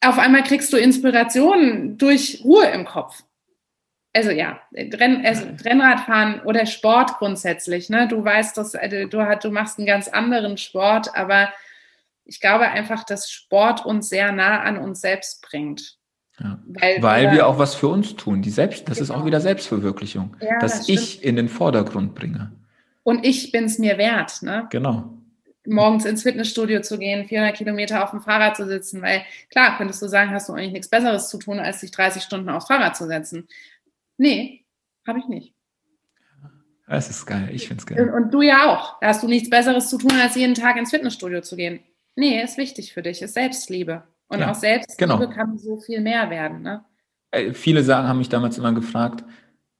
auf 0.02 0.18
einmal 0.18 0.42
kriegst 0.42 0.72
du 0.72 0.76
Inspiration 0.76 1.96
durch 1.96 2.42
Ruhe 2.44 2.66
im 2.66 2.84
Kopf. 2.84 3.22
Also 4.14 4.30
ja, 4.30 4.60
Renn, 4.74 5.24
also 5.24 5.46
Rennradfahren 5.64 6.40
oder 6.42 6.66
Sport 6.66 7.16
grundsätzlich. 7.18 7.88
Ne? 7.88 8.08
Du 8.08 8.22
weißt, 8.22 8.56
dass 8.58 8.74
also 8.74 9.06
du, 9.06 9.38
du 9.42 9.50
machst 9.50 9.78
einen 9.78 9.86
ganz 9.86 10.08
anderen 10.08 10.58
Sport, 10.58 11.16
aber 11.16 11.48
ich 12.24 12.40
glaube 12.40 12.68
einfach, 12.68 13.04
dass 13.04 13.30
Sport 13.30 13.86
uns 13.86 14.10
sehr 14.10 14.32
nah 14.32 14.60
an 14.60 14.76
uns 14.76 15.00
selbst 15.00 15.40
bringt. 15.42 15.96
Ja. 16.38 16.58
Weil, 16.66 17.02
Weil 17.02 17.24
wir, 17.24 17.32
wir 17.32 17.46
auch 17.46 17.58
was 17.58 17.74
für 17.74 17.88
uns 17.88 18.16
tun. 18.16 18.42
Die 18.42 18.50
Selbst, 18.50 18.88
das 18.88 18.98
genau. 18.98 19.04
ist 19.04 19.10
auch 19.10 19.14
genau. 19.16 19.26
wieder 19.26 19.40
Selbstverwirklichung, 19.40 20.36
ja, 20.40 20.58
dass 20.58 20.78
das 20.78 20.88
ich 20.88 21.24
in 21.24 21.36
den 21.36 21.48
Vordergrund 21.48 22.14
bringe. 22.14 22.52
Und 23.04 23.24
ich 23.24 23.50
bin 23.50 23.64
es 23.64 23.78
mir 23.78 23.98
wert. 23.98 24.42
Ne? 24.42 24.66
Genau 24.70 25.21
morgens 25.66 26.04
ins 26.04 26.22
Fitnessstudio 26.22 26.80
zu 26.80 26.98
gehen, 26.98 27.26
400 27.26 27.56
Kilometer 27.56 28.02
auf 28.02 28.10
dem 28.10 28.20
Fahrrad 28.20 28.56
zu 28.56 28.66
sitzen, 28.66 29.02
weil 29.02 29.22
klar, 29.50 29.76
könntest 29.76 30.02
du 30.02 30.08
sagen, 30.08 30.30
hast 30.30 30.48
du 30.48 30.52
eigentlich 30.52 30.72
nichts 30.72 30.88
Besseres 30.88 31.28
zu 31.28 31.38
tun, 31.38 31.58
als 31.58 31.80
dich 31.80 31.90
30 31.90 32.22
Stunden 32.22 32.48
aufs 32.48 32.66
Fahrrad 32.66 32.96
zu 32.96 33.06
setzen. 33.06 33.46
Nee, 34.16 34.64
habe 35.06 35.18
ich 35.18 35.26
nicht. 35.26 35.54
Das 36.86 37.08
ist 37.08 37.24
geil, 37.24 37.48
ich 37.52 37.68
finde 37.68 37.80
es 37.80 37.86
geil. 37.86 38.00
Und, 38.00 38.10
und, 38.10 38.34
du 38.34 38.42
ja 38.42 38.70
auch. 38.70 39.00
Da 39.00 39.08
hast 39.08 39.22
du 39.22 39.28
nichts 39.28 39.48
Besseres 39.48 39.88
zu 39.88 39.98
tun, 39.98 40.12
als 40.20 40.34
jeden 40.34 40.54
Tag 40.54 40.76
ins 40.76 40.90
Fitnessstudio 40.90 41.40
zu 41.40 41.56
gehen. 41.56 41.80
Nee, 42.16 42.42
ist 42.42 42.58
wichtig 42.58 42.92
für 42.92 43.02
dich, 43.02 43.22
ist 43.22 43.34
Selbstliebe. 43.34 44.02
Und 44.28 44.40
ja, 44.40 44.50
auch 44.50 44.54
Selbstliebe 44.54 45.18
genau. 45.18 45.30
kann 45.30 45.56
so 45.56 45.80
viel 45.80 46.00
mehr 46.00 46.28
werden. 46.28 46.62
Ne? 46.62 46.84
Äh, 47.30 47.54
viele 47.54 47.82
sagen, 47.82 48.08
haben 48.08 48.18
mich 48.18 48.28
damals 48.28 48.58
immer 48.58 48.72
gefragt, 48.72 49.24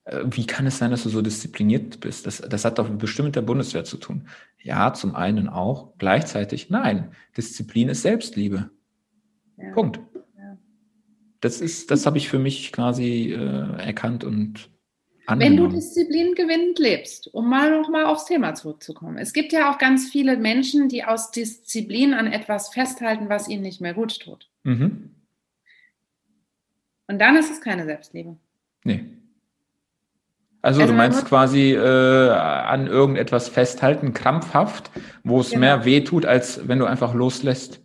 wie 0.05 0.47
kann 0.47 0.67
es 0.67 0.79
sein, 0.79 0.91
dass 0.91 1.05
du 1.05 1.09
so 1.09 1.23
diszipliniert 1.23 2.01
bist? 2.01 2.27
Das, 2.27 2.39
das 2.39 2.65
hat 2.65 2.79
doch 2.79 2.89
bestimmt 2.89 3.27
mit 3.27 3.37
der 3.37 3.43
Bundeswehr 3.43 3.85
zu 3.85 3.97
tun. 3.97 4.27
Ja, 4.61 4.93
zum 4.95 5.15
einen 5.15 5.49
auch. 5.49 5.93
Gleichzeitig, 5.99 6.71
nein, 6.71 7.13
Disziplin 7.37 7.89
ist 7.89 8.03
Selbstliebe. 8.03 8.71
Ja. 9.57 9.73
Punkt. 9.73 10.01
Ja. 10.37 10.59
Das 11.41 11.61
ist, 11.61 11.91
das 11.91 12.05
habe 12.05 12.19
ich 12.19 12.29
für 12.29 12.41
mich 12.41 12.73
quasi 12.73 13.33
äh, 13.33 13.81
erkannt 13.81 14.25
und 14.25 14.71
angenommen. 15.27 15.59
Wenn 15.59 15.71
du 15.71 15.77
Disziplin 15.77 16.35
gewinnend 16.35 16.81
lebst, 16.81 17.33
um 17.33 17.49
mal 17.49 17.71
noch 17.71 17.89
mal 17.89 18.05
aufs 18.05 18.25
Thema 18.25 18.55
zurückzukommen. 18.55 19.19
Es 19.19 19.33
gibt 19.33 19.53
ja 19.53 19.73
auch 19.73 19.79
ganz 19.79 20.11
viele 20.11 20.37
Menschen, 20.37 20.89
die 20.89 21.05
aus 21.05 21.31
Disziplin 21.31 22.13
an 22.13 22.27
etwas 22.27 22.71
festhalten, 22.71 23.29
was 23.29 23.49
ihnen 23.49 23.63
nicht 23.63 23.81
mehr 23.81 23.95
gut 23.95 24.19
tut. 24.19 24.49
Mhm. 24.65 25.11
Und 27.07 27.21
dann 27.21 27.37
ist 27.37 27.53
es 27.53 27.61
keine 27.61 27.85
Selbstliebe. 27.85 28.37
Nee. 28.83 29.05
Also, 30.63 30.81
also 30.81 30.93
du 30.93 30.97
meinst 30.97 31.27
quasi 31.27 31.73
äh, 31.73 32.31
an 32.31 32.87
irgendetwas 32.87 33.49
festhalten, 33.49 34.15
krampfhaft, 34.15 34.91
wo 35.25 35.41
es 35.41 35.51
genau. 35.51 35.61
mehr 35.61 35.85
weh 35.85 36.03
tut, 36.03 36.25
als 36.25 36.69
wenn 36.69 36.79
du 36.79 36.87
einfach 36.87 37.15
loslässt. 37.15 37.81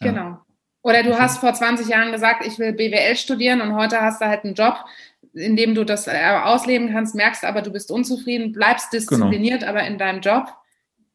Ja. 0.00 0.10
Genau. 0.10 0.38
Oder 0.82 1.02
du 1.02 1.18
hast 1.18 1.38
vor 1.38 1.52
20 1.52 1.88
Jahren 1.88 2.12
gesagt, 2.12 2.46
ich 2.46 2.58
will 2.58 2.72
BWL 2.72 3.16
studieren 3.16 3.60
und 3.60 3.74
heute 3.74 4.00
hast 4.00 4.22
du 4.22 4.26
halt 4.26 4.44
einen 4.44 4.54
Job, 4.54 4.76
in 5.34 5.56
dem 5.56 5.74
du 5.74 5.84
das 5.84 6.06
äh, 6.06 6.12
ausleben 6.42 6.92
kannst, 6.92 7.14
merkst 7.14 7.44
aber, 7.44 7.60
du 7.60 7.70
bist 7.70 7.90
unzufrieden, 7.90 8.52
bleibst 8.52 8.92
genau. 8.92 9.00
diszipliniert, 9.00 9.60
genau. 9.60 9.72
aber 9.72 9.82
in 9.82 9.98
deinem 9.98 10.20
Job. 10.20 10.46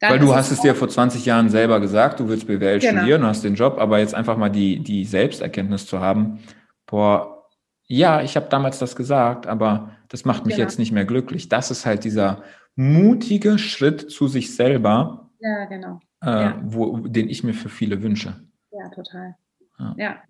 Weil 0.01 0.19
du 0.19 0.35
hast 0.35 0.51
es 0.51 0.61
dir 0.61 0.75
vor 0.75 0.89
20 0.89 1.25
Jahren 1.25 1.49
selber 1.49 1.79
gesagt, 1.79 2.19
du 2.19 2.27
willst 2.27 2.47
BWL 2.47 2.79
genau. 2.79 2.99
studieren, 2.99 3.21
du 3.21 3.27
hast 3.27 3.43
den 3.43 3.55
Job, 3.55 3.77
aber 3.79 3.99
jetzt 3.99 4.13
einfach 4.13 4.35
mal 4.35 4.49
die, 4.49 4.79
die 4.79 5.05
Selbsterkenntnis 5.05 5.85
zu 5.85 5.99
haben, 5.99 6.39
boah, 6.85 7.47
ja, 7.87 8.21
ich 8.21 8.35
habe 8.35 8.47
damals 8.49 8.79
das 8.79 8.95
gesagt, 8.95 9.47
aber 9.47 9.91
das 10.11 10.25
macht 10.25 10.45
mich 10.45 10.55
genau. 10.55 10.67
jetzt 10.67 10.77
nicht 10.77 10.91
mehr 10.91 11.05
glücklich. 11.05 11.47
Das 11.47 11.71
ist 11.71 11.85
halt 11.85 12.03
dieser 12.03 12.43
mutige 12.75 13.57
Schritt 13.57 14.11
zu 14.11 14.27
sich 14.27 14.55
selber, 14.55 15.31
ja, 15.41 15.65
genau. 15.65 15.99
Äh, 16.21 16.29
ja. 16.29 16.61
Wo, 16.63 16.97
den 16.97 17.29
ich 17.29 17.43
mir 17.43 17.53
für 17.53 17.69
viele 17.69 18.03
wünsche. 18.03 18.35
Ja, 18.71 18.89
total. 18.89 19.35
Ja. 19.79 19.95
ja. 19.97 20.23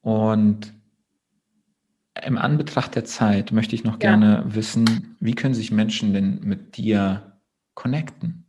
Und 0.00 0.74
im 2.24 2.38
Anbetracht 2.38 2.94
der 2.94 3.04
Zeit 3.04 3.52
möchte 3.52 3.74
ich 3.74 3.84
noch 3.84 3.98
gerne 3.98 4.44
wissen, 4.46 5.16
wie 5.20 5.34
können 5.34 5.54
sich 5.54 5.70
Menschen 5.70 6.12
denn 6.12 6.40
mit 6.42 6.76
dir 6.76 7.38
connecten? 7.74 8.43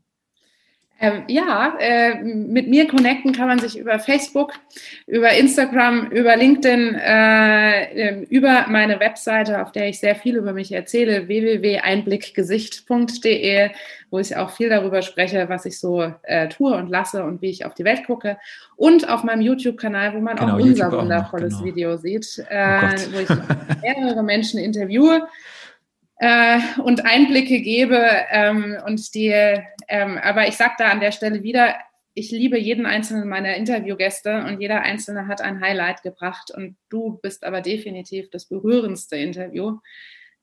Ähm, 0.98 1.24
ja, 1.28 1.76
äh, 1.78 2.24
mit 2.24 2.70
mir 2.70 2.88
connecten 2.88 3.34
kann 3.34 3.50
man 3.50 3.60
sich 3.60 3.78
über 3.78 4.00
Facebook, 4.00 4.54
über 5.08 5.34
Instagram, 5.34 6.08
über 6.08 6.38
LinkedIn, 6.38 6.96
äh, 6.96 7.92
ähm, 7.92 8.24
über 8.30 8.68
meine 8.70 8.98
Webseite, 9.02 9.62
auf 9.62 9.74
der 9.74 9.90
ich 9.90 10.00
sehr 10.00 10.16
viel 10.16 10.38
über 10.38 10.54
mich 10.54 10.72
erzähle, 10.72 11.28
www.einblickgesicht.de, 11.28 13.72
wo 14.10 14.20
ich 14.20 14.38
auch 14.38 14.52
viel 14.52 14.70
darüber 14.70 15.02
spreche, 15.02 15.50
was 15.50 15.66
ich 15.66 15.82
so 15.82 16.14
äh, 16.24 16.48
tue 16.48 16.74
und 16.74 16.90
lasse 16.90 17.26
und 17.26 17.42
wie 17.42 17.50
ich 17.50 17.66
auf 17.66 17.74
die 17.74 17.84
Welt 17.84 18.06
gucke. 18.06 18.38
Und 18.78 19.10
auf 19.10 19.26
meinem 19.26 19.42
YouTube-Kanal, 19.42 20.14
wo 20.14 20.22
man 20.22 20.38
genau, 20.38 20.54
auch 20.54 20.60
unser 20.60 20.70
YouTube 20.70 20.94
wundervolles 20.94 21.56
auch 21.56 21.60
noch, 21.60 21.66
genau. 21.66 21.76
Video 21.76 21.98
sieht, 21.98 22.42
äh, 22.50 22.80
oh 22.80 22.84
wo 23.12 23.20
ich 23.20 23.28
mehrere 23.82 24.24
Menschen 24.24 24.62
interviewe 24.62 25.28
äh, 26.18 26.60
und 26.82 27.06
Einblicke 27.06 27.62
gebe. 27.62 28.08
Ähm, 28.30 28.78
und 28.86 29.14
die, 29.14 29.34
ähm, 29.88 30.18
aber 30.22 30.48
ich 30.48 30.56
sage 30.56 30.76
da 30.78 30.90
an 30.90 31.00
der 31.00 31.12
Stelle 31.12 31.44
wieder, 31.44 31.76
ich 32.14 32.32
liebe 32.32 32.58
jeden 32.58 32.86
einzelnen 32.86 33.28
meiner 33.28 33.56
Interviewgäste 33.56 34.46
und 34.46 34.62
jeder 34.62 34.82
einzelne 34.82 35.28
hat 35.28 35.42
ein 35.42 35.62
Highlight 35.62 36.02
gebracht 36.02 36.50
und 36.56 36.78
du 36.90 37.20
bist 37.22 37.44
aber 37.44 37.62
definitiv 37.62 38.30
das 38.30 38.46
berührendste 38.46 39.18
Interview 39.18 39.80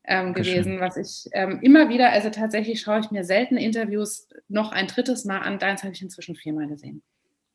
ähm, 0.05 0.33
gewesen, 0.33 0.79
was 0.79 0.97
ich 0.97 1.29
ähm, 1.33 1.59
immer 1.61 1.89
wieder, 1.89 2.11
also 2.11 2.29
tatsächlich 2.29 2.81
schaue 2.81 2.99
ich 2.99 3.09
mir 3.09 3.23
selten 3.23 3.57
Interviews 3.57 4.27
noch 4.47 4.71
ein 4.71 4.87
drittes 4.87 5.25
Mal 5.25 5.39
an, 5.39 5.57
deins 5.57 5.83
habe 5.83 5.93
ich 5.93 6.01
inzwischen 6.01 6.35
viermal 6.35 6.67
gesehen. 6.67 7.01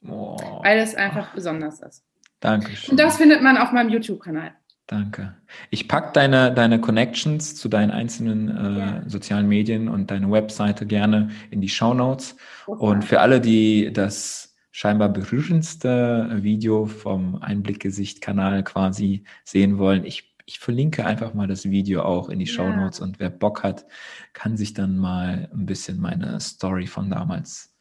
Oh. 0.06 0.36
Weil 0.62 0.78
es 0.78 0.94
einfach 0.94 1.32
besonders 1.34 1.80
ist. 1.80 2.04
Dankeschön. 2.40 2.92
Und 2.92 3.00
das 3.00 3.16
findet 3.16 3.42
man 3.42 3.56
auf 3.56 3.72
meinem 3.72 3.90
YouTube-Kanal. 3.90 4.52
Danke. 4.88 5.34
Ich 5.68 5.86
packe 5.86 6.12
deine, 6.14 6.52
deine 6.52 6.80
Connections 6.80 7.54
zu 7.54 7.68
deinen 7.68 7.90
einzelnen 7.90 8.48
äh, 8.48 8.78
ja. 8.78 9.02
sozialen 9.06 9.46
Medien 9.46 9.86
und 9.86 10.10
deine 10.10 10.30
Webseite 10.30 10.86
gerne 10.86 11.28
in 11.50 11.60
die 11.60 11.68
Show 11.68 11.92
Notes. 11.92 12.36
Okay. 12.66 12.82
Und 12.82 13.04
für 13.04 13.20
alle, 13.20 13.42
die 13.42 13.92
das 13.92 14.56
scheinbar 14.72 15.10
berührendste 15.10 16.38
Video 16.42 16.86
vom 16.86 17.36
Einblickgesicht-Kanal 17.36 18.64
quasi 18.64 19.24
sehen 19.44 19.76
wollen, 19.76 20.06
ich, 20.06 20.34
ich 20.46 20.58
verlinke 20.58 21.04
einfach 21.04 21.34
mal 21.34 21.46
das 21.46 21.68
Video 21.68 22.00
auch 22.02 22.30
in 22.30 22.38
die 22.38 22.46
Show 22.46 22.70
Notes 22.70 23.00
und 23.00 23.20
wer 23.20 23.28
Bock 23.28 23.62
hat, 23.62 23.84
kann 24.32 24.56
sich 24.56 24.72
dann 24.72 24.96
mal 24.96 25.50
ein 25.52 25.66
bisschen 25.66 26.00
meine 26.00 26.40
Story 26.40 26.86
von 26.86 27.10
damals 27.10 27.76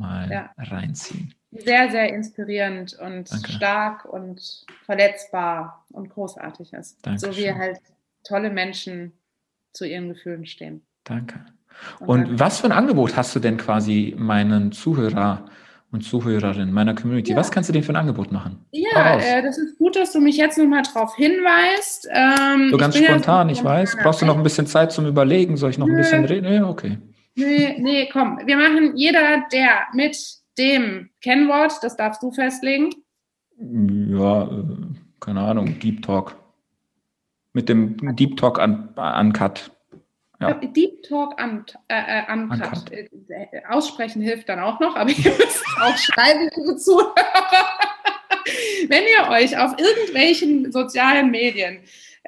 mal 0.00 0.30
ja. 0.30 0.50
reinziehen 0.58 1.34
sehr, 1.52 1.90
sehr 1.90 2.12
inspirierend 2.12 2.96
und 3.00 3.30
Danke. 3.30 3.52
stark 3.52 4.04
und 4.04 4.64
verletzbar 4.84 5.84
und 5.92 6.10
großartig 6.10 6.72
ist. 6.72 7.04
Dankeschön. 7.04 7.32
So 7.32 7.38
wie 7.38 7.52
halt 7.52 7.78
tolle 8.24 8.50
Menschen 8.50 9.12
zu 9.72 9.84
ihren 9.84 10.08
Gefühlen 10.08 10.46
stehen. 10.46 10.82
Danke. 11.04 11.40
Und, 12.00 12.28
und 12.28 12.40
was 12.40 12.60
für 12.60 12.66
ein 12.66 12.72
Angebot 12.72 13.16
hast 13.16 13.34
du 13.34 13.40
denn 13.40 13.56
quasi 13.56 14.14
meinen 14.16 14.72
Zuhörer 14.72 15.46
und 15.92 16.02
Zuhörerinnen 16.02 16.72
meiner 16.72 16.94
Community? 16.94 17.32
Ja. 17.32 17.36
Was 17.36 17.50
kannst 17.50 17.68
du 17.68 17.72
denen 17.72 17.84
für 17.84 17.92
ein 17.92 17.96
Angebot 17.96 18.30
machen? 18.30 18.64
Ja, 18.70 19.18
äh, 19.18 19.42
das 19.42 19.58
ist 19.58 19.78
gut, 19.78 19.96
dass 19.96 20.12
du 20.12 20.20
mich 20.20 20.36
jetzt 20.36 20.58
nochmal 20.58 20.82
drauf 20.82 21.16
hinweist. 21.16 22.08
Ähm, 22.12 22.70
so 22.70 22.76
ganz 22.76 22.96
spontan, 22.96 23.48
ich 23.48 23.64
weiß. 23.64 23.96
Brauchst 24.02 24.22
du 24.22 24.26
noch 24.26 24.36
ein 24.36 24.42
bisschen 24.42 24.66
Zeit 24.66 24.92
zum 24.92 25.06
Überlegen? 25.06 25.56
Soll 25.56 25.70
ich 25.70 25.78
noch 25.78 25.88
ein 25.88 25.96
bisschen 25.96 26.24
reden? 26.24 26.52
Ja, 26.52 26.68
okay. 26.68 26.98
Nee, 27.40 27.76
nee, 27.78 28.08
komm. 28.12 28.38
Wir 28.44 28.56
machen 28.56 28.96
jeder, 28.96 29.44
der 29.52 29.86
mit 29.94 30.16
dem 30.58 31.10
Kennwort, 31.22 31.72
das 31.82 31.96
darfst 31.96 32.22
du 32.22 32.30
festlegen. 32.30 32.90
Ja, 33.58 34.42
äh, 34.44 34.64
keine 35.20 35.40
Ahnung, 35.40 35.78
Deep 35.78 36.02
Talk. 36.02 36.36
Mit 37.52 37.68
dem 37.68 37.96
Deep 38.16 38.36
Talk 38.36 38.58
un 38.58 38.88
Uncut. 38.96 39.70
Ja. 40.40 40.54
Deep 40.54 41.02
Talk 41.02 41.34
äh, 41.38 41.44
äh, 41.88 42.32
Uncut. 42.32 42.90
Äh, 42.90 43.08
äh, 43.28 43.64
aussprechen 43.68 44.22
hilft 44.22 44.48
dann 44.48 44.60
auch 44.60 44.80
noch, 44.80 44.96
aber 44.96 45.10
ihr 45.16 45.32
müsst 45.32 45.64
auch 45.80 45.96
schreiben, 45.96 46.48
liebe 46.56 46.76
Zuhörer. 46.76 47.14
Wenn 48.88 49.02
ihr 49.04 49.30
euch 49.30 49.56
auf 49.58 49.74
irgendwelchen 49.78 50.72
sozialen 50.72 51.30
Medien 51.30 51.80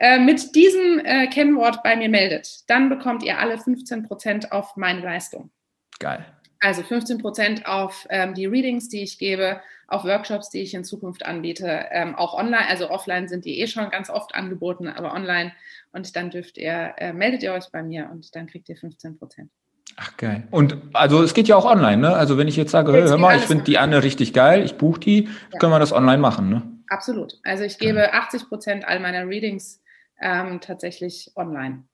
äh, 0.03 0.19
mit 0.19 0.57
diesem 0.57 0.99
äh, 1.05 1.29
Kennwort 1.29 1.85
bei 1.85 1.95
mir 1.95 2.09
meldet, 2.09 2.69
dann 2.69 2.89
bekommt 2.89 3.23
ihr 3.23 3.39
alle 3.39 3.55
15% 3.55 4.51
auf 4.51 4.77
meine 4.77 5.01
Leistung. 5.01 5.53
Geil. 6.01 6.27
Also 6.59 6.83
15 6.83 7.19
Prozent 7.19 7.67
auf 7.67 8.09
ähm, 8.11 8.35
die 8.35 8.47
Readings, 8.47 8.89
die 8.89 9.05
ich 9.05 9.17
gebe, 9.17 9.61
auf 9.87 10.03
Workshops, 10.03 10.51
die 10.51 10.59
ich 10.59 10.75
in 10.75 10.83
Zukunft 10.83 11.25
anbiete, 11.25 11.87
ähm, 11.93 12.17
auch 12.17 12.35
online. 12.35 12.67
Also 12.69 12.91
offline 12.91 13.29
sind 13.29 13.45
die 13.45 13.61
eh 13.61 13.69
schon 13.69 13.91
ganz 13.91 14.11
oft 14.11 14.35
angeboten, 14.35 14.89
aber 14.89 15.15
online. 15.15 15.53
Und 15.93 16.17
dann 16.17 16.31
dürft 16.31 16.59
ihr, 16.59 16.95
äh, 16.97 17.13
meldet 17.13 17.45
ihr 17.45 17.53
euch 17.53 17.71
bei 17.71 17.85
mir 17.85 18.09
und 18.11 18.35
dann 18.35 18.49
kriegt 18.49 18.69
ihr 18.69 18.77
15 18.77 19.19
Prozent. 19.19 19.53
Ach 19.97 20.17
geil. 20.17 20.49
Und 20.51 20.79
also 20.95 21.23
es 21.23 21.33
geht 21.33 21.47
ja 21.47 21.55
auch 21.55 21.65
online, 21.65 21.99
ne? 21.99 22.17
Also 22.17 22.39
wenn 22.39 22.49
ich 22.49 22.57
jetzt 22.57 22.73
sage, 22.73 22.93
jetzt 22.99 23.11
hör 23.11 23.19
mal, 23.19 23.37
ich 23.37 23.45
finde 23.45 23.63
die 23.63 23.79
Anne 23.79 24.03
richtig 24.03 24.33
geil, 24.33 24.65
ich 24.65 24.75
buche 24.79 24.99
die, 24.99 25.29
ja. 25.53 25.59
können 25.61 25.71
wir 25.71 25.79
das 25.79 25.93
online 25.93 26.19
machen, 26.19 26.49
ne? 26.49 26.63
Absolut. 26.89 27.39
Also 27.45 27.63
ich 27.63 27.79
gebe 27.79 28.01
ja. 28.01 28.15
80 28.15 28.49
Prozent 28.49 28.85
all 28.89 28.99
meiner 28.99 29.29
Readings 29.29 29.82
ähm, 30.23 30.61
tatsächlich 30.61 31.33
online 31.37 31.85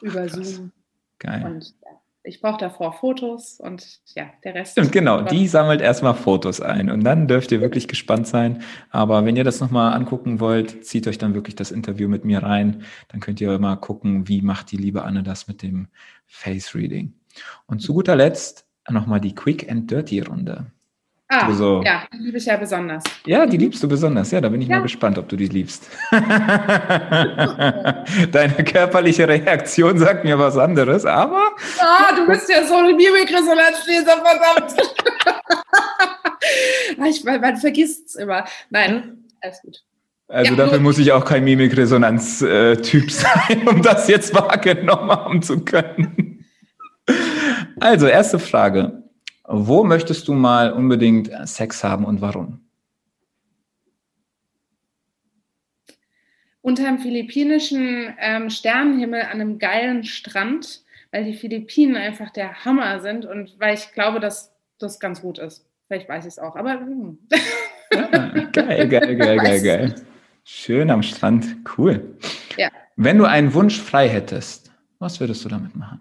über 0.00 0.26
Ach, 0.26 0.34
Zoom. 0.34 0.72
Geil. 1.18 1.44
Und 1.44 1.74
ja, 1.84 2.00
ich 2.26 2.40
brauche 2.40 2.58
davor 2.58 2.94
Fotos 2.94 3.60
und 3.60 4.00
ja, 4.14 4.30
der 4.42 4.54
Rest. 4.54 4.72
Stimmt, 4.72 4.92
genau. 4.92 5.20
Die 5.22 5.46
sammelt 5.46 5.82
erstmal 5.82 6.14
Fotos 6.14 6.60
ein 6.60 6.90
und 6.90 7.04
dann 7.04 7.28
dürft 7.28 7.52
ihr 7.52 7.60
wirklich 7.60 7.86
gespannt 7.86 8.26
sein. 8.26 8.62
Aber 8.90 9.26
wenn 9.26 9.36
ihr 9.36 9.44
das 9.44 9.60
nochmal 9.60 9.92
angucken 9.92 10.40
wollt, 10.40 10.86
zieht 10.86 11.06
euch 11.06 11.18
dann 11.18 11.34
wirklich 11.34 11.54
das 11.54 11.70
Interview 11.70 12.08
mit 12.08 12.24
mir 12.24 12.42
rein. 12.42 12.82
Dann 13.08 13.20
könnt 13.20 13.42
ihr 13.42 13.58
mal 13.58 13.76
gucken, 13.76 14.26
wie 14.26 14.40
macht 14.40 14.72
die 14.72 14.78
liebe 14.78 15.04
Anne 15.04 15.22
das 15.22 15.48
mit 15.48 15.62
dem 15.62 15.88
Face 16.26 16.74
Reading. 16.74 17.12
Und 17.66 17.80
zu 17.80 17.92
guter 17.92 18.16
Letzt 18.16 18.66
nochmal 18.88 19.20
die 19.20 19.34
Quick 19.34 19.70
and 19.70 19.90
Dirty 19.90 20.20
Runde. 20.20 20.66
Ah, 21.28 21.50
so. 21.52 21.82
ja, 21.82 22.02
die 22.12 22.18
liebe 22.18 22.36
ich 22.36 22.44
ja 22.44 22.56
besonders. 22.56 23.02
Ja, 23.24 23.46
die 23.46 23.56
liebst 23.56 23.82
du 23.82 23.88
besonders. 23.88 24.30
Ja, 24.30 24.42
da 24.42 24.50
bin 24.50 24.60
ich 24.60 24.68
ja. 24.68 24.76
mal 24.76 24.82
gespannt, 24.82 25.16
ob 25.18 25.26
du 25.28 25.36
die 25.36 25.48
liebst. 25.48 25.88
Deine 26.10 26.24
körperliche 28.64 29.26
Reaktion 29.26 29.98
sagt 29.98 30.24
mir 30.24 30.38
was 30.38 30.58
anderes, 30.58 31.06
aber. 31.06 31.52
Ah, 31.78 32.14
du 32.14 32.26
bist 32.26 32.50
ja 32.50 32.62
so 32.64 32.76
ein 32.76 32.94
Mimikresonanzleser, 32.96 34.22
verdammt. 34.22 34.74
Ich, 37.06 37.24
man 37.24 37.56
vergisst 37.56 38.08
es 38.08 38.16
immer. 38.16 38.44
Nein, 38.68 39.24
alles 39.40 39.62
gut. 39.62 39.82
Also 40.28 40.52
ja, 40.52 40.56
dafür 40.56 40.78
muss 40.78 40.98
ich 40.98 41.10
auch 41.12 41.24
kein 41.24 41.44
Mimikresonanz-Typ 41.44 43.10
sein, 43.10 43.66
um 43.66 43.80
das 43.82 44.08
jetzt 44.08 44.34
wahrgenommen 44.34 45.10
haben 45.10 45.42
zu 45.42 45.64
können. 45.64 46.44
Also, 47.80 48.06
erste 48.06 48.38
Frage. 48.38 49.03
Wo 49.46 49.84
möchtest 49.84 50.26
du 50.28 50.32
mal 50.32 50.72
unbedingt 50.72 51.30
Sex 51.46 51.84
haben 51.84 52.04
und 52.04 52.20
warum? 52.20 52.60
Unter 56.62 56.84
dem 56.84 56.98
philippinischen 56.98 58.14
ähm, 58.18 58.48
Sternenhimmel 58.48 59.20
an 59.22 59.32
einem 59.32 59.58
geilen 59.58 60.04
Strand, 60.04 60.82
weil 61.12 61.24
die 61.24 61.34
Philippinen 61.34 61.96
einfach 61.96 62.30
der 62.30 62.64
Hammer 62.64 63.00
sind 63.00 63.26
und 63.26 63.60
weil 63.60 63.74
ich 63.74 63.92
glaube, 63.92 64.18
dass 64.18 64.54
das 64.78 64.98
ganz 64.98 65.20
gut 65.20 65.38
ist. 65.38 65.66
Vielleicht 65.88 66.08
weiß 66.08 66.24
ich 66.24 66.32
es 66.32 66.38
auch, 66.38 66.56
aber. 66.56 66.80
Hm. 66.80 67.18
Ja, 67.92 68.08
geil, 68.52 68.88
geil, 68.88 69.16
geil, 69.16 69.36
geil, 69.36 69.62
geil. 69.62 69.94
Schön 70.42 70.90
am 70.90 71.02
Strand, 71.02 71.56
cool. 71.76 72.16
Ja. 72.56 72.70
Wenn 72.96 73.18
du 73.18 73.24
einen 73.24 73.52
Wunsch 73.52 73.78
frei 73.78 74.08
hättest, 74.08 74.72
was 74.98 75.20
würdest 75.20 75.44
du 75.44 75.50
damit 75.50 75.76
machen? 75.76 76.00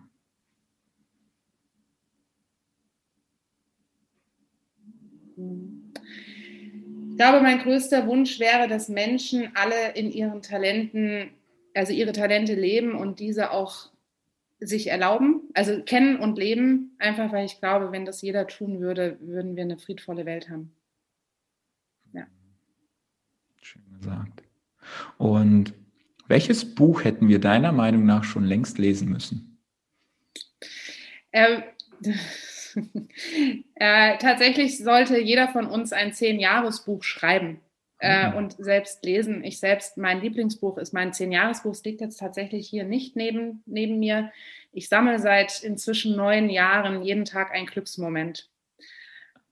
Ich 7.14 7.18
glaube, 7.18 7.42
mein 7.42 7.60
größter 7.60 8.08
Wunsch 8.08 8.40
wäre, 8.40 8.68
dass 8.68 8.90
Menschen 8.90 9.52
alle 9.54 9.92
in 9.94 10.12
ihren 10.12 10.42
Talenten 10.42 11.30
also 11.76 11.94
ihre 11.94 12.12
Talente 12.12 12.56
leben 12.56 12.96
und 12.96 13.20
diese 13.20 13.52
auch 13.52 13.92
sich 14.60 14.88
erlauben, 14.88 15.42
also 15.54 15.82
kennen 15.84 16.18
und 16.18 16.38
leben, 16.38 16.96
einfach 16.98 17.32
weil 17.32 17.46
ich 17.46 17.60
glaube, 17.60 17.92
wenn 17.92 18.06
das 18.06 18.22
jeder 18.22 18.48
tun 18.48 18.80
würde, 18.80 19.18
würden 19.22 19.56
wir 19.56 19.64
eine 19.64 19.78
friedvolle 19.78 20.26
Welt 20.26 20.50
haben. 20.50 20.74
Ja. 22.14 22.26
Schön 23.62 23.84
gesagt. 24.00 24.44
Und 25.18 25.74
welches 26.28 26.76
Buch 26.76 27.04
hätten 27.04 27.28
wir 27.28 27.40
deiner 27.40 27.74
Meinung 27.74 28.06
nach 28.06 28.24
schon 28.24 28.46
längst 28.46 28.78
lesen 28.78 29.10
müssen? 29.10 29.60
Ähm, 31.34 31.64
äh, 33.76 34.18
tatsächlich 34.18 34.78
sollte 34.78 35.20
jeder 35.20 35.50
von 35.50 35.66
uns 35.66 35.94
ein 35.94 36.14
Zehn-Jahres-Buch 36.14 37.04
schreiben 37.04 37.62
äh, 38.00 38.30
mhm. 38.30 38.36
und 38.36 38.56
selbst 38.58 39.04
lesen. 39.06 39.44
Ich 39.44 39.60
selbst, 39.60 39.98
mein 39.98 40.22
Lieblingsbuch 40.22 40.78
ist 40.78 40.94
mein 40.94 41.14
Zehn-Jahres-Buch. 41.14 41.72
Es 41.72 41.84
liegt 41.84 42.02
jetzt 42.02 42.20
tatsächlich 42.20 42.68
hier 42.68 42.84
nicht 42.84 43.16
neben, 43.16 43.64
neben 43.66 44.00
mir. 44.00 44.32
Ich 44.72 44.90
sammle 44.90 45.20
seit 45.20 45.64
inzwischen 45.64 46.16
neun 46.16 46.50
Jahren 46.50 47.04
jeden 47.04 47.26
Tag 47.26 47.52
einen 47.52 47.68
Glücksmoment. 47.68 48.50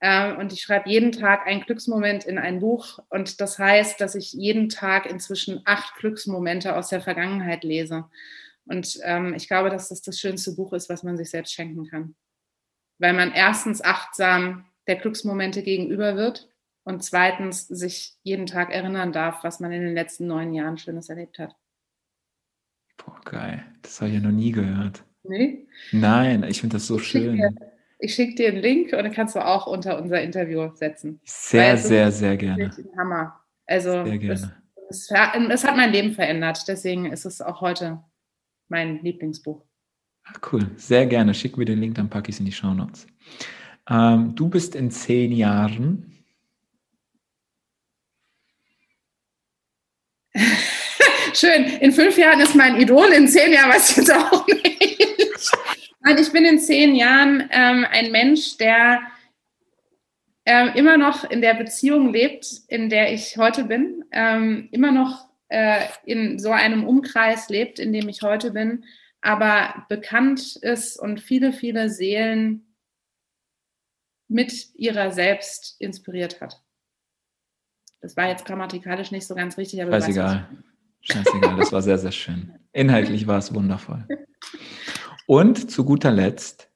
Äh, 0.02 0.34
und 0.34 0.52
ich 0.52 0.62
schreibe 0.62 0.90
jeden 0.90 1.12
Tag 1.12 1.48
einen 1.48 1.62
Glücksmoment 1.62 2.26
in 2.26 2.38
ein 2.38 2.60
Buch. 2.60 3.00
Und 3.10 3.40
das 3.40 3.58
heißt, 3.58 4.02
dass 4.02 4.16
ich 4.16 4.34
jeden 4.34 4.68
Tag 4.68 5.06
inzwischen 5.06 5.62
acht 5.66 5.96
Glücksmomente 5.96 6.76
aus 6.76 6.90
der 6.90 7.02
Vergangenheit 7.02 7.64
lese. 7.64 8.06
Und 8.66 9.00
ähm, 9.04 9.34
ich 9.34 9.48
glaube, 9.48 9.70
dass 9.70 9.90
das 9.90 10.02
das 10.02 10.20
schönste 10.20 10.54
Buch 10.54 10.74
ist, 10.74 10.90
was 10.90 11.04
man 11.04 11.18
sich 11.18 11.30
selbst 11.30 11.54
schenken 11.54 11.88
kann. 11.88 12.16
Weil 13.02 13.14
man 13.14 13.32
erstens 13.32 13.84
achtsam 13.84 14.66
der 14.86 14.96
Glücksmomente 14.96 15.64
gegenüber 15.64 16.16
wird 16.16 16.50
und 16.84 17.04
zweitens 17.04 17.68
sich 17.68 18.14
jeden 18.22 18.46
Tag 18.46 18.72
erinnern 18.72 19.12
darf, 19.12 19.44
was 19.44 19.60
man 19.60 19.72
in 19.72 19.82
den 19.82 19.96
letzten 19.96 20.28
neun 20.28 20.54
Jahren 20.54 20.78
Schönes 20.78 21.10
erlebt 21.10 21.40
hat. 21.40 21.56
Boah, 22.98 23.20
geil. 23.26 23.66
Das 23.82 24.00
habe 24.00 24.10
ich 24.10 24.18
ja 24.18 24.22
noch 24.22 24.32
nie 24.32 24.52
gehört. 24.52 25.04
Nee? 25.24 25.68
Nein, 25.92 26.44
ich 26.44 26.62
finde 26.62 26.76
das 26.76 26.86
so 26.86 26.98
ich 26.98 27.08
schön. 27.08 27.38
Schicke, 27.38 27.72
ich 27.98 28.14
schicke 28.14 28.36
dir 28.36 28.50
einen 28.50 28.62
Link 28.62 28.94
und 28.94 29.00
dann 29.00 29.12
kannst 29.12 29.36
du 29.36 29.44
auch 29.44 29.66
unter 29.66 30.00
unser 30.00 30.22
Interview 30.22 30.70
setzen. 30.76 31.20
Sehr, 31.24 31.78
sehr, 31.78 32.12
sehr 32.12 32.38
gerne. 32.38 32.70
Hammer. 32.98 33.40
Also 33.66 34.06
sehr 34.06 34.20
gerne. 34.20 34.34
Es, 34.90 35.10
es, 35.10 35.12
es, 35.50 35.64
hat 35.64 35.76
mein 35.76 35.92
Leben 35.92 36.12
verändert. 36.12 36.68
Deswegen 36.68 37.12
ist 37.12 37.26
es 37.26 37.42
auch 37.42 37.62
heute 37.62 38.04
mein 38.68 39.02
Lieblingsbuch. 39.02 39.66
Ach, 40.34 40.40
cool, 40.52 40.70
sehr 40.78 41.06
gerne. 41.06 41.34
Schick 41.34 41.58
mir 41.58 41.66
den 41.66 41.80
Link, 41.80 41.96
dann 41.96 42.10
packe 42.10 42.30
ich 42.30 42.36
es 42.36 42.40
in 42.40 42.46
die 42.46 42.52
Show 42.52 42.74
Notes. 42.74 43.08
Ähm, 43.90 44.36
du 44.36 44.50
bist 44.50 44.76
in 44.76 44.92
zehn 44.92 45.32
Jahren 45.32 46.12
Schön. 51.34 51.66
In 51.80 51.92
fünf 51.92 52.18
Jahren 52.18 52.40
ist 52.40 52.56
mein 52.56 52.80
Idol, 52.80 53.12
in 53.12 53.28
zehn 53.28 53.52
Jahren 53.52 53.70
weiß 53.72 53.92
ich 53.92 53.98
jetzt 53.98 54.14
auch 54.14 54.48
nicht. 54.48 55.52
Nein, 56.02 56.18
ich 56.18 56.32
bin 56.32 56.46
in 56.46 56.60
zehn 56.60 56.96
Jahren 56.96 57.48
ähm, 57.52 57.86
ein 57.90 58.12
Mensch, 58.12 58.58
der 58.58 59.02
ähm, 60.46 60.72
immer 60.76 60.98
noch 60.98 61.30
in 61.30 61.42
der 61.42 61.54
Beziehung 61.54 62.12
lebt, 62.12 62.48
in 62.68 62.90
der 62.90 63.14
ich 63.14 63.38
heute 63.38 63.66
bin, 63.66 64.04
ähm, 64.12 64.70
immer 64.72 64.92
noch 64.92 65.28
äh, 65.50 65.82
in 66.06 66.40
so 66.40 66.52
einem 66.52 66.86
Umkreis 66.86 67.50
lebt, 67.50 67.78
in 67.78 67.94
dem 67.94 68.10
ich 68.10 68.22
heute 68.24 68.52
bin, 68.52 68.86
aber 69.22 69.86
bekannt 69.88 70.56
ist 70.58 70.98
und 70.98 71.20
viele, 71.20 71.54
viele 71.54 71.90
Seelen 71.90 72.76
mit 74.28 74.74
ihrer 74.76 75.12
selbst 75.12 75.76
inspiriert 75.80 76.42
hat. 76.42 76.62
Das 78.02 78.18
war 78.18 78.28
jetzt 78.28 78.46
grammatikalisch 78.46 79.12
nicht 79.12 79.28
so 79.28 79.36
ganz 79.36 79.58
richtig, 79.58 79.82
aber. 79.82 79.92
Scheißegal. 79.92 80.50
Scheißegal, 81.02 81.56
das 81.58 81.72
war 81.72 81.82
sehr, 81.82 81.98
sehr 81.98 82.12
schön. 82.12 82.54
Inhaltlich 82.74 83.28
war 83.28 83.38
es 83.38 83.54
wundervoll. 83.54 84.08
Und 85.28 85.72
zu 85.72 85.84
guter 85.84 86.12
Letzt, 86.12 86.70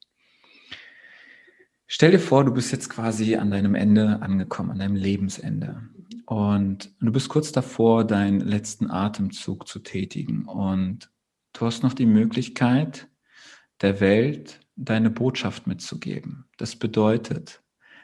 stell 1.87 2.11
dir 2.11 2.19
vor, 2.19 2.43
du 2.43 2.53
bist 2.53 2.71
jetzt 2.71 2.89
quasi 2.89 3.35
an 3.35 3.51
deinem 3.51 3.75
Ende 3.75 4.21
angekommen, 4.21 4.71
an 4.71 4.79
deinem 4.79 4.95
Lebensende. 4.95 5.81
Und 6.25 6.91
du 6.99 7.11
bist 7.11 7.29
kurz 7.29 7.51
davor, 7.51 8.05
deinen 8.05 8.39
letzten 8.39 8.89
Atemzug 8.89 9.67
zu 9.67 9.79
tätigen. 9.79 10.45
Und 10.45 11.11
du 11.55 11.65
hast 11.65 11.83
noch 11.83 11.93
die 11.93 12.05
Möglichkeit, 12.05 13.07
der 13.81 13.99
Welt 13.99 14.59
deine 14.75 15.09
Botschaft 15.09 15.67
mitzugeben. 15.67 16.45
Das 16.57 16.75
bedeutet, 16.75 17.63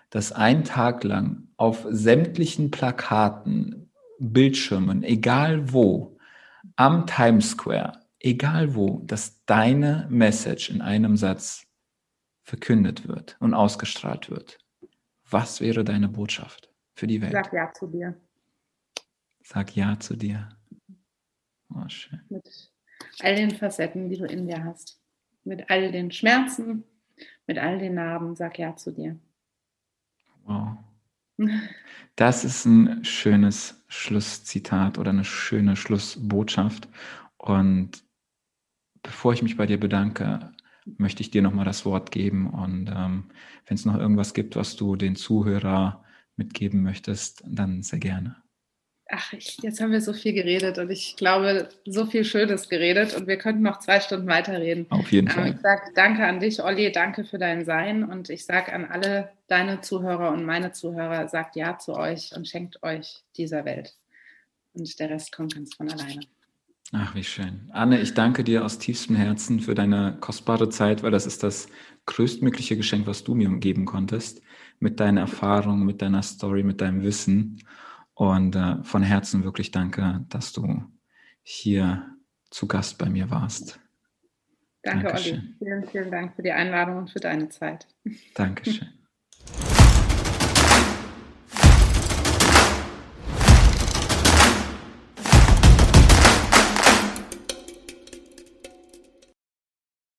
dass 0.10 0.32
ein 0.32 0.64
Tag 0.64 1.04
lang 1.04 1.48
auf 1.58 1.86
sämtlichen 1.90 2.72
Plakaten, 2.72 3.92
Bildschirmen, 4.20 5.04
egal 5.04 5.72
wo, 5.72 6.18
am 6.76 7.08
Times 7.08 7.52
Square, 7.52 8.02
egal 8.20 8.76
wo, 8.76 9.00
dass 9.06 9.44
deine 9.46 10.08
Message 10.10 10.70
in 10.70 10.82
einem 10.82 11.18
Satz 11.18 11.66
verkündet 12.44 13.08
wird 13.08 13.38
und 13.40 13.54
ausgestrahlt 13.54 14.30
wird. 14.30 14.60
Was 15.30 15.62
wäre 15.62 15.84
deine 15.84 16.10
Botschaft 16.10 16.72
für 16.94 17.08
die 17.08 17.22
Welt? 17.22 17.32
Sag 17.32 17.54
Ja 17.54 17.72
zu 17.74 17.88
dir. 17.88 18.16
Sag 19.44 19.76
Ja 19.76 20.00
zu 20.00 20.16
dir. 20.16 20.50
Oh, 21.74 21.88
schön. 21.88 22.22
Mit 22.30 22.71
all 23.20 23.36
den 23.36 23.52
Facetten, 23.52 24.10
die 24.10 24.18
du 24.18 24.26
in 24.26 24.48
dir 24.48 24.64
hast. 24.64 25.00
Mit 25.44 25.70
all 25.70 25.92
den 25.92 26.12
Schmerzen, 26.12 26.84
mit 27.48 27.58
all 27.58 27.80
den 27.80 27.96
Narben, 27.96 28.36
sag 28.36 28.60
Ja 28.60 28.76
zu 28.76 28.92
dir. 28.92 29.20
Wow. 30.46 30.78
Das 32.18 32.44
ist 32.44 32.66
ein 32.66 33.06
schönes 33.06 33.84
Schlusszitat 33.88 35.00
oder 35.00 35.10
eine 35.12 35.24
schöne 35.24 35.76
Schlussbotschaft. 35.76 36.90
Und 37.38 38.04
bevor 39.02 39.34
ich 39.34 39.42
mich 39.42 39.56
bei 39.58 39.66
dir 39.66 39.80
bedanke, 39.80 40.52
möchte 40.86 41.22
ich 41.22 41.32
dir 41.32 41.42
nochmal 41.42 41.66
das 41.66 41.86
Wort 41.86 42.12
geben. 42.12 42.50
Und 42.50 42.92
ähm, 42.94 43.32
wenn 43.66 43.76
es 43.76 43.86
noch 43.86 43.98
irgendwas 43.98 44.34
gibt, 44.34 44.56
was 44.56 44.76
du 44.76 44.98
den 44.98 45.16
Zuhörer 45.16 46.04
mitgeben 46.36 46.84
möchtest, 46.84 47.44
dann 47.48 47.82
sehr 47.82 48.00
gerne 48.00 48.41
ach, 49.12 49.34
ich, 49.34 49.58
jetzt 49.62 49.82
haben 49.82 49.92
wir 49.92 50.02
so 50.02 50.14
viel 50.14 50.34
geredet 50.34 50.78
und 50.78 50.90
ich 50.90 51.16
glaube, 51.16 51.70
so 51.86 52.06
viel 52.06 52.24
Schönes 52.24 52.70
geredet 52.70 53.14
und 53.16 53.28
wir 53.28 53.38
könnten 53.38 53.62
noch 53.62 53.80
zwei 53.80 54.00
Stunden 54.00 54.28
weiterreden. 54.28 54.86
Auf 54.90 55.12
jeden 55.12 55.28
ähm, 55.28 55.34
Fall. 55.34 55.50
Ich 55.50 55.62
sage 55.62 55.82
danke 55.96 56.26
an 56.26 56.40
dich, 56.40 56.64
Olli, 56.64 56.92
danke 56.92 57.24
für 57.24 57.38
dein 57.38 57.66
Sein 57.66 58.04
und 58.04 58.30
ich 58.30 58.46
sage 58.46 58.74
an 58.74 58.86
alle 58.86 59.30
deine 59.48 59.82
Zuhörer 59.82 60.32
und 60.32 60.46
meine 60.46 60.72
Zuhörer, 60.72 61.28
sagt 61.28 61.56
Ja 61.56 61.78
zu 61.78 61.94
euch 61.94 62.32
und 62.36 62.48
schenkt 62.48 62.82
euch 62.84 63.24
dieser 63.38 63.66
Welt. 63.66 63.94
Und 64.74 65.00
der 65.00 65.10
Rest 65.10 65.32
kommt 65.32 65.56
ganz 65.56 65.76
von 65.76 65.90
alleine. 65.90 66.22
Ach, 66.94 67.16
wie 67.16 67.24
schön. 67.24 67.70
Anne, 67.72 68.02
ich 68.02 68.14
danke 68.14 68.44
dir 68.44 68.66
aus 68.66 68.78
tiefstem 68.78 69.16
Herzen 69.16 69.62
für 69.62 69.76
deine 69.76 70.18
kostbare 70.20 70.70
Zeit, 70.70 71.04
weil 71.04 71.12
das 71.12 71.26
ist 71.26 71.42
das 71.42 71.68
größtmögliche 72.06 72.76
Geschenk, 72.76 73.08
was 73.08 73.24
du 73.24 73.34
mir 73.34 73.50
geben 73.60 73.86
konntest, 73.86 74.42
mit 74.80 75.00
deiner 75.00 75.22
Erfahrung, 75.22 75.86
mit 75.86 76.02
deiner 76.02 76.22
Story, 76.22 76.64
mit 76.64 76.82
deinem 76.82 77.04
Wissen. 77.04 77.64
Und 78.14 78.56
äh, 78.56 78.84
von 78.84 79.04
Herzen 79.04 79.44
wirklich 79.44 79.72
danke, 79.72 80.26
dass 80.30 80.54
du 80.54 80.84
hier 81.44 82.06
zu 82.50 82.68
Gast 82.68 82.98
bei 82.98 83.10
mir 83.10 83.30
warst. 83.30 83.80
Danke, 84.84 85.06
Dankeschön. 85.06 85.38
Olli. 85.38 85.56
Vielen, 85.60 85.88
vielen 85.88 86.12
Dank 86.12 86.36
für 86.36 86.44
die 86.44 86.52
Einladung 86.52 86.98
und 86.98 87.10
für 87.10 87.20
deine 87.20 87.50
Zeit. 87.50 87.88
Dankeschön. 88.36 88.90